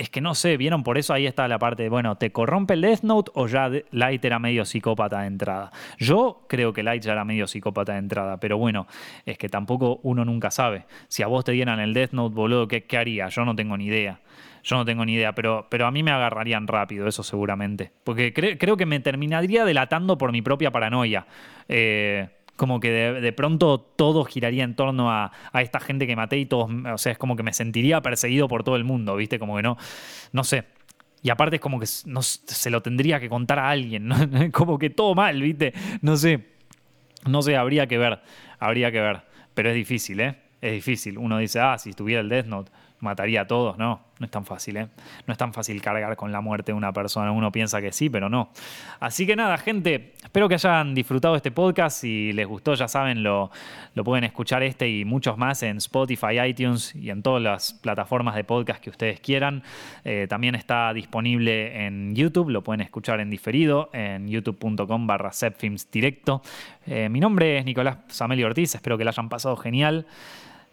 es 0.00 0.08
que 0.08 0.22
no 0.22 0.34
sé, 0.34 0.56
vieron, 0.56 0.82
por 0.82 0.96
eso 0.96 1.12
ahí 1.12 1.26
está 1.26 1.46
la 1.46 1.58
parte 1.58 1.82
de, 1.82 1.90
bueno, 1.90 2.16
¿te 2.16 2.32
corrompe 2.32 2.72
el 2.72 2.80
Death 2.80 3.02
Note 3.02 3.32
o 3.34 3.46
ya 3.46 3.70
Light 3.90 4.24
era 4.24 4.38
medio 4.38 4.64
psicópata 4.64 5.20
de 5.20 5.26
entrada? 5.26 5.70
Yo 5.98 6.46
creo 6.48 6.72
que 6.72 6.82
Light 6.82 7.02
ya 7.02 7.12
era 7.12 7.26
medio 7.26 7.46
psicópata 7.46 7.92
de 7.92 7.98
entrada, 7.98 8.40
pero 8.40 8.56
bueno, 8.56 8.86
es 9.26 9.36
que 9.36 9.50
tampoco 9.50 10.00
uno 10.02 10.24
nunca 10.24 10.50
sabe. 10.50 10.86
Si 11.08 11.22
a 11.22 11.26
vos 11.26 11.44
te 11.44 11.52
dieran 11.52 11.80
el 11.80 11.92
Death 11.92 12.12
Note, 12.12 12.34
boludo, 12.34 12.66
¿qué, 12.66 12.84
qué 12.84 12.96
haría? 12.96 13.28
Yo 13.28 13.44
no 13.44 13.54
tengo 13.54 13.76
ni 13.76 13.88
idea. 13.88 14.20
Yo 14.62 14.76
no 14.76 14.86
tengo 14.86 15.04
ni 15.04 15.14
idea, 15.14 15.34
pero, 15.34 15.66
pero 15.68 15.86
a 15.86 15.90
mí 15.90 16.02
me 16.02 16.12
agarrarían 16.12 16.66
rápido, 16.66 17.06
eso 17.06 17.22
seguramente. 17.22 17.92
Porque 18.02 18.32
creo 18.32 18.78
que 18.78 18.86
me 18.86 19.00
terminaría 19.00 19.66
delatando 19.66 20.16
por 20.16 20.32
mi 20.32 20.40
propia 20.40 20.70
paranoia. 20.70 21.26
Eh, 21.68 22.26
como 22.60 22.78
que 22.78 22.90
de, 22.90 23.32
pronto 23.32 23.80
todo 23.80 24.22
giraría 24.26 24.64
en 24.64 24.74
torno 24.74 25.10
a, 25.10 25.32
esta 25.54 25.80
gente 25.80 26.06
que 26.06 26.14
maté 26.14 26.36
y 26.36 26.44
todos, 26.44 26.70
o 26.92 26.98
sea, 26.98 27.12
es 27.12 27.16
como 27.16 27.34
que 27.34 27.42
me 27.42 27.54
sentiría 27.54 28.02
perseguido 28.02 28.48
por 28.48 28.64
todo 28.64 28.76
el 28.76 28.84
mundo, 28.84 29.16
¿viste? 29.16 29.38
Como 29.38 29.56
que 29.56 29.62
no, 29.62 29.78
no 30.32 30.44
sé. 30.44 30.64
Y 31.22 31.30
aparte 31.30 31.56
es 31.56 31.62
como 31.62 31.80
que 31.80 31.86
no, 32.04 32.20
se 32.20 32.68
lo 32.68 32.82
tendría 32.82 33.18
que 33.18 33.30
contar 33.30 33.60
a 33.60 33.70
alguien, 33.70 34.10
como 34.52 34.78
que 34.78 34.90
todo 34.90 35.14
mal, 35.14 35.40
¿viste? 35.40 35.72
No 36.02 36.18
sé, 36.18 36.48
no 37.26 37.40
sé, 37.40 37.56
habría 37.56 37.86
que 37.86 37.96
ver, 37.96 38.20
habría 38.58 38.92
que 38.92 39.00
ver. 39.00 39.22
Pero 39.54 39.70
es 39.70 39.74
difícil, 39.74 40.20
¿eh? 40.20 40.36
Es 40.60 40.72
difícil. 40.72 41.16
Uno 41.16 41.38
dice, 41.38 41.60
ah, 41.60 41.78
si 41.78 41.88
estuviera 41.88 42.20
el 42.20 42.28
Death 42.28 42.44
Note, 42.44 42.72
mataría 43.00 43.42
a 43.42 43.46
todos, 43.46 43.78
no, 43.78 44.00
no 44.18 44.24
es 44.24 44.30
tan 44.30 44.44
fácil, 44.44 44.76
¿eh? 44.76 44.88
No 45.26 45.32
es 45.32 45.38
tan 45.38 45.52
fácil 45.52 45.80
cargar 45.80 46.14
con 46.16 46.30
la 46.30 46.40
muerte 46.40 46.72
de 46.72 46.76
una 46.76 46.92
persona, 46.92 47.32
uno 47.32 47.50
piensa 47.50 47.80
que 47.80 47.92
sí, 47.92 48.10
pero 48.10 48.28
no. 48.28 48.50
Así 49.00 49.26
que 49.26 49.34
nada, 49.34 49.56
gente, 49.58 50.12
espero 50.22 50.48
que 50.48 50.54
hayan 50.54 50.94
disfrutado 50.94 51.36
este 51.36 51.50
podcast, 51.50 52.00
si 52.00 52.32
les 52.32 52.46
gustó 52.46 52.74
ya 52.74 52.86
saben, 52.86 53.22
lo, 53.22 53.50
lo 53.94 54.04
pueden 54.04 54.24
escuchar 54.24 54.62
este 54.62 54.88
y 54.88 55.04
muchos 55.04 55.38
más 55.38 55.62
en 55.62 55.78
Spotify, 55.78 56.40
iTunes 56.46 56.94
y 56.94 57.10
en 57.10 57.22
todas 57.22 57.42
las 57.42 57.72
plataformas 57.72 58.34
de 58.34 58.44
podcast 58.44 58.82
que 58.82 58.90
ustedes 58.90 59.20
quieran. 59.20 59.62
Eh, 60.04 60.26
también 60.28 60.54
está 60.54 60.92
disponible 60.92 61.86
en 61.86 62.14
YouTube, 62.14 62.50
lo 62.50 62.62
pueden 62.62 62.82
escuchar 62.82 63.20
en 63.20 63.30
diferido 63.30 63.88
en 63.92 64.28
youtube.com 64.28 65.06
barra 65.06 65.30
directo. 65.92 66.42
Eh, 66.86 67.08
mi 67.08 67.20
nombre 67.20 67.58
es 67.58 67.64
Nicolás 67.64 67.98
Samelio 68.08 68.46
Ortiz, 68.46 68.74
espero 68.74 68.98
que 68.98 69.04
lo 69.04 69.10
hayan 69.10 69.28
pasado 69.28 69.56
genial. 69.56 70.06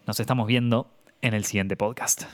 Nos 0.06 0.20
estamos 0.20 0.48
viendo 0.48 0.97
en 1.22 1.34
el 1.34 1.46
siguiente 1.46 1.76
podcast. 1.76 2.26